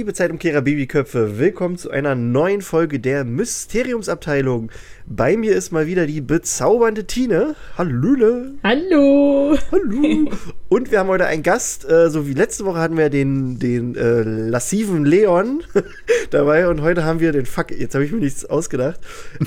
liebe 0.00 0.14
Zeitumkehrer 0.14 0.62
Babyköpfe. 0.62 1.38
Willkommen 1.38 1.76
zu 1.76 1.90
einer 1.90 2.14
neuen 2.14 2.62
Folge 2.62 3.00
der 3.00 3.22
Mysteriumsabteilung. 3.24 4.72
Bei 5.04 5.36
mir 5.36 5.54
ist 5.54 5.72
mal 5.72 5.86
wieder 5.86 6.06
die 6.06 6.22
bezaubernde 6.22 7.06
Tine. 7.06 7.54
Hallöle. 7.76 8.54
Hallo. 8.64 9.58
Hallo. 9.70 10.30
Und 10.72 10.92
wir 10.92 11.00
haben 11.00 11.08
heute 11.08 11.26
einen 11.26 11.42
Gast. 11.42 11.84
Äh, 11.90 12.10
so 12.10 12.28
wie 12.28 12.32
letzte 12.32 12.64
Woche 12.64 12.78
hatten 12.78 12.96
wir 12.96 13.10
den, 13.10 13.58
den 13.58 13.96
äh, 13.96 14.22
lassiven 14.22 15.04
Leon 15.04 15.64
dabei. 16.30 16.68
Und 16.68 16.80
heute 16.80 17.02
haben 17.04 17.18
wir 17.18 17.32
den, 17.32 17.44
fuck, 17.44 17.72
jetzt 17.72 17.94
habe 17.96 18.04
ich 18.04 18.12
mir 18.12 18.20
nichts 18.20 18.44
ausgedacht, 18.44 19.00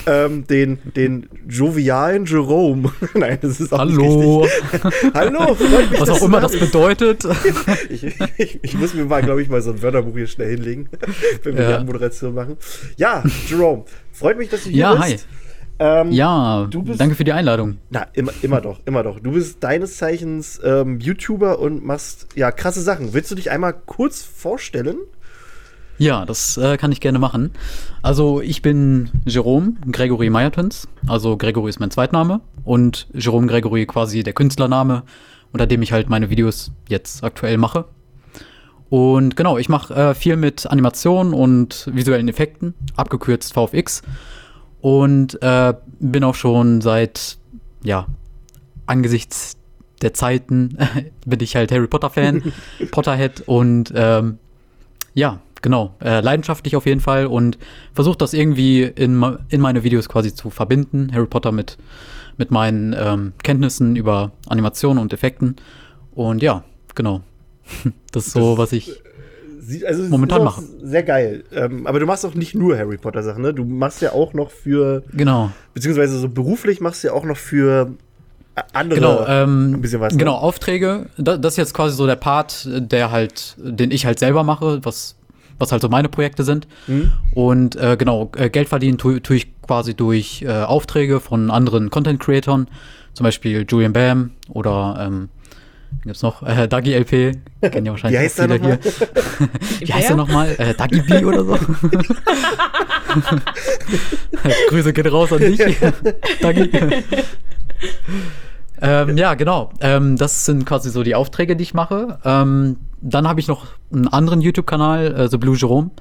ähm, 0.06 0.46
den, 0.48 0.80
den 0.98 1.30
jovialen 1.48 2.26
Jerome. 2.26 2.92
Nein, 3.14 3.38
das 3.42 3.62
ist 3.62 3.72
auch 3.74 3.80
Hallo. 3.80 4.42
nicht 4.42 4.52
richtig. 4.74 5.14
Hallo. 5.14 5.56
mich, 5.90 6.02
Was 6.02 6.10
auch 6.10 6.22
immer 6.24 6.42
da 6.42 6.48
das 6.50 6.60
bedeutet. 6.60 7.24
Ich, 7.90 8.04
ich, 8.38 8.60
ich 8.62 8.78
muss 8.78 8.94
mir 8.94 9.06
mal, 9.06 9.22
glaube 9.24 9.42
ich, 9.42 9.48
mal 9.48 9.62
so 9.62 9.72
ein 9.72 9.82
Wörterbuch 9.82 10.16
hier 10.18 10.28
schnell 10.28 10.50
hinlegen, 10.50 10.90
wenn 11.44 11.56
wir 11.56 11.64
Ja. 11.64 11.70
die 11.70 11.76
Anmoderation 11.76 12.34
machen. 12.36 12.58
Ja, 12.98 13.24
Jerome, 13.48 13.86
freut 14.12 14.38
mich, 14.38 14.50
dass 14.50 14.64
du 14.66 14.72
hier 14.72 14.80
Ja, 14.80 14.96
bist. 14.96 15.26
Ähm, 15.80 16.12
Ja, 16.12 16.68
Du 16.70 16.84
bist- 16.84 17.00
danke 17.00 17.16
für 17.16 17.24
die 17.24 17.34
Einladung. 17.34 17.78
Na, 17.90 18.06
immer, 18.14 18.32
immer 18.42 18.62
doch, 18.62 18.80
immer 18.86 19.04
doch. 19.04 19.20
Du 19.20 19.32
bist 19.32 19.64
deines 19.64 19.98
Zeichens 19.98 20.60
ähm, 20.64 21.00
YouTuber 21.00 21.60
und 21.60 21.84
machst 21.84 22.28
ja 22.36 22.52
krasse 22.52 22.82
Sachen. 22.82 23.14
Willst 23.14 23.32
du 23.32 23.36
dich 23.36 23.50
einmal 23.52 23.74
kurz 23.74 24.22
vorstellen? 24.24 24.98
Ja, 25.98 26.26
das 26.26 26.58
äh, 26.58 26.78
kann 26.78 26.92
ich 26.92 27.02
gerne 27.02 27.20
machen. 27.20 27.52
Also 28.02 28.42
ich 28.42 28.62
bin 28.62 29.10
Jerome 29.26 29.74
Gregory 29.92 30.30
Meyertons. 30.30 30.88
Also 31.08 31.38
Gregory 31.38 31.70
ist 31.70 31.80
mein 31.80 31.92
Zweitname 31.92 32.42
und 32.64 33.08
Jerome 33.14 33.48
Gregory 33.48 33.86
quasi 33.86 34.24
der 34.24 34.34
Künstlername, 34.34 35.04
unter 35.52 35.68
dem 35.68 35.82
ich 35.82 35.92
halt 35.92 36.10
meine 36.10 36.30
Videos 36.30 36.72
jetzt 36.90 37.24
aktuell 37.24 37.58
mache. 37.58 37.86
Und 38.90 39.36
genau, 39.36 39.58
ich 39.58 39.70
mache 39.70 39.94
äh, 39.94 40.14
viel 40.14 40.36
mit 40.36 40.68
Animationen 40.68 41.34
und 41.34 41.90
visuellen 41.92 42.28
Effekten, 42.28 42.74
abgekürzt 42.96 43.54
VFX. 43.54 44.02
Und 44.84 45.42
äh, 45.42 45.74
bin 46.02 46.26
auch 46.26 46.36
schon 46.36 46.82
seit, 46.82 47.38
ja, 47.84 48.06
angesichts 48.86 49.56
der 50.02 50.14
Zeiten 50.14 50.78
bin 51.26 51.40
ich 51.40 51.56
halt 51.56 51.72
Harry 51.72 51.88
Potter-Fan, 51.88 52.44
Potterhead 52.92 53.44
und 53.46 53.94
ähm, 53.96 54.40
ja, 55.14 55.40
genau, 55.62 55.96
äh, 56.04 56.20
leidenschaftlich 56.20 56.76
auf 56.76 56.86
jeden 56.86 57.00
Fall 57.00 57.28
und 57.28 57.58
versuche 57.94 58.18
das 58.18 58.34
irgendwie 58.34 58.84
in, 58.84 59.24
in 59.48 59.62
meine 59.62 59.86
Videos 59.86 60.10
quasi 60.10 60.36
zu 60.36 60.50
verbinden, 60.50 61.12
Harry 61.14 61.28
Potter 61.28 61.54
mit, 61.54 61.78
mit 62.36 62.52
meinen 62.52 62.94
ähm, 62.98 63.32
Kenntnissen 63.42 63.96
über 63.96 64.32
Animationen 64.50 65.02
und 65.02 65.14
Effekten. 65.14 65.56
Und 66.14 66.44
ja, 66.44 66.66
genau. 66.94 67.22
Das 68.12 68.28
ist 68.28 68.34
so, 68.34 68.50
Das- 68.52 68.58
was 68.58 68.74
ich. 68.74 68.92
Sie, 69.66 69.86
also, 69.86 70.04
Momentan 70.04 70.42
ist 70.42 70.48
auch 70.48 70.58
mache. 70.58 70.64
Sehr 70.84 71.04
geil. 71.04 71.44
Ähm, 71.54 71.88
aber 71.88 72.00
du 72.00 72.06
machst 72.06 72.26
auch 72.26 72.34
nicht 72.36 72.54
nur 72.56 72.78
Harry 72.78 72.98
Potter 72.98 73.24
Sachen, 73.24 73.42
ne? 73.42 73.54
Du 73.54 73.64
machst 73.66 74.02
ja 74.02 74.12
auch 74.14 74.34
noch 74.34 74.52
für, 74.52 75.04
Genau. 75.14 75.52
beziehungsweise 75.74 76.18
so 76.20 76.30
beruflich 76.30 76.82
machst 76.82 77.04
du 77.04 77.08
ja 77.10 77.14
auch 77.14 77.24
noch 77.26 77.38
für 77.38 77.94
äh, 78.56 78.62
andere 78.74 79.00
Genau, 79.00 79.26
ähm, 79.28 79.74
ein 79.76 79.82
bisschen 79.82 80.00
was. 80.02 80.14
ne? 80.14 80.20
genau, 80.20 80.36
Aufträge. 80.36 81.08
Da, 81.18 81.38
das 81.38 81.54
ist 81.54 81.58
jetzt 81.58 81.74
quasi 81.74 81.96
so 81.96 82.06
der 82.06 82.16
Part, 82.18 82.68
der 82.72 83.12
halt, 83.12 83.56
den 83.58 83.92
ich 83.92 84.06
halt 84.06 84.20
selber 84.20 84.44
mache, 84.44 84.80
was, 84.84 85.16
was 85.60 85.72
halt 85.72 85.82
so 85.82 85.90
meine 85.90 86.10
Projekte 86.10 86.44
sind. 86.44 86.68
Mhm. 86.88 87.12
Und 87.34 87.76
äh, 87.76 87.96
genau, 87.98 88.32
äh, 88.36 88.50
Geld 88.50 88.70
verdienen 88.70 88.98
tue 88.98 89.22
tue 89.22 89.38
ich 89.38 89.48
quasi 89.62 89.94
durch 89.96 90.42
äh, 90.42 90.50
Aufträge 90.52 91.20
von 91.20 91.50
anderen 91.50 91.90
Content-Creatoren, 91.90 92.68
zum 93.14 93.24
Beispiel 93.24 93.66
Julian 93.68 93.94
Bam 93.94 94.32
oder 94.50 94.98
ähm, 95.08 95.30
gibt's 96.04 96.22
noch? 96.22 96.44
Äh, 96.44 96.68
Dagi 96.68 96.94
LP, 96.94 97.38
kennen 97.62 97.86
ja 97.86 97.92
wahrscheinlich 97.92 98.20
Wie 98.20 98.26
heißt 98.26 98.42
auch 98.42 98.48
der 98.48 98.60
viele 98.60 98.80
hier. 98.80 99.88
Wie 99.88 99.94
heißt 99.94 100.10
der 100.10 100.16
nochmal? 100.16 100.56
Äh, 100.58 100.74
Dagi 100.74 101.02
B 101.02 101.26
oder 101.26 101.46
so? 101.46 101.58
Grüße 104.70 104.94
gehen 104.94 105.08
raus 105.08 105.32
an 105.32 105.40
dich. 105.40 105.62
Dagi. 106.42 106.70
ähm, 108.82 109.18
ja, 109.18 109.34
genau. 109.36 109.72
Ähm, 109.82 110.18
das 110.18 110.46
sind 110.46 110.66
quasi 110.66 110.90
so 110.90 111.04
die 111.04 111.16
Aufträge, 111.16 111.56
die 111.56 111.64
ich 111.64 111.74
mache. 111.74 112.20
Ähm, 112.26 112.78
dann 113.02 113.28
habe 113.28 113.40
ich 113.40 113.48
noch 113.48 113.68
einen 113.92 114.08
anderen 114.08 114.42
YouTube-Kanal, 114.42 115.14
äh, 115.14 115.30
The 115.30 115.38
Blue 115.38 115.56
Jerome 115.56 115.92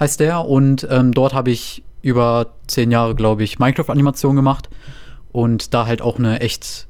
heißt 0.00 0.20
der. 0.20 0.44
Und 0.44 0.86
ähm, 0.90 1.12
dort 1.12 1.34
habe 1.34 1.50
ich 1.50 1.82
über 2.02 2.54
zehn 2.66 2.90
Jahre, 2.90 3.14
glaube 3.14 3.44
ich, 3.44 3.58
Minecraft-Animation 3.58 4.36
gemacht. 4.36 4.68
Und 5.32 5.74
da 5.74 5.86
halt 5.86 6.02
auch 6.02 6.18
eine 6.18 6.40
echt 6.40 6.87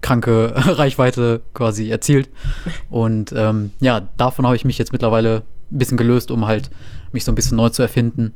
kranke 0.00 0.52
Reichweite 0.54 1.42
quasi 1.54 1.90
erzielt. 1.90 2.28
Und 2.88 3.32
ähm, 3.36 3.70
ja, 3.80 4.08
davon 4.16 4.46
habe 4.46 4.56
ich 4.56 4.64
mich 4.64 4.78
jetzt 4.78 4.92
mittlerweile 4.92 5.42
ein 5.70 5.78
bisschen 5.78 5.96
gelöst, 5.96 6.30
um 6.30 6.46
halt 6.46 6.70
mich 7.12 7.24
so 7.24 7.32
ein 7.32 7.34
bisschen 7.34 7.56
neu 7.56 7.68
zu 7.68 7.82
erfinden. 7.82 8.32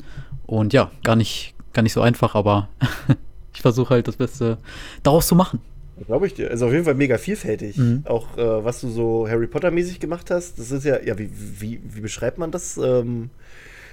Und 0.47 0.73
ja, 0.73 0.91
gar 1.03 1.17
nicht, 1.17 1.55
gar 1.73 1.83
nicht 1.83 1.93
so 1.93 2.01
einfach, 2.01 2.35
aber 2.35 2.69
ich 3.55 3.63
versuche 3.63 3.95
halt 3.95 4.09
das 4.09 4.17
Beste 4.17 4.59
daraus 5.03 5.27
zu 5.27 5.35
machen. 5.35 5.61
Glaube 6.07 6.27
ich 6.27 6.35
dir. 6.35 6.51
Also 6.51 6.67
auf 6.67 6.73
jeden 6.73 6.85
Fall 6.85 6.95
mega 6.95 7.19
vielfältig. 7.19 7.77
Mhm. 7.77 8.03
Auch 8.07 8.37
äh, 8.37 8.65
was 8.65 8.81
du 8.81 8.89
so 8.89 9.29
Harry 9.29 9.47
Potter-mäßig 9.47 10.01
gemacht 10.01 10.31
hast, 10.31 10.59
das 10.59 10.73
ist 10.73 10.85
ja, 10.85 11.01
ja, 11.01 11.19
wie, 11.19 11.31
wie, 11.33 11.81
wie 11.85 12.01
beschreibt 12.01 12.37
man 12.39 12.51
das? 12.51 12.77
Ähm, 12.77 13.31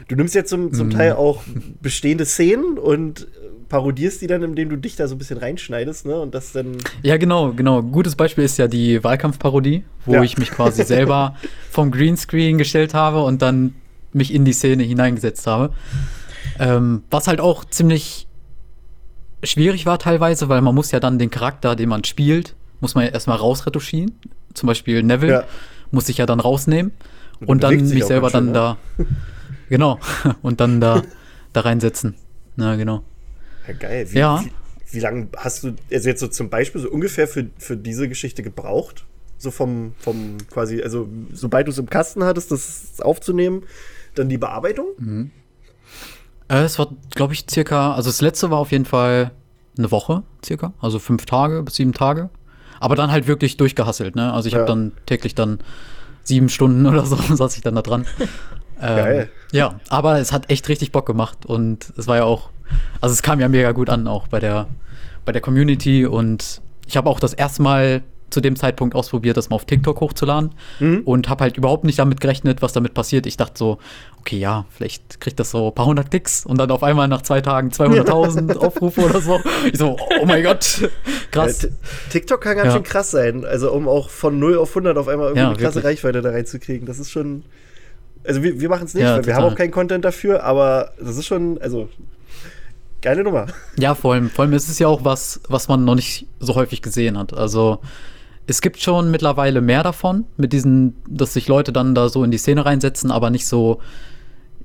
du 0.07 0.15
nimmst 0.15 0.35
ja 0.35 0.43
zum, 0.45 0.73
zum 0.73 0.87
Mhm. 0.87 0.91
Teil 0.91 1.13
auch 1.13 1.41
bestehende 1.81 2.25
Szenen 2.25 2.77
und 2.77 3.27
parodierst 3.69 4.21
die 4.21 4.27
dann, 4.27 4.43
indem 4.43 4.69
du 4.69 4.75
dich 4.77 4.95
da 4.97 5.07
so 5.07 5.15
ein 5.15 5.17
bisschen 5.17 5.37
reinschneidest, 5.37 6.05
ne? 6.05 6.19
Und 6.19 6.35
das 6.35 6.51
dann. 6.51 6.77
Ja, 7.03 7.15
genau, 7.17 7.53
genau. 7.53 7.81
Gutes 7.81 8.15
Beispiel 8.15 8.43
ist 8.43 8.57
ja 8.57 8.67
die 8.67 9.01
Wahlkampfparodie, 9.03 9.83
wo 10.05 10.15
Ja. 10.15 10.23
ich 10.23 10.37
mich 10.37 10.51
quasi 10.51 10.83
selber 10.83 11.35
vom 11.71 11.89
Greenscreen 11.91 12.57
gestellt 12.57 12.93
habe 12.93 13.23
und 13.23 13.41
dann 13.41 13.75
mich 14.13 14.33
in 14.33 14.43
die 14.43 14.51
Szene 14.53 14.83
hineingesetzt 14.83 15.47
habe. 15.47 15.73
Ähm, 16.59 17.03
was 17.09 17.27
halt 17.29 17.39
auch 17.39 17.63
ziemlich 17.63 18.27
schwierig 19.43 19.85
war 19.85 19.97
teilweise, 19.99 20.49
weil 20.49 20.61
man 20.61 20.75
muss 20.75 20.91
ja 20.91 20.99
dann 20.99 21.17
den 21.17 21.29
Charakter, 21.29 21.75
den 21.75 21.89
man 21.89 22.03
spielt, 22.03 22.55
muss 22.79 22.93
man 22.95 23.05
ja 23.05 23.11
erstmal 23.11 23.37
rausretuschieren. 23.37 24.11
Zum 24.53 24.67
Beispiel 24.67 25.01
Neville 25.01 25.31
Ja. 25.31 25.43
muss 25.91 26.09
ich 26.09 26.17
ja 26.17 26.25
dann 26.25 26.39
rausnehmen 26.39 26.91
Und 27.39 27.47
und, 27.49 27.63
dann 27.63 27.75
mich 27.87 28.03
selber 28.05 28.29
schön, 28.29 28.47
dann 28.47 28.53
da, 28.53 28.77
genau, 29.71 29.99
und 30.43 30.59
dann 30.59 30.79
da, 30.79 31.01
da 31.53 31.61
reinsetzen. 31.61 32.13
Na, 32.55 32.75
genau. 32.75 33.01
Ja, 33.67 33.73
geil. 33.73 34.05
Wie, 34.11 34.19
Ja. 34.19 34.43
Wie, 34.43 34.51
wie 34.93 34.99
lange 34.99 35.29
hast 35.37 35.63
du 35.63 35.73
also 35.91 36.09
jetzt 36.09 36.19
so 36.19 36.27
zum 36.27 36.49
Beispiel 36.49 36.81
so 36.81 36.89
ungefähr 36.89 37.27
für, 37.27 37.47
für 37.57 37.75
diese 37.77 38.07
Geschichte 38.07 38.43
gebraucht? 38.43 39.05
So 39.37 39.49
vom, 39.49 39.93
vom 39.99 40.37
quasi, 40.51 40.83
also 40.83 41.07
sobald 41.33 41.65
du 41.65 41.71
es 41.71 41.77
im 41.79 41.89
Kasten 41.89 42.23
hattest, 42.23 42.51
das 42.51 43.01
aufzunehmen, 43.01 43.63
dann 44.13 44.29
die 44.29 44.37
Bearbeitung? 44.37 44.85
Mhm. 44.99 45.31
Äh, 46.47 46.63
es 46.63 46.77
war, 46.77 46.89
glaube 47.15 47.33
ich, 47.33 47.45
circa, 47.49 47.93
also 47.95 48.09
das 48.09 48.21
letzte 48.21 48.51
war 48.51 48.59
auf 48.59 48.71
jeden 48.71 48.85
Fall 48.85 49.31
eine 49.77 49.89
Woche 49.89 50.23
circa, 50.45 50.73
also 50.81 50.99
fünf 50.99 51.25
Tage 51.25 51.63
bis 51.63 51.75
sieben 51.75 51.93
Tage. 51.93 52.29
Aber 52.79 52.95
dann 52.95 53.11
halt 53.11 53.25
wirklich 53.27 53.57
durchgehasselt, 53.57 54.15
ne? 54.15 54.33
Also 54.33 54.47
ich 54.47 54.53
Ja. 54.53 54.59
habe 54.59 54.67
dann 54.67 54.91
täglich 55.05 55.33
dann 55.33 55.59
sieben 56.23 56.49
Stunden 56.49 56.85
oder 56.87 57.05
so 57.05 57.15
saß 57.15 57.55
ich 57.55 57.61
dann 57.61 57.75
da 57.75 57.81
dran. 57.81 58.05
Ähm, 58.81 58.95
Geil. 58.97 59.29
Ja, 59.51 59.79
aber 59.89 60.19
es 60.19 60.31
hat 60.31 60.49
echt 60.49 60.67
richtig 60.69 60.91
Bock 60.91 61.05
gemacht 61.05 61.45
und 61.45 61.91
es 61.97 62.07
war 62.07 62.17
ja 62.17 62.23
auch, 62.23 62.49
also 63.01 63.13
es 63.13 63.21
kam 63.21 63.39
ja 63.39 63.47
mega 63.49 63.71
gut 63.71 63.89
an, 63.89 64.07
auch 64.07 64.27
bei 64.27 64.39
der, 64.39 64.67
bei 65.25 65.31
der 65.31 65.41
Community 65.41 66.05
und 66.05 66.61
ich 66.87 66.97
habe 66.97 67.09
auch 67.09 67.19
das 67.19 67.33
erste 67.33 67.61
Mal 67.61 68.01
zu 68.29 68.39
dem 68.39 68.55
Zeitpunkt 68.55 68.95
ausprobiert, 68.95 69.35
das 69.35 69.49
mal 69.49 69.57
auf 69.57 69.65
TikTok 69.65 69.99
hochzuladen 69.99 70.51
Mhm. 70.79 71.01
und 71.03 71.27
habe 71.27 71.43
halt 71.43 71.57
überhaupt 71.57 71.83
nicht 71.83 71.99
damit 71.99 72.21
gerechnet, 72.21 72.61
was 72.61 72.71
damit 72.71 72.93
passiert. 72.93 73.25
Ich 73.25 73.35
dachte 73.35 73.55
so, 73.57 73.77
okay, 74.21 74.37
ja, 74.37 74.63
vielleicht 74.69 75.19
kriegt 75.19 75.37
das 75.37 75.51
so 75.51 75.67
ein 75.67 75.75
paar 75.75 75.85
hundert 75.85 76.11
Klicks 76.11 76.45
und 76.45 76.57
dann 76.57 76.71
auf 76.71 76.81
einmal 76.81 77.09
nach 77.09 77.23
zwei 77.23 77.41
Tagen 77.41 77.71
200.000 77.71 78.55
Aufrufe 78.65 79.01
oder 79.01 79.19
so. 79.19 79.41
Ich 79.69 79.77
so, 79.77 79.97
oh 80.21 80.25
mein 80.25 80.43
Gott, 80.43 80.89
krass. 81.31 81.63
Ja, 81.63 81.69
TikTok 82.09 82.39
kann 82.39 82.55
ganz 82.55 82.67
Ja. 82.67 82.73
schön 82.75 82.83
krass 82.83 83.11
sein. 83.11 83.43
Also, 83.43 83.69
um 83.73 83.89
auch 83.89 84.09
von 84.09 84.39
0 84.39 84.57
auf 84.59 84.69
100 84.69 84.97
auf 84.97 85.09
einmal 85.09 85.27
irgendwie 85.27 85.41
Ja, 85.41 85.47
eine 85.49 85.57
krasse 85.57 85.75
wirklich. 85.83 85.97
Reichweite 85.99 86.21
da 86.21 86.29
reinzukriegen. 86.29 86.87
Das 86.87 86.99
ist 86.99 87.11
schon. 87.11 87.43
Also, 88.23 88.43
wir, 88.43 88.59
wir 88.59 88.69
machen 88.69 88.85
es 88.85 88.93
nicht, 88.93 89.03
Ja, 89.03 89.11
weil 89.11 89.17
wir 89.17 89.23
total. 89.33 89.43
haben 89.43 89.53
auch 89.53 89.57
keinen 89.57 89.71
Content 89.71 90.05
dafür, 90.05 90.43
aber 90.43 90.91
das 90.99 91.17
ist 91.17 91.25
schon. 91.25 91.59
Also, 91.61 91.89
geile 93.01 93.23
Nummer. 93.23 93.47
Ja, 93.77 93.95
vor 93.95 94.13
allem, 94.13 94.29
vor 94.29 94.45
allem 94.45 94.53
ist 94.53 94.69
es 94.69 94.77
ja 94.79 94.87
auch 94.87 95.03
was, 95.03 95.41
was 95.47 95.67
man 95.67 95.83
noch 95.85 95.95
nicht 95.95 96.27
so 96.39 96.55
häufig 96.55 96.81
gesehen 96.81 97.17
hat. 97.17 97.33
Also 97.35 97.79
es 98.47 98.61
gibt 98.61 98.79
schon 98.79 99.09
mittlerweile 99.11 99.61
mehr 99.61 99.81
davon, 99.83 100.25
mit 100.37 100.53
diesen, 100.53 100.95
dass 101.07 101.33
sich 101.33 101.47
Leute 101.47 101.71
dann 101.73 101.95
da 101.95 102.09
so 102.09 102.23
in 102.23 102.31
die 102.31 102.37
Szene 102.37 102.65
reinsetzen, 102.65 103.09
aber 103.09 103.29
nicht 103.31 103.47
so, 103.47 103.79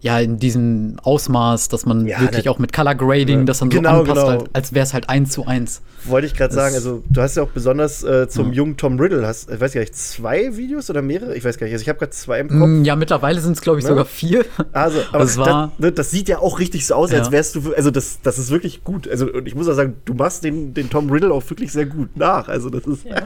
ja, 0.06 0.20
in 0.20 0.38
diesem 0.38 0.96
Ausmaß, 1.02 1.68
dass 1.68 1.84
man 1.84 2.06
Ja, 2.06 2.20
wirklich 2.20 2.44
ne- 2.44 2.50
auch 2.50 2.58
mit 2.58 2.72
Color 2.72 2.94
Grading 2.94 3.44
das 3.46 3.58
dann 3.58 3.70
Genau, 3.70 3.90
so 3.94 4.00
anpasst, 4.02 4.16
genau. 4.20 4.28
halt, 4.28 4.50
als 4.52 4.72
wäre 4.72 4.84
es 4.84 4.94
halt 4.94 5.08
eins 5.08 5.30
zu 5.32 5.46
eins. 5.46 5.82
Wollte 6.04 6.28
ich 6.28 6.34
gerade 6.34 6.54
sagen, 6.54 6.74
also 6.76 7.02
du 7.10 7.20
hast 7.20 7.36
ja 7.36 7.42
auch 7.42 7.48
besonders 7.48 8.04
äh, 8.04 8.28
zum 8.28 8.48
Ja. 8.48 8.52
jungen 8.58 8.76
Tom 8.76 9.00
Riddle, 9.00 9.26
hast, 9.26 9.50
ich 9.50 9.60
weiß 9.60 9.72
gar 9.72 9.80
nicht, 9.80 9.96
zwei 9.96 10.56
Videos 10.56 10.88
oder 10.88 11.02
mehrere? 11.02 11.34
Ich 11.36 11.44
weiß 11.44 11.58
gar 11.58 11.64
nicht, 11.66 11.72
also 11.74 11.82
ich 11.82 11.88
habe 11.88 11.98
gerade 11.98 12.10
zwei 12.12 12.38
im 12.38 12.48
Kopf. 12.48 12.58
Mm, 12.68 12.84
Ja, 12.84 12.94
mittlerweile 12.94 13.40
sind 13.40 13.52
es, 13.56 13.60
glaube 13.60 13.80
ich, 13.80 13.84
Ne? 13.84 13.88
sogar 13.90 14.04
vier. 14.04 14.44
Also, 14.72 15.00
aber 15.10 15.18
Das 15.24 15.36
war- 15.36 15.72
das, 15.76 15.80
ne, 15.80 15.90
das 15.92 16.10
sieht 16.12 16.28
ja 16.28 16.38
auch 16.38 16.60
richtig 16.60 16.86
so 16.86 16.94
aus, 16.94 17.12
als 17.12 17.26
Ja. 17.26 17.32
wärst 17.32 17.56
du, 17.56 17.72
also 17.76 17.90
das, 17.90 18.20
das 18.22 18.38
ist 18.38 18.50
wirklich 18.52 18.84
gut. 18.84 19.08
Also 19.08 19.26
und 19.32 19.48
ich 19.48 19.56
muss 19.56 19.68
auch 19.68 19.74
sagen, 19.74 19.96
du 20.04 20.14
machst 20.14 20.44
den, 20.44 20.72
den 20.74 20.88
Tom 20.90 21.10
Riddle 21.10 21.32
auch 21.32 21.42
wirklich 21.50 21.72
sehr 21.72 21.86
gut 21.86 22.16
nach. 22.16 22.46
Also 22.48 22.70
das 22.70 22.84
ist, 22.86 23.04
Ja. 23.04 23.22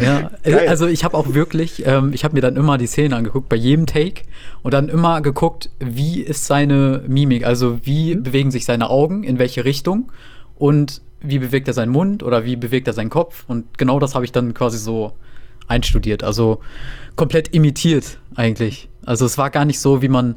Ja, 0.00 0.30
Geil. 0.44 0.68
also 0.68 0.86
ich 0.86 1.02
habe 1.04 1.16
auch 1.16 1.34
wirklich, 1.34 1.84
ähm, 1.86 2.12
ich 2.12 2.22
habe 2.24 2.34
mir 2.34 2.40
dann 2.40 2.54
immer 2.56 2.78
die 2.78 2.86
Szene 2.86 3.16
angeguckt, 3.16 3.48
bei 3.48 3.56
jedem 3.56 3.86
Take 3.86 4.22
und 4.62 4.72
dann 4.74 4.88
immer 4.88 5.20
geguckt, 5.22 5.70
wie 5.80 6.11
ist 6.20 6.46
seine 6.46 7.02
Mimik, 7.06 7.44
also 7.44 7.78
wie 7.84 8.14
Mhm. 8.14 8.22
bewegen 8.22 8.50
sich 8.50 8.64
seine 8.64 8.90
Augen, 8.90 9.24
in 9.24 9.38
welche 9.38 9.64
Richtung 9.64 10.12
und 10.56 11.02
wie 11.20 11.38
bewegt 11.38 11.68
er 11.68 11.74
seinen 11.74 11.92
Mund 11.92 12.22
oder 12.22 12.44
wie 12.44 12.56
bewegt 12.56 12.86
er 12.86 12.92
seinen 12.92 13.10
Kopf 13.10 13.44
und 13.48 13.78
genau 13.78 13.98
das 13.98 14.14
habe 14.14 14.24
ich 14.24 14.32
dann 14.32 14.54
quasi 14.54 14.78
so 14.78 15.12
einstudiert, 15.68 16.24
also 16.24 16.60
komplett 17.16 17.54
imitiert 17.54 18.18
eigentlich. 18.34 18.88
Also 19.06 19.24
es 19.24 19.38
war 19.38 19.50
gar 19.50 19.64
nicht 19.64 19.80
so, 19.80 20.02
wie 20.02 20.08
man 20.08 20.36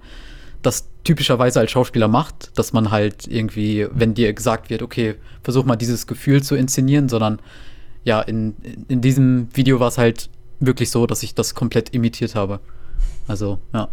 das 0.62 0.88
typischerweise 1.04 1.60
als 1.60 1.72
Schauspieler 1.72 2.08
macht, 2.08 2.58
dass 2.58 2.74
man 2.74 2.92
halt 2.92 3.28
irgendwie, 3.28 3.88
wenn 3.92 4.14
dir 4.14 4.34
gesagt 4.34 4.70
wird, 4.70 4.82
okay, 4.82 5.16
versuch 5.44 5.66
mal 5.66 5.76
dieses 5.76 6.08
Gefühl 6.08 6.42
zu 6.42 6.56
inszenieren, 6.56 7.10
sondern 7.10 7.40
ja, 8.04 8.22
in, 8.22 8.56
in 8.88 9.02
diesem 9.02 9.48
Video 9.54 9.80
war 9.80 9.90
es 9.90 9.98
halt 9.98 10.30
wirklich 10.60 10.90
so, 10.90 11.06
dass 11.06 11.24
ich 11.24 11.36
das 11.36 11.54
komplett 11.54 11.94
imitiert 11.94 12.36
habe. 12.36 12.60
Also, 13.28 13.60
ja. 13.74 13.90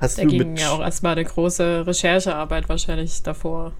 Hast 0.00 0.18
Da 0.18 0.24
ging 0.24 0.56
ja 0.56 0.70
auch 0.70 0.80
erstmal 0.80 1.12
eine 1.12 1.24
große 1.24 1.86
Recherchearbeit 1.86 2.68
wahrscheinlich 2.68 3.22
davor. 3.22 3.72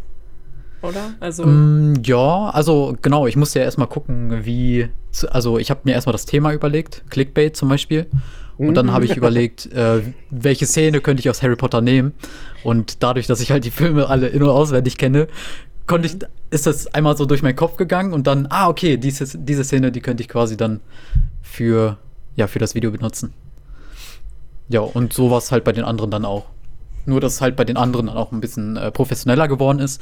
Oder? 0.83 1.15
Also, 1.21 1.47
Mm, 1.47 1.95
ja, 2.05 2.51
also 2.51 2.97
genau, 3.01 3.27
ich 3.27 3.37
musste 3.37 3.59
ja 3.59 3.65
erstmal 3.65 3.89
gucken, 3.89 4.45
wie. 4.45 4.89
Also, 5.31 5.59
ich 5.59 5.71
habe 5.71 5.81
mir 5.85 5.93
erstmal 5.93 6.13
das 6.13 6.27
Thema 6.27 6.53
überlegt, 6.53 7.05
Clickbait 7.11 7.57
zum 7.57 7.69
Beispiel. 7.69 8.07
Und 8.57 8.75
dann 8.75 8.93
habe 8.93 9.05
ich 9.05 9.17
überlegt, 9.17 9.67
äh, 9.73 10.03
welche 10.31 10.67
Szene 10.67 11.01
könnte 11.01 11.21
ich 11.21 11.31
aus 11.31 11.43
Harry 11.43 11.57
Potter 11.57 11.81
nehmen. 11.81 12.13
Und 12.63 13.03
dadurch, 13.03 13.27
dass 13.27 13.41
ich 13.41 13.51
halt 13.51 13.65
die 13.65 13.71
Filme 13.71 14.09
alle 14.09 14.29
in- 14.29 14.43
und 14.43 14.51
auswendig 14.51 14.97
kenne, 14.97 15.27
konnte 15.87 16.07
ich, 16.07 16.17
ist 16.51 16.67
das 16.67 16.87
einmal 16.95 17.17
so 17.17 17.27
durch 17.27 17.43
meinen 17.43 17.57
Kopf 17.57 17.77
gegangen 17.77 18.13
und 18.13 18.27
dann, 18.27 18.47
ah, 18.51 18.69
okay, 18.69 18.97
diese, 18.97 19.39
diese 19.39 19.65
Szene, 19.65 19.91
die 19.91 20.01
könnte 20.01 20.23
ich 20.23 20.29
quasi 20.29 20.57
dann 20.57 20.81
für, 21.43 21.99
ja, 22.37 22.47
für 22.47 22.59
das 22.59 22.75
Video 22.75 22.91
benutzen. 22.91 23.33
Ja, 24.69 24.81
und 24.81 25.13
so 25.13 25.31
war 25.31 25.39
es 25.39 25.53
halt 25.53 25.65
bei 25.65 25.73
den 25.73 25.85
anderen 25.85 26.11
dann 26.11 26.25
auch. 26.25 26.47
Nur, 27.07 27.21
dass 27.21 27.35
es 27.35 27.41
halt 27.41 27.57
bei 27.57 27.65
den 27.65 27.77
anderen 27.77 28.07
dann 28.07 28.17
auch 28.17 28.33
ein 28.33 28.41
bisschen 28.41 28.77
äh, 28.77 28.91
professioneller 28.91 29.47
geworden 29.49 29.79
ist. 29.79 30.01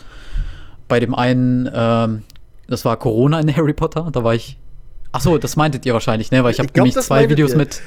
Bei 0.89 1.01
dem 1.01 1.15
einen, 1.15 1.69
ähm, 1.73 2.23
das 2.69 2.85
war 2.85 2.97
Corona 2.97 3.41
in 3.41 3.55
Harry 3.57 3.73
Potter, 3.73 4.09
da 4.13 4.23
war 4.23 4.35
ich. 4.35 4.59
Ach 5.11 5.21
so, 5.21 5.37
das 5.37 5.57
meintet 5.57 5.85
ihr 5.85 5.93
wahrscheinlich, 5.95 6.31
ne? 6.31 6.43
Weil 6.45 6.53
ich 6.53 6.59
habe 6.59 6.71
nämlich 6.75 6.95
zwei 6.97 7.29
Videos 7.29 7.53
ihr. 7.53 7.57
mit 7.59 7.83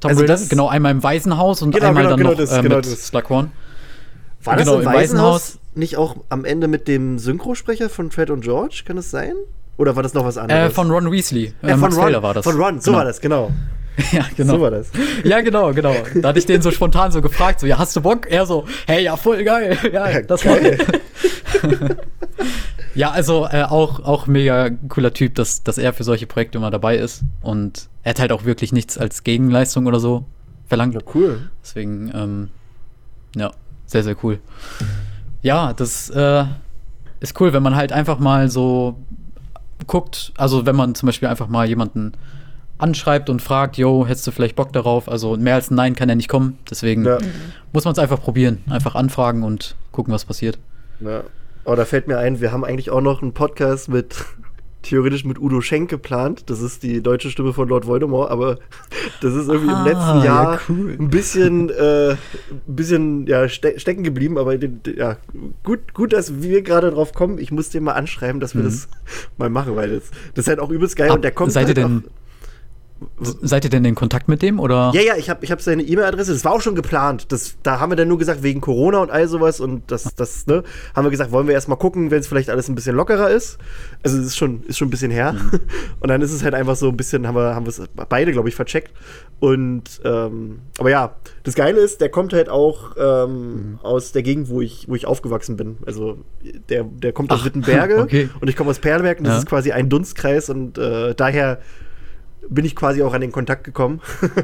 Tom 0.00 0.10
Also 0.10 0.22
Riddle, 0.22 0.38
genau, 0.48 0.68
einmal 0.68 0.92
im 0.92 1.02
Waisenhaus 1.02 1.62
und 1.62 1.72
Genau, 1.74 1.88
einmal 1.88 2.02
genau, 2.04 2.10
dann 2.10 2.18
genau 2.18 2.30
noch 2.30 2.38
das, 2.38 2.50
äh, 2.52 2.62
mit 2.62 2.72
das. 2.72 3.06
Slughorn. 3.06 3.52
war 4.44 4.56
das 4.56 4.64
genau, 4.66 4.78
im 4.80 4.86
im 4.86 4.94
Waisenhaus 4.94 5.58
nicht 5.74 5.96
auch 5.96 6.16
am 6.28 6.44
Ende 6.44 6.68
mit 6.68 6.88
dem 6.88 7.18
Synchrosprecher 7.18 7.88
von 7.88 8.10
Fred 8.10 8.30
und 8.30 8.40
George? 8.40 8.82
Kann 8.84 8.96
das 8.96 9.10
sein? 9.10 9.34
Oder 9.76 9.96
war 9.96 10.02
das 10.02 10.12
noch 10.14 10.24
was 10.24 10.36
anderes? 10.36 10.70
Äh, 10.70 10.74
von 10.74 10.90
Ron 10.90 11.10
Weasley. 11.10 11.54
Äh, 11.62 11.66
Äh, 11.68 11.70
von 11.70 11.80
Max 11.80 11.96
Ron, 11.96 12.04
Taylor 12.04 12.22
war 12.22 12.34
das. 12.34 12.44
Von 12.44 12.56
Ron, 12.56 12.80
so 12.80 12.90
genau. 12.90 12.98
war 12.98 13.04
das, 13.04 13.20
genau. 13.20 13.50
Ja, 14.12 14.24
genau. 14.36 14.54
So 14.54 14.60
war 14.60 14.70
das. 14.70 14.90
Ja, 15.24 15.40
genau, 15.40 15.72
genau. 15.72 15.94
Da 16.14 16.28
hatte 16.28 16.38
ich 16.38 16.46
den 16.46 16.62
so 16.62 16.70
spontan 16.70 17.12
so 17.12 17.20
gefragt, 17.22 17.60
so, 17.60 17.66
ja, 17.66 17.78
hast 17.78 17.94
du 17.96 18.00
Bock? 18.00 18.26
Er 18.30 18.46
so, 18.46 18.64
hey, 18.86 19.04
ja, 19.04 19.16
voll 19.16 19.44
geil. 19.44 19.76
Ja, 19.92 20.10
Ja, 20.10 20.22
das 20.22 20.42
geil. 20.42 20.78
Ja, 22.94 23.12
also 23.12 23.46
äh, 23.46 23.62
auch, 23.62 24.00
auch 24.00 24.26
mega 24.26 24.68
cooler 24.88 25.12
Typ, 25.12 25.36
dass, 25.36 25.62
dass 25.62 25.78
er 25.78 25.92
für 25.92 26.02
solche 26.02 26.26
Projekte 26.26 26.58
immer 26.58 26.72
dabei 26.72 26.96
ist. 26.96 27.22
Und 27.40 27.88
er 28.02 28.10
hat 28.10 28.20
halt 28.20 28.32
auch 28.32 28.44
wirklich 28.44 28.72
nichts 28.72 28.98
als 28.98 29.22
Gegenleistung 29.22 29.86
oder 29.86 30.00
so 30.00 30.24
verlangt. 30.66 30.94
Ja, 30.94 31.00
cool. 31.14 31.50
Deswegen, 31.62 32.10
ähm, 32.12 32.48
ja, 33.36 33.52
sehr, 33.86 34.02
sehr 34.02 34.16
cool. 34.24 34.40
Ja, 35.42 35.72
das 35.72 36.10
äh, 36.10 36.44
ist 37.20 37.40
cool, 37.40 37.52
wenn 37.52 37.62
man 37.62 37.76
halt 37.76 37.92
einfach 37.92 38.18
mal 38.18 38.50
so 38.50 38.96
guckt, 39.86 40.32
also 40.36 40.66
wenn 40.66 40.76
man 40.76 40.94
zum 40.94 41.06
Beispiel 41.06 41.28
einfach 41.28 41.48
mal 41.48 41.68
jemanden 41.68 42.12
anschreibt 42.82 43.30
und 43.30 43.40
fragt, 43.42 43.76
yo, 43.76 44.06
hättest 44.06 44.26
du 44.26 44.30
vielleicht 44.30 44.56
Bock 44.56 44.72
darauf? 44.72 45.08
Also 45.08 45.36
mehr 45.36 45.54
als 45.54 45.70
ein 45.70 45.74
Nein 45.74 45.94
kann 45.94 46.08
ja 46.08 46.14
nicht 46.14 46.28
kommen, 46.28 46.58
deswegen 46.70 47.04
Ja. 47.04 47.18
muss 47.72 47.84
man 47.84 47.92
es 47.92 47.98
einfach 47.98 48.20
probieren. 48.20 48.58
Einfach 48.68 48.94
anfragen 48.94 49.42
und 49.42 49.76
gucken, 49.92 50.12
was 50.12 50.24
passiert. 50.24 50.58
Ja. 51.00 51.22
Aber 51.64 51.76
da 51.76 51.84
fällt 51.84 52.08
mir 52.08 52.18
ein, 52.18 52.40
wir 52.40 52.52
haben 52.52 52.64
eigentlich 52.64 52.90
auch 52.90 53.00
noch 53.02 53.20
einen 53.22 53.32
Podcast 53.34 53.88
mit, 53.90 54.16
theoretisch 54.82 55.26
mit 55.26 55.38
Udo 55.38 55.60
Schenk 55.60 55.90
geplant. 55.90 56.44
Das 56.48 56.62
ist 56.62 56.82
die 56.82 57.02
deutsche 57.02 57.30
Stimme 57.30 57.52
von 57.52 57.68
Lord 57.68 57.86
Voldemort, 57.86 58.30
aber 58.30 58.56
das 59.20 59.34
ist 59.34 59.48
irgendwie 59.48 59.70
Ah, 59.72 59.80
im 59.80 59.84
letzten 59.86 60.18
ja, 60.18 60.24
Jahr 60.24 60.60
cool. 60.70 60.96
ein 60.98 61.08
bisschen, 61.10 61.68
äh, 61.68 62.12
ein 62.12 62.16
bisschen 62.66 63.26
ja, 63.26 63.46
ste 63.48 63.78
stecken 63.78 64.02
geblieben. 64.04 64.38
Aber 64.38 64.54
ja, 64.54 65.16
gut, 65.64 65.92
gut, 65.92 66.14
dass 66.14 66.40
wir 66.42 66.62
gerade 66.62 66.90
drauf 66.90 67.12
kommen. 67.12 67.36
Ich 67.38 67.52
muss 67.52 67.68
den 67.68 67.84
mal 67.84 67.92
anschreiben, 67.92 68.40
dass 68.40 68.54
wir 68.54 68.62
Mhm. 68.62 68.66
das 68.66 68.88
mal 69.36 69.50
machen, 69.50 69.76
weil 69.76 69.90
das, 69.96 70.04
das 70.34 70.44
ist 70.44 70.48
halt 70.48 70.60
auch 70.60 70.70
übelst 70.70 70.96
geil. 70.96 71.10
Ah, 71.10 71.14
und 71.14 71.24
der 71.24 71.32
kommt 71.32 71.52
seid 71.52 71.64
ihr 71.64 71.66
halt 71.68 71.76
denn- 71.76 72.04
auch, 72.06 72.10
Seid 73.20 73.64
ihr 73.64 73.70
denn 73.70 73.84
in 73.84 73.94
Kontakt 73.94 74.28
mit 74.28 74.42
dem 74.42 74.60
oder? 74.60 74.90
Ja, 74.94 75.00
ja, 75.00 75.16
ich 75.16 75.30
habe 75.30 75.44
ich 75.44 75.50
hab 75.50 75.60
seine 75.62 75.82
E-Mail-Adresse, 75.82 76.32
das 76.32 76.44
war 76.44 76.52
auch 76.52 76.60
schon 76.60 76.74
geplant. 76.74 77.32
Das, 77.32 77.54
da 77.62 77.80
haben 77.80 77.90
wir 77.90 77.96
dann 77.96 78.08
nur 78.08 78.18
gesagt, 78.18 78.42
wegen 78.42 78.60
Corona 78.60 78.98
und 79.00 79.10
all 79.10 79.26
sowas 79.28 79.60
und 79.60 79.90
das, 79.90 80.14
das, 80.14 80.46
ne, 80.46 80.62
haben 80.94 81.04
wir 81.04 81.10
gesagt, 81.10 81.32
wollen 81.32 81.46
wir 81.46 81.54
erstmal 81.54 81.78
gucken, 81.78 82.10
wenn 82.10 82.20
es 82.20 82.26
vielleicht 82.26 82.50
alles 82.50 82.68
ein 82.68 82.74
bisschen 82.74 82.94
lockerer 82.96 83.30
ist. 83.30 83.58
Also 84.02 84.18
es 84.18 84.26
ist 84.26 84.36
schon, 84.36 84.62
ist 84.64 84.78
schon 84.78 84.88
ein 84.88 84.90
bisschen 84.90 85.10
her. 85.10 85.32
Mhm. 85.32 85.60
Und 86.00 86.08
dann 86.08 86.22
ist 86.22 86.32
es 86.32 86.42
halt 86.42 86.54
einfach 86.54 86.76
so 86.76 86.88
ein 86.88 86.96
bisschen, 86.96 87.26
haben 87.26 87.34
wir, 87.34 87.54
haben 87.54 87.66
wir 87.66 87.70
es 87.70 87.82
beide, 88.08 88.32
glaube 88.32 88.48
ich, 88.48 88.54
vercheckt. 88.54 88.92
Und 89.38 90.00
ähm, 90.04 90.60
aber 90.78 90.90
ja, 90.90 91.14
das 91.42 91.54
Geile 91.54 91.80
ist, 91.80 92.00
der 92.00 92.08
kommt 92.10 92.32
halt 92.32 92.48
auch 92.48 92.96
ähm, 92.98 93.30
Mhm. 93.30 93.78
aus 93.82 94.12
der 94.12 94.22
Gegend, 94.22 94.48
wo 94.48 94.60
ich, 94.60 94.86
wo 94.88 94.94
ich 94.94 95.06
aufgewachsen 95.06 95.56
bin. 95.56 95.76
Also 95.86 96.18
der, 96.68 96.84
der 96.84 97.12
kommt 97.12 97.32
aus 97.32 97.40
Ach, 97.42 97.44
Wittenberge 97.46 97.98
okay. 98.02 98.28
und 98.40 98.48
ich 98.48 98.56
komme 98.56 98.70
aus 98.70 98.78
Perleberg 98.78 99.18
und 99.18 99.24
das 99.26 99.34
Ja. 99.34 99.38
ist 99.40 99.46
quasi 99.46 99.72
ein 99.72 99.88
Dunstkreis 99.88 100.50
und 100.50 100.78
äh, 100.78 101.14
daher 101.14 101.58
bin 102.48 102.64
ich 102.64 102.74
quasi 102.74 103.02
auch 103.02 103.12
an 103.14 103.20
den 103.20 103.32
Kontakt 103.32 103.64
gekommen. 103.64 104.00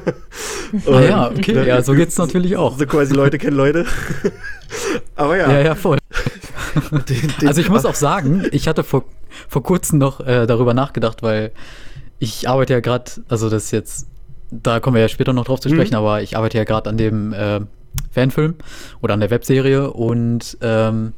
Ah 0.87 1.01
ja, 1.01 1.31
okay, 1.31 1.53
ne, 1.53 1.67
ja, 1.67 1.81
so 1.81 1.93
geht's 1.93 2.19
natürlich 2.19 2.57
auch. 2.57 2.77
So 2.77 2.87
quasi 2.87 3.15
Leute 3.15 3.39
kennen 3.39 3.57
Leute. 3.57 3.87
Aber 5.17 5.37
ja, 5.37 5.51
Ja, 5.51 5.61
ja, 5.61 5.75
voll. 5.77 5.99
Den, 7.09 7.33
den, 7.41 7.49
Also 7.49 7.61
ich 7.61 7.69
muss 7.71 7.85
auch 7.87 7.95
sagen, 7.95 8.45
ich 8.51 8.67
hatte 8.69 8.83
vor, 8.83 9.05
vor 9.49 9.63
kurzem 9.63 9.99
noch 10.01 10.21
äh, 10.21 10.47
darüber 10.47 10.75
nachgedacht, 10.75 11.23
weil 11.23 11.53
ich 12.19 12.49
arbeite 12.49 12.73
ja 12.75 12.81
gerade, 12.81 13.13
also 13.29 13.49
das 13.49 13.65
ist 13.67 13.71
jetzt, 13.71 14.09
da 14.51 14.81
kommen 14.81 14.97
wir 14.97 15.03
ja 15.03 15.09
später 15.09 15.33
noch 15.33 15.45
drauf 15.45 15.61
zu 15.61 15.69
sprechen, 15.69 15.93
Mhm. 15.95 15.99
aber 15.99 16.21
ich 16.23 16.37
arbeite 16.37 16.59
ja 16.59 16.65
gerade 16.65 16.91
an 16.91 16.97
dem 16.99 17.33
äh, 17.33 17.61
Fanfilm 18.11 18.57
oder 19.01 19.15
an 19.15 19.21
der 19.21 19.31
Webserie 19.31 19.91
und 19.93 20.59
ähm, 20.61 21.13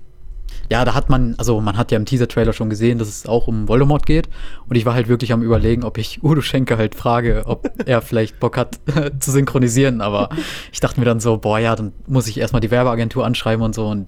ja, 0.70 0.84
da 0.84 0.94
hat 0.94 1.08
man, 1.08 1.34
also 1.38 1.60
man 1.60 1.76
hat 1.76 1.90
ja 1.90 1.96
im 1.96 2.04
Teaser-Trailer 2.04 2.52
schon 2.52 2.70
gesehen, 2.70 2.98
dass 2.98 3.08
es 3.08 3.26
auch 3.26 3.48
um 3.48 3.68
Voldemort 3.68 4.06
geht. 4.06 4.28
Und 4.68 4.76
ich 4.76 4.84
war 4.84 4.94
halt 4.94 5.08
wirklich 5.08 5.32
am 5.32 5.42
überlegen, 5.42 5.82
ob 5.82 5.98
ich 5.98 6.20
Udo 6.22 6.40
Schenke 6.40 6.76
halt 6.76 6.94
frage, 6.94 7.42
ob 7.46 7.70
er 7.86 8.02
vielleicht 8.02 8.38
Bock 8.38 8.56
hat 8.56 8.78
zu 9.20 9.30
synchronisieren, 9.30 10.00
aber 10.00 10.28
ich 10.72 10.80
dachte 10.80 11.00
mir 11.00 11.06
dann 11.06 11.20
so, 11.20 11.38
boah 11.38 11.58
ja, 11.58 11.74
dann 11.74 11.92
muss 12.06 12.28
ich 12.28 12.38
erstmal 12.38 12.60
die 12.60 12.70
Werbeagentur 12.70 13.24
anschreiben 13.24 13.64
und 13.64 13.74
so. 13.74 13.86
Und 13.88 14.06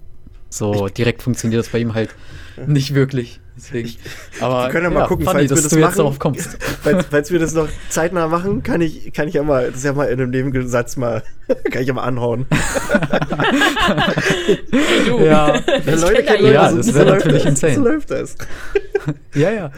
so 0.49 0.87
direkt 0.87 1.21
funktioniert 1.21 1.59
das 1.59 1.69
bei 1.69 1.79
ihm 1.79 1.93
halt 1.93 2.09
nicht 2.67 2.93
wirklich. 2.93 3.40
Deswegen. 3.57 3.89
Aber 4.39 4.63
Wir 4.65 4.69
können 4.69 4.85
ja 4.85 4.89
mal 4.91 5.07
gucken, 5.07 5.25
funny, 5.25 5.39
falls 5.47 5.49
wir 5.49 5.55
dass 5.55 5.63
das 5.63 5.71
du 5.71 5.77
jetzt 5.77 5.85
machen. 5.85 5.97
darauf 5.97 6.19
kommst. 6.19 6.57
falls, 6.83 7.05
falls 7.11 7.31
wir 7.31 7.39
das 7.39 7.53
noch 7.53 7.67
zeitnah 7.89 8.27
machen, 8.27 8.63
kann 8.63 8.81
ich, 8.81 9.11
kann 9.13 9.27
ich 9.27 9.33
ja 9.35 9.43
mal, 9.43 9.67
das 9.67 9.77
ist 9.77 9.83
ja 9.85 9.93
mal 9.93 10.05
in 10.05 10.19
einem 10.19 10.29
Nebensatz 10.31 10.95
mal, 10.97 11.21
kann 11.71 11.81
ich 11.81 11.87
ja 11.89 11.93
mal 11.93 12.03
anhauen. 12.03 12.45
Du. 15.05 15.19
Ja. 15.19 15.55
Ja, 15.57 15.95
Leute 15.95 16.23
kennen 16.23 16.51
Ja, 16.51 16.69
so- 16.71 16.77
das 16.77 16.85
so 16.87 16.93
wäre 16.95 17.05
läuft 17.09 17.25
natürlich 17.25 17.43
das, 17.43 17.51
insane. 17.51 17.75
So 17.75 17.81
läuft 17.83 18.11
das. 18.11 18.35
Ja, 19.33 19.49
ja. 19.49 19.71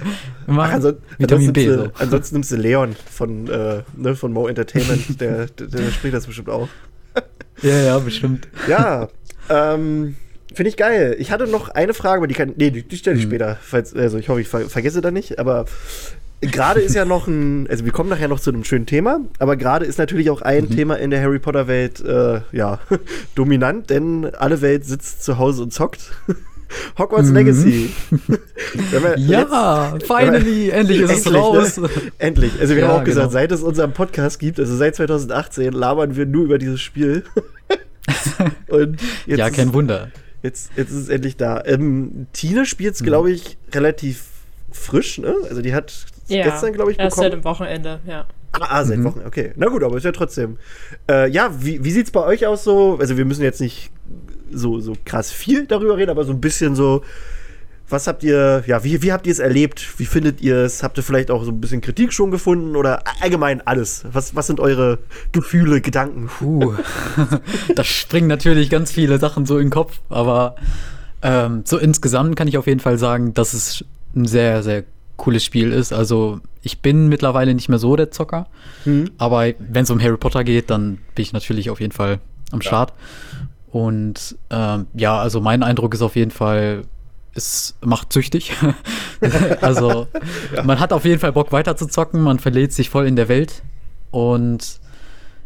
Ach, 0.48 0.72
ansonsten, 0.74 1.02
Vitamin 1.18 1.54
B. 1.54 1.62
ansonsten, 1.70 1.92
So. 1.98 2.04
ansonsten 2.04 2.36
nimmst 2.36 2.52
du 2.52 2.56
Leon 2.58 2.96
von, 3.10 3.48
äh, 3.50 3.82
ne, 3.96 4.16
von 4.18 4.34
Mo 4.34 4.48
Entertainment, 4.50 5.22
der, 5.22 5.46
der, 5.46 5.68
der 5.68 5.92
spricht 5.92 6.14
das 6.14 6.28
bestimmt 6.28 6.50
auch. 6.50 6.68
Ja, 7.62 7.78
ja, 7.80 8.00
bestimmt. 8.00 8.50
Ja, 8.68 9.08
ähm, 9.50 10.18
finde 10.54 10.70
ich 10.70 10.78
geil. 10.78 11.16
Ich 11.20 11.32
hatte 11.32 11.48
noch 11.48 11.70
eine 11.70 11.94
Frage, 11.94 12.18
aber 12.18 12.28
die 12.28 12.34
kann, 12.36 12.54
nee, 12.58 12.72
die, 12.72 12.84
die 12.84 12.98
stelle 12.98 13.18
ich 13.18 13.26
Mhm. 13.26 13.30
später. 13.30 13.58
Falls, 13.62 13.94
also 13.96 14.18
ich 14.18 14.30
hoffe, 14.30 14.42
ich 14.42 14.48
ver 14.48 14.62
vergesse 14.70 15.02
da 15.02 15.12
nicht, 15.12 15.40
aber 15.40 15.66
gerade 16.42 16.82
ist 16.82 16.96
ja 16.96 17.06
noch 17.06 17.28
ein, 17.28 17.68
also 17.70 17.86
wir 17.86 17.92
kommen 17.92 18.10
nachher 18.10 18.28
noch 18.28 18.40
zu 18.40 18.50
einem 18.52 18.64
schönen 18.64 18.86
Thema, 18.86 19.22
aber 19.40 19.56
gerade 19.56 19.86
ist 19.86 19.98
natürlich 19.98 20.30
auch 20.30 20.42
ein 20.42 20.66
Mhm. 20.66 20.76
Thema 20.76 20.96
in 20.96 21.10
der 21.10 21.22
Harry 21.22 21.40
Potter 21.40 21.68
Welt, 21.68 22.02
äh, 22.02 22.42
ja, 22.52 22.80
dominant, 23.36 23.90
denn 23.90 24.26
alle 24.36 24.62
Welt 24.62 24.86
sitzt 24.86 25.24
zu 25.24 25.38
Hause 25.38 25.64
und 25.64 25.74
zockt. 25.74 26.12
Hogwarts 26.98 27.30
Mhm. 27.30 27.36
Legacy. 27.36 27.90
Wir 28.92 29.16
Ja, 29.20 29.96
finally, 30.04 30.70
endlich 30.72 31.02
ist 31.02 31.12
es 31.12 31.18
Endlich, 31.28 31.36
raus. 31.36 31.78
Ne? 31.78 31.90
Endlich. 32.18 32.52
Also 32.60 32.74
wir 32.76 32.82
Ja, 32.82 32.88
haben 32.88 33.02
auch 33.02 33.04
gesagt, 33.04 33.28
genau. 33.28 33.32
seit 33.32 33.52
es 33.52 33.62
unseren 33.62 33.94
Podcast 33.94 34.40
gibt, 34.40 34.60
also 34.60 34.76
seit 34.76 34.96
2018, 34.96 35.72
labern 35.72 36.16
wir 36.16 36.26
nur 36.26 36.46
über 36.46 36.58
dieses 36.58 36.82
Spiel. 36.82 37.24
Ja, 39.28 39.50
kein 39.52 39.74
Wunder. 39.74 40.10
Jetzt, 40.44 40.72
jetzt 40.76 40.92
ist 40.92 40.98
es 40.98 41.10
endlich 41.10 41.38
da. 41.38 41.64
Ähm, 41.66 42.28
Tine 42.34 42.66
spielt 42.66 42.94
es, 42.96 43.02
Mhm. 43.02 43.06
glaube 43.06 43.32
ich, 43.32 43.58
relativ 43.74 44.26
frisch, 44.72 45.18
ne? 45.18 45.34
Also 45.50 45.62
die 45.62 45.74
hat 45.74 46.06
Ja, 46.28 46.44
gestern, 46.44 46.74
glaube 46.74 46.92
ich, 46.92 47.00
erst 47.00 47.16
seit 47.16 47.32
bekommen. 47.32 47.42
dem 47.42 47.46
Wochenende, 47.46 48.00
ja. 48.06 48.26
Ah, 48.52 48.60
ah, 48.70 48.86
seit 48.86 49.00
Mhm. 49.00 49.04
Wochen, 49.06 49.22
okay. 49.26 49.54
Na 49.56 49.68
gut, 49.68 49.84
aber 49.84 49.98
ist 49.98 50.04
ja 50.04 50.12
trotzdem. 50.12 50.58
Äh, 51.10 51.30
ja, 51.32 51.52
wie, 51.64 51.84
wie 51.84 51.92
sieht 51.92 52.06
es 52.08 52.12
bei 52.12 52.22
euch 52.24 52.46
aus 52.46 52.64
so? 52.64 52.98
Also 53.00 53.18
wir 53.18 53.26
müssen 53.26 53.42
jetzt 53.42 53.62
nicht 53.62 53.90
so, 54.52 54.80
so 54.80 54.94
krass 55.06 55.32
viel 55.32 55.66
darüber 55.66 55.98
reden, 55.98 56.12
aber 56.12 56.24
so 56.26 56.32
ein 56.34 56.42
bisschen 56.42 56.76
so, 56.76 57.04
was 57.94 58.08
habt 58.08 58.24
ihr, 58.24 58.64
ja, 58.68 58.84
wie, 58.84 59.02
wie 59.02 59.14
habt 59.14 59.26
ihr 59.26 59.32
es 59.32 59.40
erlebt? 59.40 59.98
Wie 59.98 60.06
findet 60.06 60.42
ihr 60.42 60.58
es? 60.58 60.84
Habt 60.84 60.98
ihr 60.98 61.04
vielleicht 61.04 61.32
auch 61.32 61.46
so 61.46 61.52
ein 61.52 61.62
bisschen 61.62 61.80
Kritik 61.80 62.12
schon 62.12 62.32
gefunden 62.32 62.76
oder 62.76 63.04
allgemein 63.22 63.66
alles? 63.66 64.04
Was, 64.12 64.36
was 64.36 64.48
sind 64.48 64.60
eure 64.60 65.00
Gefühle, 65.32 65.80
Gedanken? 65.80 66.28
Puh. 66.28 66.74
da 67.76 67.84
springen 67.86 68.28
natürlich 68.28 68.70
ganz 68.70 68.92
viele 68.92 69.18
Sachen 69.20 69.46
so 69.46 69.58
in 69.58 69.68
den 69.68 69.72
Kopf, 69.72 70.02
aber 70.10 70.56
ähm, 71.22 71.62
so 71.66 71.78
insgesamt 71.78 72.36
kann 72.36 72.50
ich 72.50 72.58
auf 72.58 72.68
jeden 72.68 72.82
Fall 72.82 72.98
sagen, 72.98 73.34
dass 73.34 73.54
es 73.54 73.86
ein 74.16 74.26
sehr, 74.26 74.62
sehr 74.64 74.84
cooles 75.16 75.46
Spiel 75.46 75.72
ist. 75.72 75.94
Also 75.94 76.42
ich 76.62 76.82
bin 76.82 77.08
mittlerweile 77.08 77.54
nicht 77.54 77.70
mehr 77.70 77.80
so 77.80 77.96
der 77.96 78.12
Zocker, 78.12 78.48
Hm? 78.84 79.12
aber 79.18 79.46
wenn 79.60 79.84
es 79.84 79.90
um 79.90 80.02
Harry 80.02 80.18
Potter 80.18 80.44
geht, 80.44 80.70
dann 80.70 80.98
bin 81.16 81.24
ich 81.24 81.32
natürlich 81.32 81.70
auf 81.70 81.80
jeden 81.80 81.94
Fall 81.94 82.20
am 82.52 82.62
Start. 82.62 82.94
Und 83.72 84.36
ähm, 84.52 84.86
ja, 84.94 85.18
also 85.18 85.42
mein 85.42 85.64
Eindruck 85.64 85.94
ist 85.94 86.02
auf 86.02 86.16
jeden 86.16 86.32
Fall, 86.32 86.84
es 87.36 87.76
macht 87.82 88.14
süchtig. 88.14 88.54
also 89.62 90.08
man 90.64 90.80
hat 90.80 90.94
auf 90.94 91.06
jeden 91.06 91.20
Fall 91.20 91.32
Bock 91.32 91.52
weiter 91.52 91.76
zu 91.76 91.88
zocken, 91.88 92.22
man 92.22 92.40
verliert 92.40 92.72
sich 92.74 92.90
voll 92.90 93.08
in 93.08 93.16
der 93.16 93.28
Welt. 93.28 93.64
Und 94.12 94.80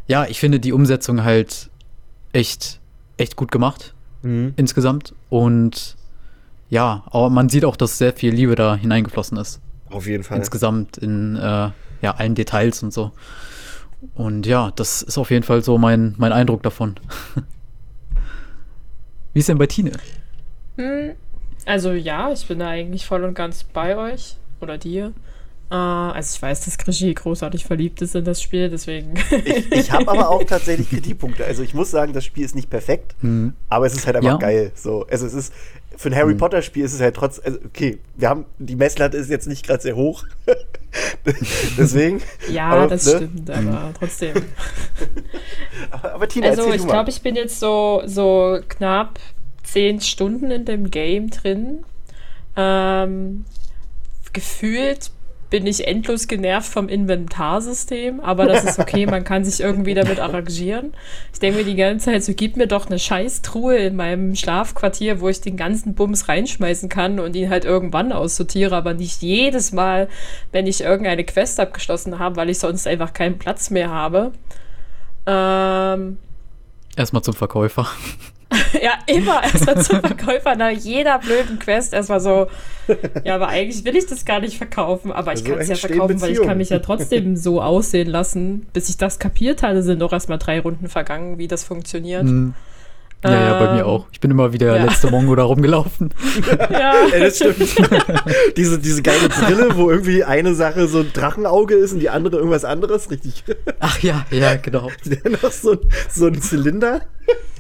ja, 0.08 0.26
ich 0.26 0.40
finde 0.40 0.60
die 0.60 0.74
Umsetzung 0.74 1.24
halt 1.24 1.70
echt, 2.34 2.80
echt 3.18 3.36
gut 3.36 3.52
gemacht 3.52 3.94
Mhm. 4.24 4.54
insgesamt. 4.56 5.14
Und 5.30 5.96
ja, 6.70 7.04
aber 7.12 7.30
man 7.30 7.50
sieht 7.50 7.66
auch, 7.66 7.76
dass 7.76 7.98
sehr 7.98 8.14
viel 8.14 8.34
Liebe 8.34 8.56
da 8.56 8.76
hineingeflossen 8.76 9.38
ist. 9.38 9.62
Auf 9.90 10.08
jeden 10.08 10.24
Fall. 10.24 10.38
Insgesamt 10.38 10.98
in 10.98 11.36
äh, 11.36 11.70
ja, 12.02 12.12
allen 12.16 12.36
Details 12.36 12.84
und 12.84 12.92
so. 12.92 13.12
Und 14.16 14.46
ja, 14.46 14.72
das 14.76 15.02
ist 15.02 15.18
auf 15.18 15.32
jeden 15.32 15.44
Fall 15.44 15.64
so 15.64 15.78
mein, 15.78 16.14
mein 16.18 16.32
Eindruck 16.34 16.62
davon. 16.64 16.96
Wie 19.34 19.40
ist 19.40 19.50
denn 19.50 19.58
bei 19.58 19.68
Tine? 19.68 19.92
Hm, 20.78 21.12
Also 21.68 21.92
ja, 21.92 22.32
ich 22.32 22.48
bin 22.48 22.60
da 22.60 22.70
eigentlich 22.70 23.06
voll 23.06 23.24
und 23.26 23.34
ganz 23.34 23.64
bei 23.66 23.98
euch 23.98 24.38
oder 24.62 24.78
dir. 24.78 25.14
Äh, 25.70 25.76
also 25.76 26.36
ich 26.36 26.42
weiß, 26.42 26.64
dass 26.64 26.78
Krischi 26.78 27.14
großartig 27.14 27.66
verliebt 27.66 28.02
ist 28.02 28.16
in 28.16 28.24
das 28.24 28.42
Spiel, 28.42 28.70
deswegen. 28.70 29.16
Ich, 29.44 29.72
ich 29.74 29.92
habe 29.92 30.08
aber 30.10 30.30
auch 30.30 30.44
tatsächlich 30.48 30.90
Kritikpunkte. 30.90 31.44
Also 31.46 31.64
ich 31.64 31.74
muss 31.74 31.92
sagen, 31.92 32.14
das 32.14 32.24
Spiel 32.24 32.46
ist 32.46 32.56
nicht 32.56 32.70
perfekt, 32.70 33.16
Hm. 33.20 33.54
aber 33.68 33.86
es 33.86 33.94
ist 33.94 34.06
halt 34.08 34.16
einfach 34.16 34.32
Ja. 34.32 34.38
geil. 34.38 34.72
So, 34.76 35.06
also 35.12 35.26
es 35.26 35.34
ist 35.34 35.54
für 35.98 36.10
ein 36.10 36.16
Harry 36.16 36.32
Hm. 36.32 36.38
Potter 36.38 36.62
Spiel 36.62 36.86
ist 36.86 36.94
es 36.94 37.02
halt 37.02 37.16
trotz, 37.18 37.42
also 37.44 37.60
okay, 37.66 38.00
wir 38.16 38.30
haben 38.30 38.46
die 38.60 38.76
Messlatte 38.78 39.18
ist 39.18 39.30
jetzt 39.30 39.48
nicht 39.48 39.66
gerade 39.66 39.82
sehr 39.84 39.98
hoch, 39.98 40.24
deswegen. 41.78 42.22
ja, 42.50 42.68
Aber, 42.70 42.88
das 42.88 43.06
ne? 43.06 43.16
stimmt, 43.18 43.50
aber 43.50 43.94
trotzdem. 43.98 44.36
Aber, 45.92 46.14
aber 46.14 46.28
Tina, 46.28 46.48
Also 46.48 46.72
ich 46.74 46.86
glaube, 46.86 47.10
ich 47.10 47.22
bin 47.22 47.36
jetzt 47.36 47.60
so, 47.60 48.02
so 48.06 48.60
knapp 48.68 49.20
zehn 49.68 50.02
Stunden 50.02 50.52
in 50.52 50.66
dem 50.66 50.90
Game 50.90 51.30
drin. 51.30 51.84
Ähm, 52.56 53.46
gefühlt 54.34 55.12
bin 55.50 55.66
ich 55.66 55.88
endlos 55.88 56.28
genervt 56.28 56.70
vom 56.70 56.90
Inventarsystem, 56.90 58.20
aber 58.20 58.48
das 58.48 58.66
ist 58.66 58.80
okay, 58.80 59.06
man 59.06 59.24
kann 59.24 59.46
sich 59.46 59.62
irgendwie 59.62 59.94
damit 59.94 60.20
arrangieren. 60.20 60.94
Ich 61.32 61.40
denke 61.40 61.60
mir 61.60 61.64
die 61.64 61.76
ganze 61.76 62.12
Zeit, 62.12 62.24
so 62.24 62.34
gib 62.34 62.58
mir 62.58 62.68
doch 62.68 62.88
eine 62.88 63.00
scheiß 63.00 63.44
Truhe 63.44 63.78
in 63.78 63.96
meinem 63.96 64.36
Schlafquartier, 64.36 65.22
wo 65.22 65.30
ich 65.30 65.40
den 65.40 65.56
ganzen 65.56 65.96
Bums 65.96 66.28
reinschmeißen 66.28 66.90
kann 66.90 67.20
und 67.22 67.34
ihn 67.36 67.50
halt 67.50 67.64
irgendwann 67.64 68.12
aussortiere, 68.12 68.76
aber 68.76 68.94
nicht 68.94 69.22
jedes 69.22 69.72
Mal, 69.72 70.10
wenn 70.52 70.68
ich 70.68 70.82
irgendeine 70.82 71.24
Quest 71.24 71.60
abgeschlossen 71.62 72.20
habe, 72.20 72.36
weil 72.36 72.50
ich 72.50 72.60
sonst 72.60 72.86
einfach 72.86 73.14
keinen 73.14 73.40
Platz 73.40 73.70
mehr 73.70 73.90
habe. 73.90 74.34
Ähm, 75.26 76.18
Erstmal 76.98 77.22
zum 77.22 77.36
Verkäufer. 77.36 77.88
ja, 78.82 78.94
immer 79.08 79.44
erstmal 79.44 79.82
zum 79.82 80.00
Verkäufer 80.00 80.56
nach 80.56 80.70
jeder 80.70 81.20
blöden 81.20 81.60
Quest 81.60 81.94
erstmal 81.94 82.22
so, 82.22 82.48
ja, 83.24 83.36
aber 83.36 83.50
eigentlich 83.50 83.84
will 83.84 83.96
ich 83.96 84.06
das 84.06 84.24
gar 84.24 84.40
nicht 84.40 84.58
verkaufen, 84.58 85.12
aber 85.12 85.34
ich 85.34 85.40
So 85.40 85.46
kann 85.46 85.60
es 85.60 85.68
ja 85.68 85.76
verkaufen, 85.76 86.22
weil 86.22 86.32
ich 86.32 86.42
kann 86.42 86.58
mich 86.58 86.70
ja 86.70 86.80
trotzdem 86.80 87.36
so 87.36 87.62
aussehen 87.62 88.08
lassen. 88.08 88.66
Bis 88.72 88.88
ich 88.90 88.98
das 88.98 89.20
kapiert 89.20 89.64
hatte, 89.64 89.84
sind 89.84 90.02
doch 90.02 90.14
erstmal 90.14 90.38
drei 90.38 90.62
Runden 90.62 90.88
vergangen, 90.88 91.38
wie 91.38 91.48
das 91.48 91.64
funktioniert. 91.64 92.24
Hm. 92.24 92.54
Ja, 93.24 93.32
ja, 93.32 93.60
bei 93.60 93.74
mir 93.74 93.80
Ähm, 93.82 93.86
auch. 93.88 94.06
Ich 94.12 94.20
bin 94.20 94.30
immer 94.30 94.54
wie 94.54 94.60
der 94.60 94.76
ja. 94.76 94.84
letzte 94.86 95.10
Mongo 95.10 95.36
da 95.36 95.44
rumgelaufen. 95.44 96.14
Ja, 96.70 96.94
Ja, 97.12 97.20
das 97.20 97.38
stimmt. 97.38 97.58
diese, 98.58 98.78
diese 98.80 99.02
geile 99.02 99.28
Brille, 99.28 99.76
wo 99.76 99.90
irgendwie 99.90 100.24
eine 100.24 100.54
Sache 100.54 100.88
so 100.88 101.00
ein 101.00 101.12
Drachenauge 101.14 101.74
ist 101.76 101.94
und 101.94 102.00
die 102.00 102.10
andere 102.12 102.38
irgendwas 102.38 102.64
anderes, 102.64 103.10
richtig. 103.10 103.44
Ach 103.80 104.00
ja, 104.00 104.26
ja, 104.30 104.56
genau. 104.56 104.90
noch 105.42 105.52
so, 105.52 105.72
ein- 105.72 105.80
so 106.10 106.28
ein 106.28 106.40
Zylinder. 106.42 107.02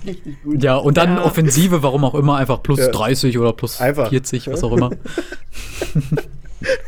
Richtig 0.05 0.41
gut. 0.43 0.63
Ja, 0.63 0.75
und 0.77 0.95
dann 0.97 1.17
Ja. 1.17 1.25
Offensive, 1.25 1.81
warum 1.81 2.03
auch 2.05 2.13
immer, 2.15 2.37
einfach 2.37 2.61
plus 2.61 2.79
Ja. 2.79 2.89
30 2.89 3.37
oder 3.39 3.51
plus 3.51 3.81
Einfach. 3.81 4.09
40, 4.09 4.47
was 4.49 4.63
auch 4.63 4.71
immer. 4.77 4.91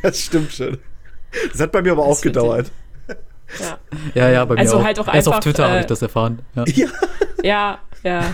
Das 0.04 0.20
stimmt 0.20 0.52
schon. 0.54 0.78
Das 1.52 1.60
hat 1.62 1.72
bei 1.72 1.82
mir 1.82 1.92
aber 1.94 2.04
auch 2.04 2.10
Das 2.10 2.18
ich- 2.20 2.24
gedauert. 2.24 2.72
ja. 3.60 3.78
Ja, 4.14 4.30
ja, 4.30 4.46
bei 4.46 4.56
mir 4.56 4.62
Also 4.62 4.78
auch. 4.78 4.84
halt 4.84 5.00
auch 5.00 5.08
Erst 5.08 5.28
auf 5.28 5.34
einfach, 5.36 5.44
Twitter 5.44 5.64
habe 5.66 5.78
äh, 5.78 5.82
ich 5.82 5.86
das 5.88 6.02
erfahren. 6.02 6.40
Ja. 6.56 6.66
Ja. 6.68 6.88
Ja, 7.42 7.80
ja. 8.04 8.34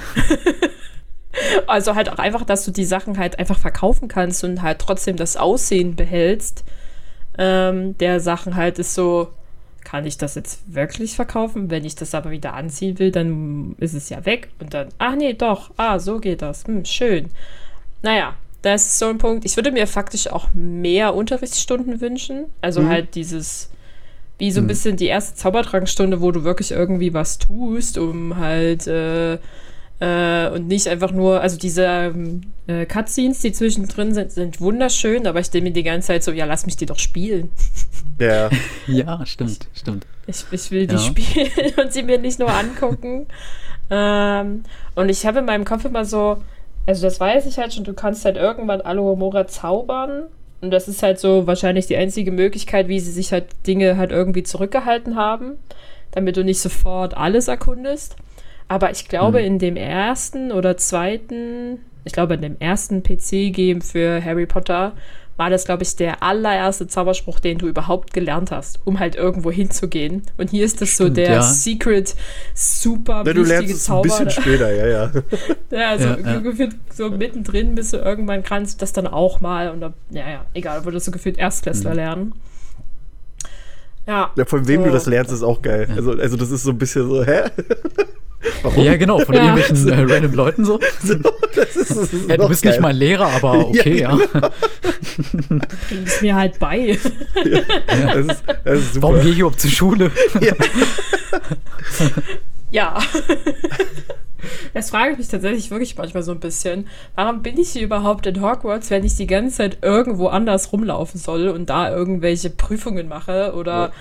also 1.68 1.96
halt 1.96 2.10
auch 2.10 2.18
einfach, 2.18 2.44
dass 2.46 2.66
du 2.66 2.72
die 2.72 2.86
Sachen 2.86 3.18
halt 3.18 3.40
einfach 3.40 3.58
verkaufen 3.58 4.08
kannst 4.08 4.44
und 4.44 4.62
halt 4.62 4.80
trotzdem 4.80 5.16
das 5.18 5.38
Aussehen 5.38 5.96
behältst. 5.96 6.64
Ähm, 7.38 7.98
der 7.98 8.20
Sachen 8.20 8.56
halt 8.56 8.80
ist 8.80 8.94
so, 8.94 9.30
kann 9.84 10.06
ich 10.06 10.18
das 10.18 10.36
jetzt 10.36 10.74
wirklich 10.74 11.16
verkaufen? 11.16 11.70
Wenn 11.70 11.86
ich 11.86 11.96
das 11.96 12.16
aber 12.16 12.32
wieder 12.32 12.54
anziehen 12.54 12.98
will, 12.98 13.12
dann 13.12 13.76
ist 13.78 13.94
es 13.94 14.10
ja 14.10 14.26
weg. 14.26 14.50
Und 14.60 14.74
dann, 14.74 14.90
ach 14.98 15.16
nee, 15.16 15.34
doch, 15.34 15.72
ah, 15.78 16.00
so 16.00 16.20
geht 16.20 16.42
das. 16.42 16.66
Hm, 16.66 16.86
schön. 16.86 17.30
Naja, 18.02 18.36
das 18.62 18.88
ist 18.88 19.00
so 19.00 19.08
ein 19.08 19.18
Punkt. 19.18 19.46
Ich 19.46 19.58
würde 19.58 19.72
mir 19.72 19.86
faktisch 19.88 20.28
auch 20.28 20.48
mehr 20.54 21.14
Unterrichtsstunden 21.14 22.02
wünschen. 22.02 22.46
Also 22.62 22.82
Mhm. 22.82 22.90
halt 22.90 23.16
dieses, 23.16 23.70
wie 24.38 24.51
so 24.51 24.60
ein 24.60 24.63
Mhm. 24.63 24.68
bisschen 24.68 24.98
die 24.98 25.08
erste 25.08 25.36
Zaubertrankstunde, 25.36 26.22
wo 26.22 26.32
du 26.32 26.44
wirklich 26.44 26.72
irgendwie 26.72 27.13
was 27.13 27.38
tust, 27.38 27.98
um 27.98 28.36
halt 28.38 28.86
äh, 28.88 29.38
äh, 30.01 30.50
und 30.50 30.68
nicht 30.68 30.88
einfach 30.88 31.12
nur, 31.13 31.39
also 31.39 31.58
diese 31.58 31.86
ähm, 31.86 32.42
äh, 32.68 32.86
Cutscenes, 32.86 33.39
die 33.39 33.54
zwischendrin 33.54 34.13
sind, 34.13 34.32
sind 34.32 34.60
wunderschön, 34.60 35.25
aber 35.25 35.39
ich 35.39 35.50
denke 35.51 35.70
mir 35.70 35.74
die 35.74 35.84
ganze 35.84 36.08
Zeit 36.08 36.24
so, 36.24 36.32
ja, 36.32 36.44
lass 36.46 36.65
mich 36.65 36.75
die 36.75 36.86
doch 36.86 37.00
spielen. 37.00 37.50
Ja. 38.20 38.50
ja, 38.88 39.25
stimmt, 39.25 39.68
stimmt. 39.74 40.06
Ich, 40.27 40.44
ich 40.51 40.70
will 40.72 40.86
die 40.88 40.96
Ja. 40.96 41.00
spielen 41.00 41.50
und 41.82 41.94
sie 41.94 42.04
mir 42.04 42.18
nicht 42.20 42.39
nur 42.39 42.51
angucken. 42.54 43.27
ähm, 43.89 44.63
und 44.96 45.10
ich 45.10 45.25
habe 45.25 45.39
in 45.39 45.46
meinem 45.46 45.63
Kopf 45.63 45.86
immer 45.86 46.04
so, 46.04 46.44
also 46.86 47.04
das 47.04 47.20
weiß 47.20 47.46
ich 47.46 47.58
halt 47.58 47.74
schon, 47.74 47.84
du 47.86 47.94
kannst 47.94 48.25
halt 48.25 48.36
irgendwann 48.36 48.82
Alohomora 48.82 49.48
zaubern. 49.48 50.24
Und 50.66 50.72
das 50.72 50.88
ist 50.88 51.04
halt 51.04 51.20
so 51.20 51.46
wahrscheinlich 51.48 51.86
die 51.86 51.96
einzige 51.96 52.32
Möglichkeit, 52.32 52.88
wie 52.88 53.00
sie 53.00 53.12
sich 53.12 53.32
halt 53.32 53.46
Dinge 53.68 53.98
halt 53.98 54.12
irgendwie 54.12 54.42
zurückgehalten 54.44 55.16
haben, 55.16 55.54
damit 56.12 56.38
du 56.38 56.44
nicht 56.44 56.60
sofort 56.60 57.16
alles 57.16 57.48
erkundest. 57.48 58.16
Aber 58.68 58.90
ich 58.90 59.08
glaube, 59.08 59.38
Hm. 59.40 59.46
in 59.46 59.60
dem 59.60 59.76
ersten 59.76 60.52
oder 60.52 60.76
zweiten, 60.76 61.80
ich 62.04 62.14
glaube, 62.14 62.34
in 62.34 62.42
dem 62.42 62.56
ersten 62.60 63.04
PC-Game 63.04 63.82
für 63.82 64.24
Harry 64.24 64.48
Potter 64.48 64.94
war 65.38 65.50
das, 65.50 65.65
glaube 65.65 65.84
ich, 65.84 65.96
der 65.98 66.24
allererste 66.24 66.88
Zauberspruch, 66.88 67.39
den 67.42 67.58
du 67.58 67.68
überhaupt 67.68 68.13
gelernt 68.13 68.51
hast, 68.51 68.80
um 68.86 69.00
halt 69.00 69.15
irgendwo 69.15 69.51
hinzugehen. 69.51 70.24
Und 70.38 70.50
hier 70.51 70.63
ist 70.65 70.82
das 70.82 70.96
so 70.96 71.04
Stimmt, 71.06 71.18
der 71.18 71.30
ja. 71.32 71.42
Secret, 71.42 72.15
super 72.54 73.24
Na, 73.25 73.34
du 73.34 73.44
lernst 73.44 73.50
wichtige 73.70 73.74
es 73.74 73.84
ein 73.84 73.86
Zauber. 73.86 74.01
bisschen 74.04 74.30
später, 74.30 74.74
ja, 74.74 74.88
ja. 74.88 75.12
Ja, 75.72 75.89
also 75.89 76.08
Ja, 76.08 76.18
ja. 76.20 76.39
gefühlt 76.39 76.75
so 76.94 77.10
mittendrin 77.10 77.75
bist 77.75 77.92
du 77.94 77.98
irgendwann 77.98 78.44
kannst 78.44 78.75
du 78.75 78.80
das 78.80 78.94
dann 78.94 79.08
auch 79.08 79.42
mal 79.42 79.70
und 79.72 79.82
dann, 79.82 79.94
ja, 80.10 80.30
ja, 80.30 80.46
egal, 80.54 80.86
würdest 80.86 81.08
du 81.08 81.12
gefühlt 81.12 81.38
Erstklässler 81.38 81.89
Mhm. 81.92 81.96
lernen. 81.98 82.34
Ja. 84.08 84.32
ja. 84.38 84.46
Von 84.46 84.68
wem 84.68 84.82
So. 84.82 84.88
du 84.88 84.94
das 84.94 85.06
lernst, 85.08 85.32
ist 85.34 85.44
auch 85.44 85.62
geil. 85.62 85.88
Also, 85.96 86.12
also 86.12 86.38
das 86.38 86.51
ist 86.51 86.63
so 86.63 86.70
ein 86.72 86.77
bisschen 86.77 87.10
so, 87.10 87.25
hä? 87.25 87.42
Warum? 88.64 88.84
Ja, 88.84 88.96
genau, 88.98 89.20
von 89.20 89.36
Ja. 89.36 89.56
irgendwelchen 89.56 89.90
äh, 89.90 90.14
random 90.14 90.34
Leuten 90.34 90.66
so. 90.66 90.80
So, 91.04 91.16
das 91.56 91.75
ist, 91.75 91.90
das 91.92 92.14
ist 92.14 92.30
Ja, 92.30 92.38
du 92.38 92.48
bist 92.48 92.64
geil. 92.64 92.72
nicht 92.74 92.82
mein 92.82 92.96
Lehrer, 92.96 93.28
aber 93.28 93.68
okay, 93.70 94.02
ja. 94.02 94.16
Bring 94.16 95.62
es 96.06 96.22
mir 96.22 96.36
halt 96.36 96.60
bei. 96.60 96.98
Das 97.36 98.16
ist, 98.18 98.44
das 98.64 98.80
ist 98.80 98.94
super. 98.96 99.08
Warum 99.08 99.22
gehe 99.22 99.32
ich 99.32 99.40
überhaupt 99.40 99.60
zur 99.62 99.72
Schule? 99.72 100.12
ja. 100.42 100.54
Das 104.74 104.91
frage 104.91 105.13
ich 105.13 105.17
mich 105.17 105.27
tatsächlich 105.29 105.72
wirklich 105.72 105.98
manchmal 105.98 106.22
so 106.22 106.32
ein 106.32 106.39
bisschen. 106.39 106.88
Warum 107.15 107.41
bin 107.41 107.58
ich 107.58 107.70
hier 107.70 107.82
überhaupt 107.82 108.27
in 108.27 108.41
Hogwarts, 108.41 108.91
wenn 108.91 109.03
ich 109.03 109.15
die 109.15 109.25
ganze 109.25 109.58
Zeit 109.58 109.77
irgendwo 109.82 110.27
anders 110.27 110.72
rumlaufen 110.72 111.20
soll 111.20 111.48
und 111.50 111.70
da 111.70 111.89
irgendwelche 111.89 112.50
Prüfungen 112.51 113.08
mache 113.08 113.53
oder 113.55 113.91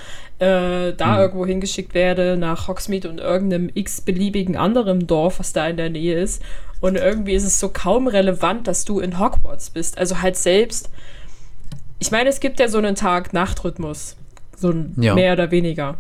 äh, 0.41 0.93
da 0.93 1.15
Hm. 1.15 1.21
irgendwo 1.23 1.47
hingeschickt 1.47 1.95
werde, 1.95 2.37
nach 2.37 2.69
Hogsmeade 2.69 3.09
und 3.09 3.19
irgendeinem 3.21 3.71
x-beliebigen 3.73 4.57
anderen 4.57 5.07
Dorf, 5.07 5.39
was 5.39 5.53
da 5.55 5.67
in 5.67 5.77
der 5.79 5.89
Nähe 5.91 6.21
ist. 6.21 6.43
Und 6.81 6.97
irgendwie 6.97 7.33
ist 7.35 7.45
es 7.45 7.59
so 7.59 7.71
kaum 7.71 8.07
relevant, 8.09 8.67
dass 8.69 8.85
du 8.85 9.01
in 9.01 9.19
Hogwarts 9.19 9.71
bist. 9.71 9.97
Also 9.97 10.21
halt 10.21 10.37
selbst. 10.37 10.91
Ich 12.01 12.11
meine, 12.11 12.29
es 12.29 12.41
gibt 12.41 12.61
ja 12.61 12.69
so 12.69 12.77
einen 12.79 12.97
Tag-Nacht-Rhythmus. 12.97 14.17
So 14.57 14.71
ein 14.71 14.93
Ja. 14.99 15.15
mehr 15.15 15.33
oder 15.33 15.51
weniger. 15.51 15.97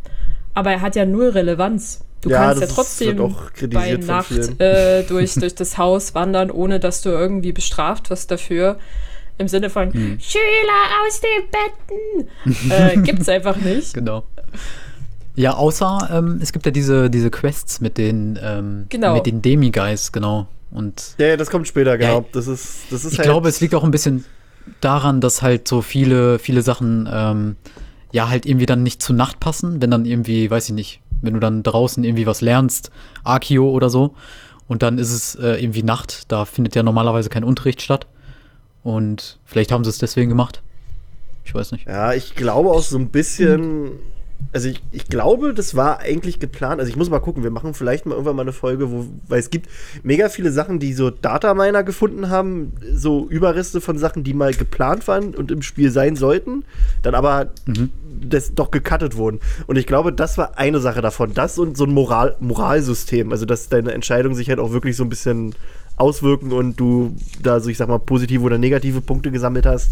Aber 0.52 0.72
er 0.72 0.80
hat 0.82 0.96
ja 0.96 1.06
null 1.06 1.28
Relevanz. 1.30 2.04
Du 2.24 2.30
Ja, 2.30 2.38
kannst 2.38 2.62
ja 2.62 2.66
trotzdem 2.68 3.34
bei 3.70 3.96
Nacht 3.98 4.30
äh, 4.58 5.02
durch, 5.02 5.34
durch 5.34 5.54
das 5.54 5.76
Haus 5.76 6.14
wandern, 6.14 6.50
ohne 6.50 6.80
dass 6.80 7.02
du 7.02 7.10
irgendwie 7.10 7.52
bestraft 7.52 8.08
wirst 8.08 8.30
dafür. 8.30 8.78
Im 9.36 9.46
Sinne 9.46 9.68
von 9.68 9.92
Hm. 9.92 10.18
Schüler 10.18 11.04
aus 11.06 11.20
den 11.20 11.50
Betten. 12.56 12.70
äh, 12.70 12.96
gibt's 13.02 13.28
einfach 13.28 13.56
nicht. 13.56 13.92
Genau. 13.92 14.24
Ja, 15.36 15.54
außer 15.54 16.08
ähm, 16.12 16.38
es 16.40 16.52
gibt 16.52 16.64
ja 16.64 16.72
diese, 16.72 17.10
diese 17.10 17.30
Quests 17.30 17.80
mit 17.82 17.98
den, 17.98 18.38
ähm, 18.42 18.86
Genau. 18.88 19.14
mit 19.14 19.26
den 19.26 19.42
Demiguys, 19.42 20.12
genau. 20.12 20.46
Und 20.70 21.14
Ja, 21.18 21.26
ja, 21.26 21.36
das 21.36 21.50
kommt 21.50 21.68
später, 21.68 21.98
genau. 21.98 22.20
Ja, 22.20 22.24
das 22.32 22.46
ist, 22.46 22.84
das 22.90 23.04
ist 23.04 23.12
ich 23.12 23.18
halt, 23.18 23.26
glaube, 23.28 23.48
es 23.50 23.60
liegt 23.60 23.74
auch 23.74 23.84
ein 23.84 23.90
bisschen 23.90 24.24
daran, 24.80 25.20
dass 25.20 25.42
halt 25.42 25.68
so 25.68 25.82
viele, 25.82 26.38
viele 26.38 26.62
Sachen 26.62 27.06
ähm, 27.12 27.56
ja 28.12 28.28
halt 28.30 28.46
irgendwie 28.46 28.66
dann 28.66 28.82
nicht 28.84 29.02
zur 29.02 29.16
Nacht 29.16 29.40
passen, 29.40 29.82
wenn 29.82 29.90
dann 29.90 30.04
irgendwie, 30.06 30.48
weiß 30.50 30.68
ich 30.68 30.74
nicht, 30.74 31.00
wenn 31.24 31.34
du 31.34 31.40
dann 31.40 31.62
draußen 31.62 32.04
irgendwie 32.04 32.26
was 32.26 32.40
lernst, 32.40 32.90
Arkio 33.24 33.70
oder 33.70 33.90
so, 33.90 34.14
und 34.66 34.82
dann 34.82 34.98
ist 34.98 35.12
es 35.12 35.34
äh, 35.34 35.62
irgendwie 35.62 35.82
Nacht, 35.82 36.30
da 36.32 36.44
findet 36.44 36.74
ja 36.74 36.82
normalerweise 36.82 37.28
kein 37.28 37.44
Unterricht 37.44 37.82
statt. 37.82 38.06
Und 38.82 39.38
vielleicht 39.44 39.72
haben 39.72 39.84
sie 39.84 39.90
es 39.90 39.98
deswegen 39.98 40.28
gemacht. 40.28 40.62
Ich 41.44 41.54
weiß 41.54 41.72
nicht. 41.72 41.86
Ja, 41.86 42.12
ich 42.12 42.34
glaube 42.34 42.70
auch 42.70 42.82
so 42.82 42.98
ein 42.98 43.10
bisschen. 43.10 43.92
Also 44.52 44.68
ich, 44.68 44.82
ich 44.92 45.08
glaube, 45.08 45.54
das 45.54 45.74
war 45.74 46.00
eigentlich 46.00 46.38
geplant. 46.38 46.80
Also 46.80 46.90
ich 46.90 46.96
muss 46.96 47.10
mal 47.10 47.20
gucken, 47.20 47.42
wir 47.42 47.50
machen 47.50 47.74
vielleicht 47.74 48.06
mal 48.06 48.12
irgendwann 48.12 48.36
mal 48.36 48.42
eine 48.42 48.52
Folge, 48.52 48.90
wo, 48.90 49.06
weil 49.28 49.40
es 49.40 49.50
gibt 49.50 49.68
mega 50.02 50.28
viele 50.28 50.52
Sachen, 50.52 50.78
die 50.78 50.92
so 50.92 51.10
Dataminer 51.10 51.82
gefunden 51.82 52.30
haben, 52.30 52.72
so 52.92 53.26
Überreste 53.28 53.80
von 53.80 53.98
Sachen, 53.98 54.24
die 54.24 54.34
mal 54.34 54.54
geplant 54.54 55.08
waren 55.08 55.34
und 55.34 55.50
im 55.50 55.62
Spiel 55.62 55.90
sein 55.90 56.16
sollten, 56.16 56.64
dann 57.02 57.14
aber 57.14 57.50
das 58.20 58.54
doch 58.54 58.70
gecuttet 58.70 59.16
wurden. 59.16 59.40
Und 59.66 59.76
ich 59.76 59.86
glaube, 59.86 60.12
das 60.12 60.38
war 60.38 60.58
eine 60.58 60.80
Sache 60.80 61.02
davon. 61.02 61.34
Das 61.34 61.58
und 61.58 61.76
so 61.76 61.84
ein 61.84 61.92
Moral, 61.92 62.36
Moralsystem, 62.40 63.32
also 63.32 63.46
dass 63.46 63.68
deine 63.68 63.92
Entscheidungen 63.92 64.34
sich 64.34 64.48
halt 64.48 64.60
auch 64.60 64.72
wirklich 64.72 64.96
so 64.96 65.02
ein 65.02 65.08
bisschen 65.08 65.54
auswirken 65.96 66.52
und 66.52 66.78
du 66.80 67.14
da 67.42 67.60
so, 67.60 67.70
ich 67.70 67.78
sag 67.78 67.88
mal, 67.88 67.98
positive 67.98 68.42
oder 68.42 68.58
negative 68.58 69.00
Punkte 69.00 69.30
gesammelt 69.30 69.64
hast. 69.66 69.90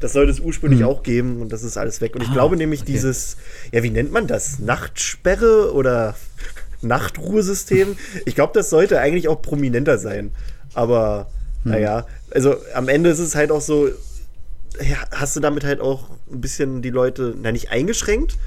Das 0.00 0.12
sollte 0.14 0.30
es 0.32 0.40
ursprünglich 0.40 0.84
auch 0.84 1.02
geben 1.02 1.42
und 1.42 1.52
das 1.52 1.62
ist 1.62 1.76
alles 1.76 2.00
weg. 2.00 2.14
Und 2.14 2.22
ich 2.22 2.30
Ah, 2.30 2.32
glaube 2.32 2.56
nämlich 2.56 2.82
okay. 2.82 2.92
dieses, 2.92 3.36
ja, 3.70 3.82
wie 3.82 3.90
nennt 3.90 4.12
man 4.12 4.26
das? 4.26 4.58
Nachtsperre 4.58 5.72
oder 5.74 6.14
Nachtruhesystem? 6.80 7.96
Ich 8.26 8.34
glaube, 8.34 8.52
das 8.54 8.70
sollte 8.70 8.98
eigentlich 9.00 9.28
auch 9.28 9.40
prominenter 9.42 9.98
sein. 9.98 10.30
Aber, 10.74 11.28
naja, 11.64 12.06
also 12.30 12.56
am 12.74 12.88
Ende 12.88 13.10
ist 13.10 13.18
es 13.18 13.34
halt 13.34 13.50
auch 13.52 13.60
so, 13.60 13.88
ja, 14.80 14.96
hast 15.10 15.36
du 15.36 15.40
damit 15.40 15.64
halt 15.64 15.80
auch 15.80 16.08
ein 16.32 16.40
bisschen 16.40 16.82
die 16.82 16.90
Leute, 16.90 17.34
na 17.40 17.52
nicht 17.52 17.70
eingeschränkt, 17.70 18.38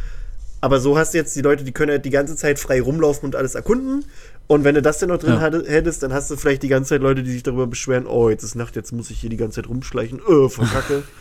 aber 0.60 0.80
so 0.80 0.98
hast 0.98 1.14
du 1.14 1.20
jetzt 1.20 1.36
die 1.36 1.42
Leute, 1.42 1.64
die 1.64 1.72
können 1.72 1.92
halt 1.92 2.06
die 2.06 2.10
ganze 2.10 2.36
Zeit 2.36 2.58
frei 2.58 2.82
rumlaufen 2.82 3.26
und 3.28 3.36
alles 3.36 3.54
erkunden. 3.54 4.06
Und 4.48 4.64
wenn 4.64 4.76
du 4.76 4.82
das 4.82 5.00
denn 5.00 5.10
noch 5.10 5.18
drin 5.18 5.34
Ja. 5.34 5.40
hättest, 5.42 6.04
dann 6.04 6.14
hast 6.14 6.30
du 6.30 6.36
vielleicht 6.36 6.62
die 6.64 6.68
ganze 6.68 6.90
Zeit 6.90 7.02
Leute, 7.02 7.24
die 7.24 7.32
sich 7.32 7.44
darüber 7.44 7.66
beschweren, 7.68 8.06
oh, 8.06 8.30
jetzt 8.30 8.44
ist 8.44 8.56
Nacht, 8.56 8.76
jetzt 8.76 8.92
muss 8.92 9.10
ich 9.10 9.20
hier 9.20 9.30
die 9.30 9.38
ganze 9.38 9.56
Zeit 9.62 9.70
rumschleichen, 9.70 10.20
öh, 10.28 10.50
verkacke. 10.50 11.04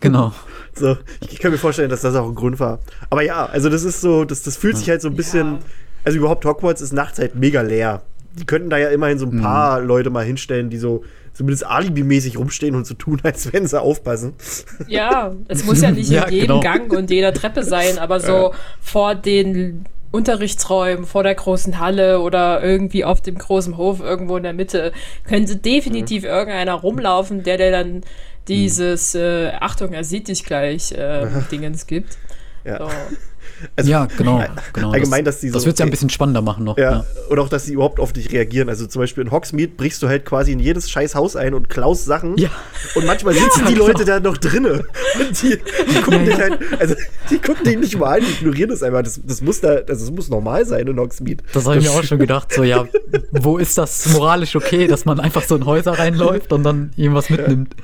Genau. 0.00 0.34
so, 0.74 0.96
ich, 1.22 1.32
ich 1.34 1.38
kann 1.38 1.52
mir 1.52 1.58
vorstellen, 1.58 1.88
dass 1.88 2.02
das 2.02 2.14
auch 2.16 2.26
ein 2.28 2.34
Grund 2.34 2.60
war. 2.60 2.80
Aber 3.08 3.22
ja, 3.22 3.46
also 3.46 3.70
das 3.70 3.82
ist 3.82 4.02
so, 4.02 4.24
das, 4.26 4.42
das 4.42 4.56
fühlt 4.56 4.76
sich 4.76 4.90
halt 4.90 5.00
so 5.00 5.08
ein 5.08 5.16
bisschen, 5.16 5.58
also 6.04 6.18
überhaupt 6.18 6.44
Hogwarts 6.44 6.82
ist 6.82 6.92
nachts 6.92 7.18
halt 7.18 7.34
mega 7.34 7.62
leer. 7.62 8.02
Die 8.38 8.44
könnten 8.44 8.68
da 8.68 8.76
ja 8.76 8.90
immerhin 8.90 9.18
so 9.18 9.24
ein 9.26 9.40
paar 9.40 9.80
Leute 9.80 10.10
mal 10.10 10.22
hinstellen, 10.24 10.68
die 10.68 10.76
so 10.76 11.02
zumindest 11.32 11.66
alibimäßig 11.66 12.36
rumstehen 12.36 12.74
und 12.74 12.86
so 12.86 12.94
tun, 12.94 13.20
als 13.24 13.50
wenn 13.52 13.66
sie 13.66 13.80
aufpassen. 13.80 14.34
Ja, 14.86 15.34
es 15.48 15.64
muss 15.64 15.80
ja 15.80 15.90
nicht 15.90 16.10
Ja, 16.10 16.24
in 16.24 16.34
jedem 16.34 16.46
genau. 16.48 16.60
Gang 16.60 16.92
und 16.92 17.10
jeder 17.10 17.32
Treppe 17.32 17.62
sein, 17.64 17.98
aber 17.98 18.20
so 18.20 18.52
vor 18.82 19.14
den 19.14 19.86
Unterrichtsräumen, 20.16 21.04
vor 21.04 21.22
der 21.22 21.34
großen 21.34 21.78
Halle 21.78 22.20
oder 22.20 22.62
irgendwie 22.62 23.04
auf 23.04 23.20
dem 23.20 23.36
großen 23.38 23.76
Hof 23.76 24.00
irgendwo 24.00 24.36
in 24.36 24.42
der 24.42 24.52
Mitte, 24.54 24.92
könnte 25.24 25.56
definitiv 25.56 26.22
Mhm. 26.22 26.28
irgendeiner 26.28 26.74
rumlaufen, 26.74 27.42
der 27.42 27.56
der 27.58 27.70
dann 27.70 28.02
dieses 28.48 29.14
äh, 29.14 29.50
Achtung, 29.60 29.92
er 29.92 30.04
sieht 30.04 30.28
dich 30.28 30.44
gleich 30.44 30.92
äh, 30.92 31.26
Dingens 31.50 31.86
gibt. 31.86 32.16
Ja. 32.64 32.78
So. 32.78 32.88
Also, 33.74 33.90
ja, 33.90 34.06
genau. 34.16 34.42
genau 34.72 34.90
allgemein, 34.90 35.24
dass 35.24 35.40
die 35.40 35.48
so- 35.48 35.54
Das 35.54 35.64
wird 35.66 35.74
es 35.76 35.78
ja 35.80 35.86
ein 35.86 35.90
bisschen 35.90 36.10
spannender 36.10 36.42
machen 36.42 36.64
noch. 36.64 36.76
Ja, 36.78 37.04
und 37.28 37.38
auch, 37.38 37.48
dass 37.48 37.64
sie 37.64 37.72
überhaupt 37.74 38.00
auf 38.00 38.12
dich 38.12 38.30
reagieren. 38.32 38.68
Also 38.68 38.86
zum 38.86 39.00
Beispiel 39.00 39.24
in 39.24 39.30
Hogsmeade 39.30 39.72
brichst 39.76 40.02
du 40.02 40.08
halt 40.08 40.24
quasi 40.24 40.52
in 40.52 40.58
jedes 40.60 40.90
scheiß 40.90 41.14
Haus 41.14 41.36
ein 41.36 41.54
und 41.54 41.68
klaust 41.70 42.04
Sachen. 42.04 42.36
Ja. 42.36 42.50
Und 42.94 43.06
manchmal 43.06 43.34
sitzen 43.34 43.64
die 43.68 43.74
Leute 43.74 44.04
da 44.04 44.20
noch 44.20 44.36
drinne. 44.36 44.84
Und 45.18 45.42
die, 45.42 45.58
die 45.90 46.00
gucken 46.02 46.24
dich 46.26 46.36
halt, 46.36 46.58
also 46.78 46.94
die 47.30 47.38
gucken 47.38 47.64
dich 47.64 47.78
nicht 47.78 47.98
mal 47.98 48.18
an, 48.18 48.20
die 48.26 48.32
ignorieren 48.32 48.70
das 48.70 48.82
einfach. 48.82 49.02
Das, 49.02 49.20
das 49.24 49.40
muss 49.40 49.60
da, 49.60 49.68
also 49.68 49.86
das 49.86 50.10
muss 50.10 50.28
normal 50.28 50.66
sein 50.66 50.86
in 50.86 50.98
Hogsmeade. 50.98 51.42
Das 51.52 51.64
habe 51.66 51.78
ich 51.78 51.84
mir 51.84 51.90
auch 51.92 52.02
schon 52.02 52.18
gedacht, 52.18 52.52
so 52.52 52.62
ja, 52.62 52.86
wo 53.32 53.58
ist 53.58 53.78
das 53.78 54.08
moralisch 54.12 54.54
okay, 54.56 54.86
dass 54.86 55.04
man 55.04 55.18
einfach 55.20 55.42
so 55.42 55.56
in 55.56 55.64
Häuser 55.66 55.98
reinläuft 55.98 56.52
und 56.52 56.62
dann 56.62 56.92
irgendwas 56.96 57.30
mitnimmt? 57.30 57.74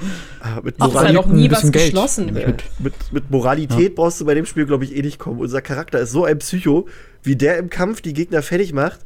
Ah, 0.41 0.61
Mit, 0.63 0.75
Ach, 0.79 0.89
ist 0.89 0.93
Moral 0.95 1.07
halt 1.09 1.17
auch 1.19 1.27
ein 1.27 1.33
nie 1.37 1.51
was 1.51 1.63
Geld, 1.63 1.73
geschlossen. 1.87 2.37
Ja. 2.37 2.49
mit. 2.49 2.65
mit, 2.79 2.95
mit 3.13 3.31
Moralität 3.31 3.95
brauchst 3.95 4.21
du 4.21 4.25
bei 4.25 4.35
dem 4.35 4.45
Spiel, 4.45 4.67
glaube 4.67 4.85
ich, 4.85 4.97
eh 4.97 5.03
nicht 5.03 5.19
kommen. 5.19 5.39
Unser 5.63 5.75
Charakter 5.75 6.01
ist 6.01 6.11
so 6.11 6.25
ein 6.25 6.39
Psycho, 6.41 6.89
wie 7.23 7.37
der 7.37 7.57
im 7.59 7.71
Kampf 7.71 8.01
die 8.01 8.15
Gegner 8.15 8.43
fertig 8.43 8.73
macht. 8.73 8.99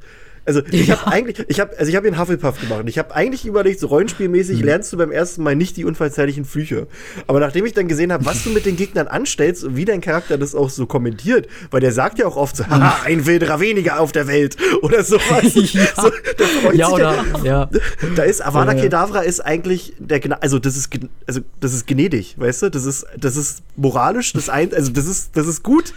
Also 0.47 0.63
ich 0.71 0.87
Ja. 0.87 1.01
habe 1.01 1.13
eigentlich, 1.13 1.45
ich 1.49 1.59
habe, 1.61 1.77
also 1.79 1.91
ich 1.91 1.97
habe 1.97 2.09
den 2.09 2.19
Hufflepuff 2.19 2.61
gemacht. 2.61 2.81
Und 2.81 2.89
ich 2.89 2.99
habe 2.99 3.15
eigentlich 3.15 3.45
überlegt, 3.47 3.81
so 3.81 3.89
rollenspielmäßig 3.89 4.61
lernst 4.63 4.93
du 4.93 4.97
beim 4.97 5.11
ersten 5.11 5.43
Mal 5.43 5.57
nicht 5.57 5.77
die 5.77 5.85
unverzeihlichen 5.85 6.45
Flüche. 6.45 6.87
Aber 7.27 7.41
nachdem 7.41 7.67
ich 7.67 7.73
dann 7.75 7.89
gesehen 7.89 8.13
habe, 8.13 8.25
was 8.25 8.45
du 8.45 8.51
mit 8.51 8.65
den 8.65 8.77
Gegnern 8.77 9.09
anstellst 9.09 9.65
und 9.65 9.77
wie 9.77 9.85
dein 9.85 10.01
Charakter 10.01 10.39
das 10.39 10.55
auch 10.55 10.71
so 10.71 10.87
kommentiert, 10.87 11.49
weil 11.71 11.81
der 11.81 11.93
sagt 11.93 12.19
ja 12.21 12.27
auch 12.27 12.37
oft 12.37 12.57
so, 12.57 12.67
haha, 12.67 13.03
ein 13.05 13.27
Wilderer 13.27 13.61
weniger 13.61 13.99
auf 14.01 14.13
der 14.13 14.29
Welt 14.29 14.57
oder 14.83 15.03
sowas. 15.03 15.55
Ja. 15.73 15.87
so, 16.01 16.11
der 16.39 16.47
freut 16.47 16.75
Ja, 16.77 16.87
sich 16.87 16.95
oder, 16.95 17.25
ja. 17.45 17.71
da 18.15 18.23
ist 18.23 18.45
Avada 18.45 18.73
Ja. 18.73 18.81
Kedavra 18.83 19.21
ist 19.21 19.41
eigentlich 19.41 19.95
der 19.99 20.21
also 20.43 20.59
das 20.59 20.77
ist 20.77 20.91
gen- 20.91 21.09
also 21.27 21.41
das 21.61 21.73
ist 21.75 21.87
gnädig, 21.87 22.37
weißt 22.39 22.63
du? 22.63 22.71
Das 22.71 22.85
ist 22.85 23.05
das 23.19 23.37
ist 23.37 23.63
moralisch, 23.77 24.33
das 24.33 24.49
ein 24.49 24.73
also 24.73 24.93
das 24.93 25.07
ist 25.07 25.31
das 25.37 25.47
ist 25.49 25.63
gut. 25.63 25.93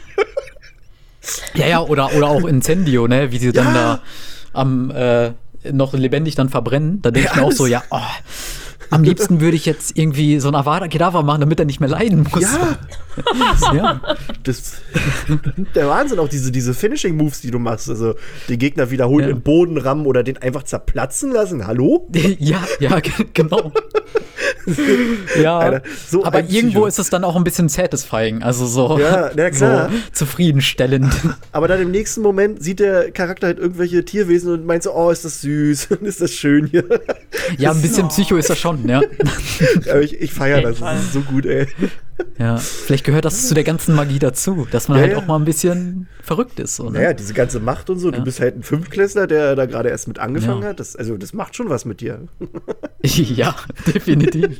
Ja, 1.53 1.67
ja, 1.67 1.79
oder, 1.81 2.13
oder 2.15 2.27
auch 2.27 2.45
Incendio, 2.45 3.07
ne, 3.07 3.31
wie 3.31 3.37
sie 3.39 3.51
dann 3.51 3.67
Ja. 3.67 3.73
da 3.73 4.01
am, 4.53 4.91
äh, 4.91 5.31
noch 5.71 5.93
lebendig 5.93 6.35
dann 6.35 6.49
verbrennen. 6.49 7.01
Da 7.01 7.11
denke 7.11 7.29
ich 7.29 7.35
mir 7.35 7.43
auch 7.43 7.51
so, 7.51 7.65
ja, 7.65 7.83
oh, 7.89 7.99
am 8.91 9.03
liebsten 9.03 9.39
würde 9.41 9.55
ich 9.55 9.65
jetzt 9.65 9.97
irgendwie 9.97 10.39
so 10.39 10.47
ein 10.47 10.55
Avada 10.55 10.87
Kedavra 10.87 11.21
machen, 11.21 11.41
damit 11.41 11.59
er 11.59 11.65
nicht 11.65 11.79
mehr 11.79 11.89
leiden 11.89 12.27
muss. 12.31 12.41
Ja, 12.41 12.77
ja. 13.73 14.01
das 14.43 14.73
der 15.75 15.87
Wahnsinn 15.87 16.19
auch 16.19 16.29
diese 16.29 16.51
diese 16.51 16.73
Finishing 16.73 17.15
Moves, 17.17 17.41
die 17.41 17.51
du 17.51 17.59
machst, 17.59 17.89
also 17.89 18.15
den 18.47 18.57
Gegner 18.59 18.89
wiederholt 18.91 19.23
Ja. 19.25 19.29
in 19.31 19.37
den 19.37 19.41
Boden 19.43 19.77
rammen 19.77 20.05
oder 20.05 20.23
den 20.23 20.37
einfach 20.37 20.63
zerplatzen 20.63 21.31
lassen. 21.31 21.67
Hallo? 21.67 22.07
Ja, 22.39 22.63
ja, 22.79 22.99
ge- 22.99 23.25
genau. 23.33 23.71
ja, 25.41 25.57
Alter, 25.59 25.81
so 26.07 26.23
aber 26.25 26.41
Psycho. 26.43 26.55
irgendwo 26.57 26.85
ist 26.85 26.99
es 26.99 27.09
dann 27.09 27.23
auch 27.23 27.35
ein 27.35 27.43
bisschen 27.43 27.69
satisfying, 27.69 28.41
also 28.43 28.65
so, 28.65 28.99
Ja, 28.99 29.31
na 29.35 29.49
klar. 29.49 29.89
so 29.89 30.25
zufriedenstellend. 30.25 31.13
Aber 31.51 31.67
dann 31.67 31.81
im 31.81 31.91
nächsten 31.91 32.21
Moment 32.21 32.63
sieht 32.63 32.79
der 32.79 33.11
Charakter 33.11 33.47
halt 33.47 33.59
irgendwelche 33.59 34.03
Tierwesen 34.05 34.53
und 34.53 34.65
meint 34.65 34.83
so, 34.83 34.93
oh, 34.93 35.09
ist 35.09 35.25
das 35.25 35.41
süß, 35.41 35.85
ist 36.01 36.21
das 36.21 36.31
schön 36.31 36.67
hier. 36.67 36.83
Ja, 37.57 37.71
ein 37.71 37.81
bisschen 37.81 38.07
Psycho 38.09 38.35
ist 38.37 38.49
das 38.49 38.59
schon, 38.59 38.78
ja. 38.85 39.01
Aber 39.89 40.01
ich, 40.01 40.19
ich 40.19 40.33
feiere 40.33 40.61
das, 40.61 40.79
das 40.79 41.03
ist 41.05 41.13
so 41.13 41.21
gut, 41.21 41.45
ey. 41.45 41.67
Ja, 42.37 42.57
vielleicht 42.57 43.05
gehört 43.05 43.23
das 43.25 43.47
zu 43.47 43.53
der 43.53 43.63
ganzen 43.63 43.95
Magie 43.95 44.19
dazu, 44.19 44.67
dass 44.71 44.89
man 44.89 44.97
Ja, 44.97 45.03
halt 45.03 45.13
ja. 45.13 45.17
auch 45.19 45.25
mal 45.25 45.37
ein 45.37 45.45
bisschen 45.45 46.07
verrückt 46.21 46.59
ist. 46.59 46.77
Ne? 46.81 46.91
Naja, 46.91 47.13
diese 47.13 47.33
ganze 47.33 47.59
Macht 47.61 47.89
und 47.89 47.97
so. 47.99 48.11
Ja. 48.11 48.17
Du 48.17 48.23
bist 48.23 48.41
halt 48.41 48.57
ein 48.57 48.63
Fünftklässler, 48.63 49.25
der 49.25 49.55
da 49.55 49.65
gerade 49.65 49.87
erst 49.89 50.07
mit 50.09 50.19
angefangen 50.19 50.63
hat. 50.65 50.79
Das, 50.81 50.95
also, 50.97 51.15
das 51.17 51.31
macht 51.33 51.55
schon 51.55 51.69
was 51.69 51.85
mit 51.85 52.01
dir. 52.01 52.27
ja, 53.03 53.55
definitiv. 53.87 54.57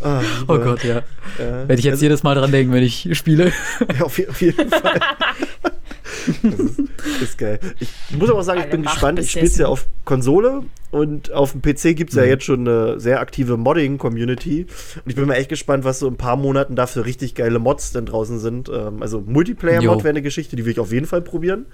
Ah, 0.00 0.22
Oh. 0.46 0.58
Gott, 0.58 0.84
ja. 0.84 1.02
Werde 1.38 1.74
ich 1.74 1.84
jetzt 1.84 1.94
Also, 1.94 2.04
jedes 2.04 2.22
Mal 2.22 2.34
dran 2.34 2.50
denken, 2.52 2.72
wenn 2.72 2.82
ich 2.84 3.08
spiele. 3.12 3.52
ja, 3.98 4.04
auf 4.04 4.16
jeden 4.18 4.34
Fall. 4.70 5.00
Das 6.42 6.60
ist, 6.60 6.78
ist 7.22 7.38
geil. 7.38 7.60
Ich 7.80 7.88
muss 8.16 8.28
aber 8.30 8.38
auch 8.40 8.44
sagen, 8.44 8.60
ich 8.60 8.70
bin 8.70 8.82
gespannt. 8.82 9.18
Ich 9.18 9.30
spiele 9.30 9.46
es 9.46 9.56
ja 9.58 9.66
auf 9.66 9.86
Konsole 10.04 10.62
und 10.90 11.32
auf 11.32 11.52
dem 11.52 11.62
PC 11.62 11.94
gibt 11.96 12.10
es 12.10 12.16
Mhm. 12.16 12.22
ja 12.22 12.28
jetzt 12.28 12.44
schon 12.44 12.60
eine 12.68 12.98
sehr 13.00 13.20
aktive 13.20 13.56
Modding-Community. 13.56 14.66
Und 14.96 15.02
ich 15.10 15.14
bin 15.16 15.26
mal 15.26 15.34
echt 15.34 15.48
gespannt, 15.48 15.84
was 15.84 15.98
so 15.98 16.06
in 16.08 16.14
ein 16.14 16.16
paar 16.18 16.36
Monaten 16.36 16.76
da 16.76 16.86
für 16.86 17.04
richtig 17.04 17.34
geile 17.34 17.58
Mods 17.58 17.92
denn 17.92 18.06
draußen 18.06 18.38
sind. 18.38 18.68
Ähm, 18.68 19.02
also 19.02 19.20
Multiplayer-Mod 19.20 19.98
wäre 19.98 20.10
eine 20.10 20.22
Geschichte, 20.22 20.56
die 20.56 20.64
will 20.64 20.72
ich 20.72 20.80
auf 20.80 20.92
jeden 20.92 21.06
Fall 21.06 21.22
probieren. 21.22 21.66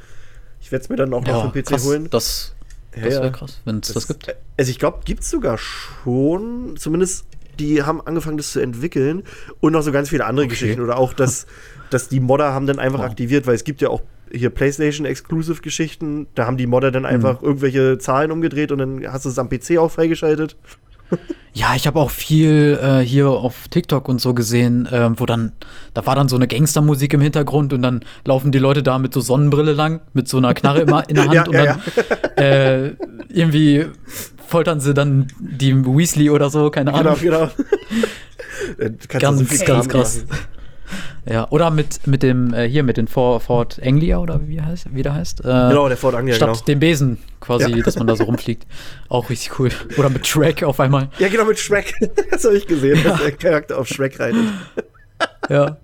Ich 0.61 0.73
werde 0.73 0.83
es 0.83 0.89
mir 0.89 0.97
dann 0.97 1.13
auch 1.15 1.25
noch 1.25 1.43
für 1.47 1.51
den 1.53 1.63
PC 1.63 1.69
krass, 1.71 1.85
holen. 1.85 2.09
Das, 2.11 2.55
Ja, 2.97 3.03
das 3.05 3.15
ja. 3.15 3.21
wäre 3.23 3.33
krass, 3.33 3.61
wenn 3.65 3.79
es 3.81 3.93
das, 3.93 4.07
gibt. 4.09 4.35
Also 4.57 4.71
ich 4.71 4.79
glaube, 4.79 5.01
gibt 5.05 5.23
es 5.23 5.31
sogar 5.31 5.59
schon, 5.59 6.77
zumindest 6.79 7.27
die 7.61 7.85
haben 7.85 8.01
angefangen, 8.05 8.37
das 8.37 8.51
zu 8.51 8.59
entwickeln 8.61 9.23
und 9.61 9.73
noch 9.75 9.83
so 9.83 9.93
ganz 9.93 10.09
viele 10.09 10.25
andere 10.25 10.47
Okay. 10.47 10.55
Geschichten. 10.55 10.81
Oder 10.83 10.97
auch, 10.99 11.13
dass, 11.13 11.47
dass 11.91 12.09
die 12.09 12.19
Modder 12.19 12.53
haben 12.53 12.67
dann 12.67 12.81
einfach 12.81 12.99
Wow. 13.01 13.07
aktiviert, 13.07 13.47
weil 13.47 13.55
es 13.55 13.63
gibt 13.63 13.81
ja 13.81 13.91
auch 13.91 14.03
hier 14.35 14.51
PlayStation-Exclusive-Geschichten. 14.51 16.27
Da 16.35 16.47
haben 16.47 16.57
die 16.57 16.67
Modder 16.67 16.91
dann 16.91 17.07
einfach 17.07 17.41
Mhm. 17.41 17.47
irgendwelche 17.47 17.99
Zahlen 17.99 18.31
umgedreht 18.31 18.73
und 18.73 18.79
dann 18.79 19.03
hast 19.13 19.25
du 19.25 19.29
es 19.29 19.39
am 19.39 19.49
PC 19.49 19.79
auch 19.79 19.91
freigeschaltet. 19.91 20.57
Ja, 21.57 21.77
ich 21.77 21.87
habe 21.87 22.01
auch 22.01 22.11
viel 22.11 22.77
äh, 22.83 22.99
hier 22.99 23.29
auf 23.29 23.69
TikTok 23.69 24.09
und 24.09 24.21
so 24.21 24.35
gesehen, 24.35 24.89
ähm, 24.91 25.15
wo 25.21 25.27
dann, 25.27 25.53
da 25.93 26.05
war 26.05 26.17
dann 26.17 26.29
so 26.29 26.35
eine 26.35 26.49
Gangstermusik 26.49 27.13
im 27.15 27.21
Hintergrund 27.21 27.73
und 27.73 27.83
dann 27.83 28.01
laufen 28.25 28.51
die 28.51 28.59
Leute 28.59 28.83
da 28.83 28.99
mit 28.99 29.15
so 29.15 29.21
Sonnenbrille 29.21 29.73
lang, 29.73 30.01
mit 30.15 30.27
so 30.27 30.39
einer 30.39 30.53
Knarre 30.55 30.81
immer 30.81 31.09
in 31.09 31.15
der 31.15 31.25
Hand 31.29 31.35
Ja, 31.35 31.45
und 31.45 31.55
ja, 31.55 31.79
dann 32.35 32.45
Äh, 32.45 32.87
irgendwie 33.29 33.87
foltern 34.49 34.81
sie 34.81 34.95
dann 34.95 35.29
die 35.39 35.77
Weasley 35.87 36.29
oder 36.31 36.51
so, 36.51 36.71
keine 36.71 36.91
Genau, 36.91 37.11
Ahnung. 37.11 37.21
genau. 37.21 37.45
Äh, 38.79 38.91
kannst 39.07 39.21
Ganz, 39.21 39.65
ganz 39.65 39.89
krass. 39.89 40.25
machen. 40.29 40.41
Ja, 41.27 41.49
oder 41.51 41.71
mit, 41.71 42.07
mit 42.07 42.23
dem, 42.23 42.53
äh, 42.55 42.69
hier, 42.69 42.83
mit 42.83 42.99
Fort, 43.11 43.43
Fort 43.43 43.81
Anglia 43.85 44.19
oder 44.19 44.41
wie, 44.47 44.61
heißt, 44.61 44.95
wie 44.95 45.03
der 45.03 45.15
heißt. 45.15 45.41
Äh, 45.41 45.43
Genau, 45.45 45.89
der 45.89 45.97
Ford 45.97 46.15
Anglia, 46.15 46.35
Statt 46.35 46.51
genau. 46.53 46.65
dem 46.65 46.81
Besen 46.81 47.19
quasi, 47.41 47.71
Ja. 47.71 47.83
dass 47.83 47.97
man 47.97 48.07
da 48.07 48.17
so 48.17 48.25
rumfliegt. 48.25 48.67
Auch 49.09 49.31
richtig 49.31 49.59
cool. 49.59 49.71
Oder 49.97 50.11
mit 50.11 50.27
Shrek 50.27 50.63
auf 50.65 50.81
einmal. 50.81 51.09
Ja, 51.19 51.29
genau, 51.29 51.45
mit 51.45 51.59
Shrek. 51.59 51.95
Das 52.31 52.45
habe 52.45 52.57
ich 52.57 52.67
gesehen, 52.67 53.03
dass 53.05 53.21
der 53.21 53.33
Charakter 53.33 53.79
auf 53.79 53.89
Shrek 53.89 54.19
reitet. 54.21 54.41
Ja. 55.49 55.77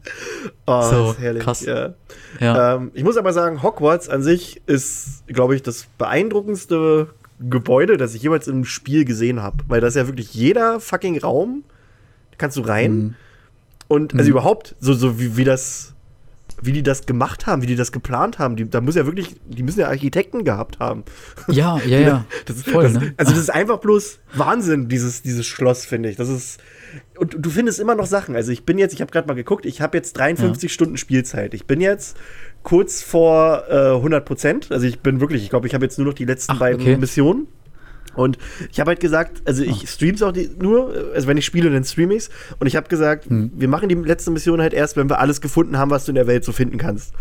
Oh, 0.66 0.82
So, 0.82 0.90
das 1.06 1.10
ist 1.12 1.20
herrlich. 1.20 1.42
krass. 1.42 1.64
Ja. 1.64 1.94
Ja. 2.40 2.76
Ähm, 2.76 2.90
ich 2.94 3.04
muss 3.04 3.16
aber 3.16 3.32
sagen, 3.32 3.62
Hogwarts 3.62 4.08
an 4.08 4.22
sich 4.22 4.62
ist, 4.66 5.24
glaube 5.26 5.54
ich, 5.54 5.62
das 5.62 5.86
beeindruckendste 5.98 7.08
Gebäude, 7.40 7.96
das 7.96 8.14
ich 8.14 8.22
jemals 8.22 8.48
im 8.48 8.64
Spiel 8.64 9.04
gesehen 9.04 9.42
habe. 9.42 9.58
Weil 9.68 9.80
da 9.80 9.86
ist 9.86 9.96
ja 9.96 10.06
wirklich 10.06 10.32
jeder 10.34 10.80
fucking 10.80 11.18
Raum, 11.20 11.64
da 12.30 12.36
kannst 12.38 12.56
du 12.56 12.62
rein. 12.62 12.92
Mhm. 12.96 13.14
Und 13.90 14.14
also 14.14 14.24
Mhm. 14.26 14.30
überhaupt, 14.30 14.76
so, 14.78 14.94
so 14.94 15.18
wie, 15.18 15.36
wie 15.36 15.42
das, 15.42 15.94
wie 16.62 16.70
die 16.70 16.84
das 16.84 17.06
gemacht 17.06 17.48
haben, 17.48 17.60
wie 17.60 17.66
die 17.66 17.74
das 17.74 17.90
geplant 17.90 18.38
haben, 18.38 18.54
die, 18.54 18.70
da 18.70 18.80
muss 18.80 18.94
ja 18.94 19.04
wirklich, 19.04 19.34
die 19.48 19.64
müssen 19.64 19.80
ja 19.80 19.88
Architekten 19.88 20.44
gehabt 20.44 20.78
haben. 20.78 21.02
ja, 21.48 21.76
ja, 21.86 21.98
ja. 21.98 22.24
Das 22.46 22.56
ist, 22.58 22.68
Voll, 22.70 22.84
das, 22.84 22.92
ne? 22.92 23.14
Also 23.16 23.32
das 23.32 23.40
ist 23.40 23.50
einfach 23.50 23.78
bloß 23.78 24.20
Wahnsinn, 24.34 24.88
dieses, 24.88 25.22
dieses 25.22 25.44
Schloss, 25.44 25.84
finde 25.86 26.08
ich. 26.08 26.14
Das 26.16 26.28
ist. 26.28 26.60
Und 27.18 27.34
du 27.36 27.50
findest 27.50 27.80
immer 27.80 27.96
noch 27.96 28.06
Sachen. 28.06 28.36
Also 28.36 28.52
ich 28.52 28.64
bin 28.64 28.78
jetzt, 28.78 28.92
ich 28.94 29.00
habe 29.00 29.10
gerade 29.10 29.26
mal 29.26 29.34
geguckt, 29.34 29.66
ich 29.66 29.80
habe 29.80 29.96
jetzt 29.98 30.16
53 30.16 30.72
Stunden 30.72 30.96
Spielzeit. 30.96 31.52
Ich 31.54 31.66
bin 31.66 31.80
jetzt 31.80 32.16
kurz 32.62 33.02
vor 33.02 33.64
äh, 33.68 33.94
100 33.96 34.24
Prozent. 34.24 34.70
Also 34.70 34.86
ich 34.86 35.00
bin 35.00 35.20
wirklich, 35.20 35.42
ich 35.42 35.50
glaube, 35.50 35.66
ich 35.66 35.74
habe 35.74 35.84
jetzt 35.84 35.98
nur 35.98 36.06
noch 36.06 36.14
die 36.14 36.26
letzten 36.26 36.52
Ach, 36.52 36.60
beiden 36.60 36.80
okay. 36.80 36.96
Missionen. 36.96 37.48
Und 38.14 38.38
ich 38.72 38.80
habe 38.80 38.88
halt 38.90 39.00
gesagt, 39.00 39.42
also 39.44 39.62
ich 39.62 39.88
stream's 39.88 40.22
auch 40.22 40.32
die, 40.32 40.50
nur, 40.58 40.92
also 41.14 41.26
wenn 41.28 41.36
ich 41.36 41.46
spiele, 41.46 41.70
dann 41.70 41.84
stream 41.84 42.10
ich's. 42.10 42.28
Und 42.58 42.66
ich 42.66 42.76
habe 42.76 42.88
gesagt, 42.88 43.26
Hm. 43.30 43.52
wir 43.54 43.68
machen 43.68 43.88
die 43.88 43.94
letzte 43.94 44.30
Mission 44.30 44.60
halt 44.60 44.74
erst, 44.74 44.96
wenn 44.96 45.08
wir 45.08 45.18
alles 45.20 45.40
gefunden 45.40 45.78
haben, 45.78 45.90
was 45.90 46.04
du 46.06 46.10
in 46.10 46.16
der 46.16 46.26
Welt 46.26 46.44
so 46.44 46.52
finden 46.52 46.76
kannst. 46.78 47.12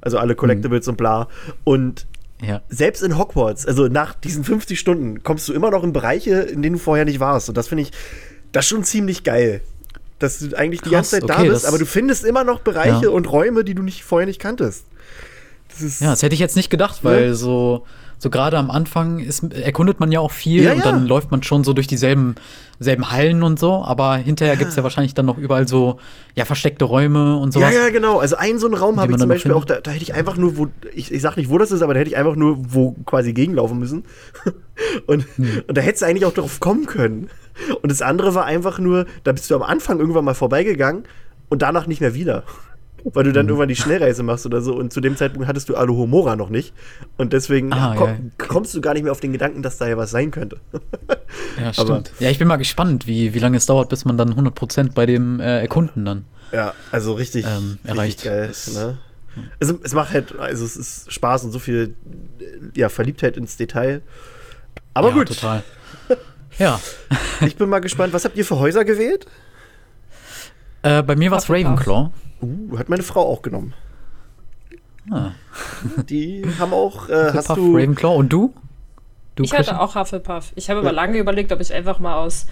Also 0.00 0.18
alle 0.18 0.34
Collectibles 0.34 0.88
und 0.88 0.96
bla. 0.96 1.28
Und 1.64 2.06
Ja. 2.40 2.62
selbst 2.68 3.02
in 3.02 3.18
Hogwarts, 3.18 3.66
also 3.66 3.88
nach 3.88 4.14
diesen 4.14 4.44
50 4.44 4.78
Stunden, 4.78 5.22
kommst 5.22 5.48
du 5.48 5.52
immer 5.52 5.70
noch 5.70 5.82
in 5.84 5.92
Bereiche, 5.92 6.34
in 6.42 6.62
denen 6.62 6.76
du 6.76 6.80
vorher 6.80 7.04
nicht 7.04 7.18
warst. 7.20 7.48
Und 7.48 7.56
das 7.58 7.68
finde 7.68 7.82
ich, 7.82 7.90
das 8.52 8.64
ist 8.64 8.68
schon 8.70 8.84
ziemlich 8.84 9.24
geil. 9.24 9.60
Dass 10.20 10.38
du 10.40 10.56
eigentlich 10.56 10.80
die 10.80 10.90
Krass, 10.90 11.10
ganze 11.10 11.20
Zeit 11.20 11.28
da 11.30 11.34
okay, 11.40 11.48
bist, 11.50 11.62
das- 11.62 11.68
aber 11.68 11.78
du 11.78 11.86
findest 11.86 12.24
immer 12.24 12.42
noch 12.44 12.60
Bereiche 12.60 13.04
Ja. 13.06 13.10
und 13.10 13.30
Räume, 13.30 13.64
die 13.64 13.74
du 13.74 13.82
nicht 13.82 14.02
vorher 14.04 14.26
nicht 14.26 14.40
kanntest. 14.40 14.84
Das. 15.80 16.00
Ja, 16.00 16.10
das 16.10 16.22
hätte 16.22 16.34
ich 16.34 16.40
jetzt 16.40 16.56
nicht 16.56 16.70
gedacht, 16.70 17.04
weil 17.04 17.28
Ne? 17.28 17.34
so, 17.34 17.84
so 18.18 18.30
gerade 18.30 18.58
am 18.58 18.70
Anfang 18.70 19.20
ist, 19.20 19.44
erkundet 19.52 20.00
man 20.00 20.10
ja 20.10 20.20
auch 20.20 20.32
viel 20.32 20.64
Ja, 20.64 20.72
und 20.72 20.78
ja. 20.78 20.84
dann 20.84 21.06
läuft 21.06 21.30
man 21.30 21.42
schon 21.42 21.62
so 21.64 21.72
durch 21.72 21.86
dieselben 21.86 22.34
selben 22.80 23.10
Hallen 23.10 23.42
und 23.42 23.58
so, 23.58 23.84
aber 23.84 24.16
hinterher 24.16 24.56
gibt's 24.56 24.76
ja 24.76 24.82
wahrscheinlich 24.84 25.12
dann 25.14 25.26
noch 25.26 25.36
überall 25.38 25.66
so, 25.66 25.98
ja, 26.36 26.44
versteckte 26.44 26.84
Räume 26.84 27.36
und 27.36 27.54
ja, 27.54 27.60
sowas. 27.60 27.74
ja, 27.74 27.88
genau. 27.90 28.18
Also 28.18 28.36
einen 28.36 28.58
so 28.60 28.66
einen 28.66 28.74
Raum 28.74 29.00
habe 29.00 29.12
ich 29.12 29.18
zum 29.18 29.28
Beispiel 29.28 29.52
auch, 29.52 29.64
da, 29.64 29.80
da 29.80 29.90
hätte 29.90 30.02
ich 30.02 30.14
einfach 30.14 30.36
nur, 30.36 30.56
wo, 30.56 30.68
ich, 30.94 31.10
ich 31.12 31.20
sag 31.22 31.36
nicht, 31.36 31.50
wo 31.50 31.58
das 31.58 31.72
ist, 31.72 31.82
aber 31.82 31.94
da 31.94 32.00
hätte 32.00 32.10
ich 32.10 32.16
einfach 32.16 32.36
nur, 32.36 32.56
wo 32.72 32.92
quasi 33.04 33.32
gegenlaufen 33.32 33.78
müssen. 33.78 34.04
Und, 35.06 35.26
Hm. 35.36 35.62
und 35.66 35.76
da 35.76 35.80
hättest 35.82 36.02
du 36.02 36.06
eigentlich 36.06 36.24
auch 36.24 36.32
drauf 36.32 36.60
kommen 36.60 36.86
können. 36.86 37.30
Und 37.82 37.90
das 37.90 38.00
andere 38.00 38.36
war 38.36 38.44
einfach 38.44 38.78
nur, 38.78 39.06
da 39.24 39.32
bist 39.32 39.50
du 39.50 39.56
am 39.56 39.62
Anfang 39.62 39.98
irgendwann 39.98 40.24
mal 40.24 40.34
vorbeigegangen 40.34 41.02
und 41.48 41.62
danach 41.62 41.88
nicht 41.88 42.00
mehr 42.00 42.14
wieder. 42.14 42.44
Weil 43.04 43.24
du 43.24 43.32
dann 43.32 43.44
Hm. 43.44 43.48
irgendwann 43.50 43.68
die 43.68 43.76
Schnellreise 43.76 44.22
machst 44.22 44.44
oder 44.46 44.60
so. 44.60 44.74
Und 44.76 44.92
zu 44.92 45.00
dem 45.00 45.16
Zeitpunkt 45.16 45.46
hattest 45.48 45.68
du 45.68 45.76
Alohomora 45.76 46.36
noch 46.36 46.50
nicht. 46.50 46.74
Und 47.16 47.32
deswegen 47.32 47.72
Ah, 47.72 47.94
ja, 47.94 48.00
okay. 48.00 48.16
kommst 48.38 48.74
du 48.74 48.80
gar 48.80 48.94
nicht 48.94 49.02
mehr 49.04 49.12
auf 49.12 49.20
den 49.20 49.32
Gedanken, 49.32 49.62
dass 49.62 49.78
da 49.78 49.86
ja 49.88 49.96
was 49.96 50.10
sein 50.10 50.30
könnte. 50.30 50.58
Ja, 50.72 50.78
Aber- 51.66 51.72
stimmt. 51.72 52.12
ja, 52.18 52.30
ich 52.30 52.38
bin 52.38 52.48
mal 52.48 52.56
gespannt, 52.56 53.06
wie, 53.06 53.34
wie 53.34 53.38
lange 53.38 53.56
es 53.56 53.66
dauert, 53.66 53.88
bis 53.88 54.04
man 54.04 54.16
dann 54.18 54.34
100% 54.34 54.94
bei 54.94 55.06
dem 55.06 55.40
äh, 55.40 55.60
Erkunden 55.60 56.04
dann. 56.04 56.24
Ja, 56.52 56.74
also 56.90 57.12
richtig, 57.14 57.44
Ähm, 57.46 57.78
richtig 57.84 57.90
erreicht. 57.90 58.22
geil. 58.24 58.48
Das- 58.48 58.74
Ne? 58.74 58.98
Also, 59.60 59.78
es 59.84 59.92
macht 59.94 60.12
halt, 60.12 60.36
also 60.36 60.64
es 60.64 60.76
ist 60.76 61.12
Spaß 61.12 61.44
und 61.44 61.52
so 61.52 61.60
viel 61.60 61.94
ja, 62.74 62.88
Verliebtheit 62.88 63.36
ins 63.36 63.56
Detail. 63.56 64.02
Aber 64.94 65.08
ja, 65.10 65.14
gut, 65.14 65.28
total. 65.28 65.62
Ja, 66.58 66.80
ich 67.46 67.54
bin 67.54 67.68
mal 67.68 67.78
gespannt. 67.78 68.12
Was 68.14 68.24
habt 68.24 68.36
ihr 68.36 68.44
für 68.44 68.58
Häuser 68.58 68.84
gewählt? 68.84 69.26
Äh, 70.82 71.02
bei 71.02 71.16
mir 71.16 71.30
war 71.30 71.38
es. 71.38 71.48
Ravenclaw. 71.48 72.10
Uh, 72.40 72.78
hat 72.78 72.88
meine 72.88 73.02
Frau 73.02 73.22
auch 73.22 73.42
genommen. 73.42 73.74
Ah, 75.10 75.32
Die 76.08 76.44
haben 76.58 76.72
auch, 76.72 77.08
äh, 77.08 77.32
hast 77.32 77.48
Hufflepuff, 77.48 77.56
du. 77.56 77.76
Ravenclaw 77.76 78.16
und 78.16 78.32
du? 78.32 78.54
Du 79.34 79.44
Ich 79.44 79.52
hatte 79.52 79.64
Christian? 79.64 79.80
auch 79.80 79.94
Hufflepuff. 79.94 80.52
Ich 80.56 80.68
habe 80.68 80.80
aber 80.80 80.92
lange 80.92 81.18
überlegt, 81.18 81.52
ob 81.52 81.60
ich 81.60 81.72
einfach 81.72 81.98
mal 81.98 82.16
aus 82.16 82.46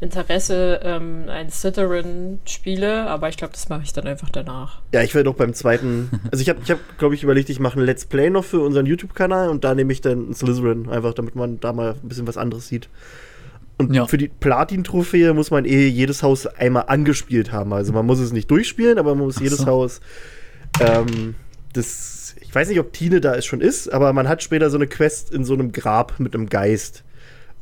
Interesse 0.00 0.80
ähm, 0.82 1.26
ein 1.28 1.50
Slytherin 1.50 2.40
spiele, 2.44 3.08
aber 3.08 3.28
ich 3.28 3.36
glaube, 3.36 3.52
das 3.52 3.68
mache 3.68 3.82
ich 3.84 3.92
dann 3.92 4.06
einfach 4.08 4.28
danach. 4.30 4.80
Ja, 4.92 5.02
ich 5.02 5.14
werde 5.14 5.30
auch 5.30 5.34
beim 5.34 5.54
zweiten. 5.54 6.10
Also 6.32 6.42
ich 6.42 6.48
habe, 6.48 6.58
ich 6.62 6.70
hab, 6.70 6.78
glaube 6.98 7.14
ich, 7.14 7.22
überlegt, 7.22 7.48
ich 7.50 7.60
mache 7.60 7.78
ein 7.78 7.84
Let's 7.84 8.04
Play 8.06 8.28
noch 8.28 8.44
für 8.44 8.60
unseren 8.60 8.86
YouTube-Kanal 8.86 9.48
und 9.48 9.62
da 9.64 9.74
nehme 9.74 9.92
ich 9.92 10.00
dann 10.00 10.24
einen 10.24 10.34
Slytherin, 10.34 10.88
einfach 10.88 11.14
damit 11.14 11.36
man 11.36 11.60
da 11.60 11.72
mal 11.72 11.94
ein 12.02 12.08
bisschen 12.08 12.26
was 12.26 12.36
anderes 12.36 12.66
sieht. 12.66 12.88
Und 13.88 13.94
Ja. 13.94 14.06
für 14.06 14.18
die 14.18 14.28
Platin-Trophäe 14.28 15.32
muss 15.34 15.50
man 15.50 15.64
eh 15.64 15.86
jedes 15.88 16.22
Haus 16.22 16.46
einmal 16.46 16.84
angespielt 16.88 17.52
haben. 17.52 17.72
Also 17.72 17.92
man 17.92 18.06
muss 18.06 18.18
es 18.20 18.32
nicht 18.32 18.50
durchspielen, 18.50 18.98
aber 18.98 19.14
man 19.14 19.24
muss 19.24 19.36
Ach 19.38 19.42
jedes 19.42 19.58
so. 19.58 19.66
Haus. 19.66 20.00
Ähm, 20.80 21.34
das, 21.72 22.34
ich 22.40 22.54
weiß 22.54 22.68
nicht, 22.68 22.80
ob 22.80 22.92
Tine 22.92 23.20
da 23.20 23.34
es 23.34 23.44
schon 23.46 23.60
ist, 23.60 23.92
aber 23.92 24.12
man 24.12 24.28
hat 24.28 24.42
später 24.42 24.70
so 24.70 24.76
eine 24.76 24.86
Quest 24.86 25.32
in 25.32 25.44
so 25.44 25.54
einem 25.54 25.72
Grab 25.72 26.18
mit 26.20 26.34
einem 26.34 26.48
Geist. 26.48 27.02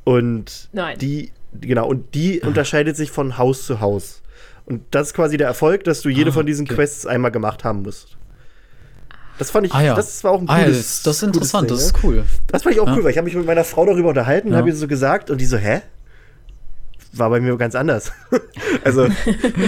Und 0.05 0.69
Nein. 0.73 0.99
die, 0.99 1.31
genau, 1.61 1.87
und 1.89 2.15
die 2.15 2.41
unterscheidet 2.41 2.97
sich 2.97 3.11
von 3.11 3.39
Haus 3.39 3.67
zu 3.67 3.81
Haus. 3.81 4.23
Und 4.67 4.83
das 4.91 5.09
ist 5.09 5.15
quasi 5.15 5.37
der 5.37 5.47
Erfolg, 5.49 5.85
dass 5.85 6.01
du 6.03 6.09
jede 6.09 6.31
Ah, 6.31 6.35
von 6.35 6.47
diesen 6.47 6.67
okay. 6.67 6.75
Quests 6.77 7.07
einmal 7.07 7.31
gemacht 7.31 7.65
haben 7.65 7.83
musst. 7.83 8.17
Das 9.39 9.51
fand 9.51 9.67
ich, 9.67 9.73
Ah 9.73 9.83
ja. 9.83 9.95
das 9.95 10.23
war 10.23 10.33
auch 10.33 10.41
ein 10.41 10.49
Ah, 10.49 10.59
ja, 10.59 10.65
cooles, 10.65 11.03
das, 11.03 11.03
das 11.03 11.17
ist 11.17 11.21
cooles 11.21 11.35
interessant, 11.37 11.71
Ding, 11.71 11.77
das 11.77 11.85
ne? 11.85 11.87
ist 11.99 12.05
cool. 12.05 12.25
Das 12.49 12.63
fand 12.63 12.75
ich 12.75 12.81
auch 12.81 12.87
Ja. 12.87 12.95
cool, 12.97 13.05
weil 13.05 13.11
ich 13.11 13.17
habe 13.17 13.25
mich 13.25 13.35
mit 13.35 13.47
meiner 13.47 13.65
Frau 13.65 13.87
darüber 13.87 14.11
unterhalten 14.11 14.49
und 14.49 14.53
Ja. 14.53 14.59
habe 14.59 14.69
ihr 14.69 14.77
so 14.77 14.87
gesagt 14.87 15.31
und 15.31 15.41
die 15.41 15.47
so, 15.47 15.57
hä? 15.57 15.81
War 17.13 17.31
bei 17.31 17.41
mir 17.41 17.57
ganz 17.57 17.75
anders. 17.75 18.13
also, 18.85 19.09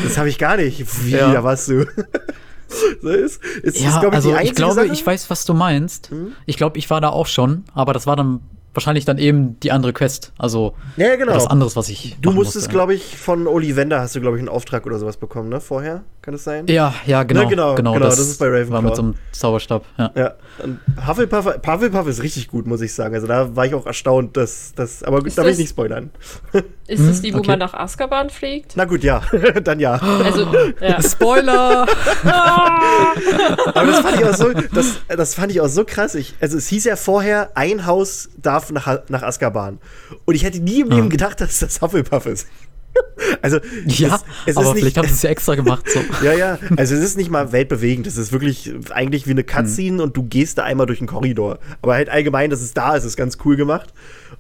das 0.05 0.19
habe 0.19 0.29
ich 0.29 0.39
gar 0.39 0.57
nicht. 0.57 0.85
Wie, 1.05 1.11
Ja. 1.13 1.33
da 1.33 1.43
warst 1.45 1.69
du? 1.69 1.85
so 3.03 3.09
ist, 3.09 3.43
ist, 3.63 3.81
Ja, 3.81 3.89
ist 3.91 4.01
glaub 4.01 4.13
also 4.15 4.35
die 4.37 4.45
ich 4.45 4.55
glaube, 4.55 4.75
Sache. 4.75 4.87
ich 4.87 5.05
weiß, 5.05 5.29
was 5.29 5.45
du 5.45 5.55
meinst. 5.55 6.11
Hm? 6.11 6.33
Ich 6.47 6.57
glaube, 6.57 6.79
ich 6.79 6.89
war 6.91 7.01
da 7.01 7.09
auch 7.11 7.27
schon, 7.27 7.65
aber 7.75 7.93
das 7.93 8.07
war 8.07 8.17
dann 8.17 8.41
wahrscheinlich 8.75 9.05
dann 9.05 9.19
eben 9.19 9.59
die 9.61 9.71
andere 9.73 9.93
Quest. 9.93 10.33
Also 10.39 10.75
Ja, 10.97 11.15
genau. 11.17 11.35
was 11.35 11.47
anderes, 11.47 11.77
was 11.77 11.89
ich. 11.89 12.17
Du 12.21 12.31
musstest, 12.33 12.57
musste. 12.57 12.71
glaube 12.71 12.95
ich, 12.95 13.17
von 13.17 13.47
Ollivander 13.47 14.01
hast 14.01 14.15
du, 14.17 14.21
glaube 14.21 14.37
ich, 14.37 14.41
einen 14.41 14.49
Auftrag 14.49 14.87
oder 14.87 14.99
sowas 14.99 15.17
bekommen, 15.17 15.49
ne? 15.49 15.61
Vorher? 15.61 16.03
Kann 16.23 16.33
das 16.35 16.45
sein? 16.45 16.67
Ja, 16.69 16.95
ja, 17.05 17.25
genau. 17.25 17.43
Ne, 17.43 17.49
genau, 17.49 17.75
genau, 17.75 17.99
das 17.99 18.19
ist 18.21 18.39
bei 18.39 18.47
Ravenclaw. 18.47 18.73
War 18.75 18.83
mit 18.83 18.95
so 18.95 19.03
einem 19.03 19.15
Zauberstab, 19.33 19.85
ja. 19.99 20.11
Ja, 20.15 20.35
und 20.63 20.79
Hufflepuff, 21.07 21.47
Hufflepuff 21.67 22.07
ist 22.07 22.23
richtig 22.23 22.47
gut, 22.49 22.67
muss 22.69 22.81
ich 22.81 22.95
sagen. 22.95 23.15
Also 23.17 23.27
da 23.27 23.57
war 23.57 23.67
ich 23.67 23.75
auch 23.75 23.87
erstaunt, 23.87 24.37
dass 24.37 24.73
das. 24.77 25.03
Aber 25.03 25.19
gut, 25.19 25.27
Ist 25.29 25.39
da 25.39 25.43
will 25.43 25.49
ich 25.51 25.55
das- 25.57 25.59
nicht 25.59 25.71
spoilern. 25.71 26.11
Ist 26.87 27.01
Hm, 27.01 27.07
das 27.09 27.23
die, 27.23 27.35
wo 27.35 27.39
okay. 27.39 27.49
man 27.53 27.59
nach 27.59 27.75
Azkaban 27.75 28.31
fliegt? 28.31 28.75
Na 28.77 28.85
gut, 28.85 29.03
ja. 29.03 29.21
Dann 29.65 29.81
ja. 29.81 29.95
Also, 29.95 30.47
ja. 30.81 31.03
Spoiler! 31.09 31.87
Aber 33.75 33.87
das 33.87 34.01
fand 34.01 34.21
ich 34.21 34.25
auch 34.25 34.35
so, 34.35 34.53
das, 34.73 34.87
das 35.09 35.35
fand 35.35 35.51
ich 35.53 35.61
auch 35.61 35.69
so 35.69 35.85
krass. 35.85 36.15
Ich, 36.15 36.35
also 36.41 36.57
es 36.57 36.69
hieß 36.69 36.85
ja 36.85 36.97
vorher, 36.97 37.51
ein 37.55 37.87
Haus 37.87 38.29
darf 38.41 38.62
nach, 38.71 39.01
nach 39.09 39.23
Azkaban. 39.23 39.79
Und 40.25 40.35
ich 40.35 40.45
hätte 40.45 40.61
nie 40.61 40.81
im 40.81 40.89
Leben 40.91 41.07
Ah. 41.07 41.09
gedacht, 41.11 41.41
dass 41.41 41.59
das 41.59 41.81
Hufflepuff 41.81 42.27
ist. 42.27 42.47
Also, 43.41 43.59
ja, 43.87 44.17
es, 44.17 44.23
es 44.51 44.57
aber 44.57 44.67
vielleicht 44.73 44.85
nicht, 44.85 44.99
haben 44.99 45.09
sie 45.09 45.15
es 45.15 45.23
ja 45.23 45.31
extra 45.37 45.55
gemacht. 45.55 45.89
So. 45.89 46.01
Ja, 46.23 46.35
ja. 46.35 46.59
Also 46.77 46.95
es 46.95 47.03
ist 47.03 47.17
nicht 47.17 47.31
mal 47.31 47.51
weltbewegend. 47.51 48.07
Es 48.07 48.19
ist 48.19 48.33
wirklich 48.33 48.73
eigentlich 48.91 49.27
wie 49.27 49.31
eine 49.31 49.45
Cutscene 49.45 50.03
und 50.03 50.15
du 50.17 50.25
gehst 50.25 50.59
da 50.59 50.65
einmal 50.65 50.87
durch 50.87 51.01
einen 51.01 51.09
Korridor. 51.09 51.59
Aber 51.81 51.95
halt 51.95 52.11
allgemein, 52.11 52.51
dass 52.51 52.61
es 52.61 52.75
da 52.75 52.95
ist, 52.95 53.05
ist 53.05 53.17
ganz 53.17 53.39
cool 53.45 53.57
gemacht. 53.57 53.95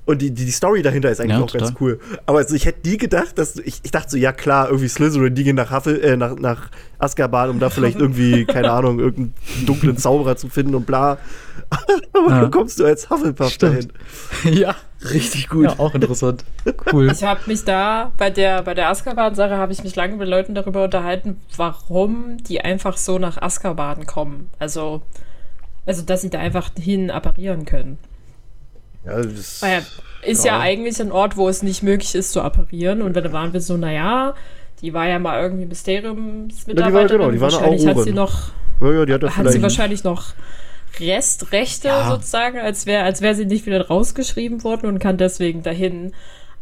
Und 0.05 0.21
die, 0.21 0.33
die, 0.33 0.45
die 0.47 0.51
Story 0.51 0.83
dahinter 0.83 1.11
ist 1.11 1.21
eigentlich 1.21 1.39
Ja, 1.39 1.45
auch 1.45 1.53
ganz 1.53 1.69
total. 1.69 1.77
cool. 1.81 2.01
Aber 2.27 2.39
also 2.39 2.57
ich 2.57 2.67
hätte 2.67 2.89
nie 2.89 2.97
gedacht, 2.97 3.39
dass 3.39 3.57
ich, 3.57 3.81
ich 3.85 3.91
dachte 3.93 4.11
so, 4.11 4.17
ja 4.17 4.33
klar, 4.33 4.67
irgendwie 4.67 4.89
Slytherin, 4.89 5.35
die 5.37 5.45
gehen 5.45 5.55
nach 5.55 5.71
Huffle, 5.71 6.01
äh, 6.01 6.17
nach, 6.17 6.35
nach 6.35 6.71
Azkaban, 6.99 7.51
um 7.51 7.61
da 7.61 7.71
vielleicht 7.71 8.01
irgendwie, 8.01 8.45
keine 8.47 8.73
Ahnung, 8.73 8.99
irgendeinen 8.99 9.35
dunklen 9.65 9.97
Zauberer 9.97 10.37
zu 10.37 10.49
finden 10.49 10.75
und 10.75 10.87
bla. 10.87 11.19
Aber 12.13 12.29
Ja. 12.31 12.41
dann 12.43 12.51
kommst 12.51 12.81
du 12.81 12.85
als 12.85 13.09
Hufflepuff 13.11 13.51
Stimmt. 13.53 13.91
dahin. 14.43 14.55
ja, 14.59 14.75
Richtig 15.13 15.49
gut. 15.49 15.65
Ja, 15.65 15.79
auch 15.79 15.95
interessant. 15.95 16.45
Cool. 16.93 17.11
Ich 17.11 17.23
habe 17.25 17.41
mich 17.47 17.65
da 17.65 18.13
bei 18.19 18.31
der 18.31 18.63
bei 18.63 18.75
der 18.75 18.89
Azkaban-Sache 18.89 19.57
habe 19.57 19.73
ich 19.73 19.83
mich 19.83 19.97
lange 19.97 20.17
mit 20.17 20.29
Leuten 20.29 20.55
darüber 20.55 20.85
unterhalten, 20.85 21.41
warum 21.57 22.37
die 22.49 22.61
einfach 22.61 22.97
so 22.97 23.19
nach 23.19 23.41
Azkaban 23.41 24.07
kommen. 24.07 24.51
Also 24.61 25.03
also 25.87 26.03
dass 26.03 26.23
sie 26.23 26.31
da 26.31 26.39
einfach 26.39 26.71
hin 26.79 27.11
apparieren 27.11 27.65
können. 27.65 27.99
Ja, 29.05 29.21
das, 29.21 29.63
Weil 29.63 29.81
ja, 29.81 30.29
ist 30.29 30.45
ja. 30.45 30.55
Ja. 30.55 30.61
eigentlich 30.61 31.01
ein 31.01 31.13
Ort, 31.13 31.37
wo 31.37 31.49
es 31.49 31.63
nicht 31.63 31.83
möglich 31.83 32.15
ist 32.15 32.33
zu 32.33 32.41
apparieren. 32.43 33.03
Und 33.03 33.17
dann 33.17 33.33
waren 33.33 33.53
wir 33.53 33.61
so, 33.61 33.77
naja, 33.77 34.35
die 34.81 34.93
war 34.95 35.09
ja 35.09 35.19
mal 35.19 35.41
irgendwie 35.43 35.67
Mysteriumsmitarbeiterin. 35.67 37.21
genau, 37.21 37.31
die 37.31 37.41
war 37.41 37.49
eine 37.49 37.57
wahrscheinlich 37.59 37.87
hat 37.87 37.99
sie 38.01 38.13
noch 38.13 38.53
ja, 38.81 38.93
ja, 38.93 39.07
die 39.07 39.15
hat, 39.15 39.37
hat 39.37 39.51
sie 39.51 39.63
wahrscheinlich 39.63 40.03
noch 40.03 40.35
Restrechte 40.99 41.89
Ja. 41.89 42.11
sozusagen, 42.11 42.59
als 42.59 42.87
wäre 42.87 43.05
als 43.05 43.21
wär 43.23 43.35
sie 43.35 43.47
nicht 43.47 43.65
wieder 43.67 43.87
rausgeschrieben 43.87 44.65
worden 44.65 44.87
und 44.87 44.99
kann 44.99 45.17
deswegen 45.17 45.63
dahin 45.63 46.13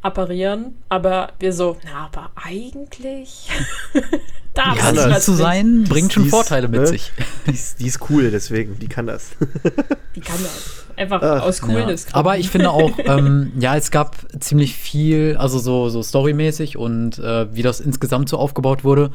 apparieren. 0.03 0.77
Aber 0.89 1.33
wir 1.39 1.53
so, 1.53 1.77
na, 1.85 2.07
aber 2.07 2.31
eigentlich 2.35 3.49
darf 4.55 4.77
Ja, 4.77 4.93
das 4.93 5.25
zu 5.25 5.33
sein, 5.35 5.85
bringt 5.89 6.13
schon 6.13 6.25
Die 6.25 6.29
ist, 6.29 6.35
Vorteile 6.35 6.69
mit 6.69 6.81
ne? 6.81 6.87
sich. 6.87 7.13
Die 7.47 7.53
ist, 7.53 7.81
die 7.81 7.87
ist 7.87 8.01
cool, 8.11 8.31
deswegen, 8.31 8.79
die 8.79 8.89
kann 8.89 9.07
das. 9.07 9.31
Die 10.17 10.21
kann 10.21 10.43
das. 10.43 10.85
Einfach 10.97 11.23
Ach, 11.23 11.43
aus 11.43 11.61
Ja. 11.61 11.67
Coolness. 11.67 12.07
Aber 12.13 12.37
ich 12.37 12.51
finde 12.51 12.71
auch, 12.71 12.91
ähm, 13.05 13.53
ja, 13.59 13.77
es 13.77 13.91
gab 13.91 14.17
ziemlich 14.41 14.75
viel, 14.75 15.37
also 15.39 15.59
so, 15.59 15.89
so 15.89 16.03
storymäßig 16.03 16.77
und 16.77 17.19
äh, 17.19 17.55
wie 17.55 17.63
das 17.63 17.81
insgesamt 17.81 18.29
so 18.29 18.37
aufgebaut 18.39 18.83
wurde, 18.85 19.13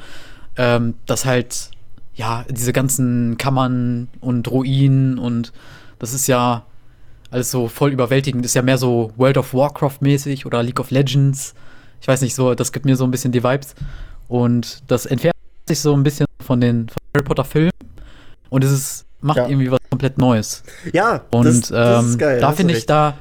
ähm, 0.56 0.96
dass 1.06 1.26
halt, 1.26 1.72
ja, 2.16 2.46
diese 2.50 2.72
ganzen 2.72 3.38
Kammern 3.38 4.08
und 4.22 4.50
Ruinen 4.50 5.20
und 5.20 5.52
das 6.00 6.14
ist 6.14 6.28
ja 6.28 6.66
alles 7.32 7.52
so 7.52 7.68
voll 7.68 7.92
überwältigend, 7.92 8.46
ist 8.46 8.54
ja 8.56 8.62
mehr 8.62 8.78
so 8.78 9.12
World 9.18 9.38
of 9.38 9.54
Warcraft 9.54 9.98
mäßig 10.02 10.46
oder 10.46 10.62
League 10.64 10.80
of 10.80 10.92
Legends. 10.92 11.54
Ich 12.02 12.08
weiß 12.08 12.22
nicht, 12.22 12.36
so, 12.36 12.54
das 12.56 12.72
gibt 12.72 12.86
mir 12.86 12.96
so 12.96 13.04
ein 13.04 13.12
bisschen 13.12 13.32
die 13.32 13.44
Vibes. 13.44 13.76
Und 14.28 14.84
das 14.88 15.06
entfernt 15.06 15.36
sich 15.68 15.80
so 15.80 15.94
ein 15.96 16.04
bisschen 16.04 16.26
von 16.46 16.62
den 16.62 16.88
von 16.90 16.98
Harry 17.16 17.24
Potter 17.26 17.44
Filmen. 17.46 17.72
Und 18.50 18.64
es 18.64 18.72
ist, 18.72 19.06
macht 19.22 19.38
Ja. 19.38 19.48
irgendwie 19.48 19.72
was 19.72 19.80
komplett 19.90 20.18
Neues. 20.18 20.64
Ja, 20.94 21.22
Und 21.32 21.46
das, 21.48 21.62
das 21.70 22.04
ähm, 22.04 22.10
ist 22.12 22.20
geil. 22.20 22.40
da 22.40 22.52
finde 22.52 22.74
ich 22.76 22.86
da, 22.86 23.16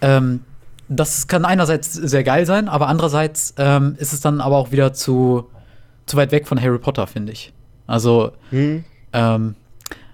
ähm, 0.00 0.40
das 0.88 1.26
kann 1.26 1.44
einerseits 1.44 1.92
sehr 1.92 2.22
geil 2.22 2.46
sein, 2.46 2.68
aber 2.68 2.86
andererseits 2.88 3.54
ähm, 3.58 3.96
ist 3.98 4.12
es 4.12 4.20
dann 4.20 4.40
aber 4.40 4.56
auch 4.56 4.70
wieder 4.70 4.92
zu, 4.92 5.48
zu 6.06 6.16
weit 6.16 6.30
weg 6.30 6.46
von 6.46 6.60
Harry 6.60 6.78
Potter, 6.78 7.06
finde 7.08 7.32
ich. 7.32 7.52
Also, 7.88 8.32
Hm. 8.50 8.84
ähm, 9.12 9.54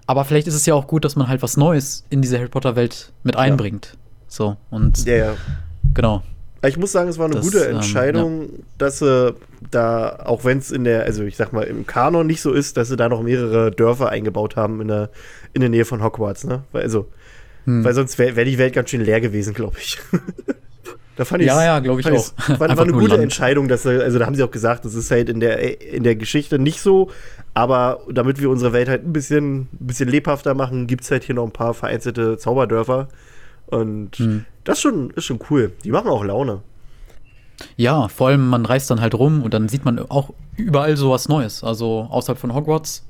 aber 0.07 0.25
vielleicht 0.25 0.47
ist 0.47 0.55
es 0.55 0.65
ja 0.65 0.73
auch 0.73 0.87
gut, 0.87 1.05
dass 1.05 1.15
man 1.15 1.27
halt 1.27 1.41
was 1.41 1.57
Neues 1.57 2.05
in 2.09 2.21
diese 2.21 2.37
Harry 2.37 2.49
Potter-Welt 2.49 3.11
mit 3.23 3.35
einbringt. 3.35 3.97
So, 4.27 4.57
und 4.69 5.05
Ja, 5.05 5.15
ja. 5.15 5.33
genau. 5.93 6.23
Ich 6.65 6.77
muss 6.77 6.93
sagen, 6.93 7.09
es 7.09 7.17
war 7.17 7.25
eine 7.25 7.35
Das, 7.35 7.45
gute 7.45 7.65
ähm, 7.65 7.75
Entscheidung, 7.75 8.49
dass 8.77 8.99
sie 8.99 9.35
da, 9.69 10.21
auch 10.25 10.45
wenn 10.45 10.59
es 10.59 10.71
in 10.71 10.85
der, 10.85 11.03
also 11.03 11.23
ich 11.23 11.35
sag 11.35 11.51
mal, 11.51 11.63
im 11.63 11.85
Kanon 11.85 12.25
nicht 12.25 12.41
so 12.41 12.53
ist, 12.53 12.77
dass 12.77 12.87
sie 12.87 12.95
da 12.95 13.09
noch 13.09 13.21
mehrere 13.21 13.69
Dörfer 13.71 14.09
eingebaut 14.09 14.55
haben 14.55 14.79
in 14.81 14.87
der, 14.87 15.09
in 15.53 15.59
der 15.59 15.69
Nähe 15.69 15.83
von 15.85 16.01
Hogwarts, 16.01 16.45
ne? 16.45 16.63
Weil, 16.71 16.83
also, 16.83 17.07
Hm. 17.65 17.83
weil 17.83 17.93
sonst 17.93 18.17
wäre 18.17 18.35
wär 18.35 18.45
die 18.45 18.57
Welt 18.57 18.73
ganz 18.73 18.89
schön 18.89 19.01
leer 19.01 19.21
gewesen, 19.21 19.53
glaube 19.53 19.77
ich. 19.79 19.97
da 21.15 21.25
fand 21.25 21.41
ich 21.41 21.47
Ja, 21.47 21.63
ja, 21.63 21.79
glaub 21.79 21.99
ich 21.99 22.07
auch. 22.11 22.33
War, 22.59 22.69
war 22.69 22.79
eine 22.79 22.91
gute 22.93 23.09
Land. 23.09 23.23
Entscheidung, 23.23 23.67
dass 23.67 23.83
sie, 23.83 24.01
also 24.03 24.19
da 24.19 24.25
haben 24.25 24.35
sie 24.35 24.43
auch 24.43 24.51
gesagt, 24.51 24.85
das 24.85 24.93
ist 24.95 25.11
halt 25.11 25.29
in 25.29 25.39
der, 25.39 25.81
in 25.93 26.03
der 26.03 26.15
Geschichte 26.15 26.59
nicht 26.59 26.81
so, 26.81 27.09
aber 27.53 27.99
damit 28.11 28.39
wir 28.41 28.49
unsere 28.49 28.73
Welt 28.73 28.89
halt 28.89 29.05
ein 29.05 29.13
bisschen, 29.13 29.61
ein 29.61 29.69
bisschen 29.79 30.09
lebhafter 30.09 30.53
machen, 30.55 30.87
gibt 30.87 31.03
es 31.03 31.11
halt 31.11 31.23
hier 31.23 31.35
noch 31.35 31.45
ein 31.45 31.51
paar 31.51 31.73
vereinzelte 31.73 32.37
Zauberdörfer. 32.37 33.07
Und 33.67 34.15
Hm. 34.17 34.45
das 34.63 34.81
schon, 34.81 35.11
ist 35.11 35.25
schon 35.25 35.39
cool. 35.49 35.71
Die 35.83 35.91
machen 35.91 36.09
auch 36.09 36.23
Laune. 36.23 36.61
Ja, 37.77 38.07
vor 38.07 38.27
allem 38.29 38.47
man 38.49 38.65
reist 38.65 38.89
dann 38.89 38.99
halt 38.99 39.13
rum 39.15 39.43
und 39.43 39.53
dann 39.53 39.69
sieht 39.69 39.85
man 39.85 39.99
auch 39.99 40.33
überall 40.57 40.97
sowas 40.97 41.29
Neues, 41.29 41.63
also 41.63 42.07
außerhalb 42.09 42.37
von 42.39 42.53
Hogwarts. 42.53 43.05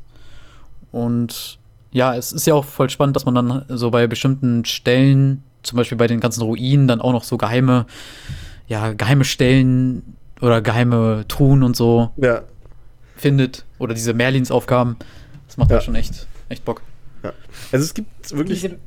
Und 0.91 1.57
ja, 1.91 2.15
es 2.15 2.31
ist 2.31 2.45
ja 2.47 2.53
auch 2.53 2.65
voll 2.65 2.89
spannend, 2.89 3.15
dass 3.15 3.25
man 3.25 3.35
dann 3.35 3.65
so 3.69 3.89
bei 3.91 4.05
bestimmten 4.07 4.65
Stellen, 4.65 5.43
zum 5.63 5.77
Beispiel 5.77 5.97
bei 5.97 6.07
den 6.07 6.19
ganzen 6.19 6.41
Ruinen, 6.43 6.87
dann 6.87 7.01
auch 7.01 7.11
noch 7.11 7.23
so 7.23 7.37
geheime, 7.37 7.85
ja, 8.67 8.93
geheime 8.93 9.23
Stellen 9.23 10.15
oder 10.41 10.61
geheime 10.61 11.25
Truhen 11.27 11.63
und 11.63 11.75
so 11.75 12.11
Ja, 12.17 12.43
findet. 13.15 13.65
Oder 13.79 13.93
diese 13.93 14.13
Merlins-Aufgaben. 14.13 14.97
Das 15.47 15.57
macht 15.57 15.71
ja. 15.71 15.77
Ja. 15.77 15.81
schon 15.81 15.95
echt, 15.95 16.27
echt 16.49 16.65
Bock. 16.65 16.81
also 17.71 17.83
es 17.83 17.93
gibt 17.93 18.35
wirklich. 18.35 18.61
Diese, 18.61 18.77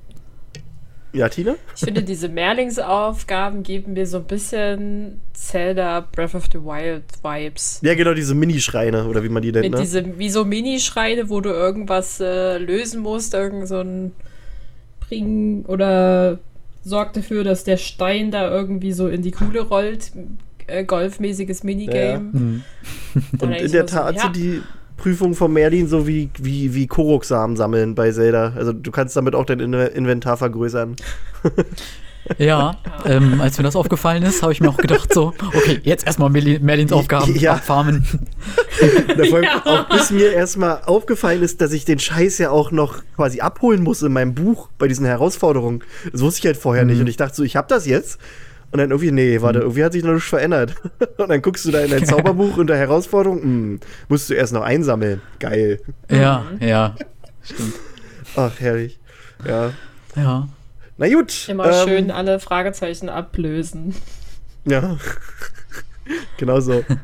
ja, 1.13 1.31
Tina? 1.31 1.55
ich 1.75 1.81
finde, 1.81 2.03
diese 2.03 2.29
Mehrlingsaufgaben 2.29 3.63
geben 3.63 3.95
mir 3.95 4.07
so 4.07 4.19
ein 4.19 4.25
bisschen 4.25 5.23
Zelda 5.33 6.01
Breath 6.13 6.35
of 6.35 6.45
the 6.53 6.59
Wild 6.59 7.05
Vibes. 7.23 7.81
Ja, 7.83 7.95
genau, 7.95 8.13
diese 8.13 8.35
Minischreine 8.35 9.07
oder 9.07 9.23
wie 9.23 9.31
man 9.31 9.43
die 9.43 9.51
nennt, 9.51 9.65
Mit 9.65 9.73
ne? 9.73 9.81
diesem, 9.81 10.19
wie 10.19 10.29
so 10.29 10.45
Minischreine, 10.45 11.31
wo 11.31 11.41
du 11.41 11.49
irgendwas 11.49 12.21
äh, 12.21 12.59
lösen 12.59 13.01
musst, 13.01 13.33
irgend 13.33 13.67
so 13.67 13.79
ein 13.81 14.13
bringen 15.01 15.65
oder 15.65 16.39
sorgt 16.87 17.17
dafür, 17.17 17.43
dass 17.43 17.65
der 17.65 17.77
Stein 17.77 18.31
da 18.31 18.49
irgendwie 18.49 18.93
so 18.93 19.09
in 19.09 19.23
die 19.23 19.33
Kuhle 19.33 19.61
rollt. 19.61 20.13
Äh, 20.69 20.85
golfmäßiges 20.85 21.65
Minigame. 21.65 22.19
Mhm. 22.33 22.65
Dann 23.39 23.51
Und 23.51 23.57
in 23.57 23.73
der 23.73 23.87
Tat 23.87 24.17
ja, 24.17 24.23
sind 24.23 24.37
die 24.37 24.63
Prüfungen 24.97 25.35
von 25.35 25.53
Merlin 25.53 25.89
so 25.89 26.07
wie, 26.07 26.31
wie, 26.39 26.75
wie 26.75 26.87
Korok-Samen 26.87 27.57
sammeln 27.57 27.95
bei 27.95 28.11
Zelda. 28.13 28.53
Also 28.57 28.73
du 28.73 28.91
kannst 28.91 29.17
damit 29.17 29.35
auch 29.35 29.45
dein 29.45 29.61
In 29.61 29.73
Inventar 29.75 30.37
vergrößern. 30.37 30.97
Ja, 32.39 32.77
ähm, 33.05 33.41
als 33.41 33.57
mir 33.59 33.65
das 33.65 33.77
aufgefallen 33.77 34.23
ist, 34.23 34.43
habe 34.43 34.53
ich 34.53 34.61
mir 34.61 34.69
auch 34.69 34.77
gedacht, 34.77 35.13
so, 35.15 35.33
okay, 35.55 35.81
jetzt 35.85 36.07
erstmal 36.07 36.29
Merlin- 36.31 36.63
Merlins 36.65 36.93
Aufgaben 36.93 37.35
Ja. 37.37 37.55
abfarmen. 37.55 38.07
Ja. 39.43 39.63
Auch 39.65 39.89
bis 39.89 40.11
mir 40.11 40.33
erstmal 40.33 40.83
aufgefallen 40.85 41.43
ist, 41.43 41.61
dass 41.61 41.73
ich 41.73 41.85
den 41.87 41.99
Scheiß 41.99 42.39
ja 42.39 42.51
auch 42.51 42.71
noch 42.71 43.03
quasi 43.17 43.41
abholen 43.41 43.83
muss 43.83 44.03
in 44.03 44.13
meinem 44.13 44.35
Buch 44.35 44.69
bei 44.79 44.87
diesen 44.89 45.07
Herausforderungen. 45.07 45.83
Das 46.13 46.21
wusste 46.21 46.41
ich 46.41 46.47
halt 46.47 46.57
vorher 46.59 46.85
nicht. 46.85 46.97
Mhm. 46.97 47.03
Und 47.03 47.07
ich 47.09 47.17
dachte 47.17 47.35
so, 47.37 47.43
ich 47.43 47.57
hab 47.57 47.69
das 47.69 47.87
jetzt. 47.87 48.19
Und 48.73 48.79
dann 48.79 48.91
irgendwie, 48.91 49.13
nee, 49.13 49.41
warte, 49.41 49.61
irgendwie 49.61 49.85
hat 49.85 49.93
sich 49.93 50.05
noch 50.05 50.13
nichts 50.13 50.29
verändert. 50.29 50.75
Und 51.17 51.29
dann 51.31 51.41
guckst 51.41 51.65
du 51.65 51.71
da 51.71 51.81
in 51.81 51.91
dein 51.91 52.05
Zauberbuch 52.07 52.57
unter 52.59 52.77
Herausforderung, 52.77 53.41
hm, 53.43 53.81
musst 54.09 54.29
du 54.29 54.35
erst 54.35 54.53
noch 54.53 54.63
einsammeln. 54.63 55.23
Geil. 55.39 55.81
Ja, 56.11 56.45
ja. 56.61 56.95
Stimmt. 57.43 57.75
Ach, 58.37 58.53
herrlich. 58.59 58.99
Ja. 59.47 59.71
Ja. 60.17 60.49
Na 60.99 61.09
gut. 61.09 61.49
Immer 61.49 61.67
ähm, 61.67 61.89
schön 61.89 62.11
alle 62.11 62.41
Fragezeichen 62.41 63.09
ablösen. 63.09 63.95
Ja. 64.65 64.97
genau 66.39 66.61
so. 66.61 66.85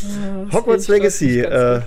Ja, 0.00 0.52
Hogwarts 0.52 0.86
Legacy, 0.86 1.40
äh. 1.40 1.80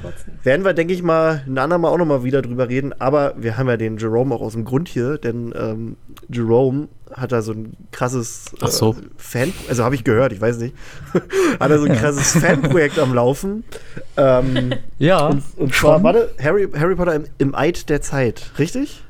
Werden 0.43 0.65
wir, 0.65 0.73
denke 0.73 0.93
ich 0.93 1.01
mal, 1.01 1.43
ein 1.47 1.57
andermal 1.57 1.93
auch 1.93 1.97
nochmal 1.97 2.25
wieder 2.25 2.41
drüber 2.41 2.67
reden. 2.67 2.93
Aber 2.99 3.35
wir 3.37 3.55
haben 3.57 3.69
ja 3.69 3.77
den 3.77 3.95
Jerome 3.97 4.35
auch 4.35 4.41
aus 4.41 4.51
dem 4.51 4.65
Grund 4.65 4.89
hier, 4.89 5.17
denn 5.17 5.53
ähm, 5.55 5.95
Jerome 6.27 6.89
hat 7.13 7.31
da 7.31 7.41
so 7.41 7.53
ein 7.53 7.71
krasses 7.93 8.51
Ach 8.59 8.67
so. 8.67 8.91
äh, 8.91 8.95
Fan, 9.17 9.53
also 9.69 9.85
habe 9.85 9.95
ich 9.95 10.03
gehört, 10.03 10.33
ich 10.33 10.41
weiß 10.41 10.57
nicht, 10.57 10.75
hat 11.59 11.71
er 11.71 11.79
so 11.79 11.85
ein 11.85 11.95
krasses 11.95 12.33
Fanprojekt 12.43 12.99
am 12.99 13.13
Laufen. 13.13 13.63
Ähm, 14.17 14.73
Ja. 14.97 15.27
und 15.27 15.43
und 15.55 15.73
zwar, 15.73 16.03
warte, 16.03 16.33
Harry, 16.43 16.67
Harry 16.77 16.95
Potter 16.95 17.15
im, 17.15 17.23
im 17.37 17.55
Eid 17.55 17.87
der 17.89 18.01
Zeit, 18.01 18.51
richtig? 18.59 19.03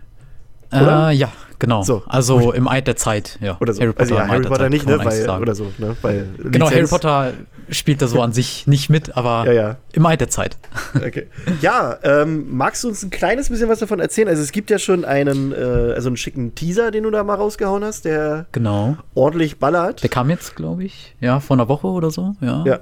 Äh, 0.71 1.13
ja, 1.15 1.31
genau. 1.61 1.83
So. 1.83 2.03
also 2.07 2.51
im 2.51 2.67
Eid 2.67 2.87
der 2.87 2.97
Zeit, 2.97 3.37
ja. 3.39 3.55
Oder 3.61 3.73
so. 3.73 3.81
Harry 3.81 3.93
Potter, 3.93 4.01
also 4.01 4.15
ja, 4.15 4.27
Harry 4.27 4.41
Potter 4.41 4.63
Zeit, 4.63 4.69
nicht, 4.71 4.85
ne? 4.85 4.99
Weil, 4.99 5.29
oder 5.41 5.55
so, 5.55 5.71
ne? 5.77 5.95
Weil 6.01 6.27
Genau, 6.37 6.69
Harry 6.69 6.87
Potter 6.87 7.31
spielt 7.69 8.01
da 8.01 8.07
so 8.07 8.21
an 8.21 8.33
sich 8.33 8.67
nicht 8.67 8.89
mit, 8.89 9.15
aber 9.15 9.45
Ja, 9.45 9.53
ja. 9.53 9.77
im 9.93 10.05
Eid 10.05 10.19
der 10.19 10.29
Zeit. 10.29 10.57
Okay. 10.95 11.27
Ja, 11.61 11.97
ähm, 12.03 12.47
magst 12.49 12.83
du 12.83 12.89
uns 12.89 13.01
ein 13.03 13.09
kleines 13.11 13.47
bisschen 13.49 13.69
was 13.69 13.79
davon 13.79 13.99
erzählen? 14.01 14.27
Also 14.27 14.41
es 14.41 14.51
gibt 14.51 14.69
ja 14.69 14.79
schon 14.79 15.05
einen, 15.05 15.53
äh, 15.53 15.93
also 15.95 16.09
einen 16.09 16.17
schicken 16.17 16.53
Teaser, 16.55 16.91
den 16.91 17.03
du 17.03 17.11
da 17.11 17.23
mal 17.23 17.35
rausgehauen 17.35 17.83
hast, 17.85 18.03
der 18.05 18.47
Genau. 18.51 18.97
ordentlich 19.13 19.57
ballert. 19.59 20.03
Der 20.03 20.09
kam 20.09 20.29
jetzt, 20.29 20.55
glaube 20.55 20.83
ich, 20.83 21.15
ja, 21.21 21.39
vor 21.39 21.55
einer 21.55 21.69
Woche 21.69 21.87
oder 21.87 22.11
so, 22.11 22.35
ja. 22.41 22.63
Ja. 22.65 22.79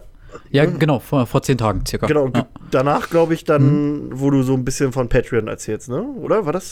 Ja, 0.51 0.65
genau, 0.65 0.99
vor, 0.99 1.25
vor 1.25 1.41
zehn 1.41 1.57
Tagen 1.57 1.83
circa. 1.87 2.05
Genau, 2.07 2.27
ja. 2.27 2.45
danach 2.71 3.09
glaube 3.09 3.33
ich 3.33 3.43
dann, 3.45 4.09
wo 4.11 4.29
du 4.29 4.43
so 4.43 4.53
ein 4.53 4.63
bisschen 4.63 4.91
von 4.91 5.09
Patreon 5.09 5.47
erzählst, 5.47 5.89
ne? 5.89 6.01
Oder 6.03 6.45
war 6.45 6.53
das? 6.53 6.71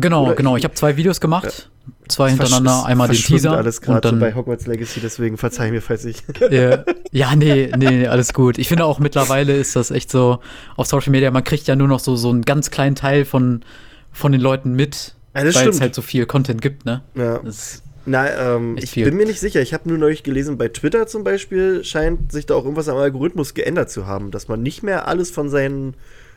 Genau, 0.00 0.26
Oder 0.26 0.34
genau. 0.34 0.56
ich- 0.56 0.60
Ich 0.60 0.64
habe 0.64 0.74
zwei 0.74 0.96
Videos 0.96 1.20
gemacht, 1.20 1.70
zwei 2.08 2.26
Es 2.26 2.32
hintereinander, 2.34 2.84
einmal 2.86 3.08
den 3.08 3.16
Teaser 3.16 3.52
alles 3.56 3.78
und 3.78 3.84
gerade 3.86 4.08
so 4.08 4.12
dann 4.12 4.20
bei 4.20 4.34
Hogwarts 4.34 4.66
Legacy, 4.66 5.00
deswegen 5.00 5.36
verzeih 5.38 5.70
mir, 5.70 5.82
falls 5.82 6.04
ich. 6.04 6.22
Ja, 6.50 6.84
ja, 7.10 7.34
nee, 7.36 7.70
nee, 7.76 8.06
alles 8.06 8.32
gut. 8.32 8.58
Ich 8.58 8.68
finde 8.68 8.84
auch 8.84 8.98
mittlerweile 8.98 9.56
ist 9.56 9.76
das 9.76 9.90
echt 9.90 10.10
so 10.10 10.38
auf 10.76 10.86
Social 10.86 11.10
Media, 11.10 11.30
man 11.30 11.44
kriegt 11.44 11.66
ja 11.66 11.76
nur 11.76 11.88
noch 11.88 12.00
so, 12.00 12.16
so 12.16 12.30
einen 12.30 12.42
ganz 12.42 12.70
kleinen 12.70 12.94
Teil 12.96 13.24
von, 13.24 13.62
von 14.12 14.32
den 14.32 14.40
Leuten 14.40 14.74
mit, 14.74 15.14
Ja, 15.34 15.40
weil 15.54 15.68
es 15.68 15.80
halt 15.80 15.94
so 15.94 16.02
viel 16.02 16.26
Content 16.26 16.60
gibt, 16.62 16.84
ne? 16.84 17.02
ja. 17.14 17.40
Na, 18.10 18.54
ähm, 18.56 18.76
ich 18.78 18.90
viel. 18.92 19.04
bin 19.04 19.16
mir 19.18 19.26
nicht 19.26 19.38
sicher. 19.38 19.60
Ich 19.60 19.74
habe 19.74 19.86
nur 19.86 19.98
neulich 19.98 20.22
gelesen, 20.22 20.56
bei 20.56 20.68
Twitter 20.68 21.06
zum 21.06 21.24
Beispiel 21.24 21.84
scheint 21.84 22.32
sich 22.32 22.46
da 22.46 22.54
auch 22.54 22.64
irgendwas 22.64 22.88
am 22.88 22.96
Algorithmus 22.96 23.52
geändert 23.52 23.90
zu 23.90 24.06
haben, 24.06 24.30
dass 24.30 24.48
man 24.48 24.62
nicht 24.62 24.82
mehr 24.82 25.06
alles 25.06 25.30
von 25.30 25.50
seinen 25.50 25.92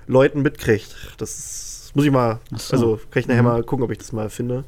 Leuten 0.06 0.42
mitkriegt. 0.42 0.94
Das 1.18 1.71
muss 1.94 2.06
ich 2.06 2.12
mal, 2.12 2.40
so. 2.56 2.74
also 2.76 3.00
kann 3.10 3.22
ich 3.22 3.28
nachher 3.28 3.42
Mhm. 3.44 3.48
mal 3.50 3.64
gucken, 3.64 3.84
ob 3.86 3.92
ich 3.92 3.98
das 3.98 4.12
mal 4.12 4.30
finde. 4.30 4.64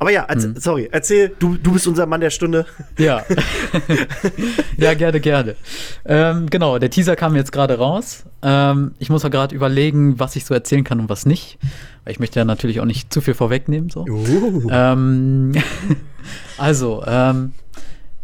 Aber 0.00 0.12
ja, 0.12 0.26
als, 0.26 0.46
Mhm. 0.46 0.54
sorry, 0.60 0.88
erzähl, 0.92 1.32
du, 1.40 1.56
du 1.56 1.72
bist 1.72 1.88
unser 1.88 2.06
Mann 2.06 2.20
der 2.20 2.30
Stunde. 2.30 2.66
Ja. 2.98 3.24
ja, 4.76 4.94
gerne, 4.94 5.18
gerne. 5.20 5.56
Ähm, 6.04 6.48
genau, 6.48 6.78
der 6.78 6.90
Teaser 6.90 7.16
kam 7.16 7.34
jetzt 7.34 7.50
gerade 7.52 7.78
raus. 7.78 8.24
Ähm, 8.42 8.92
ich 9.00 9.10
muss 9.10 9.24
auch 9.24 9.30
gerade 9.30 9.54
überlegen, 9.54 10.18
was 10.20 10.36
ich 10.36 10.44
so 10.44 10.54
erzählen 10.54 10.84
kann 10.84 11.00
und 11.00 11.08
was 11.08 11.26
nicht. 11.26 11.58
Weil 12.04 12.12
ich 12.12 12.20
möchte 12.20 12.38
ja 12.38 12.44
natürlich 12.44 12.80
auch 12.80 12.84
nicht 12.84 13.12
zu 13.12 13.20
viel 13.20 13.34
vorwegnehmen. 13.34 13.90
So. 13.90 14.04
Uh. 14.08 14.68
Ähm, 14.70 15.52
also, 16.58 17.02
ähm, 17.06 17.52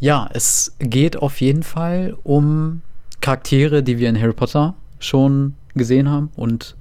ja, 0.01 0.29
es 0.33 0.75
geht 0.79 1.17
auf 1.17 1.41
jeden 1.41 1.63
Fall 1.63 2.17
um 2.23 2.83
Charaktere, 3.21 3.83
die 3.83 3.99
wir 3.99 4.09
in 4.09 4.21
Harry 4.21 4.33
Potter 4.33 4.75
schon 5.01 5.55
gesehen 5.75 6.09
haben 6.11 6.31
und 6.37 6.77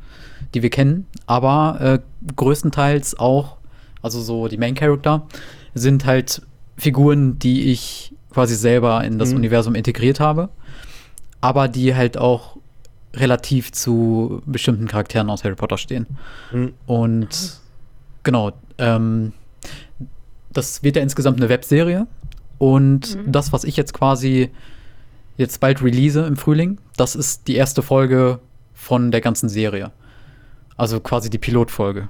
die 0.54 0.62
wir 0.62 0.70
kennen, 0.70 1.08
aber 1.26 1.78
äh, 1.82 2.00
größtenteils 2.36 3.18
auch, 3.20 3.58
also 4.02 4.22
so 4.22 4.48
die 4.48 4.58
Main 4.58 4.76
Character, 4.76 5.26
sind 5.74 6.06
halt 6.06 6.42
Figuren, 6.78 7.40
die 7.40 7.72
ich 7.72 8.14
quasi 8.32 8.56
selber 8.56 9.04
in 9.04 9.20
das 9.20 9.30
Mhm. 9.32 9.38
Universum 9.38 9.76
integriert 9.76 10.20
habe, 10.20 10.50
aber 11.42 11.68
die 11.68 11.96
halt 11.96 12.18
auch 12.18 12.58
relativ 13.16 13.72
zu 13.72 14.42
bestimmten 14.46 14.88
Charakteren 14.88 15.30
aus 15.30 15.44
Harry 15.44 15.56
Potter 15.56 15.78
stehen. 15.78 16.08
Mhm. 16.52 16.74
Und 16.88 17.60
genau, 18.24 18.52
ähm, 18.80 19.34
das 20.52 20.84
wird 20.84 20.96
ja 20.96 21.02
insgesamt 21.02 21.38
eine 21.40 21.50
Webserie. 21.50 22.08
Und 22.58 23.16
Mhm. 23.16 23.32
das, 23.32 23.52
was 23.54 23.64
ich 23.66 23.78
jetzt 23.78 23.94
quasi 23.94 24.50
jetzt 25.38 25.60
bald 25.60 25.84
release 25.84 26.20
im 26.26 26.38
Frühling, 26.38 26.78
das 26.98 27.16
ist 27.16 27.48
die 27.48 27.56
erste 27.56 27.82
Folge 27.82 28.40
von 28.74 29.12
der 29.12 29.22
ganzen 29.22 29.50
Serie. 29.50 29.92
Also 30.78 31.00
quasi 31.00 31.30
die 31.30 31.38
Pilotfolge. 31.38 32.10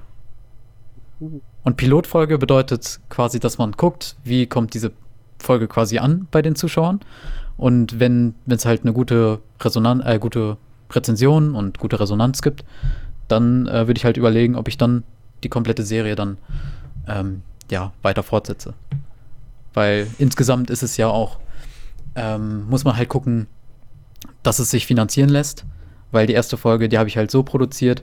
Und 1.62 1.76
Pilotfolge 1.76 2.38
bedeutet 2.38 3.00
quasi, 3.08 3.40
dass 3.40 3.58
man 3.58 3.72
guckt, 3.72 4.16
wie 4.24 4.46
kommt 4.46 4.74
diese 4.74 4.92
Folge 5.38 5.68
quasi 5.68 5.98
an 5.98 6.26
bei 6.30 6.42
den 6.42 6.56
Zuschauern. 6.56 7.00
Und 7.56 8.00
wenn 8.00 8.34
es 8.46 8.66
halt 8.66 8.82
eine 8.82 8.92
gute 8.92 9.40
Resonanz, 9.60 10.04
äh, 10.04 10.18
gute 10.18 10.56
Rezension 10.90 11.54
und 11.54 11.78
gute 11.78 12.00
Resonanz 12.00 12.42
gibt, 12.42 12.64
dann 13.28 13.66
äh, 13.66 13.86
würde 13.86 13.98
ich 13.98 14.04
halt 14.04 14.16
überlegen, 14.16 14.56
ob 14.56 14.68
ich 14.68 14.76
dann 14.76 15.04
die 15.42 15.48
komplette 15.48 15.82
Serie 15.82 16.16
dann 16.16 16.38
ähm, 17.06 17.42
ja 17.70 17.92
weiter 18.02 18.22
fortsetze. 18.22 18.74
Weil 19.72 20.06
insgesamt 20.18 20.70
ist 20.70 20.82
es 20.82 20.96
ja 20.96 21.08
auch, 21.08 21.38
ähm, 22.14 22.68
muss 22.68 22.84
man 22.84 22.96
halt 22.96 23.08
gucken, 23.08 23.46
dass 24.42 24.58
es 24.58 24.70
sich 24.70 24.86
finanzieren 24.86 25.28
lässt. 25.30 25.64
Weil 26.12 26.26
die 26.26 26.32
erste 26.32 26.56
Folge, 26.56 26.88
die 26.88 26.98
habe 26.98 27.08
ich 27.08 27.16
halt 27.16 27.30
so 27.30 27.42
produziert, 27.42 28.02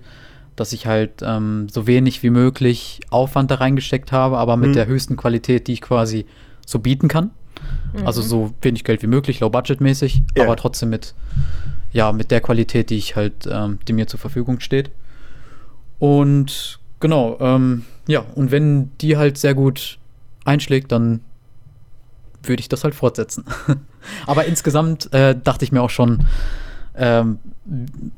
dass 0.62 0.74
ich 0.74 0.86
halt 0.86 1.24
ähm, 1.24 1.68
so 1.70 1.88
wenig 1.88 2.22
wie 2.22 2.30
möglich 2.30 3.00
Aufwand 3.10 3.50
da 3.50 3.56
reingesteckt 3.56 4.12
habe, 4.12 4.38
aber 4.38 4.58
mit 4.58 4.70
Mhm. 4.70 4.74
der 4.74 4.86
höchsten 4.86 5.18
Qualität, 5.18 5.68
die 5.68 5.74
ich 5.74 5.82
quasi 5.82 6.28
so 6.68 6.78
bieten 6.78 7.08
kann. 7.08 7.32
Also 8.06 8.22
so 8.22 8.54
wenig 8.62 8.84
Geld 8.84 9.02
wie 9.02 9.08
möglich, 9.08 9.40
low 9.40 9.50
budget 9.50 9.82
mäßig, 9.82 10.22
Ja. 10.38 10.44
aber 10.46 10.56
trotzdem 10.56 10.90
mit, 10.90 11.14
ja, 11.92 12.12
mit 12.12 12.30
der 12.32 12.42
Qualität, 12.42 12.90
die 12.92 12.96
ich 12.98 13.16
halt, 13.16 13.48
ähm, 13.52 13.80
die 13.88 13.94
mir 13.94 14.06
zur 14.08 14.20
Verfügung 14.20 14.60
steht. 14.60 14.92
Und 16.00 16.80
genau, 17.00 17.38
ähm, 17.40 17.84
ja, 18.08 18.24
und 18.36 18.52
wenn 18.52 18.92
die 19.00 19.18
halt 19.18 19.38
sehr 19.38 19.54
gut 19.56 19.98
einschlägt, 20.46 20.92
dann 20.92 21.22
würde 22.44 22.62
ich 22.62 22.70
das 22.70 22.84
halt 22.84 22.96
fortsetzen. 22.96 23.46
aber 24.28 24.46
insgesamt 24.46 25.12
äh, 25.14 25.36
dachte 25.44 25.66
ich 25.66 25.72
mir 25.72 25.82
auch 25.82 25.90
schon, 25.90 26.24
ähm, 26.96 27.40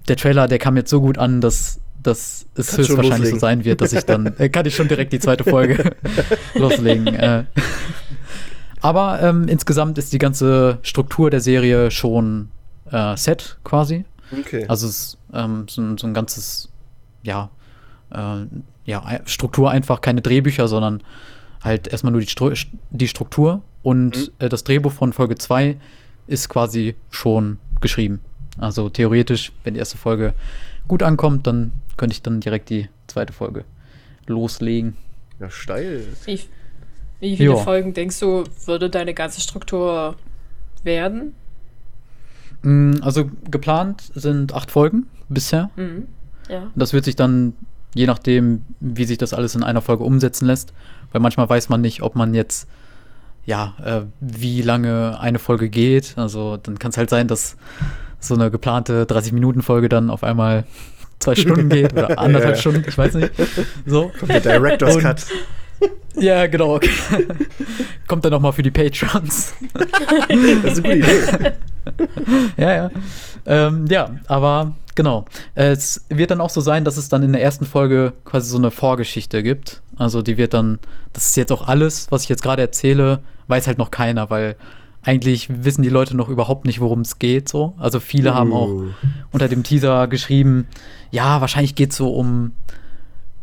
der 0.07 0.17
Trailer, 0.17 0.47
der 0.47 0.59
kam 0.59 0.77
jetzt 0.77 0.89
so 0.89 1.01
gut 1.01 1.17
an, 1.17 1.41
dass, 1.41 1.79
dass 2.03 2.45
es 2.55 2.67
Kannst 2.67 2.77
höchstwahrscheinlich 2.89 3.29
so 3.31 3.39
sein 3.39 3.63
wird, 3.65 3.81
dass 3.81 3.93
ich 3.93 4.03
dann, 4.03 4.27
äh, 4.37 4.49
kann 4.49 4.65
ich 4.65 4.75
schon 4.75 4.87
direkt 4.87 5.13
die 5.13 5.19
zweite 5.19 5.43
Folge 5.43 5.95
loslegen. 6.55 7.07
Äh. 7.07 7.45
Aber 8.81 9.21
ähm, 9.21 9.47
insgesamt 9.47 9.97
ist 9.97 10.11
die 10.13 10.17
ganze 10.17 10.79
Struktur 10.81 11.29
der 11.29 11.39
Serie 11.39 11.89
schon 11.91 12.49
äh, 12.91 13.15
set 13.15 13.57
quasi. 13.63 14.05
Okay. 14.37 14.65
Also 14.67 14.87
es 14.87 14.97
ist 14.97 15.17
ähm, 15.33 15.65
so, 15.69 15.81
ein- 15.81 15.97
so 15.97 16.07
ein 16.07 16.13
ganzes, 16.13 16.69
ja, 17.23 17.49
äh, 18.13 18.45
ja, 18.85 19.19
Struktur 19.25 19.71
einfach, 19.71 20.01
keine 20.01 20.21
Drehbücher, 20.21 20.67
sondern 20.67 21.01
halt 21.63 21.87
erstmal 21.87 22.11
nur 22.11 22.21
die, 22.21 22.27
Stru 22.27 22.51
die 22.91 23.07
Struktur. 23.07 23.61
Und 23.83 24.17
Mhm. 24.17 24.29
äh, 24.39 24.49
das 24.49 24.63
Drehbuch 24.65 24.91
von 24.91 25.13
Folge 25.13 25.35
2 25.35 25.77
ist 26.27 26.49
quasi 26.49 26.95
schon 27.09 27.59
geschrieben. 27.79 28.19
Also 28.57 28.89
theoretisch, 28.89 29.51
wenn 29.63 29.73
die 29.75 29.79
erste 29.79 29.97
Folge 29.97 30.33
gut 30.87 31.01
ankommt, 31.03 31.47
dann 31.47 31.71
könnte 31.97 32.13
ich 32.13 32.21
dann 32.21 32.39
direkt 32.39 32.69
die 32.69 32.89
zweite 33.07 33.33
Folge 33.33 33.63
loslegen. 34.27 34.95
ja, 35.39 35.49
steil. 35.49 36.05
Wie, 36.25 36.39
wie 37.19 37.37
viele 37.37 37.51
Ja. 37.51 37.57
Folgen 37.57 37.93
denkst 37.93 38.19
du, 38.19 38.43
würde 38.65 38.89
deine 38.89 39.13
ganze 39.13 39.41
Struktur 39.41 40.15
werden? 40.83 41.33
Mm, 42.61 42.95
Also 43.01 43.29
geplant 43.49 44.03
sind 44.15 44.53
acht 44.53 44.71
Folgen 44.71 45.07
bisher. 45.29 45.69
Mhm. 45.75 46.07
Ja. 46.49 46.71
Das 46.75 46.93
wird 46.93 47.05
sich 47.05 47.15
dann, 47.15 47.53
je 47.95 48.05
nachdem, 48.05 48.63
wie 48.79 49.05
sich 49.05 49.17
das 49.17 49.33
alles 49.33 49.55
in 49.55 49.63
einer 49.63 49.81
Folge 49.81 50.03
umsetzen 50.03 50.45
lässt, 50.45 50.73
weil 51.11 51.21
manchmal 51.21 51.49
weiß 51.49 51.69
man 51.69 51.81
nicht, 51.81 52.01
ob 52.01 52.15
man 52.15 52.33
jetzt, 52.33 52.67
ja, 53.45 53.73
äh, 53.83 54.01
wie 54.21 54.61
lange 54.61 55.19
eine 55.19 55.39
Folge 55.39 55.69
geht. 55.69 56.13
Also 56.17 56.57
dann 56.57 56.79
kann 56.79 56.91
es 56.91 56.97
halt 56.97 57.09
sein, 57.09 57.27
dass 57.27 57.57
so 58.19 58.35
eine 58.35 58.49
geplante 58.51 59.03
30-Minuten-Folge 59.05 59.89
dann 59.89 60.09
auf 60.09 60.23
einmal 60.23 60.63
zwei 61.23 61.35
Stunden 61.35 61.69
geht 61.69 61.93
oder 61.93 62.17
anderthalb 62.19 62.55
Ja. 62.55 62.61
Stunden, 62.61 62.83
ich 62.87 62.97
weiß 62.97 63.13
nicht. 63.15 63.31
So. 63.85 64.11
Der 64.27 64.39
Director's 64.39 64.95
Und- 64.95 65.01
Cut. 65.01 65.25
Ja, 66.15 66.45
genau. 66.45 66.79
Kommt 68.07 68.23
dann 68.23 68.31
noch 68.31 68.39
mal 68.39 68.51
für 68.51 68.61
die 68.61 68.69
Patrons. 68.71 69.53
Das 69.73 70.77
ist 70.77 70.85
eine 70.85 71.01
gute 71.01 71.09
Idee. 71.09 71.51
ja, 72.55 72.73
ja. 72.75 72.91
Ähm, 73.47 73.87
ja, 73.89 74.11
aber 74.27 74.75
genau. 74.95 75.25
Es 75.55 76.05
wird 76.09 76.29
dann 76.31 76.39
auch 76.39 76.51
so 76.51 76.61
sein, 76.61 76.85
dass 76.85 76.97
es 76.97 77.09
dann 77.09 77.23
in 77.23 77.33
der 77.33 77.41
ersten 77.41 77.65
Folge 77.65 78.13
quasi 78.25 78.47
so 78.49 78.57
eine 78.57 78.69
Vorgeschichte 78.71 79.41
gibt. 79.41 79.81
Also 79.97 80.21
die 80.21 80.37
wird 80.37 80.53
dann, 80.53 80.77
das 81.13 81.25
ist 81.25 81.35
jetzt 81.35 81.51
auch 81.51 81.67
alles, 81.67 82.07
was 82.11 82.23
ich 82.23 82.29
jetzt 82.29 82.43
gerade 82.43 82.61
erzähle, 82.61 83.19
weiß 83.47 83.65
halt 83.67 83.79
noch 83.79 83.89
keiner, 83.91 84.29
weil 84.29 84.55
eigentlich 85.03 85.47
wissen 85.63 85.81
die 85.83 85.89
Leute 85.89 86.15
noch 86.15 86.29
überhaupt 86.29 86.65
nicht, 86.65 86.79
worum 86.79 87.01
es 87.01 87.19
geht. 87.19 87.49
So. 87.49 87.73
Also 87.77 87.99
viele 87.99 88.33
haben 88.33 88.53
auch 88.53 88.69
Uh. 88.69 88.87
unter 89.31 89.47
dem 89.47 89.63
Teaser 89.63 90.07
geschrieben, 90.07 90.67
ja, 91.11 91.41
wahrscheinlich 91.41 91.75
geht 91.75 91.91
es 91.91 91.97
so 91.97 92.13
um, 92.13 92.51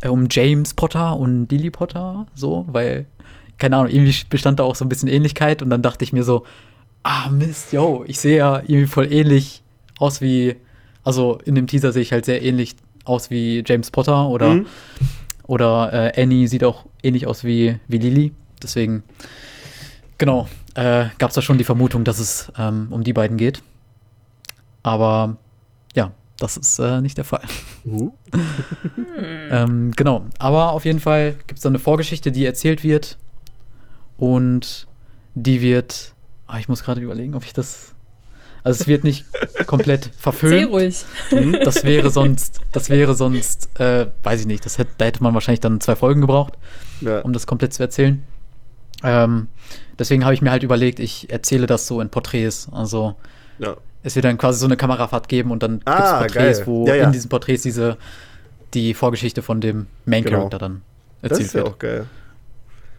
äh, 0.01 0.09
um 0.09 0.27
James 0.31 0.75
Potter 0.75 1.17
und 1.17 1.51
Lily 1.53 1.71
Potter, 1.71 2.27
so, 2.35 2.65
weil, 2.69 3.07
keine 3.59 3.77
Ahnung, 3.77 3.93
irgendwie 3.93 4.15
bestand 4.31 4.59
da 4.59 4.65
auch 4.65 4.75
so 4.75 4.85
ein 4.85 4.89
bisschen 4.89 5.09
Ähnlichkeit 5.09 5.61
und 5.63 5.69
dann 5.71 5.83
dachte 5.83 6.03
ich 6.05 6.13
mir 6.13 6.25
so, 6.25 6.45
ah 7.03 7.29
Mist, 7.31 7.73
yo, 7.73 8.05
ich 8.07 8.19
sehe 8.19 8.39
ja 8.39 8.57
irgendwie 8.59 8.87
voll 8.87 9.13
ähnlich 9.13 9.63
aus 9.99 10.21
wie, 10.23 10.57
also 11.05 11.39
in 11.45 11.55
dem 11.55 11.67
Teaser 11.67 11.93
sehe 11.93 12.03
ich 12.03 12.13
halt 12.13 12.25
sehr 12.25 12.43
ähnlich 12.43 12.75
aus 13.05 13.31
wie 13.31 13.63
James 13.67 13.91
Potter 13.91 14.29
oder, 14.29 14.55
Mhm. 14.55 14.67
oder 15.47 15.93
äh, 16.17 16.23
Annie 16.23 16.47
sieht 16.49 16.65
auch 16.65 16.87
ähnlich 17.03 17.27
aus 17.27 17.45
wie, 17.45 17.77
wie 17.89 17.99
Lily, 17.99 18.33
deswegen, 18.63 19.03
genau, 20.19 20.49
äh, 20.75 21.07
gab 21.19 21.31
es 21.31 21.35
da 21.35 21.43
schon 21.43 21.59
die 21.59 21.65
Vermutung, 21.65 22.05
dass 22.05 22.19
es 22.19 22.51
ähm, 22.59 22.89
um 22.91 23.03
die 23.05 23.13
beiden 23.13 23.37
geht. 23.37 23.63
Aber 24.83 25.37
ja, 25.95 26.13
das 26.39 26.57
ist 26.57 26.79
äh, 26.79 27.01
nicht 27.01 27.17
der 27.19 27.25
Fall. 27.25 27.43
Uh. 27.85 28.13
Ähm, 29.53 29.91
genau, 29.97 30.25
aber 30.39 30.71
auf 30.73 30.85
jeden 30.85 31.01
Fall 31.01 31.33
gibt 31.49 31.59
es 31.59 31.63
da 31.63 31.69
eine 31.69 31.79
Vorgeschichte, 31.81 32.31
die 32.33 32.47
erzählt 32.47 32.85
wird. 32.85 33.19
Und 34.17 34.87
die 35.35 35.61
wird. 35.61 36.15
Ah, 36.47 36.59
ich 36.59 36.69
muss 36.69 36.83
gerade 36.85 37.01
überlegen, 37.01 37.35
ob 37.35 37.45
ich 37.45 37.53
das. 37.53 37.95
Also 38.63 38.81
es 38.83 38.87
wird 38.87 39.05
nicht 39.05 39.25
komplett 39.67 40.05
Sehr 40.05 40.13
verfilmt. 40.19 40.73
ruhig. 40.73 41.05
Das 41.65 41.83
wäre 41.85 42.11
sonst, 42.11 42.61
das 42.73 42.91
wäre 42.91 43.15
sonst, 43.15 43.69
äh, 43.81 44.07
weiß 44.23 44.43
ich 44.43 44.47
nicht, 44.47 44.65
das 44.65 44.79
hätte, 44.79 44.91
da 44.99 45.07
hätte 45.07 45.23
man 45.23 45.35
wahrscheinlich 45.35 45.61
dann 45.61 45.81
zwei 45.81 45.97
Folgen 45.97 46.21
gebraucht, 46.21 46.55
Ja. 47.01 47.21
um 47.21 47.33
das 47.33 47.47
komplett 47.47 47.73
zu 47.75 47.83
erzählen. 47.83 48.23
Ähm, 49.03 49.49
deswegen 49.99 50.25
habe 50.25 50.35
ich 50.35 50.43
mir 50.43 50.51
halt 50.51 50.63
überlegt, 50.63 50.99
ich 51.01 51.31
erzähle 51.31 51.67
das 51.67 51.87
so 51.87 52.01
in 52.01 52.11
Porträts. 52.11 52.69
Also 52.73 53.15
ja. 53.59 53.77
es 54.03 54.15
wird 54.15 54.25
dann 54.27 54.37
quasi 54.39 54.59
so 54.61 54.67
eine 54.67 54.77
Kamerafahrt 54.77 55.29
geben 55.29 55.51
und 55.51 55.63
dann 55.63 55.79
gibt 55.79 55.89
es 55.89 55.95
Ah, 55.95 56.19
Porträts, 56.21 56.59
geil. 56.59 56.67
wo 56.67 56.87
Ja, 56.87 56.95
ja. 56.95 57.05
in 57.07 57.13
diesen 57.13 57.29
Porträts 57.29 57.63
diese 57.63 57.97
die 58.75 58.95
Vorgeschichte 58.95 59.43
von 59.43 59.61
dem 59.61 59.87
Main 60.05 60.23
Genau. 60.25 60.39
Character 60.39 60.59
dann 60.59 60.83
Das 61.23 61.31
erzählt 61.33 61.47
ist 61.49 61.55
ja 61.55 61.63
wird. 61.65 61.73
auch 61.75 61.79
geil. 61.79 62.07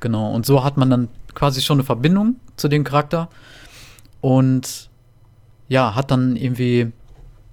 Genau. 0.01 0.31
Und 0.33 0.45
so 0.45 0.63
hat 0.63 0.75
man 0.77 0.89
dann 0.89 1.07
quasi 1.35 1.61
schon 1.61 1.77
eine 1.77 1.83
Verbindung 1.85 2.35
zu 2.57 2.67
dem 2.67 2.83
Charakter 2.83 3.29
und 4.19 4.89
ja, 5.69 5.95
hat 5.95 6.11
dann 6.11 6.35
irgendwie 6.35 6.91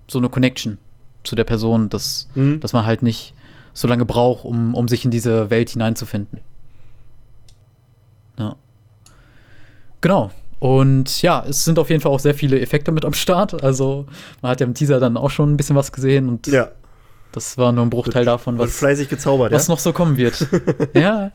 so 0.08 0.18
eine 0.18 0.28
Connection 0.30 0.78
zu 1.22 1.36
der 1.36 1.44
Person, 1.44 1.88
dass, 1.90 2.28
Mhm. 2.34 2.58
dass 2.60 2.72
man 2.72 2.86
halt 2.86 3.02
nicht 3.02 3.34
so 3.74 3.86
lange 3.86 4.04
braucht, 4.04 4.44
um, 4.44 4.74
um 4.74 4.88
sich 4.88 5.04
in 5.04 5.10
diese 5.12 5.50
Welt 5.50 5.70
hineinzufinden. 5.70 6.40
Ja. 8.38 8.56
Genau. 10.00 10.30
Und 10.60 11.22
ja, 11.22 11.44
es 11.48 11.64
sind 11.64 11.78
auf 11.78 11.88
jeden 11.88 12.00
Fall 12.00 12.10
auch 12.10 12.18
sehr 12.20 12.34
viele 12.34 12.60
Effekte 12.60 12.90
mit 12.90 13.04
am 13.04 13.12
Start. 13.12 13.62
Also 13.62 14.06
man 14.42 14.50
hat 14.50 14.60
ja 14.60 14.66
im 14.66 14.74
Teaser 14.74 14.98
dann 14.98 15.16
auch 15.16 15.30
schon 15.30 15.52
ein 15.52 15.56
bisschen 15.56 15.76
was 15.76 15.92
gesehen 15.92 16.28
und 16.28 16.46
Ja. 16.48 16.70
Das 17.30 17.58
war 17.58 17.72
nur 17.72 17.84
ein 17.84 17.90
Bruchteil 17.90 18.24
davon, 18.24 18.54
Und 18.54 18.60
was, 18.60 18.78
fleißig 18.78 19.10
gezaubert, 19.10 19.52
was 19.52 19.66
ja? 19.66 19.72
noch 19.74 19.78
so 19.78 19.92
kommen 19.92 20.16
wird. 20.16 20.46
ja. 20.94 21.30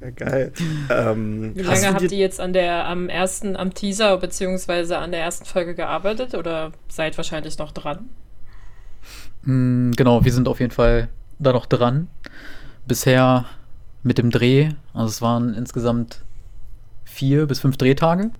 ja 0.00 0.10
geil. 0.16 0.50
Ähm, 0.88 1.52
Wie 1.54 1.60
lange 1.60 1.92
habt 1.92 2.10
ihr 2.10 2.16
jetzt 2.18 2.40
an 2.40 2.54
der, 2.54 2.86
am 2.88 3.10
ersten, 3.10 3.54
am 3.54 3.74
Teaser 3.74 4.16
beziehungsweise 4.16 4.96
an 4.96 5.10
der 5.10 5.20
ersten 5.20 5.44
Folge 5.44 5.74
gearbeitet 5.74 6.34
oder 6.34 6.72
seid 6.88 7.18
wahrscheinlich 7.18 7.58
noch 7.58 7.70
dran? 7.72 8.08
Mm, 9.42 9.90
Genau, 9.92 10.24
wir 10.24 10.32
sind 10.32 10.48
auf 10.48 10.58
jeden 10.58 10.72
Fall 10.72 11.08
da 11.38 11.52
noch 11.52 11.66
dran. 11.66 12.08
Bisher 12.86 13.44
mit 14.02 14.16
dem 14.16 14.30
Dreh, 14.30 14.70
also 14.94 15.08
es 15.08 15.20
waren 15.20 15.52
insgesamt 15.52 16.22
vier 17.10 17.46
bis 17.46 17.60
fünf 17.60 17.76
Drehtage. 17.76 18.30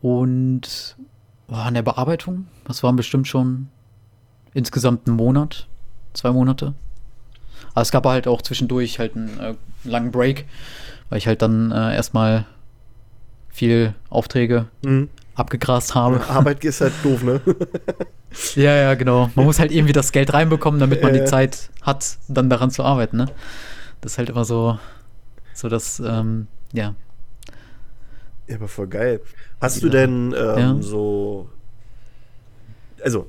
Und 0.00 0.96
oh, 1.48 1.54
an 1.54 1.74
der 1.74 1.82
Bearbeitung, 1.82 2.46
das 2.66 2.82
waren 2.82 2.96
bestimmt 2.96 3.26
schon 3.28 3.68
insgesamt 4.52 5.06
einen 5.06 5.16
Monat, 5.16 5.66
zwei 6.12 6.30
Monate. 6.32 6.74
Aber 7.72 7.82
es 7.82 7.90
gab 7.90 8.06
halt 8.06 8.28
auch 8.28 8.42
zwischendurch 8.42 8.98
halt 8.98 9.16
einen 9.16 9.38
äh, 9.40 9.54
langen 9.84 10.12
Break, 10.12 10.46
weil 11.08 11.18
ich 11.18 11.26
halt 11.26 11.42
dann 11.42 11.72
äh, 11.72 11.94
erstmal 11.94 12.46
viel 13.48 13.94
Aufträge 14.10 14.66
Mhm. 14.84 15.08
abgegrast 15.34 15.94
habe. 15.94 16.20
Arbeit 16.28 16.64
ist 16.64 16.80
halt 16.80 16.92
doof, 17.02 17.22
ne? 17.22 17.40
Ja, 18.56 18.74
ja, 18.74 18.94
genau. 18.94 19.30
Man 19.36 19.44
muss 19.44 19.60
halt 19.60 19.70
irgendwie 19.70 19.92
das 19.92 20.10
Geld 20.10 20.32
reinbekommen, 20.34 20.80
damit 20.80 21.02
man 21.04 21.14
Ja, 21.14 21.20
die. 21.22 21.26
Zeit 21.30 21.70
hat, 21.82 22.18
dann 22.26 22.50
daran 22.50 22.72
zu 22.72 22.82
arbeiten, 22.82 23.16
ne? 23.16 23.26
Das 24.00 24.12
ist 24.12 24.18
halt 24.18 24.28
immer 24.28 24.44
so, 24.44 24.76
so 25.54 25.68
das, 25.68 26.00
ähm, 26.00 26.48
ja. 26.72 26.96
Ja, 28.46 28.56
aber 28.56 28.68
voll 28.68 28.88
geil. 28.88 29.20
Hast 29.60 29.82
du 29.82 29.88
denn 29.88 30.34
ähm, 30.38 30.58
Ja. 30.58 30.76
so. 30.80 31.48
Also, 33.02 33.26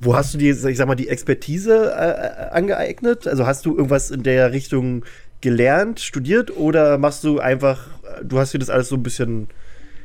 wo 0.00 0.14
hast 0.14 0.34
du 0.34 0.38
die, 0.38 0.50
ich 0.50 0.76
sag 0.76 0.86
mal, 0.86 0.94
die 0.94 1.08
Expertise 1.08 1.90
äh, 1.92 2.50
angeeignet? 2.54 3.26
Also 3.26 3.46
hast 3.46 3.66
du 3.66 3.76
irgendwas 3.76 4.10
in 4.10 4.22
der 4.22 4.52
Richtung 4.52 5.04
gelernt, 5.40 5.98
studiert 6.00 6.56
oder 6.56 6.98
machst 6.98 7.24
du 7.24 7.40
einfach, 7.40 7.88
du 8.22 8.38
hast 8.38 8.54
dir 8.54 8.58
das 8.60 8.70
alles 8.70 8.88
so 8.88 8.94
ein 8.96 9.02
bisschen, 9.02 9.48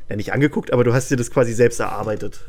ja 0.09 0.15
nicht 0.15 0.33
angeguckt, 0.33 0.73
aber 0.73 0.83
du 0.83 0.93
hast 0.93 1.11
dir 1.11 1.15
das 1.15 1.29
quasi 1.29 1.53
selbst 1.53 1.79
erarbeitet? 1.79 2.41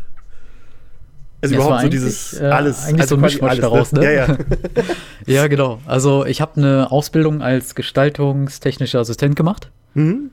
Also 1.43 1.55
Ja, 1.55 1.61
überhaupt 1.61 1.82
so 1.82 1.89
dieses 1.89 2.41
äh, 2.41 2.47
alles. 2.47 2.84
eigentlich 2.84 3.03
also 3.03 3.14
so 3.14 3.18
ein 3.18 3.20
Mischmasch 3.20 3.51
alles, 3.51 3.61
daraus, 3.61 3.93
ne? 3.93 4.05
Ja, 4.05 4.11
ja. 4.11 4.39
Ja, 5.26 5.47
genau. 5.47 5.80
Also 5.86 6.24
ich 6.24 6.41
habe 6.41 6.57
eine 6.57 6.91
Ausbildung 6.91 7.43
als 7.43 7.74
gestaltungstechnischer 7.74 9.01
Assistent 9.01 9.36
gemacht. 9.36 9.70
mhm. 9.95 10.30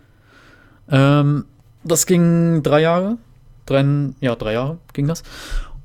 Ähm, 0.90 1.46
das 1.84 2.06
ging 2.06 2.64
drei 2.64 2.82
Jahre. 2.82 3.18
Drei, 3.66 3.86
ja, 4.20 4.36
drei 4.36 4.54
Jahre 4.54 4.78
ging 4.94 5.08
das. 5.08 5.24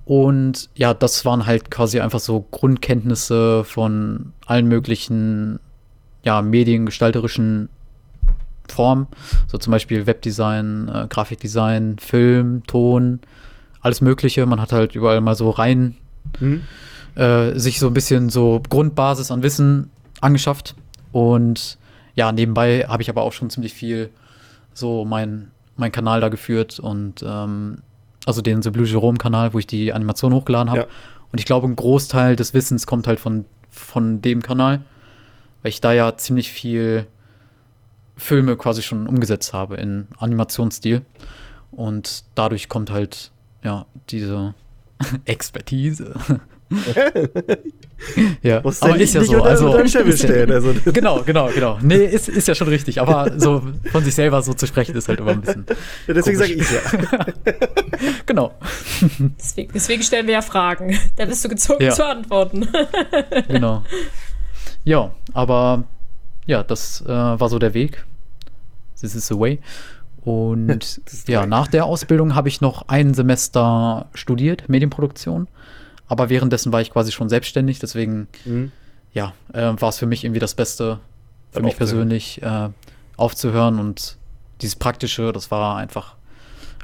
Und 0.05 0.68
ja, 0.74 0.92
das 0.92 1.24
waren 1.24 1.46
halt 1.46 1.70
quasi 1.70 2.01
einfach 2.01 2.20
so 2.20 2.44
Grundkenntnisse 2.51 3.64
von 3.64 4.32
allen 4.46 4.66
möglichen, 4.66 5.61
ja, 6.24 6.42
mediengestalterischen 6.42 7.68
Formen. 8.68 9.07
So 9.46 9.59
zum 9.59 9.70
Beispiel 9.70 10.07
Webdesign, 10.07 10.88
äh, 10.88 11.07
Grafikdesign, 11.09 11.98
Film, 11.98 12.62
Ton, 12.66 13.20
alles 13.80 14.01
Mögliche. 14.01 14.44
Man 14.46 14.61
hat 14.61 14.72
halt 14.72 14.94
überall 14.94 15.20
mal 15.20 15.34
so 15.34 15.51
rein 15.51 15.96
Mhm. 16.38 16.62
äh, 17.16 17.59
sich 17.59 17.80
so 17.80 17.88
ein 17.88 17.94
bisschen 17.94 18.28
so 18.30 18.62
Grundbasis 18.68 19.30
an 19.30 19.42
Wissen 19.42 19.90
angeschafft. 20.20 20.76
Und 21.12 21.78
ja, 22.14 22.30
nebenbei 22.30 22.86
habe 22.88 23.03
ich 23.03 23.11
aber 23.11 23.22
auch 23.22 23.32
schon 23.32 23.51
ziemlich 23.51 23.74
viel 23.74 24.11
so 24.75 25.05
mein, 25.05 25.51
mein 25.77 25.93
Kanal 25.93 26.21
da 26.21 26.29
geführt 26.29 26.79
und 26.79 27.23
ähm, 27.27 27.83
also 28.27 28.43
den 28.43 28.62
The 28.62 28.71
Blue 28.71 28.87
Jerome-Kanal, 28.87 29.55
wo 29.55 29.59
ich 29.59 29.66
die 29.66 29.93
Animation 29.93 30.33
hochgeladen 30.35 30.71
habe. 30.71 30.83
Ja. 30.83 30.87
Und 31.33 31.39
ich 31.39 31.47
glaube, 31.47 31.66
ein 31.66 31.77
Großteil 31.77 32.37
des 32.37 32.55
Wissens 32.55 32.87
kommt 32.87 33.07
halt 33.07 33.21
von, 33.21 33.45
von 33.71 34.21
dem 34.21 34.43
Kanal, 34.43 34.83
weil 35.62 35.71
ich 35.71 35.81
da 35.81 35.93
ja 35.93 36.16
ziemlich 36.16 36.51
viel 36.51 37.07
Filme 38.16 38.57
quasi 38.57 38.83
schon 38.83 39.07
umgesetzt 39.07 39.53
habe 39.53 39.77
in 39.77 40.09
Animationsstil. 40.18 41.03
Und 41.71 42.25
dadurch 42.35 42.68
kommt 42.68 42.91
halt, 42.91 43.31
ja, 43.62 43.87
diese 44.11 44.55
Expertise. 45.25 46.14
ja, 48.42 48.61
Musst 48.62 48.82
aber 48.82 48.94
du 48.94 48.98
ist 49.01 49.14
nicht, 49.14 49.14
ja 49.14 49.20
nicht 49.20 49.30
so. 49.30 49.36
unter, 49.36 49.48
Also, 49.51 49.68
ja-. 49.68 50.44
Also, 50.55 50.74
Genau, 50.92 51.22
genau, 51.22 51.48
genau. 51.55 51.78
Nee, 51.82 52.05
ist, 52.05 52.28
ist 52.28 52.48
ja 52.48 52.55
schon 52.55 52.68
richtig. 52.68 53.01
Aber 53.01 53.32
so 53.38 53.62
von 53.92 54.05
sich 54.05 54.14
selber 54.14 54.40
so 54.42 54.53
zu 54.55 54.66
sprechen, 54.66 54.96
ist 54.96 55.09
halt 55.09 55.20
immer 55.20 55.32
ein 55.32 55.40
bisschen. 55.40 55.66
deswegen 56.09 56.38
sage 56.38 56.53
ich 56.55 56.70
ja. 56.70 56.80
Genau, 58.26 58.55
Deswegen, 59.38 59.72
deswegen 59.72 60.03
stellen 60.03 60.26
wir 60.26 60.34
ja 60.34 60.42
Fragen. 60.42 60.98
Da 61.16 61.24
bist 61.26 61.44
du 61.44 61.48
gezwungen 61.48 61.82
Ja. 61.82 61.90
zu 61.92 62.07
antworten. 62.07 62.68
genau. 63.48 63.84
Ja, 64.84 65.11
aber 65.32 65.84
ja, 66.46 66.62
das 66.62 67.03
äh, 67.03 67.09
war 67.09 67.48
so 67.48 67.59
der 67.59 67.74
Weg. 67.74 68.05
This 69.01 69.14
is 69.14 69.26
the 69.28 69.38
way. 69.38 69.59
Und 70.22 71.01
ja, 71.26 71.46
nach 71.46 71.66
der 71.68 71.86
Ausbildung 71.86 72.34
habe 72.34 72.48
ich 72.48 72.61
noch 72.61 72.88
ein 72.88 73.14
Semester 73.14 74.09
studiert, 74.14 74.68
Medienproduktion. 74.68 75.48
Aber 76.11 76.29
währenddessen 76.29 76.73
war 76.73 76.81
ich 76.83 76.91
quasi 76.91 77.13
schon 77.13 77.29
selbstständig, 77.29 77.79
deswegen 77.79 78.27
Mhm. 78.45 78.73
ja, 79.15 79.33
äh, 79.55 79.73
war 79.81 79.89
es 79.89 79.99
für 79.99 80.07
mich 80.07 80.25
irgendwie 80.25 80.41
das 80.41 80.55
Beste, 80.55 80.99
für 81.53 81.55
Dann 81.55 81.63
mich 81.65 81.75
aufzuhören. 81.75 82.09
persönlich 82.09 82.43
äh, 82.43 82.69
aufzuhören 83.17 83.79
und 83.79 84.17
dieses 84.61 84.77
Praktische, 84.77 85.33
das 85.33 85.51
war 85.51 85.77
einfach 85.77 86.17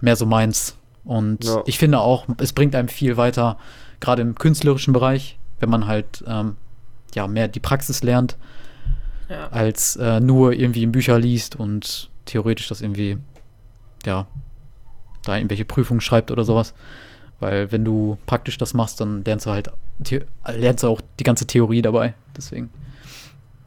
mehr 0.01 0.16
so 0.16 0.27
meins. 0.27 0.77
Und 1.05 1.45
Ja. 1.45 1.62
ich 1.66 1.79
finde 1.79 1.99
auch, 2.01 2.24
es 2.39 2.53
bringt 2.53 2.74
einem 2.74 2.89
viel 2.89 3.16
weiter, 3.16 3.59
gerade 4.01 4.22
im 4.22 4.35
künstlerischen 4.37 4.93
Bereich, 4.93 5.39
wenn 5.61 5.70
man 5.70 5.87
halt 5.87 6.22
ähm, 6.27 6.57
ja 7.14 7.27
mehr 7.27 7.49
die 7.49 7.61
Praxis 7.61 8.03
lernt, 8.03 8.37
Ja. 9.29 9.49
als 9.49 9.97
äh, 9.97 10.20
nur 10.20 10.53
irgendwie 10.53 10.83
in 10.85 10.93
Bücher 10.93 11.18
liest 11.18 11.57
und 11.57 12.11
theoretisch 12.27 12.68
das 12.68 12.81
irgendwie, 12.81 13.18
ja, 14.05 14.27
da 15.24 15.37
irgendwelche 15.37 15.64
Prüfungen 15.64 16.01
schreibt 16.01 16.31
oder 16.31 16.45
sowas. 16.45 16.74
Weil 17.41 17.70
wenn 17.72 17.84
du 17.84 18.16
praktisch 18.26 18.57
das 18.59 18.72
machst, 18.74 19.01
dann 19.01 19.22
lernst 19.24 19.47
du 19.47 19.51
halt, 19.51 19.70
lernst 20.47 20.82
du 20.84 20.89
auch 20.89 21.01
die 21.18 21.24
ganze 21.24 21.47
Theorie 21.47 21.82
dabei. 21.82 22.14
Deswegen. 22.37 22.70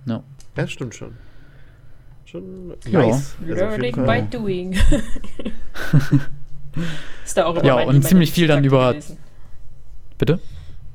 Ja. 0.06 0.24
Ja, 0.58 0.68
stimmt 0.68 0.96
schon. 0.96 1.16
Schon 2.26 2.74
Ja. 2.88 3.00
nice. 3.06 3.36
Also 3.42 3.54
Learning 3.56 3.96
Fall. 3.96 4.22
by 4.24 4.28
doing. 4.38 4.74
ist 7.26 7.38
da 7.38 7.46
auch 7.46 7.56
immer 7.56 7.64
Ja, 7.66 7.76
mein- 7.76 7.88
und 7.88 8.04
ziemlich 8.04 8.32
viel 8.32 8.48
dann 8.48 8.64
über- 8.64 8.90
gewesen. 8.94 9.18
Bitte? 10.18 10.40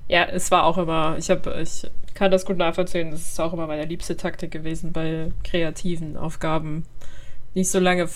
Ja, 0.08 0.24
es 0.24 0.50
war 0.50 0.64
auch 0.64 0.76
immer, 0.78 1.16
ich 1.18 1.30
habe, 1.30 1.60
ich 1.62 1.90
kann 2.14 2.30
das 2.30 2.44
gut 2.44 2.58
nachvollziehen, 2.58 3.12
es 3.12 3.30
ist 3.30 3.40
auch 3.40 3.52
immer 3.52 3.66
meine 3.66 3.84
liebste 3.86 4.16
Taktik 4.16 4.50
gewesen 4.50 4.92
bei 4.92 5.32
kreativen 5.44 6.16
Aufgaben. 6.16 6.84
Nicht 7.54 7.70
so 7.70 7.78
lange 7.78 8.08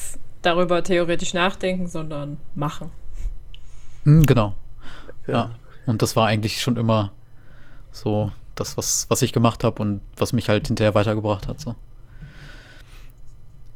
darüber 0.42 0.82
theoretisch 0.84 1.32
nachdenken, 1.34 1.86
sondern 1.88 2.36
machen. 2.54 2.90
Hm, 4.08 4.24
genau. 4.24 4.54
Ja. 5.26 5.34
Ja. 5.34 5.50
Und 5.84 6.00
das 6.00 6.16
war 6.16 6.26
eigentlich 6.26 6.62
schon 6.62 6.78
immer 6.78 7.12
so 7.92 8.32
das, 8.54 8.78
was, 8.78 9.06
was 9.10 9.20
ich 9.20 9.34
gemacht 9.34 9.64
habe 9.64 9.82
und 9.82 10.00
was 10.16 10.32
mich 10.32 10.48
halt 10.48 10.66
hinterher 10.66 10.94
weitergebracht 10.94 11.46
hat. 11.46 11.60
So. 11.60 11.74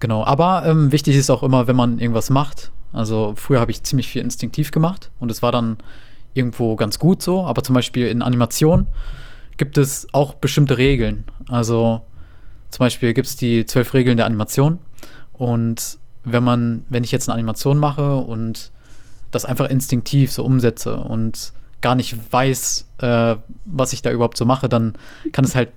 Genau, 0.00 0.24
aber 0.24 0.64
ähm, 0.64 0.90
wichtig 0.90 1.16
ist 1.16 1.30
auch 1.30 1.42
immer, 1.42 1.66
wenn 1.66 1.76
man 1.76 1.98
irgendwas 1.98 2.30
macht. 2.30 2.72
Also 2.94 3.34
früher 3.36 3.60
habe 3.60 3.70
ich 3.70 3.82
ziemlich 3.82 4.08
viel 4.08 4.22
instinktiv 4.22 4.70
gemacht 4.70 5.10
und 5.20 5.30
es 5.30 5.42
war 5.42 5.52
dann 5.52 5.76
irgendwo 6.32 6.76
ganz 6.76 6.98
gut 6.98 7.22
so, 7.22 7.44
aber 7.44 7.62
zum 7.62 7.74
Beispiel 7.74 8.06
in 8.06 8.22
Animation 8.22 8.86
gibt 9.58 9.76
es 9.76 10.06
auch 10.12 10.34
bestimmte 10.34 10.78
Regeln. 10.78 11.24
Also 11.48 12.02
zum 12.70 12.78
Beispiel 12.78 13.12
gibt 13.12 13.28
es 13.28 13.36
die 13.36 13.66
zwölf 13.66 13.92
Regeln 13.92 14.16
der 14.16 14.26
Animation 14.26 14.78
und 15.34 15.98
wenn 16.24 16.42
man, 16.42 16.84
wenn 16.88 17.04
ich 17.04 17.12
jetzt 17.12 17.28
eine 17.28 17.34
Animation 17.34 17.78
mache 17.78 18.16
und 18.16 18.71
das 19.32 19.44
einfach 19.44 19.68
instinktiv 19.68 20.30
so 20.30 20.44
umsetze 20.44 20.96
und 20.96 21.52
gar 21.80 21.96
nicht 21.96 22.16
weiß, 22.32 22.86
äh, 22.98 23.36
was 23.64 23.92
ich 23.92 24.02
da 24.02 24.12
überhaupt 24.12 24.36
so 24.36 24.44
mache, 24.44 24.68
dann 24.68 24.94
kann 25.32 25.44
es 25.44 25.56
halt 25.56 25.70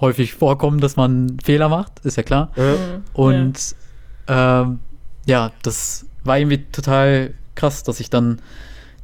häufig 0.00 0.34
vorkommen, 0.34 0.80
dass 0.80 0.96
man 0.96 1.36
Fehler 1.44 1.68
macht, 1.68 2.00
ist 2.04 2.16
ja 2.16 2.22
klar. 2.22 2.50
Ja. 2.56 2.62
Mhm. 2.62 3.04
Und 3.12 3.76
ähm, 4.26 4.80
ja, 5.26 5.50
das 5.62 6.06
war 6.24 6.38
irgendwie 6.38 6.64
total 6.72 7.34
krass, 7.54 7.82
dass 7.82 8.00
ich 8.00 8.10
dann 8.10 8.40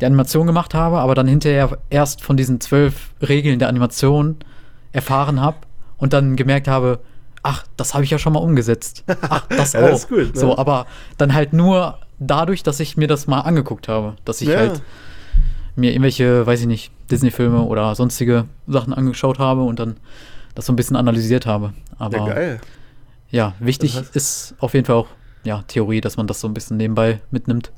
die 0.00 0.06
Animation 0.06 0.46
gemacht 0.46 0.72
habe, 0.74 0.98
aber 0.98 1.14
dann 1.14 1.28
hinterher 1.28 1.76
erst 1.90 2.22
von 2.22 2.36
diesen 2.36 2.60
zwölf 2.60 3.10
Regeln 3.20 3.58
der 3.58 3.68
Animation 3.68 4.36
erfahren 4.92 5.40
habe 5.40 5.58
und 5.98 6.14
dann 6.14 6.36
gemerkt 6.36 6.68
habe, 6.68 7.00
ach, 7.42 7.64
das 7.76 7.94
habe 7.94 8.04
ich 8.04 8.10
ja 8.10 8.18
schon 8.18 8.32
mal 8.32 8.40
umgesetzt. 8.40 9.04
Ach, 9.28 9.46
das 9.48 9.72
Ja, 9.74 9.80
auch. 9.80 9.90
das 9.90 10.00
ist 10.00 10.08
gut, 10.08 10.34
ne? 10.34 10.40
So, 10.40 10.56
aber 10.56 10.86
dann 11.18 11.34
halt 11.34 11.52
nur 11.52 11.98
dadurch, 12.20 12.62
dass 12.62 12.78
ich 12.80 12.96
mir 12.96 13.08
das 13.08 13.26
mal 13.26 13.40
angeguckt 13.40 13.88
habe, 13.88 14.14
dass 14.24 14.40
ich 14.40 14.48
Ja. 14.48 14.58
halt 14.58 14.82
mir 15.76 15.90
irgendwelche, 15.90 16.46
weiß 16.46 16.60
ich 16.60 16.66
nicht, 16.66 16.92
Disney-Filme 17.10 17.62
oder 17.62 17.94
sonstige 17.96 18.44
Sachen 18.68 18.92
angeschaut 18.94 19.38
habe 19.38 19.62
und 19.62 19.78
dann 19.80 19.96
das 20.54 20.66
so 20.66 20.72
ein 20.72 20.76
bisschen 20.76 20.96
analysiert 20.96 21.46
habe. 21.46 21.72
Aber 21.98 22.18
Ja, 22.18 22.26
geil. 22.26 22.60
ja, 23.30 23.54
wichtig 23.58 23.94
Das 23.94 24.10
heißt- 24.10 24.16
ist 24.16 24.54
auf 24.60 24.74
jeden 24.74 24.86
Fall 24.86 24.96
auch 24.96 25.08
ja, 25.42 25.62
Theorie, 25.68 26.00
dass 26.02 26.16
man 26.18 26.26
das 26.26 26.40
so 26.40 26.46
ein 26.48 26.54
bisschen 26.54 26.76
nebenbei 26.76 27.20
mitnimmt. 27.30 27.72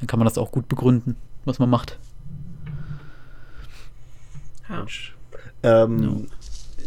Dann 0.00 0.06
kann 0.08 0.18
man 0.18 0.26
das 0.26 0.38
auch 0.38 0.50
gut 0.50 0.68
begründen, 0.68 1.14
was 1.44 1.58
man 1.60 1.70
macht. 1.70 1.98
Ja. 4.68 4.86
Ähm, 5.62 6.26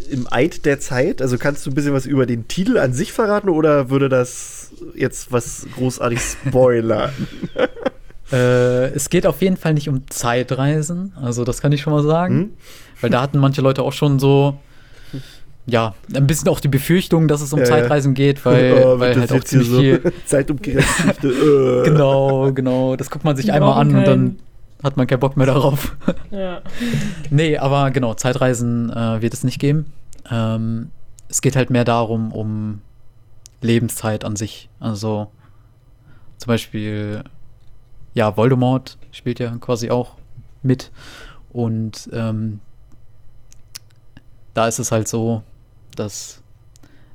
Im 0.10 0.28
Eid 0.32 0.66
der 0.66 0.80
Zeit, 0.80 1.22
also 1.22 1.38
kannst 1.38 1.66
du 1.66 1.70
ein 1.72 1.76
bisschen 1.76 1.94
was 1.94 2.06
über 2.06 2.26
den 2.26 2.48
Titel 2.48 2.78
an 2.78 2.94
sich 2.94 3.14
verraten 3.14 3.50
oder 3.50 3.90
würde 3.90 4.10
das 4.10 4.63
jetzt 4.96 5.32
was 5.32 5.68
großartig 5.76 6.20
spoilern? 6.20 7.12
Äh, 8.32 8.88
es 8.96 9.10
geht 9.10 9.28
auf 9.28 9.42
jeden 9.42 9.58
Fall 9.58 9.76
nicht 9.76 9.90
um 9.90 10.10
Zeitreisen, 10.10 11.14
also 11.22 11.44
das 11.44 11.62
kann 11.62 11.72
ich 11.72 11.82
schon 11.82 11.94
mal 11.94 12.02
sagen. 12.02 12.36
Hm? 12.36 12.50
Weil 13.02 13.10
da 13.12 13.22
hatten 13.22 13.38
manche 13.38 13.62
Leute 13.62 13.84
auch 13.84 13.92
schon 13.94 14.18
so, 14.18 14.58
ja, 15.68 15.94
ein 16.16 16.26
bisschen 16.26 16.48
auch 16.48 16.60
die 16.60 16.70
Befürchtung, 16.70 17.28
dass 17.28 17.42
es 17.42 17.54
um 17.54 17.60
Ja. 17.60 17.66
Zeitreisen 17.66 18.14
geht, 18.16 18.44
weil, 18.46 18.74
Oh, 18.86 18.98
weil 19.00 19.20
halt 19.20 19.32
auch 19.32 19.44
ziemlich 19.44 19.70
viel. 19.70 20.14
Zeitumkehrgeschichte. 20.26 21.28
äh. 21.28 21.84
Genau, 21.86 22.52
genau. 22.54 22.96
Das 22.96 23.12
guckt 23.12 23.24
man 23.24 23.36
sich 23.36 23.52
einmal 23.52 23.80
an 23.80 23.94
und 23.94 24.08
dann 24.08 24.40
hat 24.82 24.98
man 24.98 25.06
keinen 25.06 25.20
Bock 25.20 25.38
mehr 25.38 25.48
darauf. 25.48 25.96
Ja. 26.32 26.62
nee, 27.30 27.58
aber 27.58 27.92
genau, 27.92 28.16
Zeitreisen 28.16 28.90
äh, 28.90 29.22
wird 29.22 29.34
es 29.34 29.44
nicht 29.44 29.60
geben. 29.60 29.86
Ähm, 30.32 30.90
es 31.30 31.42
geht 31.42 31.56
halt 31.56 31.70
mehr 31.70 31.86
darum, 31.86 32.32
um 32.32 32.82
Lebenszeit 33.64 34.24
an 34.26 34.36
sich. 34.36 34.70
Also 34.80 35.32
zum 36.38 36.48
Beispiel, 36.48 37.24
ja, 38.14 38.36
Voldemort 38.38 38.98
spielt 39.12 39.40
ja 39.40 39.56
quasi 39.58 39.90
auch 39.90 40.16
mit. 40.62 40.92
Und 41.52 42.10
ähm, 42.14 42.60
da 44.54 44.68
ist 44.68 44.80
es 44.80 44.92
halt 44.92 45.08
so, 45.08 45.44
dass, 45.96 46.42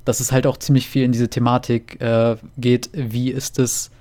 dass 0.05 0.19
es 0.19 0.31
halt 0.31 0.47
auch 0.47 0.57
ziemlich 0.57 0.87
viel 0.87 1.03
in 1.03 1.11
diese 1.11 1.29
Thematik 1.29 2.01
äh, 2.01 2.37
geht, 2.57 2.89
wie 2.93 3.29
ist 3.31 3.59
es, 3.59 3.91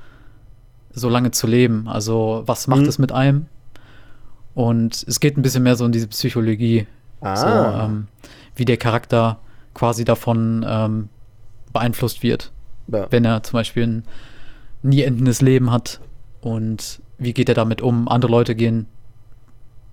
so 0.93 1.09
lange 1.09 1.31
zu 1.31 1.47
leben? 1.47 1.87
Also, 1.87 2.43
was 2.47 2.67
macht 2.67 2.81
Mhm. 2.83 2.89
es 2.89 2.99
mit 2.99 3.13
einem? 3.13 3.47
Und 4.55 5.05
es 5.07 5.21
geht 5.21 5.37
ein 5.37 5.43
bisschen 5.43 5.63
mehr 5.63 5.77
so 5.77 5.85
in 5.85 5.93
diese 5.93 6.09
Psychologie, 6.09 6.87
Ah. 7.21 7.37
so, 7.37 7.49
ähm, 7.49 8.09
wie 8.57 8.65
der 8.65 8.77
Charakter 8.79 9.39
quasi 9.75 10.05
davon 10.05 10.65
ähm, 10.67 11.09
beeinflusst 11.79 12.23
wird, 12.23 12.51
ja. 12.89 13.07
wenn 13.11 13.25
er 13.25 13.43
zum 13.43 13.53
Beispiel 13.53 13.87
ein 13.87 14.05
nie 14.83 15.03
endendes 15.03 15.41
Leben 15.41 15.71
hat 15.71 16.01
und 16.41 17.01
wie 17.19 17.33
geht 17.33 17.49
er 17.49 17.55
damit 17.55 17.81
um? 17.83 18.09
Andere 18.09 18.31
Leute 18.31 18.55
gehen, 18.55 18.87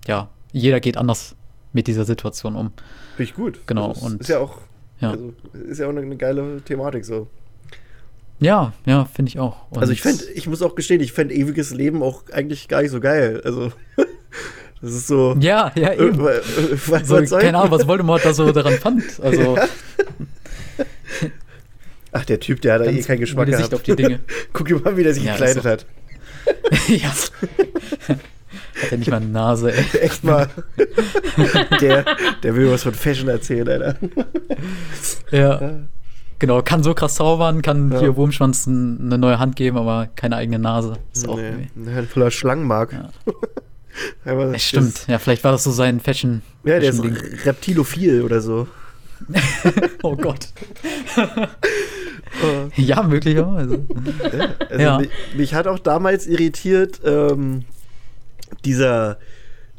ja, 0.07 0.29
jeder 0.51 0.79
geht 0.79 0.97
anders 0.97 1.35
mit 1.73 1.87
dieser 1.87 2.05
Situation 2.05 2.55
um. 2.55 2.71
Finde 3.15 3.29
ich 3.29 3.35
gut. 3.35 3.59
Genau, 3.67 3.89
Also, 3.89 4.05
und- 4.05 4.21
ist 4.21 4.29
ja 4.29 4.39
auch, 4.39 4.57
Ja, 5.01 5.11
also, 5.11 5.33
ist 5.69 5.79
ja 5.79 5.85
auch 5.87 5.89
eine, 5.89 6.01
eine 6.01 6.15
geile 6.17 6.61
Thematik 6.61 7.03
so. 7.05 7.27
ja, 8.39 8.73
ja 8.85 9.05
finde 9.05 9.29
ich 9.29 9.39
auch. 9.39 9.57
Und 9.71 9.79
Also 9.79 9.91
ich 9.93 10.01
fände, 10.01 10.23
ich 10.33 10.47
muss 10.47 10.61
auch 10.61 10.75
gestehen, 10.75 11.01
ich 11.01 11.11
fände 11.13 11.33
ewiges 11.35 11.71
Leben 11.73 12.01
auch 12.03 12.23
eigentlich 12.31 12.67
gar 12.67 12.81
nicht 12.81 12.91
so 12.91 12.99
geil. 12.99 13.41
Also 13.43 13.71
das 14.81 14.91
ist 14.93 15.07
so. 15.07 15.35
Ja, 15.39 15.71
ja, 15.75 15.89
äh, 15.89 16.07
eben. 16.07 16.19
äh, 16.27 16.39
was, 16.87 17.07
So, 17.07 17.37
keine 17.37 17.57
Ahnung, 17.57 17.71
was 17.71 17.87
Voldemort 17.87 18.23
da 18.23 18.33
so 18.33 18.51
daran 18.51 18.73
fand. 18.75 19.03
Also, 19.21 19.57
Ach, 22.17 22.23
der 22.23 22.39
Typ, 22.39 22.61
der 22.61 22.75
hat 22.75 22.81
da 22.81 22.85
eh 22.85 23.01
keinen 23.01 23.19
Geschmack 23.19 23.47
Sicht 23.47 23.57
gehabt. 23.57 23.73
auf 23.73 23.83
die 23.83 23.95
Dinge. 23.95 24.19
Guck 24.53 24.67
dir 24.67 24.79
mal, 24.79 24.95
wie 24.95 25.03
der 25.03 25.13
sich 25.13 25.23
Ja, 25.25 25.33
gekleidet 25.33 25.63
so. 25.63 25.69
hat. 25.69 25.85
ja. 26.87 27.09
Hat 28.09 28.91
er 28.91 28.97
nicht 28.97 29.09
mal 29.09 29.17
eine 29.17 29.25
Nase, 29.27 29.73
ey. 29.73 29.83
Echt 30.01 30.23
mal. 30.23 30.47
der, 31.81 32.05
der 32.43 32.55
will 32.55 32.71
was 32.71 32.83
von 32.83 32.93
Fashion 32.93 33.27
erzählen, 33.27 33.67
Alter. 33.67 33.95
Ja. 35.31 35.79
Genau, 36.39 36.61
kann 36.61 36.83
so 36.83 36.93
krass 36.93 37.15
zaubern, 37.15 37.61
kann 37.61 37.91
Ja. 37.91 37.99
hier 37.99 38.15
Wurmschwanz 38.15 38.67
eine 38.67 39.17
neue 39.17 39.39
Hand 39.39 39.55
geben, 39.55 39.77
aber 39.77 40.07
keine 40.15 40.35
eigene 40.37 40.59
Nase. 40.59 40.97
Ist 41.13 41.27
auch 41.27 41.37
Nee, 41.37 41.67
nee. 41.75 42.01
voller 42.03 42.31
Schlangenmark. 42.31 42.93
Ja. 42.93 43.09
Aber 44.25 44.45
Ja, 44.47 44.51
das- 44.53 44.63
stimmt. 44.63 45.07
Ja, 45.07 45.17
vielleicht 45.19 45.43
war 45.43 45.51
das 45.51 45.63
so 45.63 45.71
sein 45.71 45.99
Fashion. 45.99 46.41
Ja, 46.63 46.79
der 46.79 46.89
ist 46.91 46.97
Fashion 47.01 47.17
reptilophil 47.45 48.21
oder 48.21 48.39
so. 48.41 48.67
Oh 50.03 50.15
Gott. 50.17 50.49
Oh. 52.43 52.69
Ja, 52.75 53.03
möglicherweise. 53.03 53.79
Also 54.69 54.83
Ja. 54.83 54.99
mich, 54.99 55.09
mich 55.35 55.53
hat 55.53 55.67
auch 55.67 55.79
damals 55.79 56.27
irritiert, 56.27 57.01
ähm, 57.05 57.63
dieser, 58.63 59.17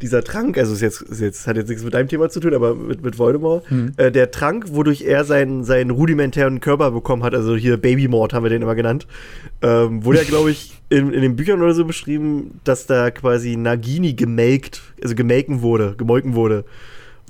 dieser 0.02 0.22
Trank, 0.22 0.58
also 0.58 0.72
ist 0.74 0.80
jetzt, 0.82 1.00
ist 1.02 1.20
jetzt, 1.20 1.46
hat 1.46 1.56
jetzt 1.56 1.68
nichts 1.68 1.82
mit 1.84 1.94
deinem 1.94 2.08
Thema 2.08 2.28
zu 2.28 2.40
tun, 2.40 2.54
aber 2.54 2.74
mit, 2.74 3.02
mit 3.02 3.18
Voldemort, 3.18 3.70
Mhm. 3.70 3.92
äh, 3.96 4.10
der 4.12 4.30
Trank, 4.30 4.66
wodurch 4.74 5.02
er 5.02 5.24
seinen, 5.24 5.64
seinen 5.64 5.90
rudimentären 5.90 6.60
Körper 6.60 6.90
bekommen 6.90 7.22
hat, 7.22 7.34
also 7.34 7.56
hier 7.56 7.76
Babymord 7.78 8.32
haben 8.32 8.42
wir 8.44 8.50
den 8.50 8.62
immer 8.62 8.74
genannt, 8.74 9.06
ähm, 9.62 10.04
wurde 10.04 10.18
ja, 10.18 10.24
glaube 10.24 10.50
ich, 10.50 10.74
in, 10.88 11.12
in 11.12 11.22
den 11.22 11.36
Büchern 11.36 11.62
oder 11.62 11.74
so 11.74 11.84
beschrieben, 11.84 12.60
dass 12.64 12.86
da 12.86 13.10
quasi 13.10 13.56
Nagini 13.56 14.14
gemelkt, 14.14 14.82
also 15.02 15.14
gemelken 15.14 15.62
wurde, 15.62 15.94
gemolken 15.96 16.34
wurde. 16.34 16.64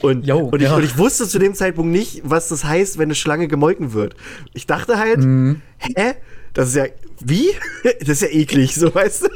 Und, 0.03 0.27
Jo, 0.27 0.39
und, 0.41 0.61
ich, 0.61 0.69
ja. 0.69 0.77
und 0.77 0.85
ich 0.85 0.99
wusste 0.99 1.27
zu 1.27 1.39
dem 1.39 1.55
Zeitpunkt 1.55 1.91
nicht, 1.91 2.21
was 2.25 2.49
das 2.49 2.65
heißt, 2.65 2.99
wenn 2.99 3.05
eine 3.05 3.15
Schlange 3.15 3.49
gemolken 3.49 3.93
wird. 3.95 4.15
Ich 4.53 4.67
dachte 4.67 4.99
halt, 4.99 5.19
Mhm. 5.21 5.63
hä? 5.79 6.15
Das 6.53 6.69
ist 6.69 6.75
ja, 6.77 6.85
wie? 7.25 7.49
Das 8.01 8.09
ist 8.09 8.23
ja 8.23 8.29
eklig, 8.29 8.75
so 8.75 8.95
weißt 8.95 9.25
du? 9.25 9.29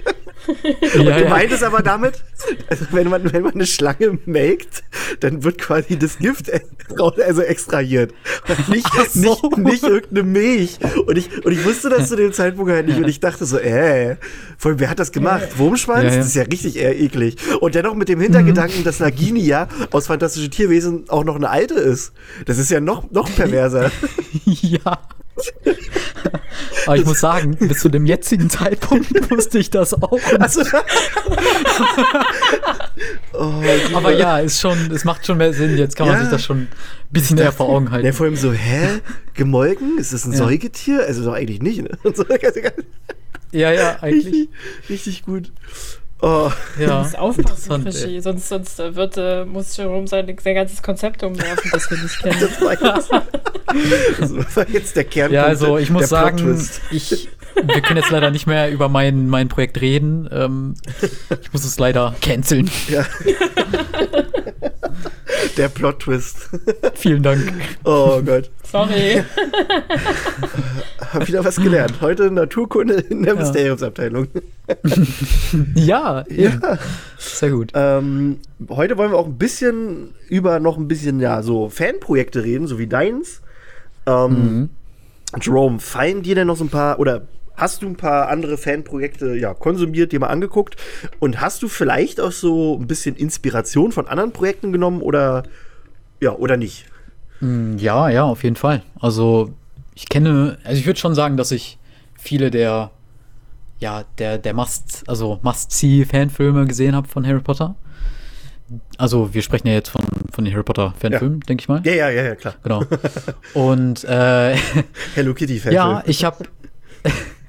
Ja, 0.94 0.98
Und 0.98 1.06
du 1.06 1.24
ja. 1.24 1.28
meintest 1.28 1.62
aber 1.62 1.82
damit, 1.82 2.22
also 2.68 2.86
wenn 2.92 3.08
man, 3.08 3.32
wenn 3.32 3.42
man 3.42 3.54
eine 3.54 3.66
Schlange 3.66 4.18
melkt, 4.24 4.82
dann 5.20 5.44
wird 5.44 5.58
quasi 5.58 5.98
das 5.98 6.18
Gift 6.18 6.50
also 6.98 7.42
extrahiert. 7.42 8.12
Nicht, 8.68 8.86
so. 9.12 9.20
nicht, 9.20 9.58
nicht 9.58 9.82
irgendeine 9.82 10.22
Milch. 10.22 10.78
Und 11.06 11.16
ich, 11.16 11.44
und 11.44 11.52
ich 11.52 11.64
wusste 11.64 11.88
das 11.88 12.08
zu 12.08 12.16
dem 12.16 12.32
Zeitpunkt 12.32 12.70
halt 12.72 12.86
nicht. 12.86 12.98
Und 12.98 13.08
ich 13.08 13.20
dachte 13.20 13.44
so, 13.44 13.58
äh, 13.58 14.16
allem, 14.64 14.80
wer 14.80 14.90
hat 14.90 14.98
das 14.98 15.12
gemacht? 15.12 15.58
Wurmschwanz? 15.58 16.04
Ja, 16.04 16.10
ja. 16.10 16.16
Das 16.16 16.26
ist 16.26 16.34
ja 16.34 16.42
richtig 16.42 16.76
eher 16.76 16.98
eklig. 16.98 17.36
Und 17.60 17.74
dennoch 17.74 17.94
mit 17.94 18.08
dem 18.08 18.20
Hintergedanken, 18.20 18.84
dass 18.84 19.00
Nagini 19.00 19.40
ja 19.40 19.68
aus 19.90 20.06
Fantastische 20.06 20.50
Tierwesen 20.50 21.08
auch 21.08 21.24
noch 21.24 21.36
eine 21.36 21.50
alte 21.50 21.74
ist. 21.74 22.12
Das 22.46 22.58
ist 22.58 22.70
ja 22.70 22.80
noch, 22.80 23.10
noch 23.10 23.34
perverser. 23.34 23.90
ja. 24.44 24.98
Aber 26.90 26.98
ich 26.98 27.06
muss 27.06 27.20
sagen, 27.20 27.54
bis 27.56 27.78
zu 27.78 27.88
dem 27.88 28.04
jetzigen 28.04 28.50
Zeitpunkt 28.50 29.12
wusste 29.30 29.60
ich 29.60 29.70
das 29.70 29.94
auch. 29.94 30.10
nicht. 30.10 30.40
Also, 30.40 30.62
oh, 33.32 33.52
Aber 33.94 34.12
ja, 34.12 34.40
ist 34.40 34.60
schon, 34.60 34.90
es 34.90 35.04
macht 35.04 35.24
schon 35.24 35.38
mehr 35.38 35.52
Sinn. 35.52 35.76
Jetzt 35.78 35.94
kann 35.94 36.08
man 36.08 36.16
Ja. 36.16 36.22
sich 36.22 36.30
das 36.32 36.42
schon 36.42 36.62
ein 36.62 36.68
bisschen 37.10 37.36
näher 37.36 37.52
vor 37.52 37.68
Augen 37.68 37.92
halten. 37.92 38.06
Ja, 38.06 38.12
vor 38.12 38.26
allem 38.26 38.34
so, 38.34 38.52
hä? 38.52 38.98
Gemolken? 39.34 39.98
Ist 39.98 40.12
das 40.12 40.24
ein 40.26 40.32
Ja. 40.32 40.38
Säugetier? 40.38 41.04
Also 41.06 41.24
doch 41.24 41.34
eigentlich 41.34 41.62
nicht, 41.62 41.82
ne? 41.82 41.90
Ja, 43.52 43.72
ja, 43.72 43.98
eigentlich. 44.00 44.26
richtig, 44.26 44.48
richtig 44.88 45.22
gut. 45.24 45.52
Oh, 46.22 46.50
Ja. 46.78 46.86
Du 46.86 46.94
musst 46.98 47.18
aufpassen. 47.18 47.84
Krischi, 47.84 48.20
sonst, 48.20 48.48
sonst 48.48 48.78
äh, 48.78 48.94
wird, 48.94 49.16
äh, 49.16 49.44
muss 49.44 49.76
Jerome 49.76 50.06
sein, 50.06 50.36
sein 50.42 50.54
ganzes 50.54 50.82
Konzept 50.82 51.22
umwerfen, 51.22 51.70
das 51.72 51.90
wir 51.90 51.98
nicht 51.98 52.18
kennen. 52.20 52.36
das 52.40 52.60
war 52.60 52.72
jetzt, 52.72 53.10
das 54.20 54.56
war 54.56 54.68
jetzt 54.68 54.96
der 54.96 55.04
Kernpunkt. 55.04 55.34
Ja, 55.34 55.44
also 55.44 55.78
ich 55.78 55.90
muss 55.90 56.00
der 56.00 56.08
sagen, 56.08 56.68
ich, 56.90 57.28
wir 57.54 57.80
können 57.80 57.98
jetzt 57.98 58.10
leider 58.10 58.30
nicht 58.30 58.46
mehr 58.46 58.70
über 58.70 58.88
mein, 58.88 59.28
mein 59.28 59.48
Projekt 59.48 59.80
reden. 59.80 60.28
Ähm, 60.30 60.74
ich 61.40 61.52
muss 61.52 61.64
es 61.64 61.78
leider 61.78 62.14
canceln. 62.20 62.70
Ja. 62.88 63.06
der 65.58 65.68
Plot-Twist. 65.68 66.50
Vielen 66.94 67.22
Dank. 67.22 67.52
Oh 67.84 68.20
Gott. 68.22 68.50
Sorry. 68.70 69.22
Hab 71.12 71.26
wieder 71.26 71.44
was 71.44 71.56
gelernt. 71.56 72.00
Heute 72.00 72.30
Naturkunde 72.30 72.94
in 72.94 73.22
der 73.22 73.34
Ja. 73.34 73.40
Mysteriumsabteilung. 73.40 74.28
Ja, 75.74 76.24
eben. 76.28 76.60
Sehr 77.18 77.50
gut. 77.50 77.72
Ähm, 77.74 78.38
heute 78.68 78.96
wollen 78.96 79.10
wir 79.12 79.18
auch 79.18 79.26
ein 79.26 79.38
bisschen 79.38 80.14
über 80.28 80.60
noch 80.60 80.76
ein 80.76 80.88
bisschen, 80.88 81.20
ja, 81.20 81.42
so 81.42 81.68
Fanprojekte 81.68 82.44
reden, 82.44 82.66
so 82.66 82.78
wie 82.78 82.86
deins. 82.86 83.40
Ähm, 84.06 84.30
Mhm. 84.30 84.68
Jerome, 85.40 85.78
fallen 85.80 86.22
dir 86.22 86.34
denn 86.34 86.46
noch 86.48 86.56
so 86.56 86.64
ein 86.64 86.70
paar 86.70 86.98
oder 86.98 87.22
hast 87.60 87.82
du 87.82 87.86
ein 87.86 87.96
paar 87.96 88.28
andere 88.28 88.56
Fanprojekte 88.58 89.36
ja, 89.36 89.54
konsumiert, 89.54 90.12
dir 90.12 90.20
mal 90.20 90.28
angeguckt 90.28 90.76
und 91.18 91.40
hast 91.40 91.62
du 91.62 91.68
vielleicht 91.68 92.20
auch 92.20 92.32
so 92.32 92.78
ein 92.78 92.86
bisschen 92.86 93.16
Inspiration 93.16 93.92
von 93.92 94.08
anderen 94.08 94.32
Projekten 94.32 94.72
genommen 94.72 95.02
oder 95.02 95.42
ja, 96.20 96.32
oder 96.32 96.56
nicht? 96.56 96.86
Mm, 97.40 97.76
Ja, 97.78 98.08
ja, 98.08 98.24
auf 98.24 98.42
jeden 98.44 98.56
Fall. 98.56 98.82
Also 99.00 99.52
ich 99.94 100.08
kenne, 100.08 100.58
also 100.64 100.78
ich 100.78 100.86
würde 100.86 100.98
schon 100.98 101.14
sagen, 101.14 101.36
dass 101.36 101.50
ich 101.50 101.78
viele 102.18 102.50
der, 102.50 102.90
ja, 103.78 104.04
der, 104.18 104.38
der 104.38 104.54
Must, 104.54 105.04
also 105.06 105.38
Must-See-Fanfilme 105.42 106.66
gesehen 106.66 106.94
habe 106.94 107.08
von 107.08 107.26
Harry 107.26 107.40
Potter. 107.40 107.74
Also 108.98 109.34
wir 109.34 109.42
sprechen 109.42 109.66
ja 109.66 109.72
jetzt 109.74 109.88
von, 109.88 110.02
von 110.32 110.44
den 110.44 110.52
Harry 110.54 110.62
Potter-Fanfilmen, 110.62 111.40
denke 111.40 111.62
ich 111.62 111.68
mal. 111.68 111.80
Ja, 111.84 111.92
ja, 111.92 112.10
ja, 112.10 112.22
ja, 112.22 112.34
klar. 112.36 112.54
Genau. 112.62 112.82
Und 113.54 114.04
äh, 114.04 114.54
Hello 115.14 115.34
Kitty 115.34 115.58
Fan. 115.58 115.72
ja, 115.72 116.02
ich 116.06 116.24
habe. 116.24 116.44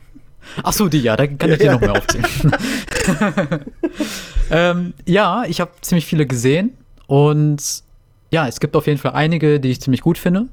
Ach 0.64 0.74
so, 0.74 0.88
die 0.88 1.00
ja, 1.00 1.16
da 1.16 1.28
kann 1.28 1.52
ich 1.52 1.60
dir 1.60 1.72
noch 1.72 1.82
mehr 1.82 1.94
aufzählen. 1.94 2.26
ähm, 4.52 4.94
ja, 5.06 5.44
ich 5.48 5.62
habe 5.62 5.72
ziemlich 5.82 6.06
viele 6.06 6.26
gesehen 6.26 6.72
und 7.08 7.84
ja, 8.32 8.48
es 8.48 8.60
gibt 8.60 8.76
auf 8.76 8.88
jeden 8.88 9.00
Fall 9.00 9.12
einige, 9.14 9.60
die 9.60 9.70
ich 9.70 9.82
ziemlich 9.82 10.02
gut 10.02 10.18
finde. 10.18 10.48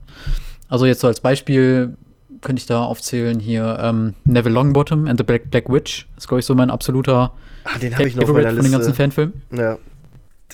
Also 0.69 0.87
jetzt 0.87 1.01
so 1.01 1.07
als 1.07 1.21
Beispiel 1.21 1.97
könnte 2.41 2.61
ich 2.61 2.67
da 2.67 2.83
aufzählen 2.83 3.41
hier 3.41 3.79
ähm, 3.81 4.15
Neville 4.25 4.55
Longbottom 4.55 5.07
and 5.07 5.19
the 5.19 5.25
Black, 5.25 5.51
Black 5.51 5.69
Witch. 5.69 6.07
Das 6.15 6.25
ist, 6.25 6.29
glaube 6.29 6.41
ich, 6.41 6.47
so 6.47 6.55
mein 6.55 6.71
absoluter 6.71 7.33
ah, 7.65 7.79
den 7.79 7.95
habe 7.95 8.09
ich 8.09 8.17
noch 8.17 8.25
auf 8.25 8.29
meiner 8.31 8.51
Favorite 8.51 8.57
von 8.57 8.65
den 8.65 8.73
ganzen. 8.73 8.95
Fanfilmen. 8.95 9.43
Ja. 9.53 9.79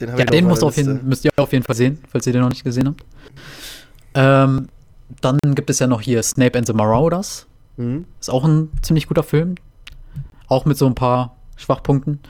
Den, 0.00 0.18
Ja, 0.18 0.24
den 0.24 0.46
musst 0.46 0.64
auf 0.64 0.76
jeden, 0.76 1.06
müsst 1.08 1.24
ihr 1.24 1.30
auf 1.36 1.52
jeden 1.52 1.64
Fall 1.64 1.76
sehen, 1.76 1.98
falls 2.08 2.26
ihr 2.26 2.32
den 2.32 2.42
noch 2.42 2.48
nicht 2.48 2.64
gesehen 2.64 2.88
habt. 2.88 3.04
Ähm, 4.14 4.68
dann 5.20 5.38
gibt 5.54 5.70
es 5.70 5.78
ja 5.78 5.86
noch 5.86 6.00
hier 6.00 6.22
Snape 6.22 6.58
and 6.58 6.66
the 6.66 6.72
Marauders. 6.72 7.46
Mhm. 7.76 8.04
Ist 8.20 8.30
auch 8.30 8.44
ein 8.44 8.70
ziemlich 8.82 9.06
guter 9.08 9.22
Film. 9.22 9.54
Auch 10.48 10.64
mit 10.64 10.76
so 10.76 10.86
ein 10.86 10.94
paar 10.94 11.36
Schwachpunkten. 11.56 12.20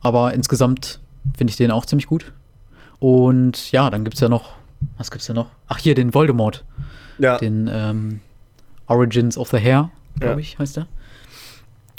Aber 0.00 0.34
insgesamt 0.34 1.00
finde 1.36 1.50
ich 1.50 1.56
den 1.56 1.70
auch 1.70 1.86
ziemlich 1.86 2.06
gut. 2.06 2.32
Und 2.98 3.70
ja, 3.72 3.90
dann 3.90 4.04
gibt 4.04 4.14
es 4.14 4.20
ja 4.20 4.28
noch, 4.28 4.50
was 4.98 5.10
gibt's 5.10 5.26
da 5.26 5.34
noch? 5.34 5.48
Ach, 5.68 5.78
hier 5.78 5.94
den 5.94 6.14
Voldemort. 6.14 6.64
Ja, 7.18 7.38
Den 7.38 7.68
ähm, 7.72 8.20
Origins 8.86 9.38
of 9.38 9.48
the 9.50 9.58
Hair, 9.58 9.90
glaube 10.18 10.34
Ja. 10.34 10.38
ich, 10.38 10.58
heißt 10.58 10.76
der. 10.76 10.86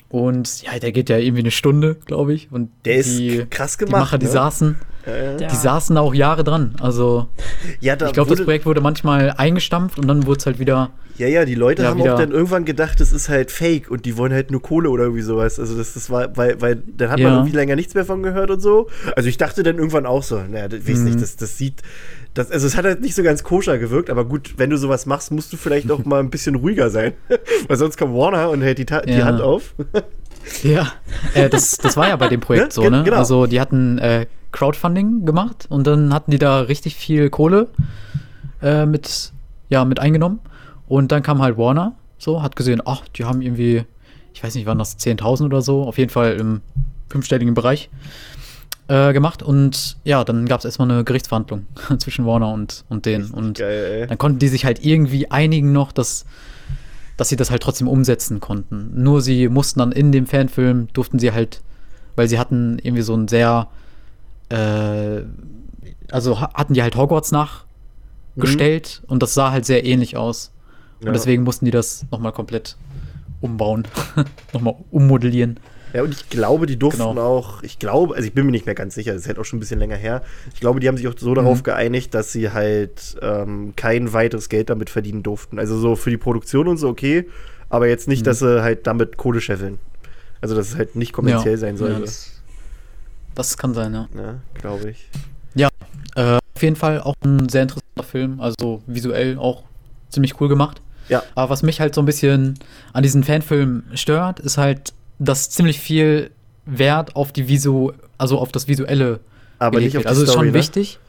Und 0.10 0.62
ja, 0.62 0.78
der 0.80 0.92
geht 0.92 1.10
ja 1.10 1.18
irgendwie 1.18 1.42
eine 1.42 1.52
Stunde, 1.52 1.96
glaube 1.96 2.34
ich. 2.34 2.52
Und 2.52 2.70
der 2.86 2.98
ist 2.98 3.18
die, 3.18 3.46
krass 3.50 3.78
die 3.78 3.86
gemacht. 3.86 4.02
Macher, 4.02 4.18
die 4.18 4.26
ne? 4.28 4.32
saßen, 4.32 4.76
Ja, 5.06 5.16
ja. 5.18 5.38
Ja. 5.40 5.48
die 5.50 5.56
saßen 5.56 5.96
da 5.96 6.02
auch 6.02 6.14
Jahre 6.14 6.44
dran. 6.44 6.76
Also 6.80 7.28
ja, 7.82 7.96
da 7.96 8.08
ich 8.08 8.14
glaube, 8.14 8.30
das 8.36 8.44
Projekt 8.46 8.66
wurde 8.66 8.80
manchmal 8.80 9.32
eingestampft 9.32 10.00
und 10.00 10.08
dann 10.08 10.26
wurde 10.26 10.40
es 10.40 10.46
halt 10.46 10.60
wieder. 10.60 10.92
Ja, 11.18 11.28
ja, 11.28 11.46
die 11.46 11.56
Leute 11.56 11.82
Ja, 11.84 11.90
haben 11.90 12.00
wieder- 12.00 12.14
auch 12.14 12.20
dann 12.20 12.32
irgendwann 12.32 12.64
gedacht, 12.66 13.00
das 13.00 13.12
ist 13.12 13.28
halt 13.30 13.52
Fake 13.52 13.90
und 13.90 14.06
die 14.06 14.18
wollen 14.18 14.32
halt 14.34 14.52
nur 14.52 14.62
Kohle 14.62 14.90
oder 14.90 15.04
irgendwie 15.06 15.24
sowas. 15.24 15.60
Also 15.60 15.76
das, 15.76 15.94
das 15.94 16.10
war, 16.10 16.36
weil, 16.38 16.62
weil 16.62 16.76
dann 16.76 17.10
hat 17.10 17.20
man 17.20 17.28
Ja. 17.32 17.38
irgendwie 17.38 17.56
länger 17.56 17.76
nichts 17.76 17.94
mehr 17.96 18.06
von 18.06 18.22
gehört 18.22 18.52
und 18.52 18.60
so. 18.60 18.88
Also 19.16 19.28
ich 19.30 19.38
dachte 19.38 19.64
dann 19.64 19.78
irgendwann 19.78 20.06
auch 20.06 20.22
so, 20.24 20.38
naja, 20.42 20.68
das 20.68 20.88
weiß 20.88 21.00
Mhm. 21.00 21.06
nicht, 21.06 21.22
das, 21.22 21.36
das 21.38 21.58
sieht, 21.58 21.82
das, 22.36 22.52
also 22.52 22.68
es 22.68 22.78
hat 22.78 22.86
halt 22.86 23.02
nicht 23.02 23.16
so 23.16 23.24
ganz 23.24 23.44
koscher 23.44 23.78
gewirkt, 23.80 24.10
aber 24.12 24.26
gut, 24.26 24.54
wenn 24.58 24.70
du 24.70 24.78
sowas 24.78 25.06
machst, 25.08 25.32
musst 25.32 25.52
du 25.52 25.58
vielleicht 25.58 25.90
auch 25.92 26.00
mal 26.06 26.20
ein 26.20 26.30
bisschen 26.30 26.54
ruhiger 26.56 26.90
sein. 26.92 27.14
weil 27.68 27.78
sonst 27.78 27.98
kommt 27.98 28.14
Warner 28.16 28.50
und 28.52 28.62
hält 28.62 28.78
die, 28.78 28.86
Ta 28.86 29.02
die 29.02 29.14
Ja. 29.14 29.26
Hand 29.26 29.42
auf. 29.42 29.74
Ja, 30.64 30.94
äh, 31.34 31.50
das, 31.50 31.78
das 31.78 31.98
war 31.98 32.08
ja 32.08 32.16
bei 32.16 32.30
dem 32.30 32.40
Projekt 32.40 32.68
Ne? 32.68 32.72
so, 32.72 32.90
ne? 32.90 33.04
genau. 33.04 33.18
Also 33.18 33.48
die 33.48 33.60
hatten 33.60 33.98
äh, 33.98 34.28
Crowdfunding 34.54 35.26
gemacht 35.26 35.66
und 35.68 35.86
dann 35.86 36.14
hatten 36.14 36.32
die 36.32 36.38
da 36.38 36.62
richtig 36.62 36.96
viel 36.96 37.30
Kohle 37.30 37.68
äh, 38.62 38.86
mit, 38.86 39.34
ja, 39.68 39.84
mit 39.84 40.00
eingenommen. 40.00 40.40
Und 40.88 41.12
dann 41.12 41.22
kam 41.24 41.42
halt 41.42 41.58
Warner, 41.58 41.96
so, 42.18 42.42
hat 42.42 42.56
gesehen, 42.56 42.82
ach, 42.86 43.04
die 43.10 43.26
haben 43.26 43.42
irgendwie, 43.42 43.84
ich 44.34 44.44
weiß 44.44 44.56
nicht, 44.56 44.66
waren 44.66 44.80
das 44.80 44.98
10.000 44.98 45.46
oder 45.46 45.62
so, 45.62 45.84
auf 45.84 45.98
jeden 45.98 46.10
Fall 46.10 46.34
im 46.34 46.62
fünfstelligen 47.10 47.54
Bereich 47.54 47.90
äh, 48.88 49.12
gemacht. 49.14 49.44
Und 49.44 49.98
ja, 50.04 50.24
dann 50.24 50.46
gab 50.48 50.60
es 50.60 50.66
erstmal 50.66 50.90
eine 50.90 51.04
Gerichtsverhandlung 51.04 51.66
zwischen 52.00 52.26
Warner 52.26 52.52
und, 52.54 52.86
und 52.90 53.06
denen. 53.06 53.32
Und 53.32 53.60
Geil, 53.60 54.08
dann 54.08 54.18
konnten 54.18 54.40
die 54.40 54.48
sich 54.48 54.66
halt 54.66 54.84
irgendwie 54.84 55.30
einigen 55.30 55.72
noch, 55.74 55.92
dass, 55.92 56.26
dass 57.18 57.30
sie 57.30 57.36
das 57.36 57.52
halt 57.52 57.62
trotzdem 57.64 57.88
umsetzen 57.88 58.40
konnten. 58.40 58.92
Nur 59.04 59.22
sie 59.22 59.50
mussten 59.50 59.80
dann 59.80 59.92
in 59.92 60.12
dem 60.12 60.26
Fanfilm, 60.26 60.88
durften 60.94 61.20
sie 61.20 61.32
halt, 61.34 61.62
weil 62.16 62.28
sie 62.28 62.40
hatten 62.40 62.80
irgendwie 62.82 63.04
so 63.04 63.14
ein 63.16 63.28
sehr, 63.28 63.68
äh, 64.50 65.22
also 66.12 66.40
ha- 66.40 66.52
hatten 66.54 66.74
die 66.74 66.82
halt 66.82 66.96
Hogwarts 66.96 67.32
nachgestellt 68.38 69.02
und 69.08 69.22
das 69.22 69.34
sah 69.34 69.52
halt 69.52 69.66
sehr 69.66 69.86
ähnlich 69.86 70.16
aus. 70.18 70.52
Ja. 71.02 71.08
Und 71.08 71.14
deswegen 71.14 71.44
mussten 71.44 71.66
die 71.66 71.72
das 71.72 72.06
nochmal 72.12 72.32
komplett 72.32 72.76
umbauen, 73.42 73.88
nochmal 74.54 74.76
ummodellieren. 74.92 75.60
Ja, 75.94 76.04
und 76.04 76.12
ich 76.12 76.30
glaube, 76.30 76.66
die 76.66 76.78
durften 76.78 77.02
Genau. 77.02 77.22
auch, 77.22 77.64
ich 77.64 77.80
glaube, 77.80 78.16
also 78.16 78.28
ich 78.28 78.34
bin 78.34 78.46
mir 78.46 78.52
nicht 78.52 78.66
mehr 78.66 78.76
ganz 78.76 78.94
sicher, 78.96 79.14
das 79.14 79.22
ist 79.22 79.28
halt 79.28 79.40
auch 79.40 79.46
schon 79.46 79.58
ein 79.58 79.60
bisschen 79.62 79.80
länger 79.80 79.96
her. 79.96 80.22
Ich 80.54 80.60
glaube, 80.60 80.80
die 80.82 80.88
haben 80.88 80.98
sich 80.98 81.08
auch 81.08 81.14
so 81.18 81.34
darauf 81.34 81.60
Mhm. 81.60 81.64
geeinigt, 81.64 82.14
dass 82.14 82.32
sie 82.34 82.52
halt 82.52 83.16
ähm, 83.22 83.74
kein 83.76 84.12
weiteres 84.12 84.50
Geld 84.50 84.70
damit 84.70 84.90
verdienen 84.90 85.24
durften. 85.24 85.60
Also 85.60 85.78
so 85.78 85.96
für 85.96 86.10
die 86.10 86.18
Produktion 86.18 86.68
und 86.68 86.78
so 86.78 86.90
okay, 86.90 87.28
aber 87.70 87.88
jetzt 87.88 88.08
nicht, 88.08 88.22
Mhm. 88.22 88.26
dass 88.26 88.40
sie 88.40 88.62
halt 88.62 88.86
damit 88.86 89.16
Kohle 89.18 89.40
scheffeln. 89.40 89.80
Also 90.42 90.56
dass 90.56 90.70
es 90.70 90.76
halt 90.76 90.96
nicht 90.96 91.14
kommerziell 91.14 91.58
sein 91.58 91.78
soll. 91.78 91.92
Ja, 91.92 92.00
das, 92.00 92.32
das 93.34 93.58
kann 93.58 93.74
sein, 93.74 93.94
ja. 93.94 94.08
Ja, 94.16 94.36
glaube 94.56 94.90
ich. 94.92 95.10
Äh, 96.16 96.40
auf 96.56 96.64
jeden 96.64 96.76
Fall 96.76 97.00
auch 97.02 97.14
ein 97.24 97.48
sehr 97.48 97.62
interessanter 97.62 98.02
Film, 98.04 98.40
also 98.42 98.82
visuell 98.88 99.38
auch 99.38 99.64
ziemlich 100.10 100.42
cool 100.42 100.48
gemacht. 100.50 100.82
Ja. 101.10 101.24
Aber 101.36 101.50
was 101.50 101.64
mich 101.64 101.80
halt 101.80 101.96
so 101.96 102.02
ein 102.02 102.06
bisschen 102.06 102.60
an 102.94 103.04
diesen 103.04 103.24
Fanfilmen 103.24 103.84
stört, 103.94 104.40
ist 104.40 104.58
halt, 104.58 104.94
dass 105.20 105.50
ziemlich 105.50 105.80
viel 105.80 106.32
Wert 106.66 107.16
auf 107.16 107.32
die 107.32 107.48
Visu, 107.48 107.92
also 108.18 108.40
auf 108.40 108.52
das 108.52 108.68
Visuelle 108.68 109.20
Aber 109.60 109.80
nicht 109.80 109.96
auf 109.98 110.04
die 110.04 110.08
Also 110.10 110.24
ist 110.24 110.30
Story, 110.32 110.46
schon 110.48 110.54
ne? 110.54 110.60
wichtig. 110.60 111.00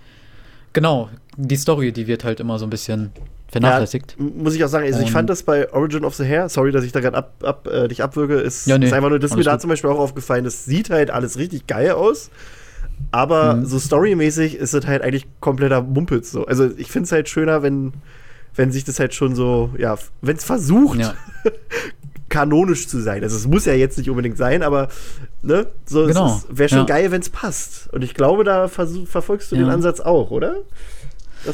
Genau, 0.72 1.08
die 1.36 1.56
Story, 1.56 1.92
die 1.92 2.06
wird 2.06 2.24
halt 2.24 2.40
immer 2.40 2.58
so 2.58 2.66
ein 2.66 2.70
bisschen 2.70 3.10
vernachlässigt. 3.50 4.16
Ja, 4.18 4.24
muss 4.42 4.54
ich 4.54 4.62
auch 4.62 4.68
sagen, 4.68 4.86
also 4.86 5.00
ich 5.00 5.10
fand 5.10 5.28
das 5.30 5.42
bei 5.42 5.72
Origin 5.72 6.04
of 6.04 6.14
the 6.14 6.24
Hair, 6.24 6.48
sorry, 6.50 6.70
dass 6.70 6.84
ich 6.84 6.92
da 6.92 7.00
gerade 7.00 7.16
ab, 7.16 7.32
ab, 7.42 7.66
äh, 7.66 7.88
dich 7.88 8.02
abwürge, 8.02 8.34
ist, 8.34 8.66
Ja, 8.66 8.76
nee, 8.78 8.86
ist 8.86 8.92
einfach 8.92 9.08
nur, 9.08 9.18
das 9.18 9.30
ist 9.30 9.36
mir 9.38 9.42
da 9.42 9.58
zum 9.58 9.70
Beispiel 9.70 9.88
auch 9.90 9.98
aufgefallen, 9.98 10.44
das 10.44 10.66
sieht 10.66 10.90
halt 10.90 11.10
alles 11.10 11.38
richtig 11.38 11.66
geil 11.66 11.92
aus, 11.92 12.30
aber 13.10 13.54
Mhm. 13.56 13.64
so 13.66 13.78
storymäßig 13.78 14.56
ist 14.56 14.74
es 14.74 14.86
halt 14.86 15.00
eigentlich 15.02 15.26
kompletter 15.40 15.80
Mumpitz 15.82 16.30
so. 16.30 16.44
Also 16.46 16.68
ich 16.76 16.90
finde 16.90 17.06
es 17.06 17.12
halt 17.12 17.28
schöner, 17.30 17.62
wenn, 17.62 17.94
wenn 18.58 18.72
sich 18.72 18.84
das 18.84 18.98
halt 18.98 19.14
schon 19.14 19.34
so, 19.36 19.70
ja, 19.78 19.96
wenn 20.20 20.36
es 20.36 20.44
versucht, 20.44 20.98
Ja. 20.98 21.14
kanonisch 22.28 22.88
zu 22.88 23.00
sein. 23.00 23.22
Also 23.22 23.36
es 23.36 23.46
muss 23.46 23.64
ja 23.64 23.72
jetzt 23.72 23.96
nicht 23.96 24.10
unbedingt 24.10 24.36
sein, 24.36 24.62
aber 24.62 24.88
ne, 25.42 25.66
so 25.86 26.06
Genau, 26.06 26.42
wäre 26.50 26.68
schon 26.68 26.80
ja. 26.80 26.84
geil, 26.84 27.10
wenn 27.10 27.22
es 27.22 27.30
passt. 27.30 27.88
Und 27.92 28.04
ich 28.04 28.12
glaube, 28.12 28.44
da 28.44 28.68
verfolgst 28.68 29.50
du 29.50 29.56
den 29.56 29.66
Ja. 29.66 29.72
Ansatz 29.72 30.00
auch, 30.00 30.30
oder? 30.30 30.56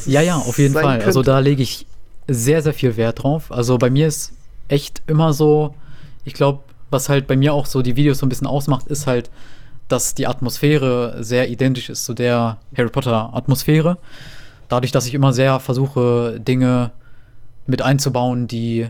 Ja, 0.06 0.20
ja, 0.20 0.34
auf 0.36 0.58
jeden 0.58 0.74
Fall. 0.74 1.00
Also 1.02 1.20
könnte. 1.20 1.30
da 1.30 1.38
lege 1.38 1.62
ich 1.62 1.86
sehr, 2.26 2.60
sehr 2.62 2.74
viel 2.74 2.96
Wert 2.96 3.22
drauf. 3.22 3.52
Also 3.52 3.78
bei 3.78 3.88
mir 3.90 4.08
ist 4.08 4.32
echt 4.66 5.02
immer 5.06 5.32
so, 5.32 5.74
ich 6.24 6.34
glaube, 6.34 6.60
was 6.90 7.08
halt 7.08 7.26
bei 7.28 7.36
mir 7.36 7.52
auch 7.54 7.66
so 7.66 7.82
die 7.82 7.94
Videos 7.94 8.18
so 8.18 8.26
ein 8.26 8.28
bisschen 8.30 8.46
ausmacht, 8.48 8.88
ist 8.88 9.06
halt, 9.06 9.30
dass 9.88 10.14
die 10.14 10.26
Atmosphäre 10.26 11.18
sehr 11.22 11.50
identisch 11.50 11.90
ist 11.90 12.04
zu 12.04 12.14
der 12.14 12.56
Harry 12.76 12.88
Potter 12.88 13.30
Atmosphäre. 13.34 13.98
Dadurch, 14.68 14.92
dass 14.92 15.06
ich 15.06 15.14
immer 15.14 15.32
sehr 15.32 15.60
versuche, 15.60 16.40
Dinge 16.40 16.92
mit 17.66 17.82
einzubauen, 17.82 18.46
die, 18.48 18.88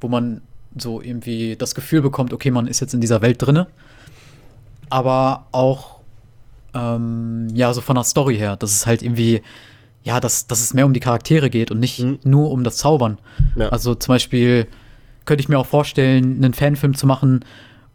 wo 0.00 0.08
man 0.08 0.42
so 0.76 1.00
irgendwie 1.00 1.56
das 1.56 1.74
Gefühl 1.74 2.02
bekommt, 2.02 2.32
okay, 2.32 2.50
man 2.50 2.66
ist 2.66 2.80
jetzt 2.80 2.94
in 2.94 3.00
dieser 3.00 3.20
Welt 3.22 3.40
drinne. 3.40 3.66
Aber 4.90 5.46
auch 5.52 6.00
ähm, 6.74 7.48
ja, 7.54 7.72
so 7.72 7.80
von 7.80 7.94
der 7.96 8.04
Story 8.04 8.36
her, 8.36 8.56
dass 8.56 8.72
es 8.72 8.86
halt 8.86 9.02
irgendwie, 9.02 9.42
ja, 10.02 10.20
dass, 10.20 10.46
dass 10.46 10.60
es 10.60 10.74
mehr 10.74 10.86
um 10.86 10.94
die 10.94 11.00
Charaktere 11.00 11.50
geht 11.50 11.70
und 11.70 11.80
nicht 11.80 11.98
Mhm. 12.00 12.18
nur 12.24 12.50
um 12.50 12.64
das 12.64 12.76
Zaubern. 12.78 13.18
Ja. 13.56 13.68
Also 13.68 13.94
zum 13.94 14.14
Beispiel 14.14 14.66
könnte 15.24 15.42
ich 15.42 15.48
mir 15.48 15.58
auch 15.58 15.66
vorstellen, 15.66 16.36
einen 16.42 16.54
Fanfilm 16.54 16.94
zu 16.94 17.06
machen, 17.06 17.44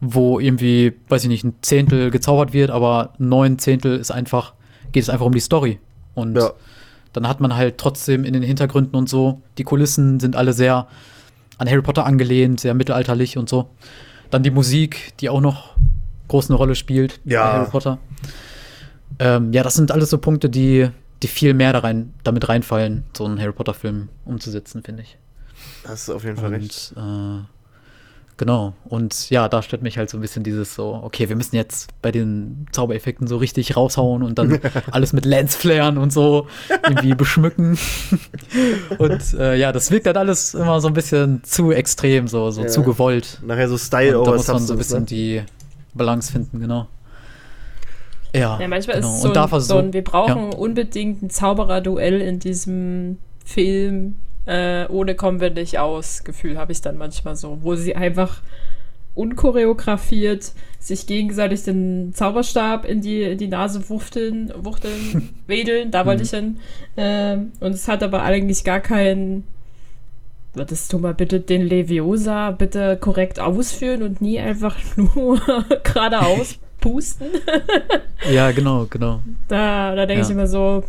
wo 0.00 0.38
irgendwie, 0.38 0.94
weiß 1.08 1.24
ich 1.24 1.28
nicht, 1.28 1.44
ein 1.44 1.54
Zehntel 1.60 2.10
gezaubert 2.10 2.52
wird, 2.52 2.70
aber 2.70 3.12
neun 3.18 3.58
Zehntel 3.58 3.98
ist 3.98 4.10
einfach, 4.12 4.54
geht 4.92 5.02
es 5.02 5.10
einfach 5.10 5.26
um 5.26 5.32
die 5.34 5.40
Story. 5.40 5.80
Und 6.14 6.36
Ja. 6.36 6.52
Dann 7.12 7.26
hat 7.28 7.40
man 7.40 7.54
halt 7.56 7.78
trotzdem 7.78 8.24
in 8.24 8.32
den 8.32 8.42
Hintergründen 8.42 8.94
und 8.96 9.08
so, 9.08 9.40
die 9.58 9.64
Kulissen 9.64 10.20
sind 10.20 10.36
alle 10.36 10.52
sehr 10.52 10.86
an 11.58 11.68
Harry 11.68 11.82
Potter 11.82 12.06
angelehnt, 12.06 12.60
sehr 12.60 12.74
mittelalterlich 12.74 13.36
und 13.38 13.48
so. 13.48 13.70
Dann 14.30 14.42
die 14.42 14.50
Musik, 14.50 15.12
die 15.20 15.28
auch 15.28 15.40
noch 15.40 15.74
groß 16.28 16.50
eine 16.50 16.56
Rolle 16.56 16.74
spielt 16.74 17.20
Ja. 17.24 17.44
bei 17.44 17.58
Harry 17.58 17.70
Potter. 17.70 17.98
Ähm, 19.18 19.52
ja, 19.52 19.62
das 19.62 19.74
sind 19.74 19.90
alles 19.90 20.10
so 20.10 20.18
Punkte, 20.18 20.48
die, 20.50 20.88
die 21.22 21.26
viel 21.28 21.54
mehr 21.54 21.72
da 21.72 21.80
rein, 21.80 22.12
damit 22.22 22.48
reinfallen, 22.48 23.04
so 23.16 23.24
einen 23.24 23.40
Harry 23.40 23.52
Potter-Film 23.52 24.08
umzusetzen, 24.24 24.82
finde 24.84 25.02
ich. 25.02 25.16
Hast 25.86 26.08
du 26.08 26.14
auf 26.14 26.22
jeden 26.24 26.36
Fall 26.36 26.50
recht. 26.50 26.92
Und 26.94 27.02
äh, 27.02 27.44
genau. 28.38 28.72
Und 28.86 29.28
ja, 29.28 29.48
da 29.48 29.60
stört 29.60 29.82
mich 29.82 29.98
halt 29.98 30.08
so 30.08 30.16
ein 30.16 30.20
bisschen 30.22 30.42
dieses 30.42 30.74
so, 30.74 30.98
okay, 31.02 31.28
wir 31.28 31.36
müssen 31.36 31.54
jetzt 31.56 31.90
bei 32.00 32.10
den 32.10 32.66
Zaubereffekten 32.72 33.26
so 33.26 33.36
richtig 33.36 33.76
raushauen 33.76 34.22
und 34.22 34.38
dann 34.38 34.58
alles 34.90 35.12
mit 35.12 35.26
Lensflaren 35.26 35.98
und 35.98 36.12
so 36.12 36.46
irgendwie 36.84 37.14
beschmücken. 37.14 37.78
und 38.98 39.34
äh, 39.34 39.56
ja, 39.56 39.72
das 39.72 39.90
wirkt 39.90 40.06
dann 40.06 40.16
alles 40.16 40.54
immer 40.54 40.80
so 40.80 40.88
ein 40.88 40.94
bisschen 40.94 41.42
zu 41.44 41.72
extrem, 41.72 42.28
so, 42.28 42.50
so 42.50 42.62
Ja. 42.62 42.68
zu 42.68 42.82
gewollt. 42.82 43.40
Nachher 43.44 43.68
so 43.68 43.76
Style 43.76 44.18
Und 44.18 44.26
da 44.26 44.32
muss 44.32 44.48
man 44.48 44.58
so 44.58 44.72
ein 44.72 44.78
Substance, 44.78 44.78
bisschen 44.78 45.00
ne? 45.00 45.06
die 45.06 45.42
Balance 45.94 46.32
finden, 46.32 46.60
genau. 46.60 46.86
Ja, 48.34 48.58
Ja, 48.60 48.68
manchmal 48.68 48.96
genau. 48.96 49.08
ist 49.14 49.22
so, 49.22 49.28
und 49.28 49.36
ein, 49.36 49.60
so 49.60 49.76
ein, 49.78 49.92
wir 49.92 50.04
brauchen 50.04 50.52
ja. 50.52 50.58
unbedingt 50.58 51.22
ein 51.22 51.30
Zauberer-Duell 51.30 52.20
in 52.20 52.38
diesem 52.38 53.18
Film. 53.44 54.16
Äh, 54.48 54.86
ohne 54.88 55.14
kommen 55.14 55.40
wir 55.40 55.50
nicht 55.50 55.78
aus. 55.78 56.24
Gefühl 56.24 56.56
habe 56.58 56.72
ich 56.72 56.80
dann 56.80 56.96
manchmal 56.96 57.36
so, 57.36 57.58
wo 57.60 57.74
sie 57.76 57.94
einfach 57.94 58.40
unchoreografiert 59.14 60.52
sich 60.78 61.06
gegenseitig 61.06 61.64
den 61.64 62.12
Zauberstab 62.14 62.84
in 62.84 63.00
die, 63.00 63.22
in 63.22 63.36
die 63.38 63.48
Nase 63.48 63.88
wuchteln, 63.90 64.52
wuchteln, 64.56 65.34
wedeln, 65.46 65.90
da 65.90 66.06
wollte 66.06 66.20
Mhm. 66.20 66.24
ich 66.24 66.30
hin. 66.30 66.56
Ähm, 66.96 67.52
und 67.60 67.72
es 67.74 67.88
hat 67.88 68.02
aber 68.02 68.22
eigentlich 68.22 68.64
gar 68.64 68.80
keinen. 68.80 69.44
Würdest 70.54 70.92
du 70.92 70.98
mal 70.98 71.14
bitte 71.14 71.40
den 71.40 71.62
Leviosa 71.66 72.52
bitte 72.52 72.96
korrekt 72.96 73.38
ausführen 73.38 74.02
und 74.02 74.20
nie 74.22 74.38
einfach 74.40 74.76
nur 74.96 75.40
geradeaus 75.84 76.58
pusten? 76.80 77.26
Ja, 78.32 78.50
genau, 78.52 78.86
genau. 78.88 79.20
Da, 79.48 79.94
da 79.94 80.06
denke 80.06 80.22
Ja. 80.22 80.26
ich 80.26 80.32
immer 80.32 80.46
so, 80.46 80.84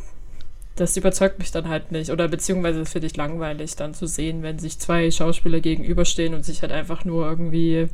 das 0.79 0.95
überzeugt 0.97 1.39
mich 1.39 1.51
dann 1.51 1.67
halt 1.67 1.91
nicht. 1.91 2.09
Oder 2.11 2.27
beziehungsweise 2.27 2.85
finde 2.85 3.07
ich 3.07 3.17
langweilig, 3.17 3.75
dann 3.75 3.93
zu 3.93 4.07
sehen, 4.07 4.43
wenn 4.43 4.59
sich 4.59 4.79
zwei 4.79 5.11
Schauspieler 5.11 5.59
gegenüberstehen 5.59 6.33
und 6.33 6.45
sich 6.45 6.61
halt 6.61 6.71
einfach 6.71 7.03
nur 7.05 7.27
irgendwie 7.27 7.89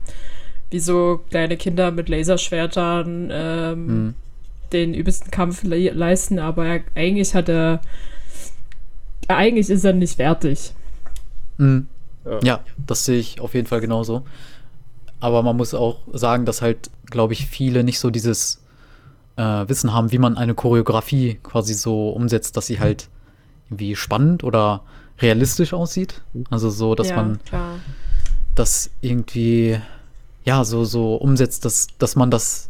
wie 0.70 0.80
so 0.80 1.22
kleine 1.30 1.58
Kinder 1.58 1.92
mit 1.92 2.10
Laserschwertern 2.10 3.30
ähm, 3.32 3.88
Mhm. 3.88 4.14
den 4.74 4.94
übelsten 4.94 5.32
Kampf 5.32 5.64
le 5.64 5.92
leisten, 5.92 6.40
aber 6.40 6.66
er, 6.66 6.84
eigentlich 6.96 7.34
hat 7.36 7.50
er. 7.50 7.82
Eigentlich 9.28 9.70
ist 9.70 9.84
er 9.84 9.94
nicht 9.94 10.16
fertig. 10.18 10.74
Mhm. 11.58 11.88
Ja. 12.26 12.40
Ja, 12.44 12.60
das 12.86 13.06
sehe 13.06 13.20
ich 13.20 13.40
auf 13.42 13.54
jeden 13.54 13.68
Fall 13.68 13.82
genauso. 13.82 14.24
Aber 15.20 15.42
man 15.44 15.58
muss 15.58 15.74
auch 15.74 16.00
sagen, 16.14 16.46
dass 16.46 16.62
halt, 16.62 16.90
glaube 17.10 17.34
ich, 17.34 17.48
viele 17.48 17.84
nicht 17.84 18.00
so 18.00 18.10
dieses 18.12 18.62
äh, 19.38 19.68
Wissen 19.68 19.94
haben, 19.94 20.12
wie 20.12 20.18
man 20.18 20.38
eine 20.38 20.54
Choreografie 20.54 21.40
quasi 21.44 21.74
so 21.74 22.10
umsetzt, 22.10 22.58
dass 22.58 22.68
sie 22.68 22.80
halt 22.80 23.10
irgendwie 23.70 23.96
spannend 23.96 24.44
oder 24.44 24.82
realistisch 25.20 25.74
aussieht. 25.74 26.22
Also 26.50 26.70
so, 26.70 26.96
dass 26.96 27.10
ja, 27.10 27.16
man 27.18 27.40
Klar. 27.44 27.80
das 28.56 28.90
irgendwie, 29.02 29.80
ja, 30.44 30.64
so, 30.64 30.84
so 30.86 31.16
umsetzt, 31.16 31.66
dass, 31.66 31.88
dass 31.98 32.16
man 32.16 32.32
das, 32.32 32.70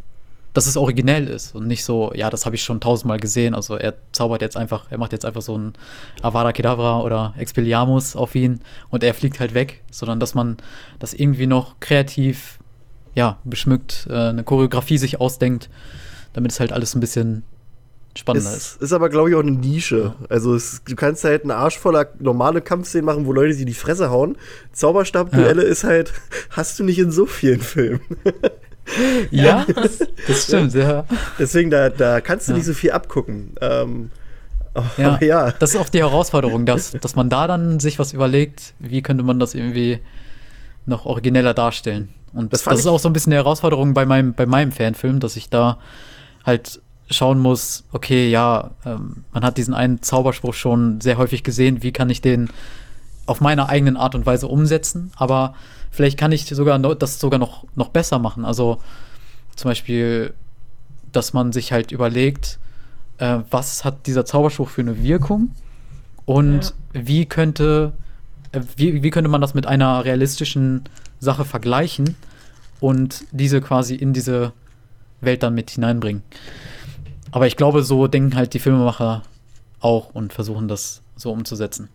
dass 0.54 0.68
es 0.68 0.78
originell 0.78 1.28
ist 1.28 1.54
und 1.54 1.68
nicht 1.68 1.84
so, 1.84 2.14
ja, 2.14 2.30
das 2.30 2.46
habe 2.46 2.56
ich 2.56 2.64
schon 2.64 2.80
tausendmal 2.80 3.20
gesehen. 3.20 3.56
Also 3.56 3.76
er 3.76 3.96
zaubert 4.12 4.42
jetzt 4.42 4.56
einfach, 4.56 4.86
er 4.90 4.98
macht 4.98 5.12
jetzt 5.12 5.26
einfach 5.26 5.42
so 5.42 5.58
ein 5.58 5.74
Avada 6.22 6.54
Kedavra 6.54 7.02
oder 7.02 7.34
Expelliarmus 7.38 8.16
auf 8.16 8.36
ihn 8.36 8.62
und 8.90 9.04
er 9.04 9.14
fliegt 9.14 9.40
halt 9.40 9.54
weg, 9.54 9.84
sondern 9.92 10.20
dass 10.20 10.34
man 10.34 10.58
das 11.00 11.14
irgendwie 11.14 11.48
noch 11.48 11.80
kreativ, 11.80 12.60
ja, 13.16 13.38
beschmückt, 13.44 14.08
äh, 14.10 14.30
eine 14.30 14.44
Choreografie 14.44 14.98
sich 14.98 15.20
ausdenkt, 15.20 15.70
damit 16.36 16.52
es 16.52 16.60
halt 16.60 16.72
alles 16.72 16.94
ein 16.96 17.00
bisschen 17.00 17.44
spannender 18.18 18.50
Es 18.52 18.58
ist. 18.76 18.82
ist 18.82 18.94
aber, 18.94 19.10
glaube 19.10 19.30
ich, 19.30 19.36
auch 19.36 19.42
eine 19.42 19.52
Nische. 19.52 20.14
Also 20.30 20.54
es, 20.56 20.82
du 20.88 20.96
kannst 20.96 21.24
halt 21.24 21.42
einen 21.44 21.52
Arsch 21.52 21.78
voller 21.80 22.08
normale 22.20 22.62
Kampfszenen 22.62 23.06
machen, 23.06 23.26
wo 23.26 23.34
Leute 23.34 23.54
sich 23.54 23.66
die 23.66 23.74
Fresse 23.74 24.10
hauen. 24.10 24.38
Zauberstab-Duelle 24.74 25.64
ist 25.64 25.84
halt, 25.84 26.14
hast 26.52 26.78
du 26.80 26.84
nicht 26.84 27.00
in 27.00 27.12
so 27.12 27.26
vielen 27.26 27.62
Filmen. 27.62 28.02
Ja, 29.32 29.66
das 30.28 30.44
stimmt, 30.44 30.76
ja. 30.76 31.06
Deswegen, 31.40 31.72
da, 31.72 31.90
da 31.90 32.22
kannst 32.22 32.48
du 32.48 32.52
Ja. 32.52 32.58
nicht 32.58 32.68
so 32.68 32.74
viel 32.76 32.92
abgucken. 32.92 33.56
Ähm, 33.60 34.12
Ja, 34.98 35.14
aber 35.16 35.26
ja. 35.26 35.52
das 35.58 35.72
ist 35.74 35.78
auch 35.82 35.90
die 35.90 35.98
Herausforderung, 36.04 36.68
dass, 36.68 36.92
dass 36.92 37.16
man 37.16 37.28
da 37.30 37.48
dann 37.48 37.80
sich 37.80 37.98
was 37.98 38.14
überlegt, 38.14 38.76
wie 38.78 39.02
könnte 39.02 39.24
man 39.24 39.40
das 39.40 39.56
irgendwie 39.56 40.02
noch 40.86 41.08
origineller 41.08 41.56
darstellen. 41.56 42.10
Und 42.32 42.54
Das 42.54 42.62
das, 42.64 42.82
ist 42.82 42.86
auch 42.86 43.00
so 43.00 43.10
ein 43.10 43.14
bisschen 43.14 43.32
die 43.32 43.38
Herausforderung 43.38 43.96
bei 43.96 44.06
meinem, 44.06 44.36
bei 44.36 44.46
meinem 44.46 44.72
Fanfilm, 44.72 45.20
dass 45.20 45.36
ich 45.36 45.50
da 45.50 45.80
halt 46.46 46.82
schauen 47.10 47.40
muss, 47.40 47.84
okay, 47.92 48.30
ja, 48.30 48.72
ähm, 48.86 49.26
man 49.32 49.44
hat 49.44 49.58
diesen 49.58 49.74
einen 49.74 50.02
Zauberspruch 50.02 50.54
schon 50.54 51.02
sehr 51.02 51.18
häufig 51.18 51.44
gesehen, 51.44 51.84
wie 51.84 51.92
kann 51.92 52.10
ich 52.10 52.22
den 52.22 52.50
auf 53.28 53.42
meine 53.42 53.70
eigenen 53.70 53.98
Art 53.98 54.16
und 54.16 54.26
Weise 54.26 54.48
umsetzen, 54.48 55.12
aber 55.16 55.56
vielleicht 55.92 56.18
kann 56.18 56.32
ich 56.32 56.46
sogar 56.46 56.78
no, 56.78 56.94
das 56.94 57.20
sogar 57.20 57.40
noch, 57.40 57.66
noch 57.76 57.90
besser 57.90 58.20
machen. 58.20 58.46
Also 58.46 58.82
zum 59.56 59.70
Beispiel, 59.70 60.34
dass 61.12 61.34
man 61.34 61.52
sich 61.52 61.72
halt 61.72 61.92
überlegt, 61.92 62.60
äh, 63.18 63.40
was 63.50 63.86
hat 63.86 64.08
dieser 64.08 64.26
Zauberspruch 64.26 64.70
für 64.70 64.82
eine 64.82 65.02
Wirkung? 65.02 65.52
Und 66.26 66.74
wie 66.92 67.26
könnte 67.26 67.94
äh, 68.56 68.62
wie, 68.76 69.04
wie 69.04 69.10
könnte 69.10 69.30
man 69.30 69.42
das 69.42 69.54
mit 69.54 69.68
einer 69.68 70.06
realistischen 70.06 70.84
Sache 71.20 71.46
vergleichen 71.46 72.16
und 72.80 73.26
diese 73.32 73.62
quasi 73.62 73.96
in 73.96 74.14
diese 74.14 74.54
Welt 75.26 75.44
dann 75.44 75.54
mit 75.56 75.70
hineinbringen. 75.72 76.24
Aber 77.32 77.48
ich 77.48 77.58
glaube, 77.58 77.84
so 77.84 78.08
denken 78.08 78.36
halt 78.36 78.54
die 78.54 78.60
Filmemacher 78.60 79.24
auch 79.82 80.10
und 80.14 80.34
versuchen 80.34 80.68
das 80.68 81.02
so 81.16 81.32
umzusetzen. 81.32 81.90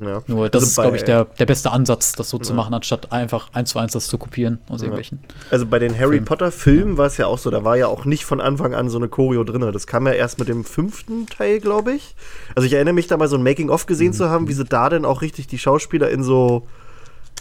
ja. 0.00 0.22
Nur 0.26 0.48
das 0.48 0.62
Also 0.62 0.70
ist, 0.70 0.80
glaube 0.82 0.96
ich, 0.96 1.04
der, 1.04 1.24
der 1.26 1.44
beste 1.46 1.70
Ansatz, 1.72 2.12
das 2.12 2.30
so 2.30 2.38
zu 2.38 2.52
Ja. 2.52 2.56
machen, 2.56 2.72
anstatt 2.74 3.12
einfach 3.12 3.48
eins 3.52 3.70
zu 3.70 3.78
eins 3.78 3.92
das 3.92 4.06
zu 4.06 4.16
kopieren 4.16 4.58
aus 4.68 4.80
Ja. 4.80 4.86
irgendwelchen. 4.86 5.18
Also 5.50 5.66
bei 5.66 5.78
den 5.78 5.98
Harry. 5.98 6.20
Potter 6.20 6.50
Filmen 6.52 6.96
war 6.96 7.06
es 7.06 7.16
ja 7.18 7.26
auch 7.26 7.36
so, 7.38 7.50
da 7.50 7.64
war 7.64 7.76
ja 7.76 7.86
auch 7.86 8.04
nicht 8.06 8.24
von 8.24 8.40
Anfang 8.40 8.74
an 8.74 8.88
so 8.88 8.96
eine 8.98 9.08
Choreo 9.08 9.44
drin. 9.44 9.60
Das 9.72 9.86
kam 9.86 10.06
ja 10.06 10.12
erst 10.14 10.38
mit 10.38 10.48
dem 10.48 10.64
fünften 10.64 11.26
Teil, 11.26 11.60
glaube 11.60 11.92
ich. 11.92 12.14
Also 12.54 12.66
ich 12.66 12.72
erinnere 12.72 12.94
mich 12.94 13.08
da 13.08 13.16
mal 13.18 13.28
so 13.28 13.36
ein 13.36 13.42
Making-of 13.42 13.84
gesehen 13.86 14.12
zu 14.14 14.30
haben, 14.30 14.48
wie 14.48 14.54
sie 14.54 14.64
da 14.64 14.88
denn 14.88 15.04
auch 15.04 15.20
richtig 15.22 15.46
die 15.48 15.58
Schauspieler 15.58 16.08
in 16.10 16.22
so, 16.22 16.66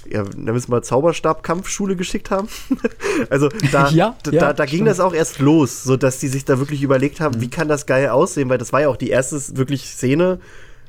ja, 0.09 0.23
nennen 0.23 0.47
wir 0.47 0.55
es 0.55 0.67
mal 0.67 0.81
Zauberstab-Kampfschule 0.83 1.95
geschickt 1.95 2.31
haben. 2.31 2.47
also 3.29 3.49
da, 3.71 3.89
Ja, 3.89 4.15
da, 4.23 4.31
ja, 4.31 4.39
da, 4.39 4.53
da 4.53 4.65
ging 4.65 4.85
das 4.85 4.99
auch 4.99 5.13
erst 5.13 5.39
los, 5.39 5.83
so 5.83 5.97
dass 5.97 6.19
die 6.19 6.27
sich 6.27 6.45
da 6.45 6.59
wirklich 6.59 6.83
überlegt 6.83 7.19
haben, 7.19 7.41
wie 7.41 7.49
kann 7.49 7.67
das 7.67 7.85
geil 7.85 8.09
aussehen, 8.09 8.49
weil 8.49 8.57
das 8.57 8.73
war 8.73 8.81
ja 8.81 8.89
auch 8.89 8.97
die 8.97 9.09
erste 9.09 9.57
wirklich 9.57 9.85
Szene, 9.85 10.39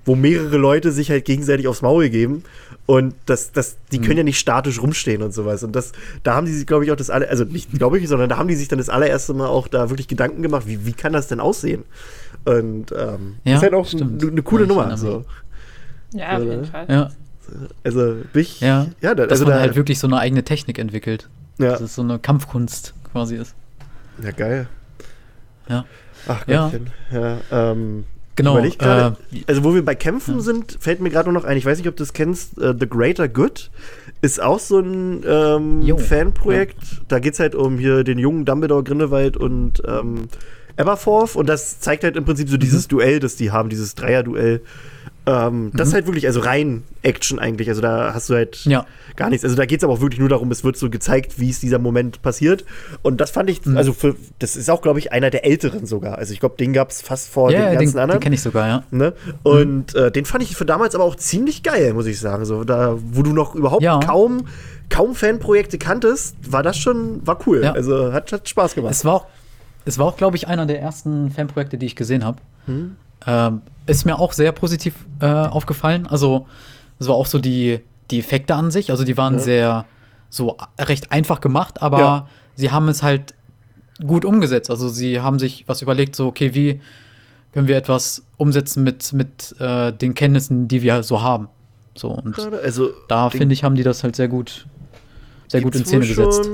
wo 0.04 0.14
mehrere 0.14 0.56
Leute 0.56 0.92
sich 0.92 1.10
halt 1.10 1.24
gegenseitig 1.24 1.68
aufs 1.68 1.82
Maul 1.82 2.08
geben 2.08 2.42
und 2.86 3.14
das, 3.26 3.52
das, 3.52 3.76
die 3.92 4.00
können 4.00 4.16
ja 4.16 4.24
nicht 4.24 4.38
statisch 4.38 4.82
rumstehen 4.82 5.22
und 5.22 5.32
sowas. 5.32 5.62
Und 5.62 5.76
das, 5.76 5.92
da 6.24 6.34
haben 6.34 6.46
die 6.46 6.52
sich, 6.52 6.66
glaube 6.66 6.84
ich, 6.84 6.90
auch 6.90 6.96
das 6.96 7.10
alle, 7.10 7.28
also 7.28 7.44
nicht 7.44 7.70
glaube 7.70 7.98
ich, 7.98 8.08
sondern 8.08 8.28
da 8.28 8.36
haben 8.36 8.48
die 8.48 8.56
sich 8.56 8.66
dann 8.66 8.78
das 8.78 8.88
allererste 8.88 9.34
Mal 9.34 9.46
auch 9.46 9.68
da 9.68 9.90
wirklich 9.90 10.08
Gedanken 10.08 10.42
gemacht, 10.42 10.66
wie, 10.66 10.86
wie 10.86 10.92
kann 10.92 11.12
das 11.12 11.28
denn 11.28 11.38
aussehen? 11.38 11.84
Und 12.44 12.92
ähm, 12.92 13.36
Ja, 13.44 13.56
ist 13.56 13.62
halt 13.62 13.74
auch 13.74 13.92
eine, 13.92 14.28
eine 14.28 14.42
coole 14.42 14.66
Nummer. 14.66 14.96
So. 14.96 15.24
Ja, 16.14 16.38
auf 16.38 16.42
jeden 16.42 16.64
Fall. 16.64 16.86
Ja, 16.88 17.10
Also 17.84 18.16
bin 18.32 18.42
ich, 18.42 18.60
ja. 18.60 18.86
ja 19.00 19.14
da, 19.14 19.24
dass 19.26 19.32
also 19.40 19.44
man 19.44 19.54
da, 19.54 19.60
halt 19.60 19.76
wirklich 19.76 19.98
so 19.98 20.06
eine 20.06 20.18
eigene 20.18 20.42
Technik 20.44 20.78
entwickelt. 20.78 21.28
ja, 21.58 21.70
Dass 21.70 21.80
es 21.80 21.94
so 21.94 22.02
eine 22.02 22.18
Kampfkunst 22.18 22.94
quasi 23.12 23.36
ist. 23.36 23.54
ja, 24.22 24.30
geil. 24.30 24.68
Ja. 25.68 25.84
Ach 26.28 26.46
Ja. 26.46 26.64
Gottchen. 26.64 26.90
Ja, 27.12 27.38
ähm, 27.50 28.04
Genau. 28.36 28.54
Grade, 28.54 29.16
äh, 29.32 29.42
also 29.48 29.64
wo 29.64 29.74
wir 29.74 29.84
bei 29.84 29.94
Kämpfen 29.94 30.36
Ja. 30.36 30.40
sind, 30.40 30.78
fällt 30.80 31.00
mir 31.00 31.10
gerade 31.10 31.30
nur 31.30 31.38
noch 31.38 31.46
ein, 31.46 31.58
ich 31.58 31.66
weiß 31.66 31.76
nicht, 31.76 31.88
ob 31.88 31.96
du 31.96 32.02
das 32.02 32.14
kennst, 32.14 32.56
äh, 32.58 32.74
The 32.78 32.88
Greater 32.88 33.28
Good 33.28 33.70
ist 34.22 34.40
auch 34.40 34.58
so 34.58 34.78
ein 34.78 35.22
ähm, 35.26 35.98
Fanprojekt. 35.98 37.02
Da 37.08 37.18
geht 37.18 37.34
es 37.34 37.40
halt 37.40 37.54
um 37.54 37.78
hier 37.78 38.02
den 38.02 38.18
jungen 38.18 38.46
Dumbledore, 38.46 38.82
Grindelwald 38.82 39.36
und 39.36 39.82
ähm, 39.86 40.28
Aberforth 40.78 41.36
und 41.36 41.48
das 41.48 41.80
zeigt 41.80 42.04
halt 42.04 42.16
im 42.16 42.24
Prinzip 42.24 42.48
so 42.48 42.56
dieses 42.56 42.88
Duell, 42.88 43.20
das 43.20 43.36
die 43.36 43.50
haben, 43.50 43.68
dieses 43.68 43.94
Dreier-Duell. 43.94 44.62
Ähm, 45.30 45.70
Das 45.74 45.88
ist 45.88 45.94
halt 45.94 46.06
wirklich, 46.06 46.26
also 46.26 46.40
rein 46.40 46.82
Action 47.02 47.38
eigentlich. 47.38 47.68
Also 47.68 47.80
da 47.80 48.12
hast 48.14 48.28
du 48.30 48.34
halt 48.34 48.64
Ja. 48.64 48.84
gar 49.16 49.30
nichts. 49.30 49.44
Also 49.44 49.56
da 49.56 49.64
geht 49.66 49.78
es 49.80 49.84
aber 49.84 49.92
auch 49.92 50.00
wirklich 50.00 50.18
nur 50.20 50.28
darum, 50.28 50.50
es 50.50 50.64
wird 50.64 50.76
so 50.76 50.90
gezeigt, 50.90 51.38
wie 51.38 51.50
es 51.50 51.60
dieser 51.60 51.78
Moment 51.78 52.22
passiert. 52.22 52.64
Und 53.02 53.20
das 53.20 53.30
fand 53.30 53.48
ich, 53.50 53.64
Mhm. 53.64 53.76
also 53.76 53.92
für, 53.92 54.16
das 54.38 54.56
ist 54.56 54.68
auch, 54.70 54.82
glaube 54.82 54.98
ich, 54.98 55.12
einer 55.12 55.30
der 55.30 55.44
älteren 55.44 55.86
sogar. 55.86 56.18
Also 56.18 56.32
ich 56.32 56.40
glaube, 56.40 56.56
den 56.58 56.72
gab 56.72 56.90
es 56.90 57.02
fast 57.02 57.28
vor 57.28 57.50
ja, 57.50 57.58
den 57.60 57.70
den, 57.70 57.78
ganzen 57.80 57.94
den 57.96 58.00
anderen. 58.02 58.20
kenne 58.20 58.34
ich 58.34 58.42
sogar, 58.42 58.66
ja. 58.68 58.82
Ne? 58.90 59.12
Und 59.42 59.94
äh, 59.94 60.10
den 60.10 60.24
fand 60.24 60.42
ich 60.42 60.56
für 60.56 60.64
damals 60.66 60.94
aber 60.94 61.04
auch 61.04 61.16
ziemlich 61.16 61.62
geil, 61.62 61.92
muss 61.94 62.06
ich 62.06 62.18
sagen. 62.18 62.44
So, 62.44 62.64
da, 62.64 62.96
wo 63.12 63.22
du 63.22 63.32
noch 63.32 63.54
überhaupt 63.54 63.82
Ja. 63.82 64.00
kaum, 64.00 64.46
kaum 64.88 65.14
Fanprojekte 65.14 65.78
kanntest, 65.78 66.34
war 66.50 66.62
das 66.62 66.76
schon, 66.78 67.26
war 67.26 67.38
cool. 67.46 67.62
Ja. 67.62 67.72
Also 67.72 68.12
hat, 68.12 68.32
hat 68.32 68.48
Spaß 68.48 68.74
gemacht. 68.74 68.92
Es 68.92 69.04
war 69.04 69.14
auch, 69.14 69.26
es 69.84 69.98
war 69.98 70.06
auch, 70.06 70.16
glaube 70.16 70.36
ich, 70.36 70.48
einer 70.48 70.66
der 70.66 70.80
ersten 70.80 71.30
Fanprojekte, 71.30 71.78
die 71.78 71.86
ich 71.86 71.96
gesehen 71.96 72.24
habe. 72.24 72.38
Ähm, 73.26 73.62
ist 73.90 74.04
mir 74.06 74.18
auch 74.18 74.32
sehr 74.32 74.52
positiv 74.52 74.94
äh, 75.20 75.26
aufgefallen. 75.26 76.06
Also, 76.06 76.46
es 76.98 77.08
war 77.08 77.14
auch 77.14 77.26
so 77.26 77.38
die, 77.38 77.80
die 78.10 78.18
Effekte 78.20 78.54
an 78.54 78.70
sich. 78.70 78.90
Also, 78.90 79.04
die 79.04 79.16
waren 79.16 79.34
Ja. 79.34 79.40
sehr, 79.40 79.84
so 80.28 80.56
recht 80.78 81.10
einfach 81.12 81.40
gemacht, 81.40 81.82
aber 81.82 81.98
Ja. 81.98 82.28
sie 82.54 82.70
haben 82.70 82.88
es 82.88 83.02
halt 83.02 83.34
gut 84.06 84.24
umgesetzt. 84.24 84.70
Also, 84.70 84.88
sie 84.88 85.20
haben 85.20 85.38
sich 85.38 85.64
was 85.66 85.82
überlegt, 85.82 86.14
so, 86.16 86.26
okay, 86.28 86.54
wie 86.54 86.80
können 87.52 87.66
wir 87.68 87.76
etwas 87.76 88.24
umsetzen 88.36 88.84
mit, 88.84 89.12
mit 89.12 89.56
äh, 89.58 89.92
den 89.92 90.14
Kenntnissen, 90.14 90.68
die 90.68 90.82
wir 90.82 91.02
so 91.02 91.20
haben. 91.22 91.48
So, 91.96 92.08
und 92.10 92.38
also, 92.38 92.90
da 93.08 93.28
finde 93.30 93.52
ich, 93.52 93.64
haben 93.64 93.74
die 93.74 93.82
das 93.82 94.04
halt 94.04 94.14
sehr 94.14 94.28
gut, 94.28 94.66
sehr 95.48 95.60
gut 95.60 95.74
in 95.74 95.84
Szene 95.84 96.06
gesetzt. 96.06 96.48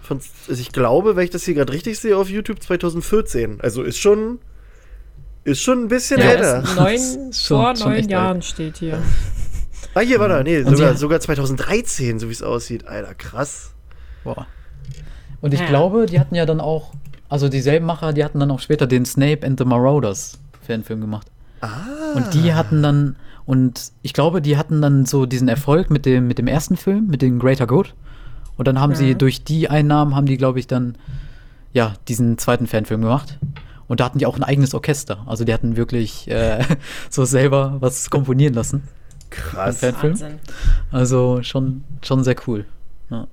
Von, 0.00 0.20
also 0.48 0.60
ich 0.60 0.72
glaube, 0.72 1.14
wenn 1.16 1.24
ich 1.24 1.30
das 1.30 1.44
hier 1.44 1.52
gerade 1.52 1.72
richtig 1.74 1.98
sehe, 1.98 2.16
auf 2.16 2.30
YouTube 2.30 2.62
2014. 2.62 3.60
Also 3.60 3.82
ist 3.82 3.98
schon, 3.98 4.38
ist 5.50 5.60
schon 5.62 5.84
ein 5.84 5.88
bisschen 5.88 6.20
Ja, 6.20 6.26
älter. 6.26 6.62
neun, 6.76 6.98
vor 7.32 7.76
schon 7.76 7.88
neun 7.90 8.08
Jahren 8.08 8.42
steht 8.42 8.78
hier. 8.78 8.98
Ah, 9.94 10.00
hier 10.00 10.20
war 10.20 10.30
er. 10.30 10.42
Nee, 10.44 10.58
Und 10.62 10.76
sogar, 10.76 10.92
sie- 10.92 10.98
sogar 10.98 11.20
2013, 11.20 12.18
so 12.18 12.28
wie 12.28 12.32
es 12.32 12.42
aussieht. 12.42 12.86
Alter, 12.86 13.14
krass. 13.14 13.72
Boah. 14.24 14.46
Und 15.40 15.54
ich 15.54 15.60
Ja. 15.60 15.66
glaube, 15.66 16.06
die 16.06 16.18
hatten 16.20 16.34
ja 16.34 16.46
dann 16.46 16.60
auch, 16.60 16.92
also 17.28 17.48
dieselben 17.48 17.86
Macher, 17.86 18.12
die 18.12 18.24
hatten 18.24 18.38
dann 18.40 18.50
auch 18.50 18.60
später 18.60 18.86
den 18.86 19.04
Snape 19.04 19.46
and 19.46 19.58
the 19.58 19.64
Marauders 19.64 20.38
Fanfilm 20.66 21.00
gemacht. 21.00 21.28
Ah. 21.60 21.68
Und 22.14 22.34
die 22.34 22.54
hatten 22.54 22.82
dann, 22.82 23.16
und 23.46 23.92
ich 24.02 24.12
glaube, 24.12 24.42
die 24.42 24.56
hatten 24.56 24.80
dann 24.82 25.06
so 25.06 25.26
diesen 25.26 25.48
Erfolg 25.48 25.90
mit 25.90 26.06
dem, 26.06 26.26
mit 26.28 26.38
dem 26.38 26.46
ersten 26.46 26.76
Film, 26.76 27.06
mit 27.08 27.22
dem 27.22 27.38
Greater 27.38 27.66
Good. 27.66 27.94
Und 28.56 28.68
dann 28.68 28.80
haben 28.80 28.94
sie 28.94 29.14
Mhm. 29.14 29.18
durch 29.18 29.44
die 29.44 29.70
Einnahmen, 29.70 30.14
haben 30.14 30.26
die, 30.26 30.36
glaube 30.36 30.58
ich, 30.58 30.66
dann, 30.66 30.96
ja, 31.72 31.94
diesen 32.08 32.38
zweiten 32.38 32.66
Fanfilm 32.66 33.00
gemacht. 33.02 33.38
Und 33.88 34.00
da 34.00 34.04
hatten 34.04 34.18
die 34.18 34.26
auch 34.26 34.36
ein 34.36 34.44
eigenes 34.44 34.74
Orchester. 34.74 35.24
Also 35.26 35.44
die 35.44 35.52
hatten 35.52 35.76
wirklich 35.76 36.28
äh, 36.30 36.62
so 37.10 37.24
selber 37.24 37.76
was 37.80 38.10
komponieren 38.10 38.54
lassen. 38.54 38.82
Krass. 39.30 39.82
Wahnsinn. 39.82 40.38
Also 40.92 41.42
schon, 41.42 41.84
schon 42.02 42.22
sehr 42.24 42.36
cool. 42.46 42.64
Ja. 43.10 43.26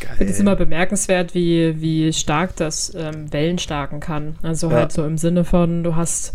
Ich 0.00 0.08
finde 0.08 0.32
es 0.32 0.40
immer 0.40 0.56
bemerkenswert, 0.56 1.34
wie, 1.34 1.80
wie 1.80 2.12
stark 2.12 2.56
das 2.56 2.94
ähm, 2.94 3.32
Wellen 3.32 3.58
starken 3.58 4.00
kann. 4.00 4.36
Also 4.42 4.70
Ja. 4.70 4.76
halt 4.76 4.92
so 4.92 5.04
im 5.04 5.18
Sinne 5.18 5.44
von, 5.44 5.82
du 5.84 5.94
hast 5.94 6.32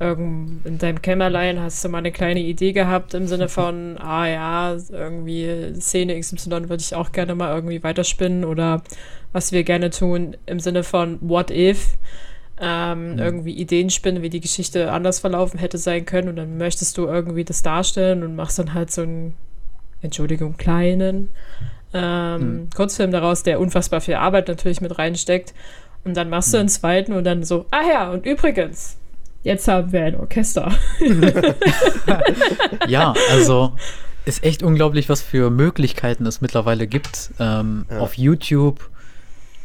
irgend, 0.00 0.64
in 0.64 0.78
deinem 0.78 1.02
Kämmerlein 1.02 1.60
hast 1.60 1.84
du 1.84 1.88
mal 1.88 1.98
eine 1.98 2.12
kleine 2.12 2.40
Idee 2.40 2.72
gehabt 2.72 3.14
im 3.14 3.26
Sinne 3.26 3.48
von, 3.48 3.98
ah 4.00 4.26
ja, 4.26 4.76
irgendwie 4.90 5.74
Szene 5.78 6.18
XY 6.18 6.68
würde 6.68 6.80
ich 6.80 6.94
auch 6.94 7.12
gerne 7.12 7.34
mal 7.34 7.54
irgendwie 7.54 7.82
weiterspinnen 7.82 8.44
oder 8.44 8.82
was 9.32 9.52
wir 9.52 9.62
gerne 9.64 9.90
tun 9.90 10.36
im 10.46 10.60
Sinne 10.60 10.82
von 10.82 11.18
What 11.20 11.50
if. 11.50 11.96
Ähm, 12.60 13.18
irgendwie 13.18 13.52
Ideen 13.52 13.90
spinnen, 13.90 14.22
wie 14.22 14.30
die 14.30 14.40
Geschichte 14.40 14.90
anders 14.90 15.18
verlaufen 15.20 15.58
hätte 15.58 15.78
sein 15.78 16.06
können 16.06 16.28
und 16.28 16.36
dann 16.36 16.56
möchtest 16.56 16.96
du 16.96 17.04
irgendwie 17.06 17.44
das 17.44 17.62
darstellen 17.62 18.22
und 18.22 18.34
machst 18.34 18.58
dann 18.58 18.72
halt 18.74 18.90
so 18.90 19.02
einen, 19.02 19.34
Entschuldigung, 20.00 20.56
kleinen 20.56 21.28
ähm, 21.92 22.68
Kurzfilm 22.74 23.10
daraus, 23.10 23.42
der 23.42 23.60
unfassbar 23.60 24.00
viel 24.00 24.14
Arbeit 24.14 24.48
natürlich 24.48 24.80
mit 24.80 24.98
reinsteckt 24.98 25.52
und 26.04 26.16
dann 26.16 26.30
machst 26.30 26.52
du 26.54 26.58
einen 26.58 26.68
zweiten 26.68 27.12
und 27.12 27.24
dann 27.24 27.42
so, 27.44 27.66
ah 27.70 27.82
ja, 27.90 28.10
und 28.10 28.24
übrigens, 28.26 28.96
jetzt 29.42 29.68
haben 29.68 29.92
wir 29.92 30.04
ein 30.04 30.16
Orchester. 30.16 30.72
Ja, 32.88 33.14
also 33.30 33.72
ist 34.24 34.42
echt 34.44 34.62
unglaublich, 34.62 35.08
was 35.08 35.22
für 35.22 35.50
Möglichkeiten 35.50 36.26
es 36.26 36.40
mittlerweile 36.40 36.86
gibt, 36.86 37.30
ähm, 37.38 37.86
Ja. 37.90 37.98
auf 38.00 38.14
YouTube 38.14 38.88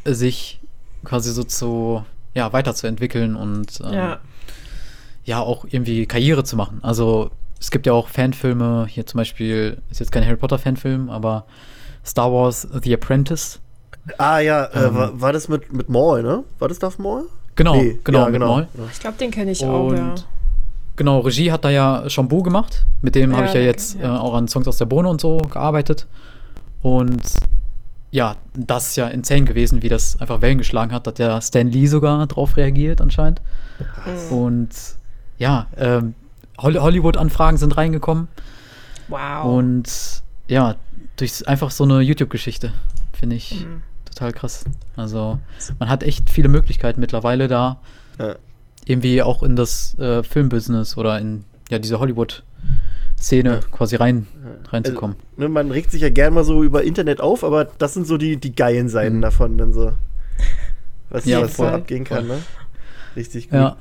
sich 0.05 0.59
quasi 1.03 1.31
so 1.31 1.43
zu, 1.43 2.05
ja, 2.33 2.51
weiterzuentwickeln 2.53 3.35
und 3.35 3.81
ähm, 3.85 3.93
ja. 3.93 4.19
ja, 5.25 5.39
auch 5.39 5.65
irgendwie 5.69 6.05
Karriere 6.05 6.43
zu 6.43 6.55
machen. 6.55 6.79
Also 6.81 7.31
es 7.59 7.71
gibt 7.71 7.85
ja 7.85 7.93
auch 7.93 8.07
Fanfilme, 8.07 8.85
hier 8.89 9.05
zum 9.05 9.19
Beispiel, 9.19 9.77
ist 9.91 9.99
jetzt 9.99 10.11
kein 10.11 10.25
Harry 10.25 10.37
Potter 10.37 10.57
Fanfilm, 10.57 11.09
aber 11.09 11.45
Star 12.05 12.31
Wars 12.31 12.67
The 12.81 12.93
Apprentice. 12.93 13.59
Ah 14.17 14.39
ja, 14.39 14.65
äh, 14.65 14.85
Ähm. 14.87 14.95
war, 14.95 15.21
war 15.21 15.33
das 15.33 15.47
mit, 15.47 15.71
mit 15.71 15.89
Maul, 15.89 16.23
ne? 16.23 16.43
War 16.57 16.67
das 16.67 16.79
Darth 16.79 16.97
Maul? 16.97 17.27
Genau, 17.55 17.75
Nee, 17.75 17.99
genau, 18.03 18.19
ja, 18.19 18.25
mit 18.25 18.33
genau. 18.33 18.47
Maul. 18.47 18.67
Ich 18.91 18.99
glaube, 18.99 19.17
den 19.17 19.29
kenne 19.29 19.51
ich 19.51 19.63
auch, 19.63 19.89
Und 19.89 19.97
ja. 19.97 20.15
genau, 20.95 21.19
Regie 21.19 21.51
hat 21.51 21.63
da 21.65 21.69
ja 21.69 22.09
Shampoo 22.09 22.41
gemacht. 22.41 22.85
Mit 23.03 23.13
dem 23.13 23.33
habe 23.33 23.43
Ja, 23.43 23.49
ich 23.49 23.53
ja 23.55 23.61
jetzt. 23.61 23.99
Äh, 24.01 24.07
auch 24.07 24.33
an 24.33 24.47
Songs 24.47 24.67
aus 24.67 24.77
der 24.77 24.85
Bohne 24.85 25.09
und 25.09 25.21
so 25.21 25.37
gearbeitet. 25.37 26.07
Und 26.81 27.21
ja, 28.11 28.35
das 28.53 28.89
ist 28.89 28.95
ja 28.97 29.07
insane 29.07 29.45
gewesen, 29.45 29.81
wie 29.81 29.89
das 29.89 30.19
einfach 30.19 30.41
Wellen 30.41 30.57
geschlagen 30.57 30.91
hat. 30.91 31.07
Da 31.07 31.11
hat 31.11 31.19
ja 31.19 31.41
Stan 31.41 31.67
Lee 31.67 31.87
sogar 31.87 32.27
drauf 32.27 32.57
reagiert 32.57 32.99
anscheinend. 33.01 33.41
Mhm. 34.29 34.37
Und 34.37 34.69
ja, 35.37 35.67
ähm, 35.77 36.13
Hol- 36.59 36.79
Hollywood-Anfragen 36.79 37.57
sind 37.57 37.77
reingekommen. 37.77 38.27
Wow. 39.07 39.45
Und 39.45 40.21
ja, 40.47 40.75
durch 41.15 41.47
einfach 41.47 41.71
so 41.71 41.83
eine 41.85 42.01
YouTube-Geschichte, 42.01 42.71
finde 43.13 43.35
ich 43.37 43.65
Mhm. 43.65 43.81
total 44.05 44.31
krass. 44.33 44.65
Also 44.95 45.39
man 45.79 45.89
hat 45.89 46.03
echt 46.03 46.29
viele 46.29 46.49
Möglichkeiten 46.49 46.99
mittlerweile 46.99 47.47
da, 47.47 47.79
Ja. 48.19 48.35
irgendwie 48.85 49.21
auch 49.23 49.41
in 49.43 49.55
das 49.55 49.97
äh, 49.99 50.21
Filmbusiness 50.23 50.97
oder 50.97 51.17
in 51.19 51.45
ja 51.69 51.79
diese 51.79 51.99
Ja. 53.29 53.59
quasi 53.71 53.95
rein 53.95 54.27
reinzukommen. 54.69 55.15
Ne, 55.37 55.47
man 55.49 55.71
regt 55.71 55.91
sich 55.91 56.01
ja 56.01 56.09
gern 56.09 56.33
mal 56.33 56.43
so 56.43 56.63
über 56.63 56.83
Internet 56.83 57.21
auf, 57.21 57.43
aber 57.43 57.65
das 57.65 57.93
sind 57.93 58.07
so 58.07 58.17
die, 58.17 58.37
die 58.37 58.55
geilen 58.55 58.89
Seiten 58.89 59.17
Mhm. 59.17 59.21
davon, 59.21 59.57
dann 59.57 59.73
so. 59.73 59.93
Was, 61.09 61.25
Ja, 61.25 61.41
was 61.41 61.51
so 61.57 61.63
voll. 61.63 61.73
abgehen 61.73 62.03
kann, 62.03 62.27
ne? 62.27 62.37
Richtig 63.15 63.49
gut. 63.49 63.59
ja, 63.59 63.77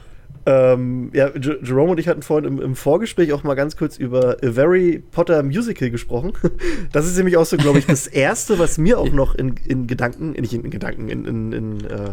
Ähm, 0.47 1.11
ja, 1.13 1.31
Jerome 1.37 1.93
und 1.93 2.01
ich 2.01 2.09
hatten 2.09 2.23
vorhin 2.23 2.45
im, 2.51 2.61
im 2.61 2.75
Vorgespräch 2.75 3.33
auch 3.33 3.45
mal 3.45 3.55
ganz 3.55 3.77
kurz 3.77 3.97
über 3.99 4.37
A 4.43 4.51
Very 4.53 5.03
Potter 5.13 5.43
Musical 5.43 5.91
gesprochen. 5.91 6.33
Das 6.93 7.07
ist 7.07 7.17
nämlich 7.17 7.37
auch 7.37 7.45
so, 7.47 7.57
glaube 7.57 7.79
ich, 7.79 7.87
das 7.87 8.07
erste, 8.09 8.59
was 8.59 8.79
mir 8.79 8.99
auch 8.99 9.13
noch 9.13 9.35
in, 9.35 9.55
in 9.67 9.87
Gedanken, 9.87 10.33
nicht 10.33 10.53
in, 10.53 10.69
Gedanken, 10.71 11.09
in, 11.09 11.25
in, 11.25 11.53
in 11.53 11.81
äh, 11.85 12.11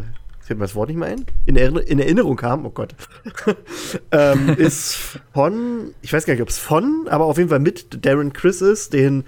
fällt 0.47 0.59
mir 0.59 0.65
das 0.65 0.75
Wort 0.75 0.89
nicht 0.89 0.97
mehr 0.97 1.09
ein, 1.09 1.25
in, 1.45 1.55
Erinner 1.55 1.85
in 1.85 1.99
Erinnerung 1.99 2.37
kam, 2.37 2.65
oh 2.65 2.71
Gott, 2.71 2.95
ähm, 4.11 4.55
ist 4.57 4.95
von, 5.33 5.93
ich 6.01 6.11
weiß 6.13 6.25
gar 6.25 6.33
nicht, 6.33 6.41
ob 6.41 6.49
es 6.49 6.57
von, 6.57 7.07
aber 7.09 7.25
auf 7.25 7.37
jeden 7.37 7.49
Fall 7.49 7.59
mit 7.59 8.05
Darren 8.05 8.33
Criss 8.33 8.61
ist, 8.61 8.93
den 8.93 9.25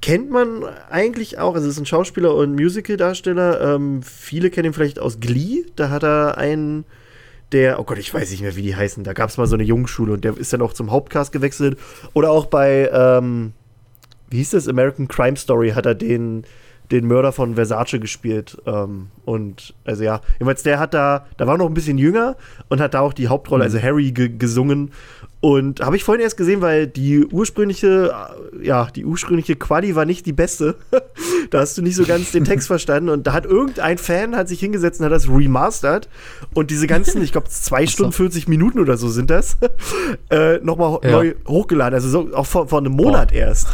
kennt 0.00 0.30
man 0.30 0.64
eigentlich 0.90 1.38
auch, 1.38 1.54
also 1.54 1.68
ist 1.68 1.78
ein 1.78 1.86
Schauspieler 1.86 2.34
und 2.34 2.54
Musical-Darsteller. 2.54 3.74
Ähm, 3.74 4.02
viele 4.02 4.50
kennen 4.50 4.66
ihn 4.66 4.72
vielleicht 4.74 4.98
aus 4.98 5.18
Glee, 5.18 5.64
da 5.76 5.88
hat 5.88 6.04
er 6.04 6.36
einen 6.36 6.84
der, 7.52 7.78
oh 7.78 7.84
Gott, 7.84 7.98
ich 7.98 8.12
weiß 8.12 8.30
nicht 8.30 8.42
mehr, 8.42 8.56
wie 8.56 8.62
die 8.62 8.76
heißen. 8.76 9.04
Da 9.04 9.12
gab 9.12 9.30
es 9.30 9.38
mal 9.38 9.46
so 9.46 9.54
eine 9.54 9.64
Jungschule 9.64 10.12
und 10.12 10.24
der 10.24 10.36
ist 10.36 10.52
dann 10.52 10.60
auch 10.60 10.72
zum 10.72 10.90
Hauptcast 10.90 11.32
gewechselt. 11.32 11.78
Oder 12.12 12.30
auch 12.30 12.46
bei, 12.46 12.90
ähm, 12.92 13.52
wie 14.28 14.38
hieß 14.38 14.50
das, 14.50 14.68
American 14.68 15.08
Crime 15.08 15.36
Story 15.36 15.70
hat 15.70 15.86
er 15.86 15.94
den, 15.94 16.44
den 16.94 17.06
Mörder 17.08 17.32
von 17.32 17.54
Versace 17.56 17.98
gespielt. 17.98 18.56
Ähm, 18.66 19.08
und 19.24 19.74
also 19.84 20.04
ja, 20.04 20.20
jedenfalls 20.34 20.62
der 20.62 20.78
hat 20.78 20.94
da, 20.94 21.26
da 21.36 21.46
war 21.46 21.58
noch 21.58 21.66
ein 21.66 21.74
bisschen 21.74 21.98
jünger 21.98 22.36
und 22.68 22.80
hat 22.80 22.94
da 22.94 23.00
auch 23.00 23.12
die 23.12 23.28
Hauptrolle, 23.28 23.64
also 23.64 23.80
Harry, 23.80 24.12
ge 24.12 24.28
gesungen. 24.28 24.92
Und 25.40 25.80
habe 25.80 25.96
ich 25.96 26.04
vorhin 26.04 26.22
erst 26.22 26.38
gesehen, 26.38 26.62
weil 26.62 26.86
die 26.86 27.26
ursprüngliche, 27.26 28.14
äh, 28.62 28.66
ja, 28.66 28.88
die 28.94 29.04
ursprüngliche 29.04 29.56
Quali 29.56 29.94
war 29.94 30.06
nicht 30.06 30.24
die 30.24 30.32
beste. 30.32 30.76
da 31.50 31.60
hast 31.60 31.76
du 31.76 31.82
nicht 31.82 31.96
so 31.96 32.04
ganz 32.04 32.32
den 32.32 32.44
Text 32.44 32.66
verstanden. 32.74 33.10
Und 33.10 33.26
da 33.26 33.34
hat 33.34 33.44
irgendein 33.44 33.98
Fan 33.98 34.36
hat 34.36 34.48
sich 34.48 34.60
hingesetzt 34.60 35.00
und 35.00 35.06
hat 35.06 35.12
das 35.12 35.28
remastert. 35.28 36.08
Und 36.54 36.70
diese 36.70 36.86
ganzen, 36.86 37.22
ich 37.22 37.32
glaube, 37.32 37.50
zwei. 37.50 37.86
Stunden 37.86 38.12
40 38.12 38.48
Minuten 38.48 38.78
oder 38.78 38.96
so 38.96 39.08
sind 39.10 39.28
das, 39.28 39.58
äh, 40.30 40.58
nochmal 40.58 41.00
Ja. 41.02 41.10
neu 41.10 41.34
hochgeladen. 41.46 41.94
Also 41.94 42.08
so, 42.08 42.34
auch 42.34 42.46
vor, 42.46 42.68
vor 42.68 42.78
einem 42.78 42.92
Monat 42.92 43.30
erst. 43.32 43.68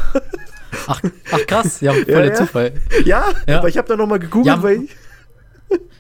Ach, 0.87 1.01
ach 1.33 1.47
krass, 1.47 1.81
ja, 1.81 1.93
voll 1.93 2.05
Ja, 2.09 2.17
der 2.21 2.25
ja. 2.27 2.35
Zufall. 2.35 2.73
ja, 3.05 3.25
Ja. 3.47 3.59
aber 3.59 3.69
ich 3.69 3.77
habe 3.79 3.89
da 3.89 3.97
nochmal 3.97 4.19
gegoogelt, 4.19 4.47
Ja. 4.57 4.63
weil 4.63 4.83
ich, 4.85 4.91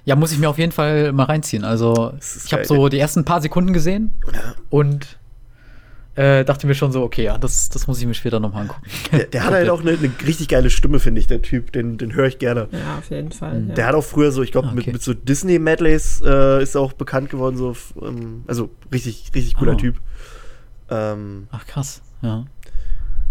Ja, 0.04 0.16
muss 0.16 0.32
ich 0.32 0.38
mir 0.38 0.48
auf 0.48 0.58
jeden 0.58 0.72
Fall 0.72 1.12
mal 1.12 1.24
reinziehen. 1.24 1.64
Also 1.64 2.12
ich 2.44 2.52
habe 2.52 2.64
so 2.64 2.88
die 2.88 2.98
ersten 2.98 3.24
paar 3.24 3.40
Sekunden 3.40 3.72
gesehen 3.72 4.12
und 4.70 5.18
äh, 6.16 6.44
dachte 6.44 6.66
mir 6.66 6.74
schon 6.74 6.90
so, 6.90 7.02
okay, 7.02 7.22
ja, 7.24 7.38
das, 7.38 7.68
das 7.68 7.86
muss 7.86 8.00
ich 8.00 8.06
mir 8.06 8.14
später 8.14 8.40
nochmal 8.40 8.62
angucken. 8.62 8.82
der, 9.12 9.24
der 9.26 9.44
hat 9.44 9.52
halt 9.52 9.68
auch 9.70 9.80
eine, 9.80 9.92
eine 9.92 10.10
richtig 10.26 10.48
geile 10.48 10.68
Stimme, 10.68 10.98
finde 10.98 11.20
ich, 11.20 11.28
der 11.28 11.40
Typ. 11.40 11.70
Den, 11.72 11.98
den 11.98 12.14
höre 12.14 12.26
ich 12.26 12.38
gerne. 12.38 12.66
Ja, 12.72 12.98
auf 12.98 13.10
jeden 13.10 13.30
Fall. 13.30 13.64
Ja. 13.68 13.74
Der 13.74 13.86
hat 13.86 13.94
auch 13.94 14.02
früher 14.04 14.32
so, 14.32 14.42
ich 14.42 14.50
glaube, 14.50 14.68
Ah, 14.68 14.72
mit, 14.72 14.84
okay. 14.84 14.92
mit 14.92 15.02
so 15.02 15.14
Disney-Medleys 15.14 16.20
äh, 16.24 16.62
ist 16.62 16.74
er 16.74 16.80
auch 16.80 16.92
bekannt 16.94 17.30
geworden. 17.30 17.56
So, 17.56 17.76
ähm, 18.02 18.42
also 18.48 18.70
richtig, 18.92 19.30
richtig 19.34 19.54
cooler 19.54 19.72
Ah. 19.72 19.76
Typ. 19.76 19.96
Ähm, 20.90 21.46
Ach 21.52 21.64
krass, 21.66 22.02
ja. 22.22 22.44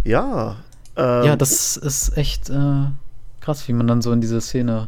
ja. 0.06 0.56
Ähm, 1.00 1.24
ja, 1.26 1.36
das 1.36 1.78
ist 1.78 2.18
echt 2.18 2.50
äh, 2.50 2.86
krass, 3.41 3.68
wie 3.68 3.74
man 3.74 3.88
dann 3.88 4.02
so 4.02 4.12
in 4.12 4.22
diese 4.22 4.41
Szene 4.41 4.88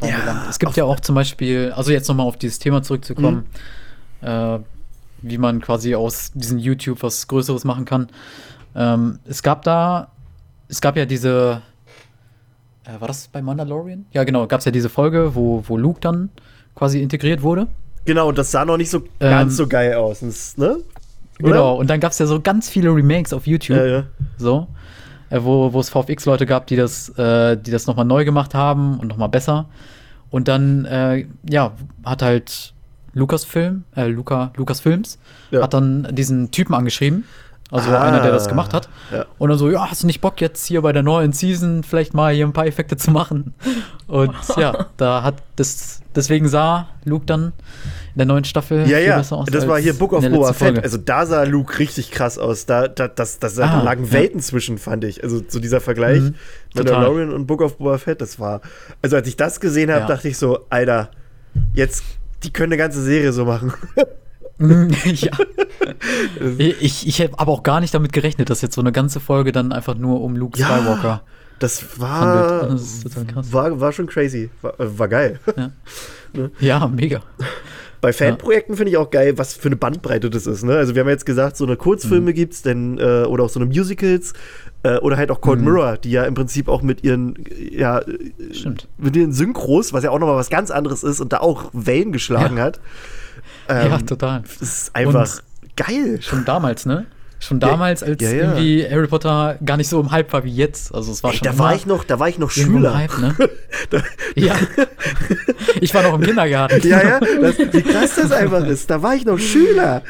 Ja. 0.00 0.46
Es 0.48 0.58
gibt 0.58 0.76
ja 0.76 0.84
auch 0.84 0.98
zum 1.00 1.14
Beispiel, 1.14 1.72
also 1.76 1.92
jetzt 1.92 2.08
nochmal 2.08 2.26
auf 2.26 2.36
dieses 2.36 2.58
Thema 2.58 2.82
zurückzukommen, 2.82 3.46
Mhm. 4.20 4.26
äh, 4.28 4.58
wie 5.22 5.38
man 5.38 5.60
quasi 5.60 5.94
aus 5.94 6.32
diesem 6.34 6.58
YouTube 6.58 7.02
was 7.04 7.28
Größeres 7.28 7.64
machen 7.64 7.84
kann. 7.84 8.08
Ähm, 8.74 9.20
es 9.26 9.42
gab 9.44 9.62
da, 9.62 10.08
es 10.68 10.80
gab 10.80 10.96
ja 10.96 11.04
diese, 11.06 11.62
äh, 12.84 13.00
war 13.00 13.06
das 13.06 13.28
bei 13.28 13.40
Mandalorian? 13.42 14.06
Ja, 14.12 14.24
genau, 14.24 14.46
gab 14.48 14.58
es 14.58 14.64
ja 14.64 14.72
diese 14.72 14.88
Folge, 14.88 15.36
wo, 15.36 15.62
wo 15.68 15.76
Luke 15.76 16.00
dann 16.00 16.30
quasi 16.74 17.00
integriert 17.00 17.42
wurde. 17.42 17.68
Genau, 18.04 18.28
und 18.30 18.38
das 18.38 18.50
sah 18.50 18.64
noch 18.64 18.78
nicht 18.78 18.90
so 18.90 18.98
Ähm, 18.98 19.30
ganz 19.30 19.56
so 19.56 19.68
geil 19.68 19.94
aus. 19.94 20.22
Ne? 20.56 20.78
Oder? 21.40 21.48
Genau, 21.50 21.76
und 21.76 21.88
dann 21.88 22.00
gab 22.00 22.10
es 22.10 22.18
ja 22.18 22.26
so 22.26 22.40
ganz 22.40 22.68
viele 22.68 22.90
Remakes 22.92 23.32
auf 23.32 23.46
YouTube. 23.46 23.76
Ja, 23.76 23.86
ja. 23.86 24.04
So. 24.38 24.66
Äh, 25.32 25.42
wo, 25.44 25.72
wo 25.72 25.80
es 25.80 25.88
VFX-Leute 25.88 26.44
gab, 26.44 26.66
die 26.66 26.76
das, 26.76 27.08
äh, 27.18 27.56
die 27.56 27.70
das 27.70 27.86
nochmal 27.86 28.04
neu 28.04 28.24
gemacht 28.24 28.54
haben 28.54 28.98
und 28.98 29.08
nochmal 29.08 29.30
besser. 29.30 29.66
Und 30.30 30.46
dann, 30.48 30.84
äh, 30.84 31.26
ja, 31.48 31.72
hat 32.04 32.22
halt 32.22 32.74
Lucasfilm, 33.14 33.84
äh, 33.96 34.06
Luca, 34.08 34.52
Lucasfilms, 34.56 35.18
Ja. 35.50 35.62
hat 35.62 35.74
dann 35.74 36.08
diesen 36.12 36.50
Typen 36.50 36.74
angeschrieben. 36.74 37.24
Also 37.72 37.90
Ah, 37.90 38.02
einer, 38.02 38.20
der 38.20 38.30
das 38.32 38.48
gemacht 38.48 38.74
hat. 38.74 38.88
ja. 39.10 39.24
Und 39.38 39.48
dann 39.48 39.58
so, 39.58 39.70
ja, 39.70 39.90
hast 39.90 40.02
du 40.02 40.06
nicht 40.06 40.20
Bock 40.20 40.40
jetzt 40.42 40.66
hier 40.66 40.82
bei 40.82 40.92
der 40.92 41.02
neuen 41.02 41.32
Season 41.32 41.82
vielleicht 41.82 42.12
mal 42.14 42.32
hier 42.34 42.46
ein 42.46 42.52
paar 42.52 42.66
Effekte 42.66 42.96
zu 42.98 43.10
machen? 43.10 43.54
Und 44.06 44.34
ja, 44.58 44.86
da 44.98 45.22
hat 45.22 45.36
das, 45.56 46.00
deswegen 46.14 46.48
sah 46.48 46.88
Luke 47.04 47.24
dann 47.24 47.52
in 48.14 48.18
der 48.18 48.26
neuen 48.26 48.44
Staffel 48.44 48.80
Ja, 48.86 48.98
viel 48.98 49.06
ja. 49.06 49.16
besser 49.16 49.36
aus 49.38 49.48
Das 49.50 49.66
war 49.66 49.78
hier 49.80 49.94
Book 49.94 50.12
of 50.12 50.22
letzten 50.22 50.54
Fett. 50.54 50.82
Also 50.84 50.98
da 50.98 51.24
sah 51.24 51.44
Luke 51.44 51.78
richtig 51.78 52.10
krass 52.10 52.36
aus. 52.38 52.66
Da, 52.66 52.88
da, 52.88 53.08
das, 53.08 53.38
das, 53.38 53.54
da 53.54 53.78
Ah, 53.78 53.82
lagen 53.82 54.04
ja. 54.04 54.12
Welten 54.12 54.40
zwischen, 54.40 54.76
fand 54.76 55.04
ich. 55.04 55.22
Also 55.24 55.40
so 55.48 55.58
dieser 55.58 55.80
Vergleich 55.80 56.20
Mhm. 56.20 56.34
Mandalorian 56.74 57.30
und 57.32 57.46
Book 57.46 57.62
of 57.62 57.78
Boba 57.78 57.96
Fett, 57.96 58.20
das 58.20 58.38
war. 58.38 58.60
Also 59.00 59.16
als 59.16 59.26
ich 59.28 59.36
das 59.36 59.60
gesehen 59.60 59.90
habe, 59.90 60.02
Ja. 60.02 60.06
dachte 60.08 60.28
ich 60.28 60.36
so, 60.36 60.66
Alter, 60.68 61.08
jetzt, 61.72 62.04
die 62.42 62.52
können 62.52 62.72
eine 62.74 62.78
ganze 62.78 63.00
Serie 63.02 63.32
so 63.32 63.46
machen. 63.46 63.72
ja. 65.04 65.30
Ich, 66.58 67.06
ich 67.06 67.20
habe 67.20 67.38
aber 67.38 67.52
auch 67.52 67.62
gar 67.62 67.80
nicht 67.80 67.92
damit 67.94 68.12
gerechnet, 68.12 68.50
dass 68.50 68.62
jetzt 68.62 68.74
so 68.74 68.80
eine 68.80 68.92
ganze 68.92 69.20
Folge 69.20 69.52
dann 69.52 69.72
einfach 69.72 69.96
nur 69.96 70.20
um 70.20 70.36
Luke 70.36 70.58
Ja. 70.58 70.66
Skywalker. 70.66 71.22
Das 71.58 72.00
war, 72.00 72.62
Handelt. 72.62 72.80
Das 73.34 73.52
war, 73.52 73.80
war 73.80 73.92
schon 73.92 74.06
crazy. 74.06 74.50
War, 74.62 74.78
äh, 74.80 74.98
war 74.98 75.08
geil. 75.08 75.38
Ja, 76.60 76.86
mega. 76.88 77.20
Bei 78.00 78.10
Fanprojekten 78.14 78.74
finde 78.74 78.90
ich 78.90 78.96
auch 78.96 79.10
geil, 79.10 79.36
was 79.36 79.52
für 79.52 79.68
eine 79.68 79.76
Bandbreite 79.76 80.30
das 80.30 80.46
ist. 80.46 80.64
Ne? 80.64 80.74
Also 80.76 80.94
wir 80.94 81.02
haben 81.02 81.08
jetzt 81.10 81.26
gesagt, 81.26 81.58
so 81.58 81.66
eine 81.66 81.76
Kurzfilme 81.76 82.30
Mhm. 82.30 82.34
gibt's, 82.34 82.62
denn 82.62 82.96
äh, 82.98 83.24
oder 83.24 83.44
auch 83.44 83.50
so 83.50 83.60
eine 83.60 83.66
Musicals 83.68 84.32
äh, 84.82 84.96
oder 84.96 85.18
halt 85.18 85.30
auch 85.30 85.42
Cold 85.42 85.58
Mhm. 85.60 85.66
Mirror, 85.66 85.98
die 85.98 86.10
ja 86.10 86.24
im 86.24 86.32
Prinzip 86.32 86.68
auch 86.68 86.80
mit 86.80 87.04
ihren 87.04 87.34
ja 87.70 87.98
äh, 87.98 88.54
Stimmt. 88.54 88.88
mit 88.96 89.14
ihren 89.14 89.32
Synchros, 89.34 89.92
was 89.92 90.04
ja 90.04 90.10
auch 90.10 90.18
nochmal 90.18 90.36
was 90.36 90.48
ganz 90.48 90.70
anderes 90.70 91.04
ist 91.04 91.20
und 91.20 91.34
da 91.34 91.40
auch 91.40 91.68
Wellen 91.74 92.12
geschlagen 92.12 92.56
Ja. 92.56 92.62
hat. 92.64 92.80
Ähm, 93.68 93.90
ja, 93.90 93.98
total. 93.98 94.42
Das 94.42 94.60
ist 94.60 94.94
einfach 94.94 95.42
geil. 95.76 96.20
Schon 96.20 96.44
damals, 96.44 96.86
ne? 96.86 97.06
Schon 97.42 97.58
damals, 97.58 98.04
als 98.04 98.22
ja, 98.22 98.30
ja. 98.30 98.36
irgendwie 98.36 98.88
Harry 98.88 99.08
Potter 99.08 99.58
gar 99.64 99.76
nicht 99.76 99.88
so 99.88 100.00
im 100.00 100.12
Hype 100.12 100.32
war 100.32 100.44
wie 100.44 100.54
jetzt. 100.54 100.94
Also 100.94 101.10
es 101.10 101.24
war 101.24 101.32
Ey, 101.32 101.38
schon 101.38 101.46
da 101.46 101.58
war 101.58 101.74
ich 101.74 101.86
noch, 101.86 102.04
da 102.04 102.20
war 102.20 102.28
ich 102.28 102.38
noch 102.38 102.52
Schüler. 102.52 102.96
Hype, 102.96 103.18
ne? 103.18 103.34
ja. 104.36 104.54
ich 105.80 105.92
war 105.92 106.04
noch 106.04 106.14
im 106.14 106.20
Kindergarten. 106.20 106.86
Ja, 106.86 107.02
ja, 107.02 107.20
das, 107.40 107.58
wie 107.58 107.82
krass 107.82 108.14
das 108.14 108.30
einfach 108.30 108.64
ist. 108.64 108.88
Da 108.88 109.02
war 109.02 109.16
ich 109.16 109.24
noch 109.24 109.38
Schüler. 109.38 110.02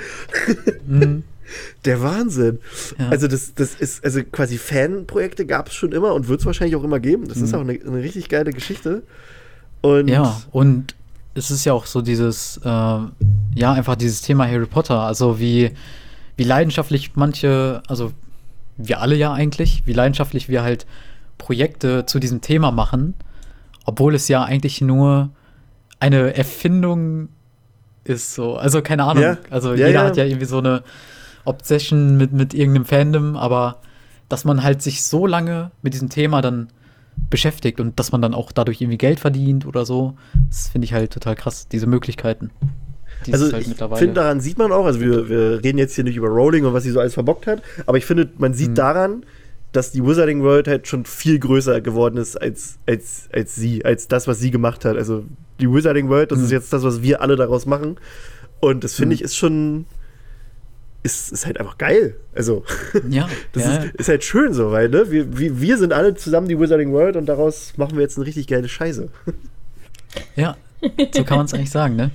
Der 1.86 2.02
Wahnsinn. 2.02 2.58
Ja. 2.98 3.08
Also 3.08 3.28
das, 3.28 3.54
das 3.54 3.76
ist, 3.76 4.04
also 4.04 4.22
quasi 4.24 4.58
Fanprojekte 4.58 5.46
gab 5.46 5.68
es 5.68 5.74
schon 5.74 5.92
immer 5.92 6.12
und 6.12 6.28
wird 6.28 6.40
es 6.40 6.46
wahrscheinlich 6.46 6.76
auch 6.76 6.84
immer 6.84 7.00
geben. 7.00 7.28
Das 7.28 7.38
ist 7.38 7.54
auch 7.54 7.60
eine, 7.60 7.72
eine 7.72 8.02
richtig 8.02 8.28
geile 8.28 8.52
Geschichte. 8.52 9.04
Und 9.80 10.08
Ja, 10.08 10.42
und 10.50 10.94
es 11.34 11.50
ist 11.50 11.64
ja 11.64 11.72
auch 11.72 11.86
so 11.86 12.02
dieses, 12.02 12.58
äh, 12.58 12.68
ja, 12.68 13.72
einfach 13.72 13.96
dieses 13.96 14.22
Thema 14.22 14.46
Harry 14.46 14.66
Potter. 14.66 15.00
Also 15.00 15.38
wie, 15.38 15.72
wie 16.36 16.44
leidenschaftlich 16.44 17.12
manche, 17.14 17.82
also 17.88 18.12
wir 18.76 19.00
alle 19.00 19.16
ja 19.16 19.32
eigentlich, 19.32 19.82
wie 19.86 19.92
leidenschaftlich 19.92 20.48
wir 20.48 20.62
halt 20.62 20.86
Projekte 21.38 22.06
zu 22.06 22.18
diesem 22.18 22.40
Thema 22.40 22.70
machen, 22.70 23.14
obwohl 23.84 24.14
es 24.14 24.28
ja 24.28 24.42
eigentlich 24.44 24.80
nur 24.80 25.30
eine 26.00 26.34
Erfindung 26.36 27.28
ist 28.04 28.34
so. 28.34 28.56
Also 28.56 28.82
keine 28.82 29.04
Ahnung. 29.04 29.22
Ja. 29.22 29.38
Also 29.50 29.70
Ja, 29.70 29.86
jeder 29.86 30.00
ja. 30.00 30.04
hat 30.04 30.16
ja 30.16 30.24
irgendwie 30.24 30.46
so 30.46 30.58
eine 30.58 30.82
Obsession 31.44 32.16
mit, 32.16 32.32
mit 32.32 32.54
irgendeinem 32.54 32.84
Fandom, 32.84 33.36
aber 33.36 33.78
dass 34.28 34.44
man 34.44 34.62
halt 34.62 34.82
sich 34.82 35.04
so 35.04 35.26
lange 35.26 35.70
mit 35.82 35.94
diesem 35.94 36.08
Thema 36.08 36.40
dann 36.40 36.68
beschäftigt 37.30 37.80
und 37.80 37.98
dass 37.98 38.12
man 38.12 38.20
dann 38.22 38.34
auch 38.34 38.52
dadurch 38.52 38.80
irgendwie 38.80 38.98
Geld 38.98 39.20
verdient 39.20 39.66
oder 39.66 39.84
so, 39.86 40.14
das 40.48 40.68
finde 40.68 40.84
ich 40.86 40.92
halt 40.92 41.12
total 41.12 41.34
krass, 41.34 41.68
diese 41.68 41.86
Möglichkeiten. 41.86 42.50
die 43.26 43.32
Also 43.32 43.52
halt 43.52 43.66
ich 43.66 43.74
finde, 43.98 44.14
daran 44.14 44.40
sieht 44.40 44.58
man 44.58 44.72
auch, 44.72 44.84
also 44.84 45.00
wir, 45.00 45.28
wir 45.28 45.62
reden 45.64 45.78
jetzt 45.78 45.94
hier 45.94 46.04
nicht 46.04 46.16
über 46.16 46.28
Rowling 46.28 46.64
und 46.64 46.74
was 46.74 46.82
sie 46.84 46.90
so 46.90 47.00
alles 47.00 47.14
verbockt 47.14 47.46
hat, 47.46 47.62
aber 47.86 47.96
ich 47.98 48.04
finde, 48.04 48.30
man 48.38 48.50
Mhm. 48.52 48.56
sieht 48.56 48.78
daran, 48.78 49.24
dass 49.72 49.90
die 49.92 50.04
Wizarding 50.04 50.42
World 50.42 50.68
halt 50.68 50.86
schon 50.86 51.06
viel 51.06 51.38
größer 51.38 51.80
geworden 51.80 52.18
ist 52.18 52.36
als, 52.36 52.78
als, 52.86 53.28
als 53.32 53.54
sie, 53.54 53.84
als 53.84 54.06
das, 54.08 54.28
was 54.28 54.38
sie 54.38 54.50
gemacht 54.50 54.84
hat. 54.84 54.96
Also 54.98 55.24
die 55.60 55.70
Wizarding 55.72 56.10
World, 56.10 56.30
das 56.30 56.40
Mhm. 56.40 56.44
ist 56.44 56.50
jetzt 56.50 56.72
das, 56.74 56.82
was 56.82 57.00
wir 57.02 57.22
alle 57.22 57.36
daraus 57.36 57.64
machen. 57.64 57.96
Und 58.60 58.84
das 58.84 58.94
finde 58.94 59.08
Mhm. 59.08 59.12
ich 59.14 59.22
ist 59.22 59.34
schon, 59.36 59.86
ist, 61.02 61.32
ist 61.32 61.46
halt 61.46 61.58
einfach 61.58 61.78
geil. 61.78 62.16
Also, 62.34 62.64
ja, 63.08 63.28
das 63.52 63.64
ja, 63.64 63.76
ist, 63.76 63.94
ist 63.96 64.08
halt 64.08 64.24
schön 64.24 64.52
so, 64.52 64.70
weil, 64.70 64.88
ne, 64.88 65.10
wir, 65.10 65.38
wir, 65.38 65.60
wir 65.60 65.78
sind 65.78 65.92
alle 65.92 66.14
zusammen 66.14 66.48
die 66.48 66.58
Wizarding 66.58 66.92
World 66.92 67.16
und 67.16 67.26
daraus 67.26 67.72
machen 67.76 67.96
wir 67.96 68.02
jetzt 68.02 68.16
eine 68.16 68.26
richtig 68.26 68.46
geile 68.46 68.68
Scheiße. 68.68 69.08
ja, 70.36 70.56
so 71.12 71.24
kann 71.24 71.38
man 71.38 71.46
es 71.46 71.54
eigentlich 71.54 71.70
sagen, 71.70 71.96
ne? 71.96 72.10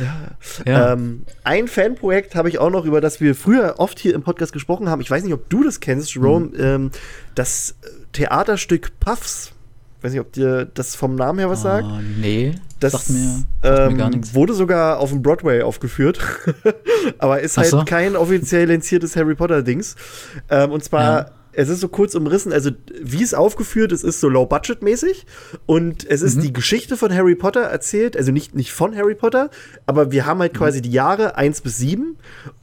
ja. 0.64 0.92
Ähm, 0.92 1.24
ein 1.44 1.68
Fanprojekt 1.68 2.34
habe 2.34 2.48
ich 2.48 2.58
auch 2.58 2.70
noch, 2.70 2.84
über 2.84 3.00
das 3.00 3.20
wir 3.20 3.34
früher 3.34 3.74
oft 3.78 3.98
hier 3.98 4.14
im 4.14 4.22
Podcast 4.22 4.52
gesprochen 4.52 4.88
haben. 4.88 5.00
Ich 5.00 5.10
weiß 5.10 5.22
nicht, 5.22 5.34
ob 5.34 5.48
du 5.50 5.62
das 5.62 5.80
kennst, 5.80 6.14
Jerome. 6.14 6.46
Mhm. 6.46 6.54
Ähm, 6.58 6.90
das 7.34 7.76
Theaterstück 8.12 8.98
Puffs. 9.00 9.52
Ich 9.98 10.04
weiß 10.04 10.12
nicht, 10.12 10.20
ob 10.20 10.32
dir 10.32 10.66
das 10.66 10.94
vom 10.94 11.14
Namen 11.14 11.38
her 11.38 11.48
was 11.50 11.62
sagt. 11.62 11.86
Ah, 11.86 12.00
nee, 12.20 12.54
Das 12.80 12.92
sagt 12.92 13.10
mir, 13.10 13.44
sagt 13.62 13.90
mir 13.92 13.96
gar 13.98 14.06
ähm, 14.08 14.12
nichts. 14.20 14.34
wurde 14.34 14.52
sogar 14.54 14.98
auf 14.98 15.10
dem 15.10 15.22
Broadway 15.22 15.62
aufgeführt. 15.62 16.20
Aber 17.18 17.40
ist 17.40 17.56
halt 17.56 17.68
so. 17.68 17.84
kein 17.84 18.14
offiziell 18.16 18.66
lenziertes 18.68 19.16
Harry 19.16 19.34
Potter-Dings. 19.34 19.96
Ähm, 20.50 20.70
und 20.72 20.84
zwar, 20.84 21.02
Ja. 21.02 21.30
es 21.52 21.70
ist 21.70 21.80
so 21.80 21.88
kurz 21.88 22.14
umrissen, 22.14 22.52
also 22.52 22.70
wie 23.02 23.22
es 23.22 23.32
aufgeführt 23.32 23.90
ist, 23.92 24.04
ist 24.04 24.20
so 24.20 24.28
low-budget-mäßig. 24.28 25.24
Und 25.64 26.08
es 26.08 26.20
Mhm. 26.20 26.26
ist 26.26 26.42
die 26.42 26.52
Geschichte 26.52 26.96
von 26.98 27.12
Harry 27.14 27.34
Potter 27.34 27.62
erzählt, 27.62 28.16
also 28.16 28.30
nicht, 28.32 28.54
nicht 28.54 28.72
von 28.72 28.94
Harry 28.94 29.14
Potter, 29.14 29.48
aber 29.86 30.12
wir 30.12 30.26
haben 30.26 30.40
halt 30.40 30.52
Mhm. 30.52 30.58
quasi 30.58 30.82
die 30.82 30.92
Jahre 30.92 31.36
1 31.36 31.62
bis 31.62 31.78
7 31.78 32.16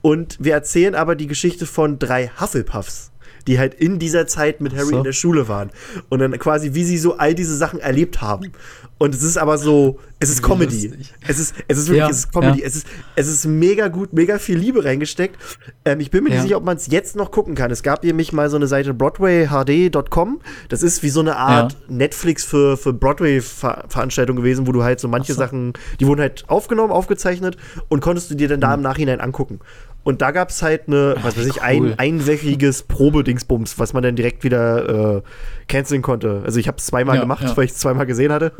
und 0.03 0.37
wir 0.39 0.53
erzählen 0.53 0.93
aber 0.93 1.15
die 1.15 1.27
Geschichte 1.27 1.65
von 1.65 1.97
drei 1.97 2.29
Hufflepuffs. 2.39 3.09
Die 3.47 3.59
halt 3.59 3.73
in 3.73 3.99
dieser 3.99 4.25
Zeit 4.27 4.61
mit 4.61 4.73
Harry 4.73 4.87
so. 4.91 4.97
in 4.97 5.03
der 5.03 5.11
Schule 5.13 5.47
waren. 5.47 5.69
Und 6.09 6.19
dann 6.19 6.37
quasi, 6.39 6.73
wie 6.73 6.83
sie 6.85 6.97
so 6.97 7.17
all 7.17 7.33
diese 7.35 7.55
Sachen 7.57 7.79
erlebt 7.79 8.21
haben. 8.21 8.51
Und 8.99 9.13
es 9.13 9.21
ist 9.23 9.37
aber 9.37 9.57
so, 9.57 9.99
es 10.19 10.29
ist 10.29 10.41
Comedy. 10.41 10.93
Es 11.27 11.39
ist, 11.39 11.53
es 11.67 11.77
ist 11.77 11.87
wirklich, 11.87 11.97
Ja, 11.99 12.09
es 12.09 12.17
ist 12.19 12.31
Comedy. 12.31 12.61
ja. 12.61 12.65
Es, 12.67 12.75
ist, 12.77 12.87
es 13.17 13.27
ist 13.27 13.45
mega 13.45 13.89
gut, 13.89 14.13
mega 14.13 14.39
viel 14.39 14.57
Liebe 14.57 14.85
reingesteckt. 14.85 15.35
Ähm, 15.83 15.99
ich 15.99 16.09
bin 16.09 16.23
mir 16.23 16.29
nicht 16.29 16.37
Ja. 16.37 16.43
sicher, 16.43 16.57
ob 16.57 16.63
man 16.63 16.77
es 16.77 16.87
jetzt 16.87 17.17
noch 17.17 17.31
gucken 17.31 17.53
kann. 17.55 17.69
Es 17.71 17.83
gab 17.83 18.03
nämlich 18.03 18.31
mal 18.31 18.49
so 18.49 18.55
eine 18.55 18.67
Seite 18.67 18.93
broadwayhd.com. 18.93 20.39
Das 20.69 20.83
ist 20.83 21.03
wie 21.03 21.09
so 21.09 21.19
eine 21.19 21.35
Art. 21.35 21.75
Netflix 21.89 22.45
für, 22.45 22.77
für 22.77 22.93
Broadway-Veranstaltungen 22.93 24.37
gewesen, 24.41 24.67
wo 24.67 24.71
du 24.71 24.83
halt 24.83 24.99
so 25.01 25.07
manche 25.09 25.33
so. 25.33 25.39
Sachen, 25.39 25.73
die 25.99 26.07
wurden 26.07 26.21
halt 26.21 26.45
aufgenommen, 26.47 26.91
aufgezeichnet 26.93 27.57
und 27.89 27.99
konntest 27.99 28.31
du 28.31 28.35
dir 28.35 28.47
dann 28.47 28.61
da 28.61 28.73
im 28.73 28.81
Nachhinein 28.81 29.19
angucken. 29.19 29.59
Und 30.03 30.21
da 30.21 30.31
gab 30.31 30.49
es 30.49 30.61
halt 30.61 30.87
eine, 30.87 31.15
was 31.21 31.37
weiß 31.37 31.45
ich, 31.45 31.55
cool. 31.57 31.61
ein 31.61 31.99
einwöchiges 31.99 32.83
Probedingsbums, 32.83 33.79
was 33.79 33.93
man 33.93 34.03
dann 34.03 34.15
direkt 34.17 34.43
wieder 34.43 35.17
äh, 35.17 35.21
canceln 35.67 36.01
konnte. 36.01 36.41
Also 36.45 36.59
ich 36.59 36.67
habe 36.67 36.77
es 36.77 36.85
zweimal 36.85 37.15
Ja, 37.15 37.21
gemacht, 37.21 37.43
ja. 37.43 37.55
weil 37.55 37.65
ich 37.65 37.71
es 37.71 37.77
zweimal 37.77 38.05
gesehen 38.05 38.31
hatte. 38.33 38.51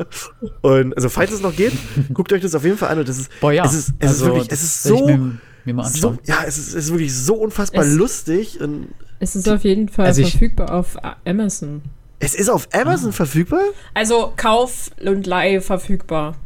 Und 0.62 0.96
also 0.96 1.08
falls 1.10 1.32
es 1.32 1.42
noch 1.42 1.54
geht, 1.54 1.72
guckt 2.14 2.32
euch 2.32 2.40
das 2.40 2.54
auf 2.54 2.64
jeden 2.64 2.78
Fall 2.78 2.88
an. 2.90 2.98
Und 3.00 3.08
das 3.08 3.18
ist, 3.18 3.40
Boah, 3.40 3.52
ja. 3.52 3.64
es 3.66 3.74
ist, 3.74 3.92
es 3.98 4.10
ist 4.12 4.22
Also, 4.22 4.26
wirklich, 4.26 4.48
das 4.48 4.62
es 4.62 4.64
ist 4.76 4.82
so, 4.84 5.06
Mir, 5.06 5.38
mir 5.66 5.74
mal 5.74 5.84
so 5.84 6.16
ja, 6.24 6.38
es 6.46 6.56
ist, 6.56 6.68
es 6.68 6.74
ist 6.86 6.90
wirklich 6.92 7.14
so 7.14 7.34
unfassbar 7.34 7.84
Es- 7.84 7.92
lustig. 7.94 8.60
Und 8.62 8.88
Es 9.20 9.36
ist 9.36 9.48
auf 9.48 9.64
jeden 9.64 9.88
Fall 9.90 10.06
Also 10.06 10.22
ich- 10.22 10.30
verfügbar 10.30 10.72
auf 10.72 10.96
Amazon. 11.26 11.82
es 12.20 12.34
ist 12.34 12.48
auf 12.48 12.68
Amazon 12.72 13.12
verfügbar. 13.12 13.60
Also 13.92 14.32
Kauf 14.36 14.90
und 15.04 15.26
Leih 15.26 15.60
verfügbar. 15.60 16.36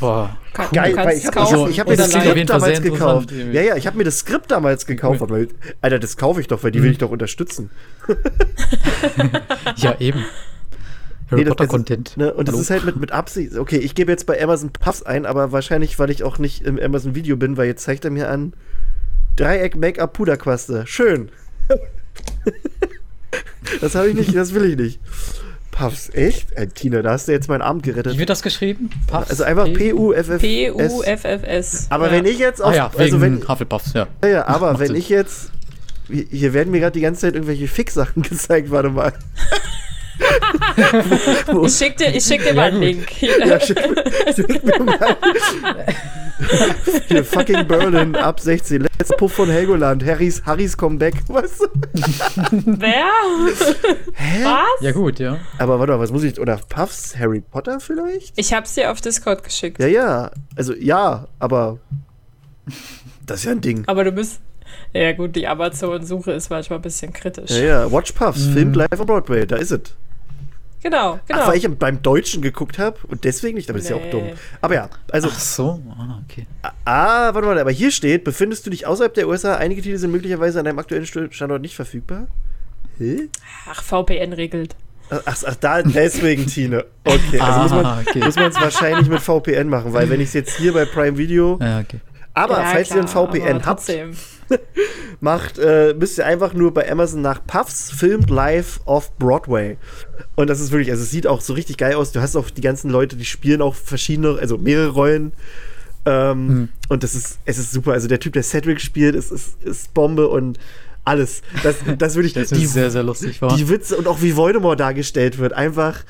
Boah, 0.00 0.36
Kann, 0.52 0.66
Geil, 0.72 0.96
weil 0.96 1.04
kannst 1.04 1.18
ich 1.18 1.24
es 1.24 1.26
habe 1.28 1.36
kaufen 1.36 1.70
ich 1.70 1.80
hab, 1.80 1.88
ich 1.88 1.88
hab 1.88 1.88
mir 1.88 1.96
das 1.96 2.10
Skript 2.10 2.50
damals 2.50 2.82
gekauft. 2.82 3.30
Ja, 3.52 3.62
ja, 3.62 3.76
ich 3.76 3.86
habe 3.86 3.96
mir 3.96 4.04
das 4.04 4.18
Skript 4.18 4.50
damals 4.50 4.86
gekauft. 4.86 5.20
Weil, 5.30 5.48
Alter, 5.80 5.98
das 5.98 6.16
kaufe 6.16 6.40
ich 6.40 6.48
doch, 6.48 6.62
weil 6.62 6.72
die 6.72 6.82
will 6.82 6.90
ich 6.90 6.98
doch 6.98 7.10
unterstützen. 7.10 7.70
ja, 9.76 9.96
eben. 9.98 10.24
Harry 11.30 11.40
Nee, 11.40 11.44
das- 11.44 11.56
Potter 11.56 11.66
Content. 11.68 12.16
Ne? 12.18 12.34
Und 12.34 12.48
das 12.48 12.54
Hallo? 12.54 12.62
ist 12.62 12.70
halt 12.70 12.84
mit, 12.84 12.96
mit 12.96 13.12
Absicht. 13.12 13.56
Okay, 13.56 13.78
ich 13.78 13.94
gebe 13.94 14.12
jetzt 14.12 14.26
bei 14.26 14.42
Amazon 14.42 14.70
Puffs 14.70 15.02
ein, 15.02 15.24
aber 15.24 15.52
wahrscheinlich, 15.52 15.98
weil 15.98 16.10
ich 16.10 16.24
auch 16.24 16.38
nicht 16.38 16.62
im 16.62 16.78
Amazon 16.78 17.14
Video 17.14 17.36
bin, 17.36 17.56
weil 17.56 17.66
jetzt 17.66 17.84
zeigt 17.84 18.04
er 18.04 18.10
mir 18.10 18.28
an 18.28 18.52
Dreieck 19.36 19.76
Make-up 19.76 20.12
Puderquaste. 20.12 20.86
Schön. 20.86 21.30
das 23.80 23.94
habe 23.94 24.08
ich 24.10 24.14
nicht, 24.14 24.36
das 24.36 24.52
will 24.52 24.66
ich 24.66 24.76
nicht. 24.76 25.00
Puffs, 25.72 26.10
echt? 26.10 26.52
Äh, 26.52 26.68
Tina, 26.68 27.02
da 27.02 27.12
hast 27.12 27.26
du 27.26 27.32
jetzt 27.32 27.48
meinen 27.48 27.62
Abend 27.62 27.84
Wie 27.84 27.90
gerettet. 27.90 28.16
wird 28.18 28.30
das 28.30 28.42
geschrieben? 28.42 28.90
Puffs? 29.08 29.30
Also 29.30 29.42
einfach 29.44 29.64
P-U-F-F-S. 29.64 30.40
P-U-F-F-S. 30.40 31.86
Aber 31.90 32.06
ja. 32.06 32.12
wenn 32.12 32.26
ich 32.26 32.38
jetzt 32.38 32.62
auf. 32.62 32.72
Ah 32.72 32.76
ja, 32.76 32.90
wegen 32.92 33.02
also 33.02 33.20
wenn, 33.20 33.48
Hufflepuffs, 33.48 33.94
ja. 33.94 34.06
ja, 34.22 34.28
ja, 34.28 34.46
aber 34.46 34.78
wenn 34.78 34.88
Sinn. 34.88 34.96
ich 34.96 35.08
jetzt. 35.08 35.50
Hier 36.08 36.26
hier 36.30 36.52
werden 36.52 36.70
mir 36.70 36.80
gerade 36.80 36.92
die 36.92 37.00
ganze 37.00 37.22
Zeit 37.22 37.34
irgendwelche 37.34 37.66
Fix-Sachen 37.68 38.22
gezeigt, 38.28 38.70
warte 38.70 38.90
mal. 38.90 39.12
Ich 41.64 41.74
schick 41.76 41.96
dir, 41.96 42.14
ich 42.14 42.24
schick 42.24 42.42
dir 42.42 42.54
mal 42.54 42.68
einen. 42.70 42.80
Link. 42.80 43.22
Ja, 43.22 43.60
schick, 43.64 43.78
schick 44.34 44.64
mir 44.64 44.78
mal. 44.82 45.16
Hier, 47.08 47.24
fucking 47.24 47.66
Berlin, 47.66 48.16
ab 48.16 48.40
16. 48.40 48.82
Letzter 48.82 49.16
Puff 49.16 49.32
von 49.34 49.48
Helgoland. 49.48 50.04
Harrys, 50.04 50.42
Harrys 50.44 50.76
Comeback. 50.76 51.14
Was? 51.28 51.60
Wer? 52.50 53.06
Hä? 54.14 54.44
Was? 54.44 54.80
Ja, 54.80 54.92
gut, 54.92 55.18
ja. 55.18 55.38
Aber 55.58 55.78
warte 55.78 55.92
mal, 55.92 56.00
was 56.00 56.10
muss 56.10 56.24
ich. 56.24 56.40
Oder 56.40 56.58
Puffs? 56.68 57.16
Harry 57.18 57.40
Potter 57.40 57.78
vielleicht? 57.80 58.32
Ich 58.36 58.52
hab's 58.52 58.74
dir 58.74 58.90
auf 58.90 59.00
Discord 59.00 59.44
geschickt. 59.44 59.78
Ja, 59.80 59.86
ja. 59.86 60.30
Also, 60.56 60.74
ja, 60.74 61.28
aber. 61.38 61.78
Das 63.26 63.40
ist 63.40 63.44
ja 63.44 63.52
ein 63.52 63.60
Ding. 63.60 63.84
Aber 63.86 64.04
du 64.04 64.12
bist. 64.12 64.40
Ja, 64.94 65.12
gut, 65.12 65.36
die 65.36 65.46
Amazon-Suche 65.46 66.32
ist 66.32 66.50
manchmal 66.50 66.78
ein 66.78 66.82
bisschen 66.82 67.12
kritisch. 67.12 67.50
Ja, 67.50 67.62
ja. 67.64 67.92
Watch 67.92 68.12
Puffs, 68.12 68.46
Mhm. 68.46 68.52
filmt 68.52 68.76
live 68.76 69.00
on 69.00 69.06
Broadway. 69.06 69.46
Da 69.46 69.56
ist 69.56 69.70
es. 69.70 69.80
Genau, 70.82 71.20
genau. 71.28 71.40
Ach, 71.42 71.48
weil 71.48 71.56
ich 71.58 71.68
beim 71.78 72.02
Deutschen 72.02 72.42
geguckt 72.42 72.78
habe 72.78 72.98
und 73.08 73.22
deswegen 73.24 73.56
nicht, 73.56 73.70
aber 73.70 73.78
das 73.78 73.84
ist 73.84 73.90
ja 73.90 73.96
auch 73.96 74.00
Nee. 74.02 74.10
dumm. 74.10 74.30
Aber 74.60 74.74
ja, 74.74 74.90
also. 75.12 75.28
Ach 75.30 75.38
so, 75.38 75.80
ah, 75.96 76.20
okay. 76.28 76.46
Ah, 76.84 77.32
warte 77.32 77.46
mal, 77.46 77.58
aber 77.58 77.70
hier 77.70 77.90
steht, 77.92 78.24
befindest 78.24 78.66
du 78.66 78.70
dich 78.70 78.86
außerhalb 78.86 79.14
der 79.14 79.28
USA? 79.28 79.54
Einige 79.56 79.80
Titel 79.82 79.96
sind 79.98 80.10
möglicherweise 80.10 80.58
an 80.58 80.64
deinem 80.64 80.78
aktuellen 80.80 81.04
St- 81.04 81.32
Standort 81.32 81.62
nicht 81.62 81.76
verfügbar. 81.76 82.26
Hä? 82.98 83.28
Ach, 83.70 83.82
VPN 83.82 84.32
regelt. 84.32 84.74
Ach, 85.10 85.20
ach 85.46 85.54
da, 85.56 85.82
deswegen, 85.82 86.46
Tine. 86.46 86.84
Okay, 87.04 87.38
also 87.38 87.60
muss 87.60 87.70
man 87.70 87.84
Ah, 87.86 88.00
okay. 88.00 88.18
muss 88.20 88.34
man 88.36 88.46
es 88.50 88.60
wahrscheinlich 88.60 89.08
mit 89.08 89.20
VPN 89.20 89.68
machen, 89.68 89.92
weil 89.92 90.08
wenn 90.10 90.20
ich 90.20 90.28
es 90.28 90.32
jetzt 90.34 90.56
hier 90.56 90.72
bei 90.72 90.84
Prime 90.86 91.16
Video. 91.18 91.58
Ja, 91.60 91.80
okay. 91.80 92.00
Aber 92.34 92.58
Ja, 92.60 92.64
falls 92.64 92.90
ihr 92.90 92.96
ein 93.02 93.06
klar, 93.06 93.28
VPN 93.28 93.54
habt, 93.56 93.64
trotzdem. 93.64 94.16
macht, 95.20 95.58
äh, 95.58 95.94
müsst 95.98 96.18
ihr 96.18 96.26
einfach 96.26 96.52
nur 96.54 96.72
bei 96.74 96.90
Amazon 96.90 97.22
nach 97.22 97.40
Puffs 97.46 97.90
filmt 97.90 98.30
live 98.30 98.80
off 98.84 99.16
Broadway. 99.18 99.76
Und 100.34 100.48
das 100.48 100.60
ist 100.60 100.70
wirklich, 100.72 100.90
also 100.90 101.02
es 101.02 101.10
sieht 101.10 101.26
auch 101.26 101.40
so 101.40 101.52
richtig 101.52 101.76
geil 101.78 101.94
aus. 101.94 102.12
Du 102.12 102.20
hast 102.20 102.36
auch 102.36 102.50
die 102.50 102.60
ganzen 102.60 102.90
Leute, 102.90 103.16
die 103.16 103.24
spielen 103.24 103.62
auch 103.62 103.74
verschiedene, 103.74 104.38
also 104.38 104.58
mehrere 104.58 104.88
Rollen. 104.90 105.32
Ähm, 106.04 106.46
Mhm. 106.46 106.68
Und 106.88 107.02
das 107.04 107.14
ist, 107.14 107.38
es 107.44 107.58
ist 107.58 107.70
super. 107.72 107.92
Also 107.92 108.08
der 108.08 108.18
Typ, 108.18 108.32
der 108.32 108.42
Cedric 108.42 108.80
spielt, 108.80 109.14
ist, 109.14 109.30
ist, 109.30 109.62
ist 109.62 109.94
Bombe 109.94 110.28
und 110.28 110.58
alles. 111.04 111.42
Das, 111.62 111.76
das 111.98 112.14
würde 112.16 112.26
ich, 112.28 112.32
Das 112.34 112.48
die, 112.48 112.64
ist 112.64 112.72
sehr, 112.72 112.90
sehr 112.90 113.02
lustig, 113.02 113.40
war. 113.42 113.56
die 113.56 113.68
Witze 113.68 113.96
und 113.96 114.06
auch 114.08 114.20
wie 114.22 114.36
Voldemort 114.36 114.78
dargestellt 114.80 115.38
wird, 115.38 115.52
einfach 115.52 116.04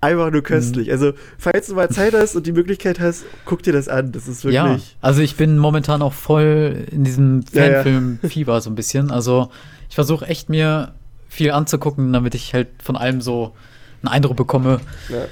einfach 0.00 0.30
nur 0.30 0.42
köstlich. 0.42 0.90
Also, 0.90 1.12
falls 1.38 1.66
du 1.66 1.74
mal 1.74 1.88
Zeit 1.90 2.14
hast 2.14 2.34
und 2.36 2.46
die 2.46 2.52
Möglichkeit 2.52 3.00
hast, 3.00 3.24
guck 3.44 3.62
dir 3.62 3.72
das 3.72 3.88
an. 3.88 4.12
Das 4.12 4.28
ist 4.28 4.44
wirklich. 4.44 4.54
Ja, 4.54 4.78
also 5.00 5.20
ich 5.22 5.36
bin 5.36 5.58
momentan 5.58 6.02
auch 6.02 6.12
voll 6.14 6.86
in 6.90 7.04
diesem 7.04 7.44
Ja, 7.52 7.64
ja. 7.66 7.72
Fanfilm-Fieber 7.82 8.60
so 8.60 8.70
ein 8.70 8.74
bisschen. 8.74 9.10
Also 9.10 9.50
ich 9.88 9.94
versuche 9.94 10.26
echt 10.26 10.48
mir 10.48 10.94
viel 11.28 11.50
anzugucken, 11.52 12.12
damit 12.12 12.34
ich 12.34 12.54
halt 12.54 12.68
von 12.82 12.96
allem 12.96 13.20
so 13.20 13.54
einen 14.02 14.08
Eindruck 14.12 14.36
bekomme, 14.36 14.80
Ja. 15.08 15.26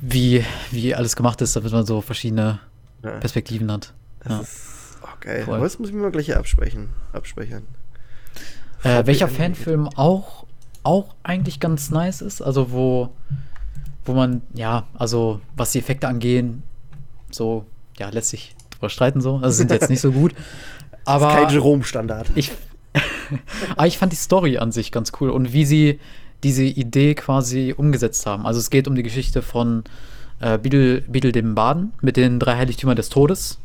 wie, 0.00 0.44
wie 0.70 0.94
alles 0.94 1.16
gemacht 1.16 1.40
ist, 1.42 1.56
damit 1.56 1.72
man 1.72 1.84
so 1.84 2.00
verschiedene 2.00 2.60
Ja. 3.02 3.10
Perspektiven 3.18 3.70
hat. 3.72 3.92
Das 4.22 4.32
Ja. 4.32 4.40
ist. 4.40 4.58
Oh, 5.02 5.08
geil. 5.20 5.42
Voll. 5.44 5.54
Aber 5.56 5.64
muss 5.64 5.76
ich 5.88 5.92
mir 5.92 6.00
mal 6.02 6.10
gleich 6.12 6.26
hier 6.26 6.38
absprechen. 6.38 6.88
Abspeichern. 7.12 7.64
Äh, 8.84 9.04
welcher. 9.06 9.28
Fanfilm 9.28 9.88
auch, 9.88 10.46
auch 10.84 11.14
eigentlich 11.22 11.60
ganz 11.60 11.90
nice 11.90 12.20
ist, 12.22 12.40
also 12.42 12.70
wo, 12.72 13.10
wo 14.04 14.12
man, 14.14 14.42
ja, 14.54 14.86
also 14.94 15.40
was 15.56 15.72
die 15.72 15.78
Effekte 15.78 16.08
angehen, 16.08 16.62
so, 17.30 17.64
ja, 17.98 18.08
lässt 18.10 18.30
sich 18.30 18.54
drüber 18.70 18.88
streiten 18.88 19.20
so, 19.20 19.36
also 19.36 19.50
sind 19.50 19.70
jetzt 19.70 19.90
nicht 19.90 20.00
so 20.00 20.12
gut. 20.12 20.34
Aber 21.04 21.28
Kein 21.28 21.50
Jerome-Standard. 21.50 22.30
ich, 22.36 22.52
aber 23.76 23.86
ich 23.88 23.98
fand 23.98 24.12
die 24.12 24.16
Story 24.16 24.58
an 24.58 24.70
sich 24.70 24.92
ganz 24.92 25.10
cool 25.20 25.30
und 25.30 25.52
wie 25.52 25.64
sie 25.64 25.98
diese 26.44 26.62
Idee 26.62 27.14
quasi 27.16 27.74
umgesetzt 27.76 28.24
haben. 28.26 28.46
Also 28.46 28.60
es 28.60 28.70
geht 28.70 28.86
um 28.86 28.94
die 28.94 29.02
Geschichte 29.02 29.42
von 29.42 29.82
äh, 30.40 30.58
Beedle, 30.58 31.00
Beedle 31.02 31.32
dem 31.32 31.56
Baden 31.56 31.92
mit 32.02 32.16
den 32.16 32.38
drei 32.38 32.56
Heiligtümern 32.56 32.94
des 32.94 33.08
Todes, 33.08 33.58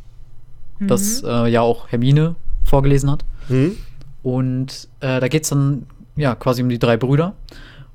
das 0.80 1.22
äh, 1.22 1.48
ja 1.48 1.60
auch 1.60 1.88
Hermine 1.88 2.36
vorgelesen 2.64 3.10
hat. 3.10 3.24
Hm? 3.48 3.76
Und 4.22 4.88
äh, 5.00 5.20
da 5.20 5.28
geht 5.28 5.44
es 5.44 5.50
dann 5.50 5.86
ja 6.16 6.34
quasi 6.34 6.62
um 6.62 6.68
die 6.68 6.78
drei 6.78 6.96
Brüder. 6.96 7.34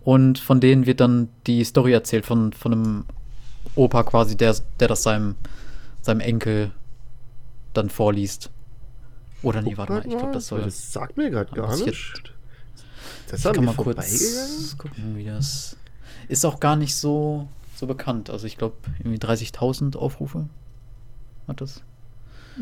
Und 0.04 0.38
von 0.38 0.60
denen 0.60 0.86
wird 0.86 1.00
dann 1.00 1.30
die 1.48 1.64
Story 1.64 1.94
erzählt, 1.94 2.26
von, 2.26 2.54
von 2.54 2.74
einem 2.74 3.06
Opa 3.76 4.04
quasi, 4.04 4.36
der, 4.36 4.56
der 4.80 4.88
das 4.88 5.04
seinem, 5.04 5.36
seinem 6.02 6.20
Enkel 6.20 6.72
dann 7.74 7.90
vorliest. 7.90 8.50
Oder 9.42 9.62
nee, 9.62 9.78
warte 9.78 9.94
mal, 9.94 10.06
ich 10.06 10.18
glaube, 10.18 10.34
das 10.34 10.48
soll. 10.48 10.62
Das 10.62 10.94
sagt 10.94 11.18
mir 11.18 11.30
gerade 11.30 11.52
gar 11.54 11.76
nicht. 11.76 12.34
Das 13.28 13.40
Ich 13.40 13.46
ist 13.46 13.54
kann 13.54 13.60
an 13.60 13.66
mal 13.66 13.76
kurz 13.76 14.78
gucken, 14.78 15.16
wie 15.18 15.26
das. 15.26 15.78
Ist 16.28 16.46
auch 16.46 16.60
gar 16.60 16.76
nicht 16.76 16.96
so, 16.96 17.48
so 17.76 17.88
bekannt. 17.88 18.30
Also 18.30 18.48
ich 18.48 18.58
glaube, 18.58 18.76
irgendwie 19.00 19.18
30.000 19.18 19.98
Aufrufe 19.98 20.48
hat 21.48 21.62
das. 21.62 21.82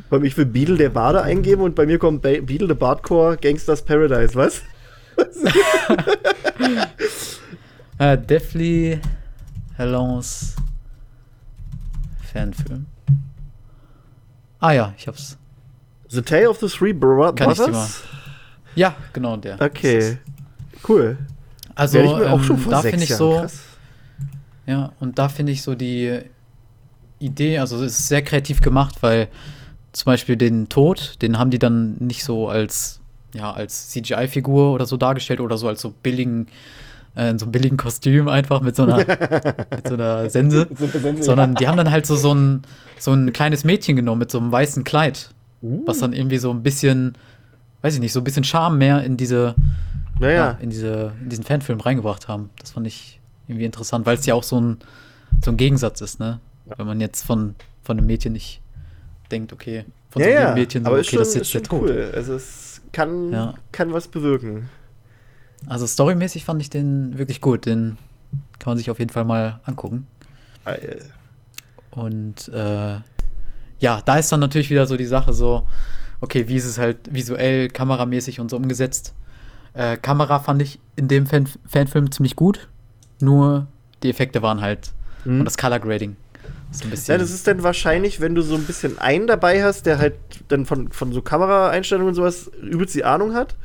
Bei 0.10 0.20
mir, 0.20 0.36
will 0.38 0.46
Beetle 0.46 0.78
der 0.78 0.89
Bade 0.89 1.22
eingeben 1.22 1.62
und 1.62 1.76
bei 1.76 1.86
mir 1.86 2.00
kommt 2.00 2.22
Beetle 2.22 2.68
the 2.68 2.74
Bardcore 2.74 3.38
Gangsters 3.38 3.84
Paradise, 3.84 4.36
was? 4.36 4.62
Äh, 7.98 8.18
Deathly 8.18 9.00
Hallows 9.78 10.56
Fanfilm. 12.34 12.88
Ah 14.60 14.72
ja, 14.72 14.94
ich 14.98 15.08
hab's. 15.08 15.38
The 16.10 16.24
Tale 16.24 16.50
of 16.50 16.60
the 16.60 16.68
Three 16.68 16.94
Bro 16.94 17.34
Kann 17.34 17.54
Brothers? 17.54 18.02
Ja, 18.74 18.96
genau 19.14 19.38
der. 19.38 19.62
Okay, 19.62 20.18
cool. 20.90 21.18
Also 21.76 22.00
Werde 22.00 22.08
ich 22.08 22.28
auch 22.28 22.40
ähm, 22.40 22.44
schon 22.44 22.58
vor 22.58 22.72
da 22.72 22.82
finde 22.82 23.04
ich 23.04 23.14
so, 23.14 23.34
Krass. 23.34 23.60
ja, 24.66 24.94
und 25.00 25.20
da 25.20 25.30
finde 25.30 25.52
ich 25.52 25.62
so 25.62 25.76
die 25.76 26.22
Idee, 27.20 27.60
also 27.60 27.84
es 27.84 28.00
ist 28.00 28.08
sehr 28.08 28.24
kreativ 28.24 28.62
gemacht, 28.62 28.96
weil 29.02 29.28
zum 29.92 30.06
Beispiel 30.06 30.38
den 30.38 30.70
Tod, 30.70 31.22
den 31.22 31.38
haben 31.38 31.52
die 31.52 31.60
dann 31.60 31.98
nicht 32.00 32.24
so 32.24 32.50
als 32.50 33.01
ja 33.34 33.52
als 33.52 33.90
CGI-Figur 33.90 34.74
oder 34.74 34.86
so 34.86 34.98
dargestellt 34.98 35.40
oder 35.40 35.58
so 35.58 35.68
als 35.68 35.82
so 35.82 35.94
billigen 36.04 36.48
äh, 37.16 37.30
in 37.30 37.40
so 37.40 37.46
einem 37.46 37.52
billigen 37.52 37.78
Kostüm 37.78 38.28
einfach 38.28 38.62
mit 38.62 38.76
so 38.76 38.84
einer 38.84 38.98
mit 39.76 39.88
so 39.88 39.94
einer 39.94 40.30
Sense, 40.30 40.68
sondern 41.20 41.56
die 41.56 41.68
haben 41.68 41.78
dann 41.78 41.92
halt 41.92 42.06
so 42.06 42.16
so 42.16 42.34
ein 42.34 42.64
so 43.00 43.14
ein 43.14 43.34
kleines 43.34 43.64
Mädchen 43.64 43.96
genommen 43.96 44.20
mit 44.20 44.32
so 44.32 44.40
einem 44.40 44.52
weißen 44.52 44.84
Kleid, 44.84 45.32
was 45.62 46.00
dann 46.00 46.14
irgendwie 46.14 46.38
so 46.38 46.52
ein 46.52 46.64
bisschen 46.64 47.16
weiß 47.82 47.96
ich 47.96 48.00
nicht, 48.00 48.14
so 48.14 48.20
ein 48.20 48.24
bisschen 48.24 48.44
Charme 48.44 48.78
mehr 48.78 49.04
in 49.04 49.18
diese 49.18 49.56
ja, 50.20 50.28
Naja, 50.28 50.58
in, 50.62 50.70
diese, 50.70 51.14
in 51.22 51.30
diesen 51.30 51.44
Fanfilm 51.44 51.80
reingebracht 51.80 52.28
haben. 52.28 52.52
Das 52.60 52.72
fand 52.72 52.88
ich 52.88 53.20
irgendwie 53.48 53.66
interessant, 53.66 54.06
weil 54.06 54.18
es 54.18 54.26
ja 54.26 54.36
auch 54.36 54.44
so 54.44 54.60
ein, 54.60 54.78
so 55.44 55.52
ein 55.52 55.58
Gegensatz 55.58 56.02
ist, 56.02 56.20
ne? 56.20 56.40
Wenn 56.78 56.86
man 56.86 57.02
jetzt 57.02 57.24
von, 57.24 57.56
von 57.84 57.98
einem 57.98 58.08
Mädchen 58.08 58.34
nicht 58.34 58.62
denkt, 59.32 59.52
okay, 59.52 59.84
von 60.12 60.22
ja, 60.22 60.28
so 60.30 60.38
einem 60.47 60.53
Mädchen, 60.55 60.84
so, 60.84 60.89
aber 60.89 60.99
okay, 60.99 61.09
schon, 61.09 61.20
das 61.20 61.28
ist 61.30 61.36
jetzt 61.36 61.51
schon 61.51 61.62
der 61.64 61.70
Tod. 61.70 61.82
cool. 61.89 62.12
Also 62.14 62.36
es 62.36 62.82
kann, 62.91 63.32
Ja. 63.34 63.53
kann 63.72 63.91
was 63.93 64.07
bewirken. 64.07 64.70
Also 65.68 65.88
storymäßig 65.88 66.45
fand 66.45 66.62
ich 66.62 66.70
den 66.70 67.18
wirklich 67.18 67.41
gut. 67.41 67.66
Den 67.66 67.97
kann 68.59 68.72
man 68.72 68.78
sich 68.78 68.89
auf 68.91 68.99
jeden 68.99 69.12
Fall 69.12 69.26
mal 69.26 69.59
angucken. 69.66 70.05
Äh, 70.66 70.97
Und 71.91 72.47
äh, 72.49 72.97
ja, 73.80 74.01
da 74.05 74.18
ist 74.18 74.32
dann 74.32 74.39
natürlich 74.39 74.70
wieder 74.70 74.86
so 74.86 74.95
die 74.97 75.05
Sache 75.05 75.34
so, 75.34 75.68
okay, 76.22 76.47
wie 76.47 76.55
ist 76.55 76.66
es 76.66 76.78
halt 76.78 76.97
visuell, 77.14 77.68
kameramäßig 77.70 78.39
und 78.39 78.49
so 78.49 78.57
umgesetzt. 78.57 79.14
Äh, 79.74 79.97
Kamera 79.97 80.39
fand 80.39 80.62
ich 80.62 80.80
in 80.95 81.07
dem 81.07 81.26
Fan 81.26 81.47
Fanfilm 81.68 82.12
ziemlich 82.12 82.36
gut, 82.36 82.68
nur 83.22 83.68
die 84.03 84.09
Effekte 84.09 84.41
waren 84.41 84.62
halt 84.62 84.91
Hm. 85.24 85.39
und 85.39 85.45
das 85.45 85.57
Color 85.57 85.80
Grading 85.80 86.16
so 86.72 86.86
ein 86.86 86.90
bisschen. 86.92 87.12
Ja, 87.14 87.18
das 87.18 87.32
ist 87.32 87.48
dann 87.48 87.64
wahrscheinlich, 87.64 88.22
wenn 88.22 88.34
du 88.36 88.42
so 88.42 88.56
ein 88.56 88.64
bisschen 88.64 88.98
einen 89.00 89.28
dabei 89.28 89.64
hast, 89.64 89.86
der 89.86 89.98
halt 90.00 90.16
dann 90.48 90.66
von, 90.66 90.92
von 90.92 91.12
so 91.14 91.22
Kameraeinstellungen 91.22 92.10
und 92.10 92.16
sowas 92.16 92.50
übelst 92.62 92.96
die 92.96 93.04
Ahnung 93.04 93.34
hat, 93.34 93.56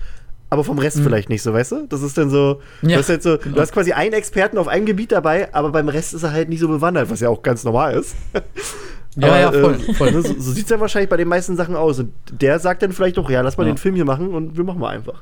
aber 0.50 0.64
vom 0.64 0.78
Rest 0.78 0.98
Mhm. 0.98 1.04
vielleicht 1.04 1.28
nicht 1.28 1.42
so, 1.42 1.52
weißt 1.52 1.72
du? 1.72 1.86
Das 1.88 2.02
ist 2.02 2.16
dann 2.18 2.30
so, 2.30 2.60
du 2.82 2.88
Ja, 2.90 2.98
hast 2.98 3.08
halt 3.08 3.22
so, 3.22 3.38
genau. 3.38 3.56
du 3.56 3.60
hast 3.60 3.72
quasi 3.72 3.92
einen 3.92 4.12
Experten 4.12 4.58
auf 4.58 4.68
einem 4.68 4.86
Gebiet 4.86 5.12
dabei, 5.12 5.52
aber 5.54 5.70
beim 5.72 5.88
Rest 5.88 6.14
ist 6.14 6.22
er 6.22 6.32
halt 6.32 6.48
nicht 6.48 6.60
so 6.60 6.68
bewandert, 6.68 7.10
was 7.10 7.20
ja 7.20 7.28
auch 7.28 7.42
ganz 7.42 7.64
normal 7.64 7.94
ist. 7.94 8.14
ja, 9.16 9.28
aber, 9.28 9.40
ja, 9.40 9.52
voll, 9.52 9.74
äh, 9.88 9.94
voll. 9.94 10.12
ne, 10.12 10.22
so 10.22 10.34
so 10.38 10.52
sieht 10.52 10.64
es 10.64 10.70
ja 10.70 10.78
wahrscheinlich 10.80 11.08
bei 11.10 11.16
den 11.16 11.28
meisten 11.28 11.56
Sachen 11.56 11.74
aus. 11.76 11.98
Und 11.98 12.12
der 12.30 12.58
sagt 12.58 12.82
dann 12.82 12.92
vielleicht 12.92 13.18
auch, 13.18 13.28
ja, 13.30 13.40
lass 13.40 13.56
mal 13.56 13.66
Ja. 13.66 13.72
den 13.72 13.78
Film 13.78 13.94
hier 13.94 14.04
machen 14.04 14.28
und 14.34 14.56
wir 14.56 14.64
machen 14.64 14.80
mal 14.80 14.90
einfach. 14.90 15.20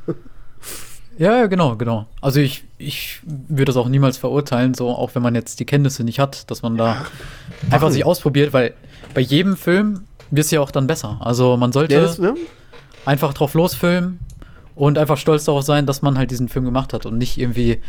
Ja, 1.19 1.37
ja, 1.39 1.47
genau, 1.47 1.77
genau. 1.77 2.07
Also 2.21 2.41
ich, 2.41 2.65
ich 2.79 3.21
würde 3.25 3.67
das 3.67 3.77
auch 3.77 3.89
niemals 3.89 4.17
verurteilen, 4.17 4.75
so 4.75 4.89
auch 4.91 5.15
wenn 5.15 5.23
man 5.23 5.35
jetzt 5.35 5.61
die 5.61 5.65
Kenntnisse 5.65 6.03
nicht 6.05 6.19
hat, 6.19 6.51
dass 6.51 6.63
man 6.63 6.77
da 6.77 7.07
einfach 7.71 7.91
sich 7.91 8.05
ausprobiert, 8.05 8.53
weil 8.53 8.75
bei 9.15 9.21
jedem 9.21 9.57
Film 9.57 10.03
wird 10.31 10.45
es 10.47 10.51
ja 10.51 10.61
auch 10.61 10.71
dann 10.73 10.87
besser. 10.87 11.19
Also 11.21 11.57
man 11.57 11.73
sollte 11.73 11.95
Ja, 11.95 12.01
das, 12.01 12.19
ne? 12.19 12.35
einfach 13.05 13.33
drauf 13.35 13.55
losfilmen 13.55 14.19
und 14.75 14.99
einfach 14.99 15.17
stolz 15.17 15.45
darauf 15.45 15.63
sein, 15.63 15.87
dass 15.87 16.03
man 16.03 16.19
halt 16.19 16.31
diesen 16.33 16.49
Film 16.49 16.65
gemacht 16.65 16.93
hat 16.93 17.07
und 17.07 17.17
nicht 17.19 17.39
irgendwie 17.39 17.81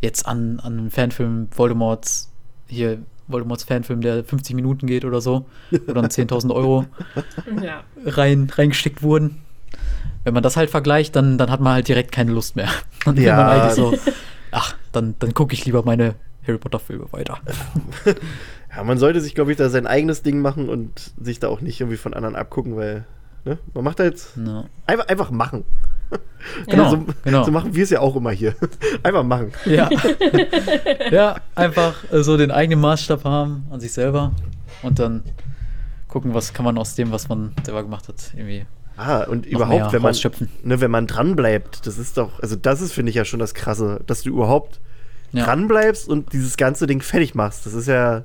jetzt 0.00 0.26
an, 0.26 0.60
an 0.60 0.78
einen 0.78 0.90
Fanfilm 0.92 1.48
Voldemorts, 1.56 2.30
hier 2.68 2.98
Voldemorts 3.26 3.64
Fanfilm, 3.64 4.00
der 4.00 4.22
50 4.24 4.54
Minuten 4.54 4.86
geht 4.86 5.04
oder 5.04 5.20
so, 5.20 5.46
wo 5.70 5.92
dann 5.92 6.06
10.000 6.06 6.54
Euro 6.54 6.84
Ja. 7.60 7.82
rein, 8.06 8.48
reingeschickt 8.54 9.02
wurden. 9.02 9.42
Wenn 10.24 10.34
man 10.34 10.42
das 10.42 10.56
halt 10.56 10.70
vergleicht, 10.70 11.16
dann, 11.16 11.38
dann 11.38 11.50
hat 11.50 11.60
man 11.60 11.72
halt 11.74 11.88
direkt 11.88 12.12
keine 12.12 12.32
Lust 12.32 12.56
mehr. 12.56 12.68
Dann 13.04 13.16
Ja. 13.16 13.36
man 13.36 13.46
eigentlich 13.46 13.72
so, 13.74 13.94
ach, 14.50 14.74
dann, 14.92 15.14
dann 15.20 15.32
gucke 15.34 15.54
ich 15.54 15.64
lieber 15.64 15.82
meine 15.84 16.14
Harry 16.46 16.58
Potter 16.58 16.78
Filme 16.78 17.06
weiter. 17.12 17.38
Ja, 18.76 18.84
man 18.84 18.98
sollte 18.98 19.20
sich, 19.22 19.34
glaube 19.34 19.50
ich, 19.50 19.56
da 19.56 19.70
sein 19.70 19.86
eigenes 19.86 20.22
Ding 20.22 20.40
machen 20.42 20.68
und 20.68 21.12
sich 21.18 21.40
da 21.40 21.48
auch 21.48 21.62
nicht 21.62 21.80
irgendwie 21.80 21.96
von 21.96 22.12
anderen 22.12 22.36
abgucken, 22.36 22.76
weil, 22.76 23.06
ne? 23.46 23.56
Man 23.72 23.82
macht 23.82 23.98
halt 23.98 24.22
Ja. 24.36 24.64
einfach, 24.86 25.08
einfach 25.08 25.30
machen. 25.30 25.64
Genau, 26.68 26.90
so, 26.90 27.04
genau. 27.24 27.44
so 27.44 27.50
machen 27.50 27.74
wir 27.74 27.82
es 27.82 27.90
ja 27.90 28.00
auch 28.00 28.14
immer 28.14 28.30
hier. 28.30 28.54
einfach 29.02 29.24
machen. 29.24 29.52
Ja. 29.66 29.88
ja, 31.10 31.36
einfach 31.54 31.94
äh, 32.12 32.22
so 32.22 32.36
den 32.36 32.50
eigenen 32.50 32.80
Maßstab 32.80 33.24
haben 33.24 33.66
an 33.70 33.80
sich 33.80 33.92
selber 33.92 34.32
und 34.82 34.98
dann 34.98 35.22
gucken, 36.06 36.34
was 36.34 36.52
kann 36.52 36.64
man 36.64 36.78
aus 36.78 36.94
dem, 36.94 37.10
was 37.10 37.28
man 37.28 37.52
selber 37.64 37.82
gemacht 37.82 38.08
hat, 38.08 38.16
irgendwie 38.34 38.64
Ah, 38.98 39.22
und 39.24 39.46
überhaupt, 39.46 39.92
wenn 39.92 40.02
man, 40.02 40.14
ne, 40.64 40.80
wenn 40.80 40.90
man 40.90 41.06
dran 41.06 41.36
bleibt, 41.36 41.86
das 41.86 41.98
ist 41.98 42.16
doch, 42.18 42.40
also 42.40 42.56
das 42.56 42.80
ist, 42.80 42.92
finde 42.92 43.10
ich 43.10 43.16
ja 43.16 43.24
schon 43.24 43.38
das 43.38 43.54
Krasse, 43.54 44.00
dass 44.06 44.22
du 44.22 44.30
überhaupt 44.30 44.80
Ja. 45.32 45.44
dran 45.44 45.68
bleibst 45.68 46.08
und 46.08 46.32
dieses 46.32 46.56
ganze 46.56 46.86
Ding 46.86 47.00
fertig 47.00 47.34
machst. 47.34 47.64
Das 47.64 47.74
ist 47.74 47.86
ja, 47.86 48.24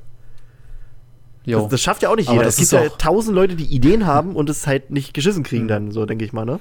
das, 1.46 1.68
das 1.68 1.82
schafft 1.82 2.02
ja 2.02 2.10
auch 2.10 2.16
nicht 2.16 2.30
jeder. 2.30 2.46
Es 2.46 2.56
gibt 2.58 2.72
ja 2.72 2.88
tausend 2.98 3.36
Leute, 3.36 3.56
die 3.56 3.66
Ideen 3.66 4.06
haben 4.08 4.36
und 4.36 4.50
es 4.50 4.66
halt 4.66 4.90
nicht 4.92 5.14
geschissen 5.14 5.44
kriegen 5.44 5.66
Mhm. 5.66 5.68
dann, 5.70 5.92
so 5.92 6.06
denke 6.06 6.26
ich 6.26 6.34
mal, 6.34 6.46
ne? 6.46 6.60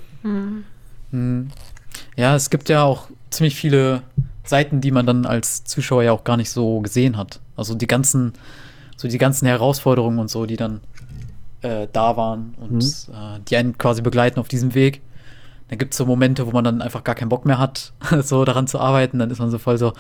Hm. 1.11 1.51
Ja, 2.17 2.35
es 2.37 2.51
gibt 2.51 2.69
ja 2.69 2.83
auch 2.83 3.09
ziemlich 3.31 3.55
viele 3.55 4.03
Seiten, 4.45 4.81
die 4.81 4.91
man 4.91 5.07
dann 5.07 5.25
als 5.27 5.65
Zuschauer 5.65 6.03
ja 6.03 6.13
auch 6.13 6.25
gar 6.25 6.37
nicht 6.37 6.51
so 6.51 6.81
gesehen 6.81 7.17
hat. 7.17 7.41
Also 7.57 7.75
die 7.75 7.87
ganzen, 7.87 8.33
so 8.97 9.09
die 9.09 9.19
ganzen 9.19 9.47
Herausforderungen 9.47 10.19
und 10.19 10.29
so, 10.29 10.47
die 10.47 10.57
dann 10.57 10.81
äh, 11.63 11.87
da 11.93 12.17
waren 12.17 12.55
und 12.61 12.73
Mhm. 12.73 13.15
äh, 13.15 13.41
die 13.49 13.57
einen 13.57 13.79
quasi 13.79 14.03
begleiten 14.03 14.39
auf 14.41 14.49
diesem 14.49 14.75
Weg. 14.75 15.01
Dann 15.69 15.79
gibt 15.79 15.95
es 15.95 15.99
so 15.99 16.05
Momente, 16.07 16.47
wo 16.47 16.51
man 16.51 16.65
dann 16.65 16.83
einfach 16.83 17.03
gar 17.05 17.15
keinen 17.15 17.29
Bock 17.31 17.47
mehr 17.47 17.59
hat, 17.59 17.93
so 18.23 18.45
daran 18.45 18.67
zu 18.67 18.79
arbeiten. 18.79 19.19
Dann 19.19 19.31
ist 19.31 19.39
man 19.39 19.51
so 19.51 19.59
voll 19.59 19.79
so, 19.79 19.93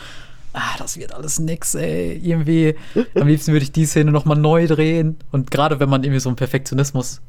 ah, 0.53 0.77
das 0.79 0.99
wird 0.99 1.15
alles 1.15 1.39
nix, 1.39 1.75
ey. 1.75 2.13
Irgendwie, 2.23 2.75
am 3.15 3.27
liebsten 3.27 3.53
würde 3.53 3.63
ich 3.65 3.73
die 3.73 3.87
Szene 3.87 4.11
nochmal 4.13 4.37
neu 4.37 4.67
drehen. 4.67 5.17
Und 5.31 5.51
gerade 5.51 5.81
wenn 5.81 5.89
man 5.89 6.03
irgendwie 6.05 6.21
so 6.21 6.29
einen 6.29 6.37
Perfektionismus 6.37 7.23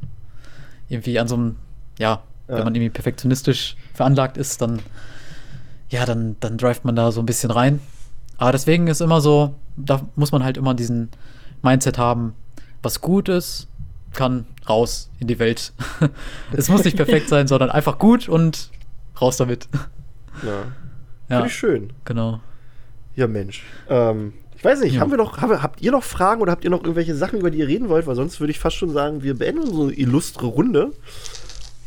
irgendwie 0.89 1.19
an 1.19 1.27
so 1.27 1.35
einem, 1.35 1.55
ja, 1.99 2.21
Ja. 2.49 2.57
wenn 2.57 2.63
man 2.65 2.75
irgendwie 2.75 2.89
perfektionistisch 2.89 3.77
veranlagt 3.93 4.35
ist, 4.37 4.61
dann, 4.61 4.79
ja, 5.89 6.05
dann, 6.05 6.35
dann 6.41 6.57
drivet 6.57 6.83
man 6.85 6.95
da 6.95 7.11
so 7.11 7.21
ein 7.21 7.25
bisschen 7.25 7.51
rein. 7.51 7.79
Aber 8.37 8.51
deswegen 8.51 8.87
ist 8.87 8.99
immer 8.99 9.21
so, 9.21 9.53
da 9.77 10.01
muss 10.15 10.31
man 10.33 10.43
halt 10.43 10.57
immer 10.57 10.73
diesen 10.73 11.09
Mindset 11.61 11.97
haben, 11.97 12.33
was 12.81 12.99
gut 12.99 13.29
ist, 13.29 13.67
kann 14.13 14.45
raus 14.67 15.09
in 15.19 15.27
die 15.27 15.39
Welt. 15.39 15.73
es 16.53 16.69
muss 16.69 16.83
nicht 16.83 16.97
perfekt 16.97 17.29
sein, 17.29 17.47
sondern 17.47 17.69
einfach 17.69 17.99
gut 17.99 18.29
und 18.29 18.69
raus 19.19 19.37
damit. 19.37 19.67
Ja. 20.43 20.63
Ja, 21.29 21.37
Finde 21.37 21.47
ich 21.47 21.55
schön. 21.55 21.93
genau. 22.05 22.39
Ja, 23.15 23.27
Mensch. 23.27 23.63
Ähm, 23.89 24.33
ich 24.57 24.63
weiß 24.65 24.81
nicht, 24.81 24.95
Ja. 24.95 25.01
haben 25.01 25.11
wir 25.11 25.17
noch, 25.17 25.37
habt 25.41 25.81
ihr 25.81 25.91
noch 25.91 26.03
Fragen 26.03 26.41
oder 26.41 26.51
habt 26.51 26.63
ihr 26.63 26.69
noch 26.69 26.81
irgendwelche 26.81 27.15
Sachen, 27.15 27.39
über 27.39 27.51
die 27.51 27.59
ihr 27.59 27.67
reden 27.67 27.89
wollt? 27.89 28.07
Weil 28.07 28.15
sonst 28.15 28.39
würde 28.39 28.51
ich 28.51 28.59
fast 28.59 28.75
schon 28.75 28.91
sagen, 28.91 29.23
wir 29.23 29.37
beenden 29.37 29.63
unsere 29.69 29.93
illustre 29.93 30.45
Runde. 30.47 30.91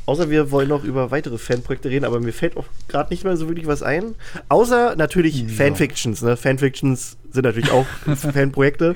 Außer 0.06 0.30
wir 0.30 0.52
wollen 0.52 0.68
noch 0.68 0.84
über 0.84 1.10
weitere 1.10 1.36
Fanprojekte 1.36 1.90
reden, 1.90 2.04
aber 2.04 2.20
mir 2.20 2.32
fällt 2.32 2.56
auch 2.56 2.66
gerade 2.86 3.10
nicht 3.10 3.24
mehr 3.24 3.36
so 3.36 3.48
wirklich 3.48 3.66
was 3.66 3.82
ein. 3.82 4.14
Außer 4.48 4.94
natürlich 4.94 5.40
Ja. 5.42 5.48
Fanfictions. 5.48 6.22
Ne? 6.22 6.36
Fanfictions 6.36 7.16
sind 7.32 7.42
natürlich 7.44 7.72
auch 7.72 7.86
Fanprojekte. 8.16 8.94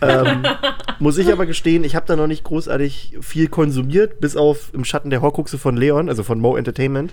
Ähm, 0.00 0.42
muss 0.98 1.18
ich 1.18 1.32
aber 1.32 1.46
gestehen, 1.46 1.84
ich 1.84 1.94
habe 1.96 2.06
da 2.06 2.16
noch 2.16 2.26
nicht 2.26 2.44
großartig 2.44 3.18
viel 3.20 3.48
konsumiert, 3.48 4.20
bis 4.20 4.36
auf 4.36 4.70
im 4.74 4.84
Schatten 4.84 5.10
der 5.10 5.20
Horcruxe 5.22 5.58
von 5.58 5.76
Leon, 5.76 6.08
also 6.08 6.22
von 6.22 6.40
Mo 6.40 6.56
Entertainment, 6.56 7.12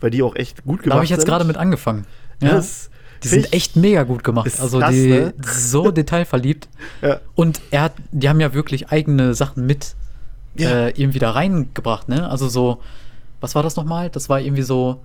weil 0.00 0.10
die 0.10 0.22
auch 0.22 0.36
echt 0.36 0.64
gut 0.64 0.82
gemacht 0.82 0.84
sind. 0.84 0.90
Da 0.90 0.94
habe 0.96 1.04
ich 1.04 1.10
jetzt 1.10 1.26
gerade 1.26 1.44
mit 1.44 1.56
angefangen. 1.56 2.06
Ja, 2.42 2.50
Das 2.50 2.90
die 3.22 3.28
sind 3.28 3.52
echt 3.54 3.76
mega 3.76 4.02
gut 4.02 4.22
gemacht. 4.22 4.46
Ist 4.46 4.60
Also 4.60 4.78
krass, 4.78 4.90
die 4.92 5.08
ne? 5.08 5.34
so 5.42 5.90
detailverliebt. 5.90 6.68
Ja. 7.02 7.20
Und 7.34 7.60
er 7.70 7.82
hat, 7.82 7.92
die 8.12 8.28
haben 8.28 8.40
ja 8.40 8.52
wirklich 8.54 8.90
eigene 8.90 9.32
Sachen 9.34 9.64
mit 9.66 9.94
Ja. 10.56 10.86
äh, 10.86 10.90
irgendwie 10.90 11.18
da 11.18 11.30
reingebracht, 11.30 12.08
ne? 12.08 12.28
Also 12.30 12.48
so, 12.48 12.80
was 13.40 13.54
war 13.54 13.62
das 13.62 13.74
nochmal? 13.76 14.10
Das 14.10 14.28
war 14.28 14.40
irgendwie 14.40 14.62
so 14.62 15.02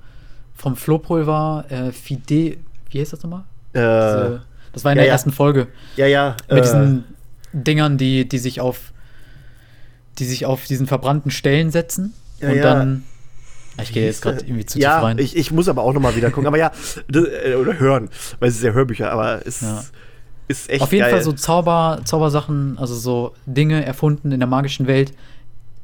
vom 0.55 0.75
Flohpulver, 0.75 1.65
äh, 1.69 1.91
Fide, 1.93 2.57
wie 2.89 2.99
heißt 2.99 3.13
das 3.13 3.23
nochmal? 3.23 3.43
Äh, 3.73 3.79
Diese- 3.79 4.41
das 4.73 4.83
war 4.83 4.91
in 4.91 4.97
ja, 4.97 5.01
der 5.01 5.07
ja. 5.07 5.13
ersten 5.13 5.31
Folge. 5.31 5.67
ja, 5.95 6.07
ja. 6.07 6.35
Mit 6.49 6.59
äh, 6.59 6.61
diesen 6.61 7.03
Dingern, 7.53 7.97
die, 7.97 8.27
die 8.27 8.37
sich 8.37 8.61
auf 8.61 8.91
die 10.19 10.25
sich 10.25 10.45
auf 10.45 10.65
diesen 10.65 10.87
verbrannten 10.87 11.31
Stellen 11.31 11.71
setzen. 11.71 12.13
Ja, 12.39 12.49
und 12.49 12.57
dann. 12.61 13.03
Ich 13.81 13.93
gehe 13.93 14.05
jetzt 14.05 14.21
gerade 14.21 14.41
irgendwie 14.41 14.65
zu 14.65 14.73
tief 14.73 14.83
ja, 14.83 14.99
rein. 14.99 15.17
Ich, 15.17 15.35
ich 15.35 15.51
muss 15.51 15.69
aber 15.69 15.81
auch 15.81 15.93
noch 15.93 16.01
mal 16.01 16.15
wieder 16.15 16.29
gucken. 16.29 16.45
Aber 16.45 16.57
ja, 16.57 16.71
das, 17.07 17.23
äh, 17.23 17.55
oder 17.55 17.79
hören, 17.79 18.09
weil 18.39 18.49
es 18.49 18.57
ist 18.57 18.63
ja 18.63 18.73
Hörbücher, 18.73 19.11
aber 19.11 19.45
es 19.47 19.61
Ja. 19.61 19.83
ist 20.47 20.69
echt 20.69 20.81
Auf 20.81 20.91
jeden 20.91 21.03
geil. 21.03 21.11
Fall 21.11 21.23
so 21.23 21.31
Zauber, 21.31 22.01
Zaubersachen, 22.03 22.77
also 22.77 22.93
so 22.93 23.33
Dinge 23.45 23.83
erfunden 23.83 24.31
in 24.31 24.39
der 24.39 24.47
magischen 24.47 24.87
Welt, 24.87 25.13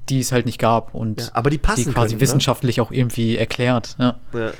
die 0.10 0.20
es 0.20 0.32
halt 0.32 0.46
nicht 0.46 0.60
gab 0.60 0.94
und 0.94 1.22
ja, 1.22 1.28
aber 1.34 1.50
die 1.50 1.58
passen 1.58 1.86
die 1.86 1.92
quasi 1.92 2.10
können, 2.10 2.22
wissenschaftlich 2.22 2.82
auch 2.82 2.92
irgendwie 2.92 3.38
erklärt. 3.38 3.96
Ja. 3.98 4.18
Ne? 4.34 4.40
Ja. 4.40 4.52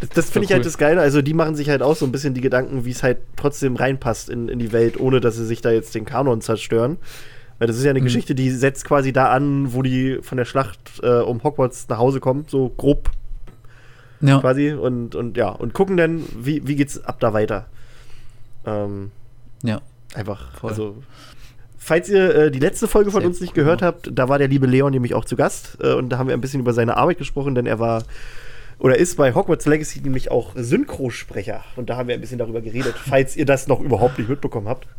Das, 0.00 0.08
das 0.10 0.30
finde 0.30 0.44
ich 0.44 0.50
cool. 0.50 0.56
halt 0.56 0.66
das 0.66 0.78
Geile. 0.78 1.00
Also 1.00 1.22
die 1.22 1.34
machen 1.34 1.54
sich 1.54 1.68
halt 1.68 1.82
auch 1.82 1.94
so 1.96 2.06
ein 2.06 2.12
bisschen 2.12 2.34
die 2.34 2.40
Gedanken, 2.40 2.84
wie 2.84 2.90
es 2.90 3.02
halt 3.02 3.18
trotzdem 3.36 3.76
reinpasst 3.76 4.30
in, 4.30 4.48
in 4.48 4.58
die 4.58 4.72
Welt, 4.72 4.98
ohne 4.98 5.20
dass 5.20 5.36
sie 5.36 5.44
sich 5.44 5.60
da 5.60 5.70
jetzt 5.70 5.94
den 5.94 6.04
Kanon 6.04 6.40
zerstören. 6.40 6.96
Weil 7.58 7.66
das 7.68 7.76
ist 7.76 7.84
ja 7.84 7.90
eine 7.90 8.00
Mhm. 8.00 8.04
Geschichte, 8.04 8.34
die 8.34 8.50
setzt 8.50 8.86
quasi 8.86 9.12
da 9.12 9.30
an, 9.30 9.74
wo 9.74 9.82
die 9.82 10.18
von 10.22 10.38
der 10.38 10.46
Schlacht 10.46 10.78
äh, 11.02 11.20
um 11.20 11.42
Hogwarts 11.44 11.88
nach 11.88 11.98
Hause 11.98 12.18
kommen, 12.20 12.46
so 12.48 12.70
grob 12.70 13.10
ja. 14.22 14.40
quasi. 14.40 14.72
Und, 14.72 15.14
und 15.14 15.36
ja, 15.36 15.50
und 15.50 15.74
gucken 15.74 15.98
dann, 15.98 16.24
wie, 16.34 16.66
wie 16.66 16.76
geht's 16.76 17.04
ab 17.04 17.20
da 17.20 17.34
weiter. 17.34 17.66
Ähm, 18.64 19.10
ja. 19.62 19.80
Einfach, 20.14 20.54
Voll. 20.54 20.70
also. 20.70 21.02
Falls 21.76 22.08
ihr 22.08 22.34
äh, 22.34 22.50
die 22.50 22.58
letzte 22.58 22.88
Folge 22.88 23.10
von 23.10 23.20
Sehr 23.20 23.28
uns 23.28 23.40
nicht 23.40 23.50
cool 23.50 23.62
gehört 23.64 23.82
habt, 23.82 24.10
da 24.12 24.28
war 24.28 24.38
der 24.38 24.48
liebe 24.48 24.66
Leon 24.66 24.92
nämlich 24.92 25.14
auch 25.14 25.24
zu 25.24 25.34
Gast 25.36 25.78
äh, 25.82 25.94
und 25.94 26.10
da 26.10 26.18
haben 26.18 26.28
wir 26.28 26.34
ein 26.34 26.40
bisschen 26.40 26.60
über 26.60 26.72
seine 26.74 26.96
Arbeit 26.96 27.18
gesprochen, 27.18 27.54
denn 27.54 27.66
er 27.66 27.78
war 27.78 28.02
oder 28.80 28.96
ist 28.96 29.16
bei 29.16 29.34
Hogwarts 29.34 29.66
Legacy 29.66 30.00
nämlich 30.00 30.30
auch 30.30 30.52
Synchrosprecher 30.56 31.62
und 31.76 31.88
da 31.90 31.96
haben 31.96 32.08
wir 32.08 32.14
ein 32.16 32.20
bisschen 32.20 32.38
darüber 32.38 32.60
geredet, 32.60 32.94
falls 32.96 33.36
ihr 33.36 33.46
das 33.46 33.68
noch 33.68 33.80
überhaupt 33.80 34.18
nicht 34.18 34.28
mitbekommen 34.28 34.68
habt. 34.68 34.86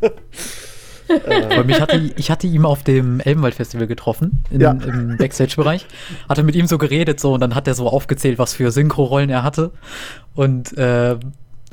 Weil 1.08 1.64
mich 1.64 1.80
hatte, 1.80 2.12
ich 2.16 2.30
hatte 2.30 2.46
ihn 2.46 2.64
auf 2.64 2.84
dem 2.84 3.20
Elbenwald-Festival 3.20 3.86
getroffen, 3.86 4.42
in, 4.50 4.60
Ja. 4.60 4.70
im 4.70 5.16
Backstage-Bereich. 5.18 5.86
Hatte 6.28 6.42
mit 6.42 6.54
ihm 6.54 6.66
so 6.66 6.78
geredet, 6.78 7.20
so, 7.20 7.34
und 7.34 7.40
dann 7.40 7.54
hat 7.54 7.66
er 7.68 7.74
so 7.74 7.88
aufgezählt, 7.88 8.38
was 8.38 8.54
für 8.54 8.70
Synchro-Rollen 8.70 9.28
er 9.28 9.42
hatte. 9.42 9.72
Und, 10.34 10.76
äh, 10.78 11.16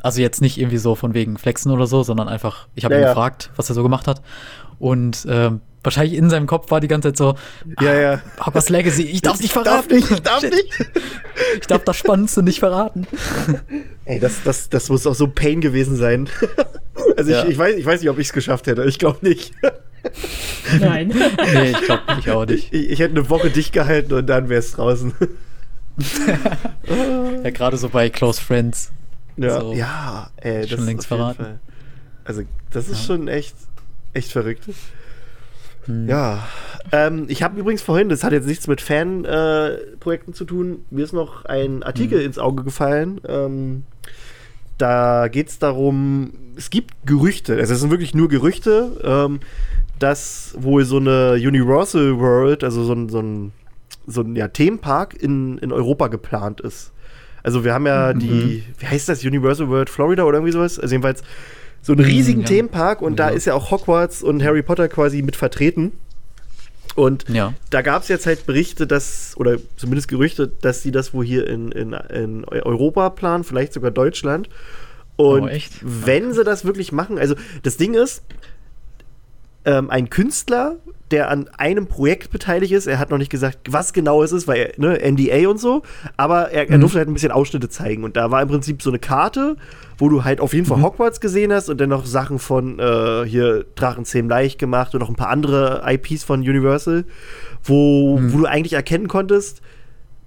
also 0.02 0.22
jetzt 0.22 0.42
nicht 0.42 0.58
irgendwie 0.58 0.78
so 0.78 0.96
von 0.96 1.14
wegen 1.14 1.38
Flexen 1.38 1.72
oder 1.72 1.86
so, 1.88 2.04
sondern 2.04 2.28
einfach, 2.28 2.68
ich 2.76 2.86
habe 2.86 2.96
Ja, 2.96 3.00
ihn 3.02 3.04
ja. 3.04 3.10
gefragt, 3.10 3.52
was 3.56 3.70
er 3.70 3.76
so 3.76 3.84
gemacht 3.84 4.08
hat. 4.08 4.22
Und 4.80 5.26
ähm, 5.30 5.62
wahrscheinlich 5.84 6.18
in 6.18 6.30
seinem 6.30 6.48
Kopf 6.48 6.72
war 6.72 6.80
die 6.82 6.88
ganze 6.88 7.10
Zeit 7.10 7.18
so, 7.18 7.36
ja, 7.82 7.94
ja. 7.94 8.22
Hogwarts 8.46 8.70
Legacy, 8.70 9.04
ich 9.04 9.22
darf 9.22 9.40
nicht 9.40 9.56
Darf 9.56 9.64
verraten. 9.66 9.96
nicht, 9.96 10.10
ich 10.12 10.22
darf 10.22 10.40
Shit. 10.42 10.52
nicht. 10.54 10.90
Ich 11.62 11.68
darf 11.68 11.84
das 11.84 11.96
Spannendste 11.98 12.44
nicht 12.44 12.60
verraten. 12.60 13.08
Ey, 14.06 14.20
das, 14.20 14.44
das, 14.44 14.70
das 14.70 14.90
muss 14.90 15.06
auch 15.08 15.16
so 15.16 15.28
Pain 15.28 15.62
gewesen 15.62 15.96
sein. 15.96 16.30
also 17.18 17.32
Ja. 17.32 17.44
ich, 17.44 17.52
ich, 17.52 17.58
weiß, 17.58 17.76
ich 17.76 17.86
weiß 17.86 18.02
nicht, 18.02 18.10
ob 18.10 18.18
ich 18.20 18.28
es 18.28 18.34
geschafft 18.34 18.68
hätte. 18.68 18.84
Ich 18.86 19.00
glaube 19.00 19.20
nicht. 19.22 19.54
Nein. 20.80 21.14
Nee, 21.54 21.72
ich 21.72 21.82
glaube 21.82 22.04
ich 22.20 22.30
auch 22.32 22.46
nicht. 22.46 22.74
Ich, 22.74 22.90
ich 22.92 23.00
hätte 23.00 23.16
eine 23.18 23.30
Woche 23.30 23.50
dicht 23.50 23.74
gehalten 23.74 24.14
und 24.14 24.28
dann 24.28 24.48
wäre 24.50 24.60
es 24.60 24.72
draußen. 24.72 25.14
Ja, 27.44 27.50
gerade 27.52 27.78
so 27.78 27.90
bei 27.90 28.10
Close 28.10 28.42
Friends. 28.42 28.92
Ja, 29.38 29.60
So. 29.62 29.74
ja 29.74 30.30
ey, 30.38 30.62
das 30.62 30.70
Schon 30.70 30.80
ist 30.80 30.86
längst 30.86 31.08
verraten. 31.08 31.44
Fall- 31.44 31.60
Also, 32.26 32.44
das 32.72 32.88
ist 32.88 33.02
Ja. 33.02 33.06
schon 33.16 33.28
echt, 33.28 33.56
echt 34.14 34.32
verrückt. 34.32 34.64
Hm. 35.86 36.08
Ja. 36.08 36.48
Ähm, 36.92 37.26
ich 37.28 37.44
habe 37.44 37.60
übrigens 37.60 37.82
vorhin, 37.82 38.10
das 38.10 38.24
hat 38.24 38.32
jetzt 38.32 38.48
nichts 38.48 38.68
mit 38.68 38.82
Fanprojekten 38.82 40.34
äh, 40.34 40.36
zu 40.36 40.46
tun, 40.46 40.86
mir 40.90 41.04
ist 41.04 41.14
noch 41.14 41.46
ein 41.46 41.84
Artikel 41.84 42.20
Hm. 42.20 42.26
ins 42.26 42.38
Auge 42.40 42.64
gefallen. 42.64 43.22
Ähm, 43.28 43.84
da 44.78 45.28
geht 45.28 45.50
es 45.50 45.60
darum, 45.60 46.32
es 46.56 46.70
gibt 46.70 46.94
Gerüchte, 47.06 47.58
also 47.58 47.74
es 47.74 47.80
sind 47.82 47.92
wirklich 47.92 48.14
nur 48.16 48.30
Gerüchte, 48.30 48.92
ähm, 49.04 49.40
dass 50.00 50.56
wohl 50.58 50.86
so 50.86 50.98
eine 50.98 51.34
Universal 51.34 52.18
World, 52.20 52.64
also 52.64 52.84
so 52.86 52.94
ein, 52.94 53.10
so 53.10 53.20
ein, 53.20 53.52
so 54.08 54.22
ein 54.22 54.36
ja, 54.36 54.48
Themenpark 54.48 55.22
in, 55.22 55.58
in 55.58 55.72
Europa 55.74 56.08
geplant 56.08 56.62
ist. 56.62 56.92
Also 57.44 57.64
wir 57.64 57.74
haben 57.74 57.86
ja 57.88 58.14
Mhm. 58.14 58.20
die, 58.20 58.64
wie 58.80 58.86
heißt 58.88 59.10
das, 59.10 59.24
Universal 59.24 59.68
World 59.70 59.90
Florida 59.90 60.24
oder 60.24 60.38
irgendwie 60.38 60.54
sowas? 60.54 60.80
Also 60.80 60.94
jedenfalls 60.94 61.24
so 61.82 61.94
einen 61.94 62.04
riesigen 62.06 62.42
ja. 62.42 62.48
Themenpark 62.48 63.02
und 63.02 63.18
da 63.18 63.30
Ja. 63.30 63.36
ist 63.36 63.46
ja 63.46 63.54
auch 63.54 63.72
Hogwarts 63.72 64.22
und 64.24 64.44
Harry 64.44 64.62
Potter 64.62 64.88
quasi 64.88 65.22
mit 65.22 65.36
vertreten. 65.36 65.94
Und 66.96 67.26
Ja. 67.30 67.54
da 67.70 67.82
gab 67.82 68.02
es 68.02 68.08
jetzt 68.10 68.26
halt 68.26 68.46
Berichte, 68.46 68.86
dass, 68.88 69.34
oder 69.38 69.58
zumindest 69.78 70.08
Gerüchte, 70.08 70.52
dass 70.62 70.82
sie 70.82 70.92
das 70.92 71.14
wohl 71.14 71.26
hier 71.26 71.48
in, 71.48 71.72
in, 71.72 71.94
in 71.94 72.44
Europa 72.46 73.10
planen, 73.12 73.44
vielleicht 73.44 73.74
sogar 73.74 73.92
Deutschland. 73.92 74.50
Und 75.16 75.44
Oh, 75.44 75.60
wenn 75.82 76.34
sie 76.34 76.44
das 76.44 76.66
wirklich 76.66 76.92
machen, 76.92 77.18
also 77.20 77.36
das 77.64 77.78
Ding 77.78 77.94
ist, 77.94 78.24
ähm, 79.66 79.90
ein 79.90 80.10
Künstler, 80.10 80.78
der 81.12 81.30
an 81.32 81.50
einem 81.58 81.88
Projekt 81.88 82.30
beteiligt 82.32 82.72
ist, 82.72 82.86
er 82.86 83.00
hat 83.00 83.10
noch 83.10 83.18
nicht 83.18 83.32
gesagt, 83.32 83.58
was 83.70 83.94
genau 83.94 84.22
es 84.22 84.32
ist, 84.32 84.48
weil 84.48 84.60
er, 84.60 84.72
ne, 84.80 85.00
NDA 85.12 85.50
und 85.50 85.60
so, 85.60 85.82
aber 86.18 86.52
er, 86.52 86.70
er 86.70 86.78
Mhm. 86.78 86.82
durfte 86.82 87.00
halt 87.00 87.08
ein 87.10 87.14
bisschen 87.14 87.32
Ausschnitte 87.32 87.68
zeigen. 87.68 88.04
Und 88.04 88.16
da 88.16 88.30
war 88.30 88.42
im 88.44 88.48
Prinzip 88.48 88.82
so 88.84 88.92
eine 88.92 89.00
Karte, 89.00 89.56
wo 89.98 90.08
du 90.08 90.24
halt 90.24 90.40
auf 90.40 90.54
jeden 90.54 90.68
Fall 90.68 90.78
Mhm. 90.78 90.84
Hogwarts 90.84 91.20
gesehen 91.20 91.52
hast 91.52 91.68
und 91.68 91.82
dann 91.82 91.90
noch 91.90 92.06
Sachen 92.06 92.38
von 92.38 92.78
äh, 92.80 93.24
hier 93.26 93.66
Drachenzähm 93.76 94.30
leicht 94.30 94.60
gemacht 94.60 94.94
und 94.94 95.00
noch 95.02 95.10
ein 95.10 95.16
paar 95.16 95.30
andere 95.30 95.82
IPs 95.86 96.24
von 96.24 96.42
Universal, 96.42 97.06
wo, 97.64 98.20
Mhm. 98.20 98.34
wo 98.34 98.38
du 98.40 98.46
eigentlich 98.46 98.74
erkennen 98.74 99.08
konntest, 99.08 99.62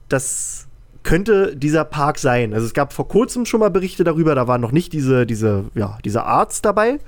das 0.09 0.67
könnte 1.03 1.57
dieser 1.57 1.85
Park 1.85 2.19
sein. 2.19 2.55
Also 2.55 2.67
es 2.67 2.75
gab 2.75 2.93
vor 2.93 3.09
kurzem 3.09 3.47
schon 3.47 3.61
mal 3.61 3.71
Berichte 3.71 4.05
darüber, 4.05 4.35
da 4.35 4.47
waren 4.47 4.61
noch 4.61 4.73
nicht 4.73 4.93
diese, 4.93 5.27
diese, 5.27 5.65
ja, 5.75 5.99
diese 6.05 6.25
Arts 6.25 6.63
dabei. 6.63 6.99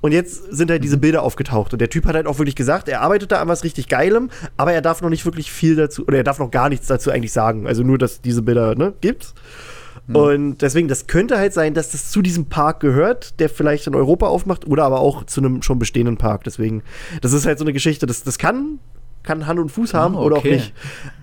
Und 0.00 0.12
jetzt 0.12 0.52
sind 0.52 0.70
halt 0.70 0.82
diese 0.84 0.96
Bilder 0.96 1.22
aufgetaucht. 1.22 1.72
Und 1.72 1.80
der 1.80 1.90
Typ 1.90 2.06
hat 2.06 2.14
halt 2.14 2.26
auch 2.26 2.38
wirklich 2.38 2.56
gesagt, 2.56 2.88
er 2.88 3.00
arbeitet 3.00 3.32
da 3.32 3.40
an 3.40 3.48
was 3.48 3.64
richtig 3.64 3.88
Geilem, 3.88 4.30
aber 4.56 4.72
er 4.72 4.82
darf 4.82 5.02
noch 5.02 5.10
nicht 5.10 5.24
wirklich 5.24 5.52
viel 5.52 5.76
dazu, 5.76 6.06
oder 6.06 6.18
er 6.18 6.24
darf 6.24 6.38
noch 6.38 6.50
gar 6.50 6.68
nichts 6.68 6.86
dazu 6.86 7.10
eigentlich 7.10 7.32
sagen. 7.32 7.66
Also 7.66 7.82
nur, 7.82 7.98
dass 7.98 8.20
diese 8.20 8.42
Bilder, 8.42 8.74
ne, 8.74 8.94
gibt's. 9.00 9.34
Und 10.12 10.58
deswegen, 10.58 10.88
das 10.88 11.06
könnte 11.06 11.38
halt 11.38 11.52
sein, 11.52 11.74
dass 11.74 11.90
das 11.90 12.10
zu 12.10 12.22
diesem 12.22 12.46
Park 12.46 12.80
gehört, 12.80 13.38
der 13.40 13.48
vielleicht 13.48 13.86
in 13.86 13.94
Europa 13.94 14.26
aufmacht, 14.26 14.66
oder 14.66 14.84
aber 14.84 15.00
auch 15.00 15.24
zu 15.24 15.40
einem 15.40 15.62
schon 15.62 15.78
bestehenden 15.78 16.16
Park. 16.16 16.44
Deswegen, 16.44 16.82
das 17.20 17.32
ist 17.32 17.46
halt 17.46 17.58
so 17.58 17.64
eine 17.64 17.72
Geschichte, 17.72 18.06
das, 18.06 18.22
das 18.22 18.38
kann, 18.38 18.78
kann 19.22 19.46
Hand 19.46 19.60
und 19.60 19.70
Fuß 19.70 19.94
haben 19.94 20.16
Ah, 20.16 20.20
oder 20.20 20.36
auch 20.36 20.40
okay. 20.40 20.54
nicht. 20.56 20.72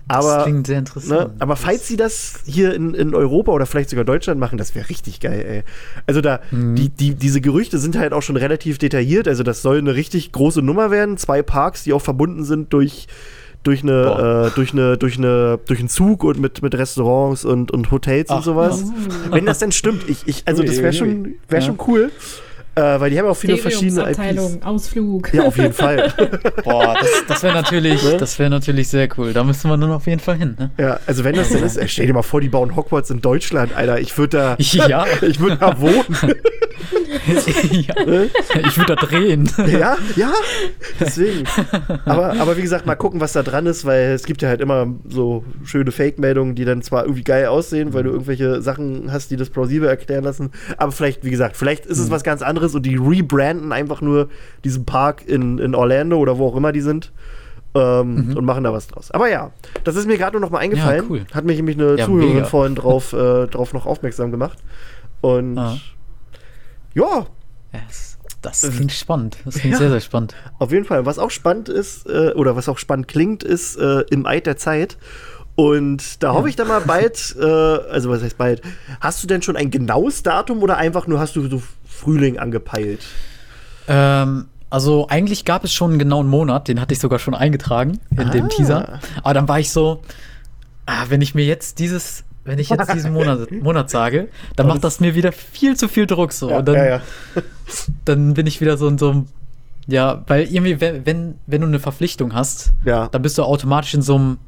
das 0.08 0.24
Aber 0.26 0.42
klingt 0.44 0.66
sehr 0.66 0.78
interessant. 0.78 1.10
Ne? 1.28 1.34
Aber 1.38 1.54
falls 1.56 1.86
sie 1.86 1.96
das 1.96 2.40
hier 2.46 2.74
in, 2.74 2.94
in 2.94 3.14
Europa 3.14 3.52
oder 3.52 3.66
vielleicht 3.66 3.90
sogar 3.90 4.04
Deutschland 4.04 4.40
machen, 4.40 4.56
das 4.58 4.74
wäre 4.74 4.88
richtig 4.88 5.20
geil, 5.20 5.44
ey. 5.46 5.62
Also 6.06 6.20
da, 6.20 6.40
Mhm. 6.50 6.74
die, 6.76 6.88
die, 6.88 7.14
diese 7.14 7.40
Gerüchte 7.40 7.78
sind 7.78 7.98
halt 7.98 8.12
auch 8.12 8.22
schon 8.22 8.36
relativ 8.36 8.78
detailliert. 8.78 9.28
Also 9.28 9.42
das 9.42 9.62
soll 9.62 9.78
eine 9.78 9.94
richtig 9.94 10.32
große 10.32 10.62
Nummer 10.62 10.90
werden. 10.90 11.16
Zwei 11.18 11.42
Parks, 11.42 11.84
die 11.84 11.92
auch 11.92 12.02
verbunden 12.02 12.44
sind 12.44 12.72
durch, 12.72 13.06
durch, 13.62 13.82
eine, 13.82 14.48
äh, 14.50 14.54
durch, 14.54 14.72
eine, 14.72 14.96
durch, 14.96 15.18
eine, 15.18 15.58
durch 15.66 15.80
einen 15.80 15.88
Zug 15.90 16.24
und 16.24 16.40
mit, 16.40 16.62
mit 16.62 16.74
Restaurants 16.74 17.44
und, 17.44 17.70
und 17.70 17.90
Hotels 17.90 18.30
und 18.30 18.36
Ach, 18.38 18.42
sowas. 18.42 18.82
Wenn 19.30 19.44
das 19.44 19.58
denn 19.58 19.70
stimmt, 19.72 20.08
ich, 20.08 20.22
ich, 20.26 20.42
also 20.46 20.62
das 20.62 20.78
wäre 20.78 20.94
schon, 20.94 21.34
wär 21.48 21.60
Ja. 21.60 21.66
schon 21.66 21.78
cool. 21.86 22.10
Äh, 22.76 23.00
weil 23.00 23.10
die 23.10 23.18
haben 23.18 23.26
ja 23.26 23.32
auch 23.32 23.36
viele 23.36 23.56
verschiedene 23.56 24.10
IPs. 24.10 24.58
Ausflug. 24.62 25.32
Ja, 25.34 25.42
auf 25.44 25.56
jeden 25.56 25.72
Fall. 25.72 26.12
Boah, 26.64 26.94
das, 27.00 27.10
das 27.28 27.42
wäre 27.42 27.54
natürlich, 27.54 28.02
Ne? 28.02 28.16
das 28.16 28.38
wäre 28.38 28.48
natürlich 28.50 28.88
sehr 28.88 29.08
cool. 29.18 29.32
Da 29.32 29.42
müsste 29.44 29.66
man 29.68 29.80
dann 29.80 29.90
auf 29.90 30.06
jeden 30.06 30.20
Fall 30.20 30.36
hin. 30.36 30.56
Ne? 30.58 30.70
ja, 30.78 31.00
also 31.06 31.24
wenn 31.24 31.34
das 31.34 31.48
denn 31.48 31.62
ist, 31.64 31.78
stell 31.90 32.06
dir 32.06 32.12
mal 32.14 32.22
vor, 32.22 32.40
die 32.40 32.48
bauen 32.48 32.76
Hogwarts 32.76 33.10
in 33.10 33.20
Deutschland, 33.20 33.74
Alter. 33.76 33.98
Ich 34.00 34.16
würde 34.16 34.36
da, 34.36 34.56
Ja. 34.58 35.04
ich 35.22 35.40
würde 35.40 35.56
da 35.56 35.80
wohnen. 35.80 36.04
ja. 37.70 37.94
Ich 38.66 38.76
würde 38.78 38.94
da 38.94 39.06
drehen. 39.06 39.50
ja, 39.66 39.96
ja, 40.16 40.32
deswegen. 40.98 41.44
Aber, 42.04 42.34
aber 42.40 42.56
wie 42.56 42.62
gesagt, 42.62 42.86
mal 42.86 42.94
gucken, 42.94 43.20
was 43.20 43.32
da 43.32 43.42
dran 43.42 43.66
ist, 43.66 43.84
weil 43.84 44.12
es 44.12 44.24
gibt 44.24 44.42
ja 44.42 44.48
halt 44.48 44.60
immer 44.60 44.86
so 45.08 45.44
schöne 45.64 45.92
Fake-Meldungen, 45.92 46.54
die 46.54 46.64
dann 46.64 46.82
zwar 46.82 47.04
irgendwie 47.04 47.24
geil 47.24 47.46
aussehen, 47.46 47.92
weil 47.92 48.04
du 48.04 48.10
irgendwelche 48.10 48.62
Sachen 48.62 49.12
hast, 49.12 49.30
die 49.30 49.36
das 49.36 49.50
plausibel 49.50 49.88
erklären 49.88 50.24
lassen, 50.24 50.50
aber 50.76 50.92
vielleicht, 50.92 51.24
wie 51.24 51.30
gesagt, 51.30 51.56
vielleicht 51.56 51.86
ist 51.86 51.98
es 51.98 52.10
was 52.10 52.22
ganz 52.22 52.42
anderes 52.42 52.59
und 52.74 52.84
die 52.86 52.96
rebranden 52.96 53.72
einfach 53.72 54.00
nur 54.00 54.28
diesen 54.64 54.84
Park 54.84 55.26
in, 55.26 55.58
in 55.58 55.74
Orlando 55.74 56.16
oder 56.18 56.38
wo 56.38 56.46
auch 56.48 56.56
immer 56.56 56.72
die 56.72 56.80
sind. 56.80 57.12
Ähm, 57.72 58.34
Und 58.36 58.44
machen 58.44 58.64
da 58.64 58.72
was 58.72 58.88
draus. 58.88 59.12
Aber 59.12 59.28
ja, 59.30 59.52
das 59.84 59.94
ist 59.94 60.06
mir 60.08 60.18
gerade 60.18 60.32
nur 60.32 60.40
noch 60.40 60.50
mal 60.50 60.58
eingefallen. 60.58 61.04
cool. 61.08 61.24
Hat 61.32 61.44
mich 61.44 61.56
nämlich 61.56 61.78
eine 61.78 61.96
Ja, 61.96 62.04
Zuhörerin 62.04 62.34
mega. 62.34 62.46
vorhin 62.46 62.74
drauf, 62.76 63.12
äh, 63.12 63.46
drauf 63.46 63.72
noch 63.72 63.86
aufmerksam 63.86 64.32
gemacht. 64.32 64.58
Und 65.20 65.56
Ah. 65.56 65.76
ja, 66.94 67.26
Das, 67.72 68.18
das 68.42 68.62
klingt 68.74 68.90
spannend. 68.90 69.36
Das 69.44 69.54
klingt 69.56 69.76
sehr, 69.76 69.90
sehr 69.90 70.00
spannend. 70.00 70.34
Auf 70.58 70.72
jeden 70.72 70.84
Fall. 70.84 71.06
Was 71.06 71.18
auch 71.20 71.30
spannend 71.30 71.68
ist, 71.68 72.08
äh, 72.08 72.32
oder 72.34 72.56
was 72.56 72.68
auch 72.68 72.78
spannend 72.78 73.06
klingt, 73.06 73.42
ist 73.44 73.76
äh, 73.76 74.00
im 74.10 74.26
Eid 74.26 74.46
der 74.46 74.56
Zeit. 74.56 74.96
Und 75.54 76.22
da 76.22 76.32
hoffe 76.32 76.48
ich 76.48 76.56
dann 76.56 76.68
mal 76.68 76.80
bald, 76.80 77.36
äh, 77.40 77.44
also 77.44 78.10
was 78.10 78.22
heißt 78.22 78.38
bald, 78.38 78.62
hast 79.00 79.22
du 79.22 79.26
denn 79.26 79.42
schon 79.42 79.56
ein 79.56 79.70
genaues 79.70 80.22
Datum 80.22 80.62
oder 80.62 80.76
einfach 80.78 81.06
nur 81.06 81.20
hast 81.20 81.36
du 81.36 81.46
so 81.48 81.62
Frühling 82.00 82.38
angepeilt? 82.38 83.00
Ähm, 83.88 84.46
also 84.70 85.08
eigentlich 85.08 85.44
gab 85.44 85.64
es 85.64 85.72
schon 85.72 85.90
einen 85.90 85.98
genauen 85.98 86.28
Monat, 86.28 86.68
den 86.68 86.80
hatte 86.80 86.94
ich 86.94 87.00
sogar 87.00 87.18
schon 87.18 87.34
eingetragen 87.34 87.98
in 88.10 88.20
Ah. 88.28 88.30
dem 88.30 88.48
Teaser. 88.48 89.00
Aber 89.22 89.34
dann 89.34 89.48
war 89.48 89.58
ich 89.60 89.70
so, 89.72 90.02
ah, 90.86 91.06
wenn 91.08 91.20
ich 91.22 91.34
mir 91.34 91.44
jetzt 91.44 91.78
dieses, 91.80 92.24
wenn 92.44 92.58
ich 92.58 92.70
jetzt 92.70 92.92
diesen 92.94 93.12
Monat, 93.12 93.50
Monat 93.62 93.90
sage, 93.90 94.28
dann 94.56 94.66
macht 94.68 94.84
das 94.84 95.00
mir 95.00 95.14
wieder 95.14 95.32
viel 95.32 95.76
zu 95.76 95.88
viel 95.88 96.06
Druck 96.06 96.32
so. 96.32 96.54
Und 96.54 96.66
dann, 96.68 96.76
ja, 96.76 96.86
ja. 96.86 97.00
dann 98.04 98.34
bin 98.34 98.46
ich 98.46 98.60
wieder 98.60 98.76
so 98.76 98.86
in 98.88 98.96
so 98.98 99.10
einem, 99.10 99.26
ja, 99.86 100.22
weil 100.28 100.44
irgendwie, 100.44 100.80
wenn, 100.80 101.04
wenn, 101.04 101.34
wenn 101.46 101.60
du 101.62 101.66
eine 101.66 101.80
Verpflichtung 101.80 102.32
hast, 102.34 102.72
Ja. 102.84 103.08
dann 103.08 103.22
bist 103.22 103.38
du 103.38 103.42
automatisch 103.42 103.94
in 103.94 104.02
so 104.02 104.14
einem, 104.14 104.38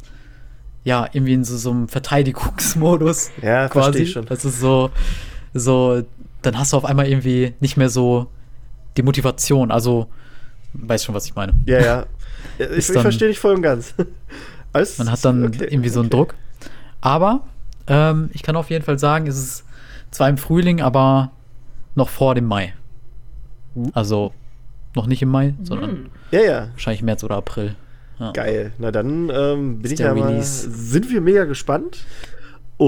ja, 0.84 1.08
irgendwie 1.12 1.34
in 1.34 1.44
so, 1.44 1.56
so 1.56 1.70
einem 1.72 1.88
Verteidigungsmodus. 1.88 3.30
Ja, 3.42 3.68
verstehe 3.68 4.02
ich 4.02 4.12
schon. 4.12 4.26
Das 4.26 4.44
ist 4.44 4.60
so, 4.60 4.90
so, 5.54 6.02
dann 6.42 6.58
hast 6.58 6.72
du 6.72 6.76
auf 6.76 6.84
einmal 6.84 7.06
irgendwie 7.08 7.54
nicht 7.60 7.76
mehr 7.76 7.88
so 7.88 8.26
die 8.96 9.02
Motivation. 9.02 9.70
Also, 9.70 10.08
weißt 10.74 11.04
schon, 11.04 11.14
was 11.14 11.26
ich 11.26 11.34
meine. 11.34 11.52
Ja, 11.66 11.80
ja. 11.80 12.06
Ich, 12.58 12.66
Ist 12.66 12.88
ich 12.90 12.94
dann- 12.94 13.02
verstehe 13.02 13.28
dich 13.28 13.38
voll 13.38 13.54
und 13.54 13.62
ganz. 13.62 13.94
Alles- 14.72 14.98
Man 14.98 15.10
hat 15.10 15.24
dann 15.24 15.46
okay, 15.46 15.66
irgendwie 15.70 15.88
so 15.88 16.00
einen 16.00 16.08
okay. 16.08 16.16
Druck. 16.16 16.34
Aber 17.00 17.40
ähm, 17.86 18.30
ich 18.32 18.42
kann 18.42 18.56
auf 18.56 18.68
jeden 18.70 18.84
Fall 18.84 18.98
sagen, 18.98 19.26
es 19.26 19.38
ist 19.38 19.64
zwar 20.10 20.28
im 20.28 20.36
Frühling, 20.38 20.80
aber 20.82 21.30
noch 21.94 22.08
vor 22.08 22.34
dem 22.34 22.46
Mai. 22.46 22.74
Uh. 23.74 23.90
Also 23.94 24.32
noch 24.94 25.06
nicht 25.06 25.22
im 25.22 25.28
Mai, 25.30 25.54
sondern 25.62 26.10
Ja, 26.30 26.40
ja. 26.40 26.68
wahrscheinlich 26.72 27.02
März 27.02 27.22
oder 27.24 27.36
April. 27.36 27.76
Ja. 28.18 28.32
Geil. 28.32 28.72
Na 28.78 28.90
dann 28.90 29.30
ähm, 29.34 29.78
bin 29.80 29.92
ich 29.92 29.98
ja 29.98 30.14
mal, 30.14 30.42
sind 30.42 31.10
wir 31.10 31.20
mega 31.20 31.44
gespannt. 31.44 32.04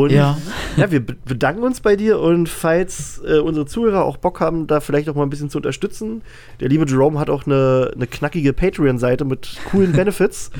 Und 0.02 0.10
Ja. 0.10 0.36
ja, 0.76 0.90
wir 0.90 1.04
be- 1.04 1.14
bedanken 1.24 1.62
uns 1.62 1.80
bei 1.80 1.94
dir 1.94 2.18
und 2.18 2.48
falls 2.48 3.22
äh, 3.26 3.38
unsere 3.38 3.64
Zuhörer 3.66 4.04
auch 4.04 4.16
Bock 4.16 4.40
haben, 4.40 4.66
da 4.66 4.80
vielleicht 4.80 5.08
auch 5.08 5.14
mal 5.14 5.22
ein 5.22 5.30
bisschen 5.30 5.50
zu 5.50 5.58
unterstützen, 5.58 6.22
der 6.60 6.68
liebe 6.68 6.84
Jerome 6.84 7.18
hat 7.20 7.30
auch 7.30 7.46
eine, 7.46 7.92
eine 7.94 8.06
knackige 8.08 8.52
Patreon-Seite 8.52 9.24
mit 9.24 9.56
coolen 9.70 9.92
Benefits. 10.00 10.50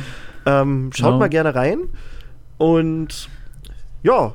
ähm, 0.47 0.91
schaut 0.95 1.07
Genau. 1.09 1.19
mal 1.19 1.29
gerne 1.29 1.55
rein. 1.55 1.79
Und 2.59 3.29
ja, 4.05 4.35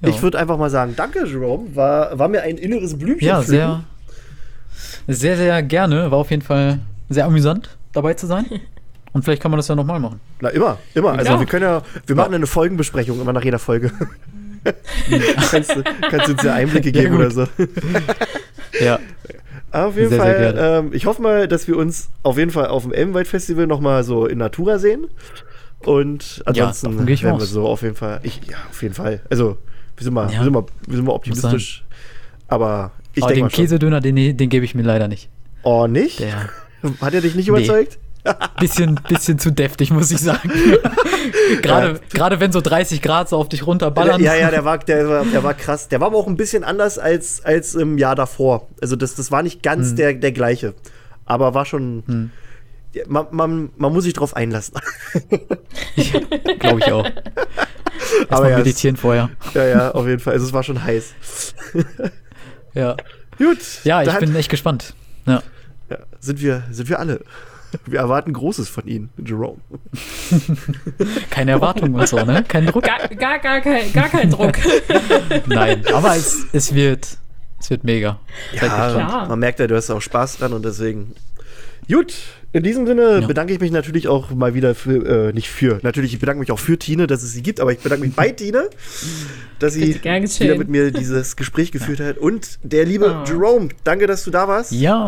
Ja. 0.00 0.08
ich 0.08 0.22
würde 0.22 0.38
einfach 0.38 0.56
mal 0.56 0.70
sagen, 0.70 0.94
danke 0.96 1.26
Jerome, 1.26 1.74
war, 1.76 2.18
war 2.18 2.28
mir 2.28 2.42
ein 2.42 2.56
inneres 2.56 2.96
Blümchen. 2.98 3.26
Ja, 3.28 3.42
sehr, 3.42 3.84
sehr, 5.06 5.36
sehr 5.36 5.62
gerne. 5.62 6.10
War 6.10 6.18
auf 6.18 6.30
jeden 6.30 6.42
Fall 6.42 6.78
sehr 7.10 7.26
amüsant, 7.26 7.76
dabei 7.92 8.14
zu 8.14 8.26
sein. 8.26 8.46
Und 9.18 9.24
vielleicht 9.24 9.42
kann 9.42 9.50
man 9.50 9.58
das 9.58 9.66
ja 9.66 9.74
nochmal 9.74 9.98
machen. 9.98 10.20
Na, 10.40 10.48
immer, 10.50 10.78
immer. 10.94 11.10
Also 11.18 11.32
Ja. 11.32 11.40
wir 11.40 11.46
können 11.46 11.64
ja, 11.64 11.82
wir 12.06 12.14
machen 12.14 12.34
eine 12.34 12.46
Folgenbesprechung 12.46 13.20
immer 13.20 13.32
nach 13.32 13.42
jeder 13.42 13.58
Folge. 13.58 13.90
kannst, 15.50 15.74
du, 15.74 15.82
kannst 16.08 16.28
du 16.28 16.32
uns 16.34 16.42
ja 16.44 16.54
Einblicke 16.54 16.90
Ja, 16.94 17.02
geben 17.02 17.16
gut. 17.16 17.26
oder 17.26 17.30
so. 17.32 17.46
Ja. 18.80 19.00
Auf 19.72 19.96
jeden 19.96 20.10
Sehr, 20.10 20.20
sehr 20.22 20.54
Fall, 20.54 20.84
ähm, 20.84 20.90
ich 20.92 21.06
hoffe 21.06 21.20
mal, 21.20 21.48
dass 21.48 21.66
wir 21.66 21.76
uns 21.76 22.10
auf 22.22 22.38
jeden 22.38 22.52
Fall 22.52 22.68
auf 22.68 22.84
dem 22.84 22.92
Elbenwald 22.92 23.26
Festival 23.26 23.66
nochmal 23.66 24.04
so 24.04 24.26
in 24.26 24.38
Natura 24.38 24.78
sehen. 24.78 25.08
Und 25.80 26.42
ansonsten 26.46 27.04
gehe 27.06 27.14
ich 27.16 27.24
werden 27.24 27.40
wir 27.40 27.44
so 27.46 27.66
auf 27.66 27.82
jeden 27.82 27.96
Fall. 27.96 28.20
Ich, 28.22 28.40
ja, 28.48 28.56
auf 28.70 28.80
jeden 28.82 28.94
Fall. 28.94 29.20
Also, 29.30 29.58
wir 29.96 30.04
sind 30.04 30.14
mal, 30.14 30.30
Ja. 30.32 30.38
wir 30.38 30.44
sind 30.44 30.52
mal, 30.52 30.64
wir 30.86 30.96
sind 30.96 31.04
mal 31.04 31.12
optimistisch. 31.12 31.84
Aber 32.46 32.92
ich 33.14 33.22
denke 33.22 33.34
den 33.34 33.42
mal 33.42 33.50
schon. 33.50 33.64
Käsedöner, 33.64 34.00
den, 34.00 34.36
den 34.36 34.48
gebe 34.48 34.64
ich 34.64 34.76
mir 34.76 34.82
leider 34.82 35.08
nicht. 35.08 35.28
Oh, 35.64 35.88
nicht? 35.88 36.20
Der 36.20 36.50
Hat 37.00 37.14
er 37.14 37.20
dich 37.20 37.34
nicht 37.34 37.50
Nee. 37.50 37.66
Bisschen, 38.60 39.00
bisschen 39.08 39.38
zu 39.38 39.50
deftig, 39.52 39.90
muss 39.90 40.10
ich 40.10 40.18
sagen. 40.18 40.50
gerade, 41.62 42.00
gerade 42.12 42.40
wenn 42.40 42.52
so 42.52 42.60
30 42.60 43.00
Grad 43.02 43.28
so 43.28 43.36
auf 43.36 43.48
dich 43.48 43.66
runterballern. 43.66 44.20
Ja, 44.22 44.34
ja, 44.34 44.50
der 44.50 44.64
war, 44.64 44.78
der, 44.78 45.08
war, 45.08 45.24
der 45.24 45.42
war 45.42 45.54
krass. 45.54 45.88
Der 45.88 46.00
war 46.00 46.08
aber 46.08 46.16
auch 46.18 46.26
ein 46.26 46.36
bisschen 46.36 46.64
anders 46.64 46.98
als, 46.98 47.44
als 47.44 47.74
im 47.74 47.96
Jahr 47.98 48.14
davor. 48.14 48.68
Also 48.80 48.96
das, 48.96 49.14
das 49.14 49.30
war 49.30 49.42
nicht 49.42 49.56
Hm. 49.56 49.62
ganz 49.62 49.94
der, 49.94 50.14
der 50.14 50.32
gleiche. 50.32 50.74
Aber 51.24 51.54
war 51.54 51.64
schon. 51.66 52.30
Ja, 52.94 53.02
Man, 53.06 53.26
man, 53.30 53.70
man 53.76 53.92
muss 53.92 54.04
sich 54.04 54.14
drauf 54.14 54.34
einlassen. 54.34 54.74
Glaube 56.58 56.80
ich 56.80 56.92
auch. 56.92 57.06
Aber 58.28 58.36
Aber 58.38 58.50
ja, 58.50 58.58
es- 58.58 58.64
meditieren 58.64 58.96
vorher. 58.96 59.30
ja, 59.54 59.64
ja, 59.66 59.90
auf 59.92 60.06
jeden 60.06 60.20
Fall. 60.20 60.32
Also 60.34 60.46
es 60.46 60.52
war 60.52 60.62
schon 60.62 60.82
heiß. 60.82 61.12
Ja. 62.74 62.96
Gut. 63.36 63.58
Ja, 63.84 64.02
ich 64.02 64.18
bin 64.18 64.34
echt 64.36 64.50
gespannt. 64.50 64.94
Ja. 65.26 65.42
Ja, 65.90 65.98
sind 66.20 66.40
wir, 66.40 66.64
sind 66.70 66.88
wir 66.88 66.98
alle. 66.98 67.20
Wir 67.86 67.98
erwarten 68.00 68.32
Großes 68.32 68.68
von 68.68 68.86
Ihnen, 68.86 69.10
Jerome. 69.24 69.58
Keine 71.30 71.52
Erwartungen 71.52 71.94
und 71.94 72.08
so, 72.08 72.16
ne? 72.24 72.44
Kein 72.46 72.66
Druck. 72.66 72.84
Gar, 72.84 73.08
gar, 73.08 73.38
gar, 73.38 73.60
kein, 73.60 73.92
gar 73.92 74.08
kein 74.08 74.30
Druck. 74.30 74.56
Nein, 75.46 75.84
aber 75.92 76.16
es, 76.16 76.46
es 76.52 76.74
wird 76.74 77.18
es 77.60 77.70
wird 77.70 77.84
mega. 77.84 78.20
Gespannt. 78.52 78.94
klar. 78.94 79.28
man 79.28 79.38
merkt 79.38 79.58
ja, 79.60 79.66
du 79.66 79.74
hast 79.76 79.90
auch 79.90 80.00
Spaß 80.00 80.38
dran 80.38 80.52
und 80.52 80.64
deswegen. 80.64 81.14
Gut, 81.90 82.12
in 82.52 82.62
diesem 82.62 82.86
Sinne 82.86 83.20
Ja. 83.20 83.26
bedanke 83.26 83.52
ich 83.54 83.60
mich 83.60 83.70
natürlich 83.70 84.08
auch 84.08 84.30
mal 84.30 84.52
wieder 84.54 84.74
für, 84.74 85.28
äh, 85.28 85.32
nicht 85.32 85.48
für, 85.48 85.80
natürlich, 85.82 86.12
ich 86.12 86.20
bedanke 86.20 86.38
mich 86.40 86.52
auch 86.52 86.58
für 86.58 86.78
Tine, 86.78 87.06
dass 87.06 87.22
es 87.22 87.32
sie 87.32 87.42
gibt, 87.42 87.60
aber 87.60 87.72
ich 87.72 87.78
bedanke 87.78 88.04
mich 88.04 88.14
bei 88.14 88.30
Tine, 88.30 88.68
dass 89.58 89.72
sie 89.74 89.94
wieder 89.94 90.56
mit 90.56 90.68
mir 90.68 90.90
dieses 90.92 91.34
Gespräch 91.36 91.72
geführt 91.72 92.00
hat. 92.00 92.18
Und 92.18 92.58
der 92.62 92.84
liebe 92.84 93.22
Oh. 93.22 93.24
Jerome, 93.26 93.70
danke, 93.84 94.06
dass 94.06 94.22
du 94.24 94.30
da 94.30 94.46
warst. 94.46 94.70
Ja, 94.72 94.98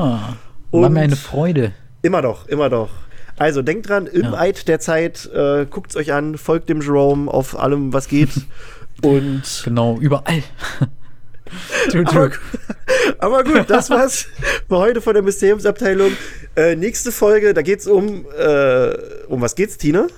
war 0.70 0.84
Und- 0.86 0.92
mir 0.94 1.00
eine 1.00 1.16
Freude. 1.16 1.72
Immer 2.02 2.22
doch, 2.22 2.46
immer 2.48 2.68
doch. 2.70 2.90
Also 3.38 3.62
denkt 3.62 3.88
dran, 3.88 4.06
im 4.06 4.22
Ja. 4.32 4.34
Eid 4.38 4.68
der 4.68 4.80
Zeit, 4.80 5.26
äh, 5.34 5.66
guckt's 5.66 5.96
euch 5.96 6.12
an, 6.12 6.36
folgt 6.36 6.68
dem 6.68 6.80
Jerome 6.80 7.30
auf 7.30 7.58
allem, 7.58 7.92
was 7.92 8.08
geht. 8.08 8.30
Und 9.02 9.42
Genau, 9.64 9.98
überall. 9.98 10.42
True, 11.90 12.04
aber, 12.06 12.30
true. 12.30 12.32
aber 13.18 13.44
gut, 13.44 13.64
das 13.68 13.90
war's 13.90 14.26
für 14.68 14.76
heute 14.76 15.00
von 15.00 15.14
der 15.14 15.22
Mysteriumsabteilung. 15.22 16.12
Äh, 16.54 16.76
nächste 16.76 17.10
Folge, 17.10 17.54
da 17.54 17.62
geht's 17.62 17.86
um, 17.88 18.24
äh, 18.38 18.92
um 19.26 19.40
was 19.40 19.54
geht's, 19.56 19.76
Tine? 19.78 20.08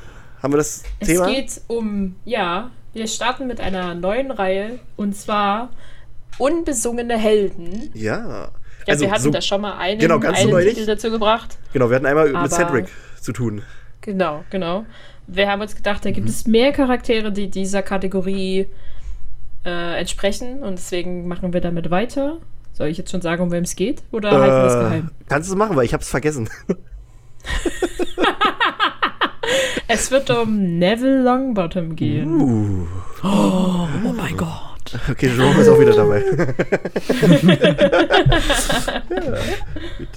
Haben 0.43 0.53
wir 0.53 0.59
das 0.59 0.83
Es 1.01 1.09
Thema? 1.09 1.27
geht 1.29 1.61
um, 1.69 2.17
ja, 2.25 2.71
wir 2.93 3.07
starten 3.07 3.47
mit 3.47 3.61
einer 3.61 3.95
neuen 3.95 4.31
Reihe 4.31 4.79
und 4.97 5.17
zwar 5.17 5.71
Unbesungene 6.39 7.17
Helden. 7.17 7.91
Ja. 7.95 8.51
Ja, 8.87 8.99
wir 8.99 9.07
hatten 9.07 9.13
Also 9.15 9.25
so, 9.25 9.31
da 9.31 9.41
schon 9.41 9.61
mal 9.61 9.77
einen, 9.79 10.01
Genau, 10.01 10.19
ganz 10.19 10.39
einen 10.41 10.51
neulich. 10.51 10.75
Titel 10.75 10.87
dazu 10.87 11.11
gebracht. 11.11 11.57
Genau, 11.73 11.89
wir 11.91 11.97
hatten 11.97 12.07
einmal 12.07 12.31
mit 12.33 12.51
Cedric 12.53 12.87
zu 13.21 13.33
tun. 13.33 13.63
Genau, 14.01 14.45
genau. 14.51 14.85
Wir 15.29 15.49
haben 15.49 15.61
uns 15.63 15.77
gedacht, 15.77 16.05
da 16.05 16.11
gibt 16.11 16.27
Mhm. 16.27 16.31
es 16.33 16.47
mehr 16.47 16.73
Charaktere, 16.73 17.31
die 17.33 17.49
dieser 17.49 17.83
Kategorie 17.83 18.67
äh, 19.65 19.99
entsprechen 20.01 20.63
und 20.65 20.73
deswegen 20.79 21.29
machen 21.29 21.53
wir 21.53 21.61
damit 21.61 21.91
weiter. 21.91 22.39
Soll 22.73 22.89
ich 22.89 22.99
jetzt 22.99 23.11
schon 23.13 23.21
sagen, 23.23 23.43
um 23.43 23.53
wem 23.53 23.63
es 23.65 23.77
geht? 23.77 24.03
Oder 24.11 24.31
halten 24.33 24.57
wir 24.57 24.65
es 24.67 24.75
Äh, 24.75 24.79
geheim? 24.79 25.11
kannst 25.29 25.49
du 25.49 25.53
es 25.55 25.59
machen, 25.59 25.77
weil 25.77 25.85
ich 25.85 25.95
hab's 25.95 26.09
vergessen. 26.09 26.49
Es 29.89 30.11
wird 30.11 30.31
um 30.31 30.79
Neville 30.79 31.23
Longbottom 31.23 31.97
gehen. 31.97 32.41
Uh, 32.41 32.87
Oh, 33.25 33.87
oh 34.07 34.13
mein 34.13 34.37
Gott. 34.37 34.72
Okay, 35.11 35.29
Jerome 35.29 35.61
ist 35.61 35.69
auch 35.69 35.79
wieder 35.81 35.95
dabei. 35.95 36.23
ja, 39.11 39.39
gut. 39.99 40.09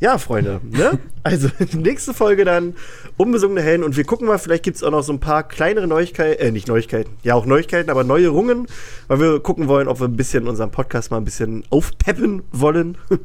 Ja, 0.00 0.16
Freunde, 0.18 0.60
ne? 0.64 0.98
Also, 1.24 1.48
nächste 1.76 2.14
Folge 2.14 2.44
dann 2.44 2.74
unbesungene 3.16 3.60
Helden 3.62 3.82
und 3.82 3.96
wir 3.96 4.04
gucken 4.04 4.28
mal, 4.28 4.38
vielleicht 4.38 4.62
gibt 4.62 4.76
es 4.76 4.84
auch 4.84 4.92
noch 4.92 5.02
so 5.02 5.12
ein 5.12 5.18
paar 5.18 5.42
kleinere 5.42 5.88
Neuigkeiten, 5.88 6.40
äh, 6.40 6.52
nicht 6.52 6.68
Neuigkeiten, 6.68 7.16
ja 7.24 7.34
auch 7.34 7.46
Neuigkeiten, 7.46 7.90
aber 7.90 8.04
Neuerungen, 8.04 8.66
weil 9.08 9.18
wir 9.20 9.40
gucken 9.40 9.66
wollen, 9.66 9.88
ob 9.88 9.98
wir 10.00 10.06
ein 10.06 10.16
bisschen 10.16 10.46
unseren 10.46 10.70
Podcast 10.70 11.10
mal 11.10 11.16
ein 11.16 11.24
bisschen 11.24 11.64
aufpeppen 11.70 12.42
wollen. 12.52 12.96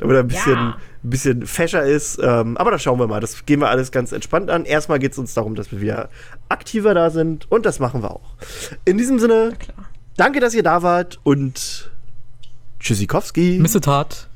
damit 0.00 0.16
er 0.16 0.22
ein 0.24 0.26
bisschen, 0.26 0.52
Ja. 0.54 0.78
bisschen 1.04 1.46
fescher 1.46 1.84
ist. 1.84 2.18
Ähm, 2.20 2.56
aber 2.56 2.72
da 2.72 2.78
schauen 2.80 2.98
wir 2.98 3.06
mal. 3.06 3.20
Das 3.20 3.46
gehen 3.46 3.60
wir 3.60 3.68
alles 3.68 3.92
ganz 3.92 4.10
entspannt 4.10 4.50
an. 4.50 4.64
Erstmal 4.64 4.98
geht 4.98 5.12
es 5.12 5.18
uns 5.18 5.32
darum, 5.32 5.54
dass 5.54 5.70
wir 5.70 5.80
wieder 5.80 6.08
aktiver 6.48 6.92
da 6.92 7.10
sind 7.10 7.48
und 7.52 7.66
das 7.66 7.78
machen 7.78 8.02
wir 8.02 8.10
auch. 8.10 8.34
In 8.84 8.98
diesem 8.98 9.20
Sinne, 9.20 9.52
Klar. 9.56 9.88
Danke, 10.20 10.38
dass 10.40 10.54
ihr 10.54 10.62
da 10.62 10.82
wart 10.82 11.18
und 11.22 11.90
Tschüssikowski. 12.78 13.58
Missetat 13.60 14.28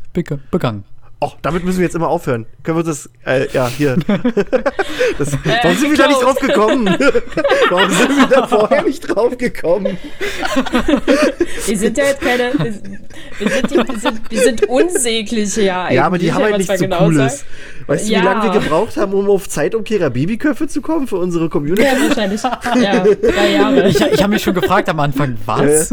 begangen. 0.50 0.84
Oh, 1.26 1.32
damit 1.40 1.64
müssen 1.64 1.78
wir 1.78 1.84
jetzt 1.84 1.94
immer 1.94 2.08
aufhören. 2.08 2.44
Können 2.62 2.76
wir 2.76 2.82
das, 2.84 3.08
äh, 3.24 3.48
ja, 3.52 3.66
hier. 3.66 3.96
das, 5.18 5.32
warum 5.62 5.76
sind 5.78 5.90
wir 5.90 5.96
da 5.96 6.08
nicht 6.08 6.22
drauf 6.22 6.38
gekommen? 6.38 6.84
warum 7.70 7.90
sind 7.90 8.10
wir 8.10 8.26
da 8.28 8.46
vorher 8.46 8.82
nicht 8.82 9.00
drauf 9.00 9.38
gekommen? 9.38 9.96
Wir 11.66 11.78
sind 11.78 11.96
ja 11.96 12.04
jetzt 12.04 12.20
keine. 12.20 12.52
Wir 12.58 12.72
sind, 12.72 12.98
wir 13.38 13.48
sind, 13.50 13.70
die, 13.70 13.76
wir 13.76 13.98
sind, 13.98 14.30
wir 14.30 14.40
sind 14.42 14.68
unsägliche 14.68 15.62
ja 15.62 15.90
Ja, 15.90 16.04
aber 16.04 16.18
die 16.18 16.30
haben 16.32 16.42
halt 16.44 16.58
nichts 16.58 16.78
so 16.78 16.84
genau 16.84 16.98
Cooles. 16.98 17.38
sagt. 17.38 17.44
Weißt 17.86 18.04
du, 18.04 18.08
wie 18.08 18.12
Ja. 18.12 18.22
lange 18.22 18.52
wir 18.52 18.60
gebraucht 18.60 18.96
haben, 18.96 19.12
um 19.14 19.28
auf 19.30 19.48
Zeitumkehrer 19.48 20.10
Babyköpfe 20.10 20.66
zu 20.68 20.80
kommen 20.82 21.06
für 21.06 21.16
unsere 21.16 21.48
Community? 21.48 21.82
Ja, 21.82 21.92
wahrscheinlich. 22.08 22.42
Ja, 22.42 23.04
drei 23.04 23.52
Jahre. 23.52 23.88
Ich, 23.88 24.00
ich 24.00 24.22
habe 24.22 24.32
mich 24.34 24.42
schon 24.42 24.54
gefragt 24.54 24.88
am 24.88 25.00
Anfang, 25.00 25.36
was? 25.46 25.90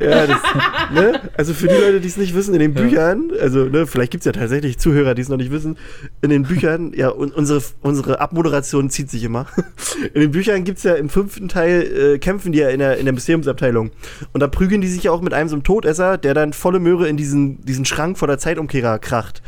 Ja, 0.00 0.26
das, 0.26 0.38
ne? 0.92 1.20
Also 1.36 1.54
für 1.54 1.68
die 1.68 1.74
Leute, 1.74 2.00
die 2.00 2.08
es 2.08 2.16
nicht 2.16 2.34
wissen, 2.34 2.54
in 2.54 2.60
den 2.60 2.74
Büchern, 2.74 3.30
also 3.40 3.64
ne, 3.64 3.86
vielleicht 3.86 4.10
gibt 4.12 4.22
es 4.22 4.26
ja 4.26 4.32
tatsächlich 4.32 4.73
Zuhörer, 4.76 5.14
die 5.14 5.22
es 5.22 5.28
noch 5.28 5.36
nicht 5.36 5.50
wissen, 5.50 5.76
in 6.22 6.30
den 6.30 6.44
Büchern, 6.44 6.92
ja, 6.94 7.10
un 7.10 7.32
unsere, 7.32 7.62
unsere 7.82 8.20
Abmoderation 8.20 8.90
zieht 8.90 9.10
sich 9.10 9.24
immer. 9.24 9.46
In 10.14 10.20
den 10.20 10.30
Büchern 10.30 10.64
gibt 10.64 10.78
es 10.78 10.84
ja 10.84 10.94
im 10.94 11.08
fünften 11.08 11.48
Teil, 11.48 11.82
äh, 11.82 12.18
kämpfen 12.18 12.52
die 12.52 12.58
ja 12.58 12.68
in 12.68 12.78
der, 12.78 12.98
in 12.98 13.04
der 13.04 13.14
Mysteriumsabteilung. 13.14 13.90
Und 14.32 14.40
da 14.40 14.48
prügeln 14.48 14.80
die 14.80 14.88
sich 14.88 15.04
ja 15.04 15.12
auch 15.12 15.20
mit 15.20 15.32
einem 15.32 15.48
so 15.48 15.54
einem 15.54 15.64
Todesser, 15.64 16.18
der 16.18 16.34
dann 16.34 16.52
volle 16.52 16.80
Möhre 16.80 17.08
in 17.08 17.16
diesen, 17.16 17.64
diesen 17.64 17.84
Schrank 17.84 18.18
vor 18.18 18.28
der 18.28 18.38
Zeitumkehrer 18.38 18.98
kracht. 18.98 19.42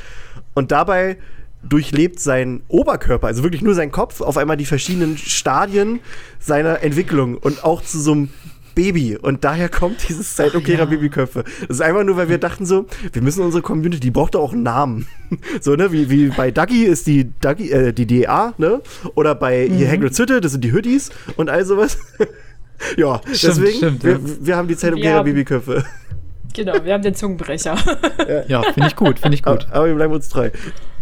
Und 0.54 0.72
dabei 0.72 1.18
durchlebt 1.62 2.20
sein 2.20 2.62
Oberkörper, 2.68 3.26
also 3.26 3.42
wirklich 3.42 3.62
nur 3.62 3.74
sein 3.74 3.90
Kopf, 3.90 4.20
auf 4.20 4.36
einmal 4.36 4.56
die 4.56 4.66
verschiedenen 4.66 5.18
Stadien 5.18 6.00
seiner 6.38 6.82
Entwicklung 6.82 7.36
und 7.36 7.64
auch 7.64 7.82
zu 7.82 7.98
so 7.98 8.12
einem 8.12 8.28
Baby. 8.76 9.16
Und 9.16 9.42
daher 9.42 9.68
kommt 9.68 10.06
dieses 10.08 10.36
Zeitumkehrer 10.36 10.86
Babyköpfe. 10.86 11.44
Das 11.66 11.78
ist 11.78 11.80
einfach 11.80 12.04
nur, 12.04 12.16
weil 12.16 12.28
wir 12.28 12.38
dachten 12.38 12.66
so, 12.66 12.86
wir 13.12 13.22
müssen 13.22 13.42
unsere 13.42 13.62
Community, 13.62 13.98
die 13.98 14.10
braucht 14.10 14.34
doch 14.34 14.42
auch 14.42 14.52
einen 14.52 14.62
Namen. 14.62 15.08
so, 15.60 15.74
ne, 15.74 15.90
wie, 15.90 16.10
wie 16.10 16.28
bei 16.28 16.50
Duggy 16.52 16.84
ist 16.84 17.06
die 17.06 17.32
Duggy, 17.40 17.70
äh, 17.72 17.92
die 17.92 18.06
DA, 18.06 18.52
ne? 18.58 18.82
Oder 19.14 19.34
bei 19.34 19.66
hier 19.66 19.90
Hagrid's 19.90 20.18
Hütte, 20.18 20.40
das 20.40 20.52
sind 20.52 20.62
die 20.62 20.72
Hüttis 20.72 21.10
und 21.36 21.48
all 21.48 21.64
sowas. 21.64 21.98
ja, 22.96 23.20
Stimmt, 23.32 23.56
deswegen, 23.56 23.76
stimmt, 23.78 24.04
wir, 24.04 24.12
ja. 24.12 24.18
wir 24.40 24.56
haben 24.56 24.68
die 24.68 24.76
Zeitumkehrer 24.76 25.16
Ja. 25.16 25.22
Babyköpfe. 25.22 25.84
Genau, 26.54 26.74
wir 26.84 26.92
haben 26.92 27.02
den 27.02 27.14
Zungenbrecher. 27.14 27.76
Ja, 28.48 28.62
finde 28.62 28.88
ich 28.88 28.96
gut, 28.96 29.18
finde 29.18 29.36
ich 29.36 29.42
gut. 29.42 29.66
Aber, 29.66 29.74
aber 29.74 29.86
wir 29.86 29.94
bleiben 29.94 30.12
uns 30.12 30.28
treu. 30.28 30.50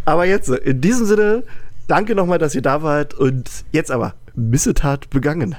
Aber 0.04 0.24
jetzt, 0.26 0.48
in 0.48 0.80
diesem 0.80 1.06
Sinne, 1.06 1.42
danke 1.88 2.14
nochmal, 2.14 2.38
dass 2.38 2.54
ihr 2.54 2.62
da 2.62 2.82
wart 2.82 3.14
und 3.14 3.50
jetzt 3.72 3.90
aber 3.90 4.14
Missetat 4.34 5.10
begangen. 5.10 5.56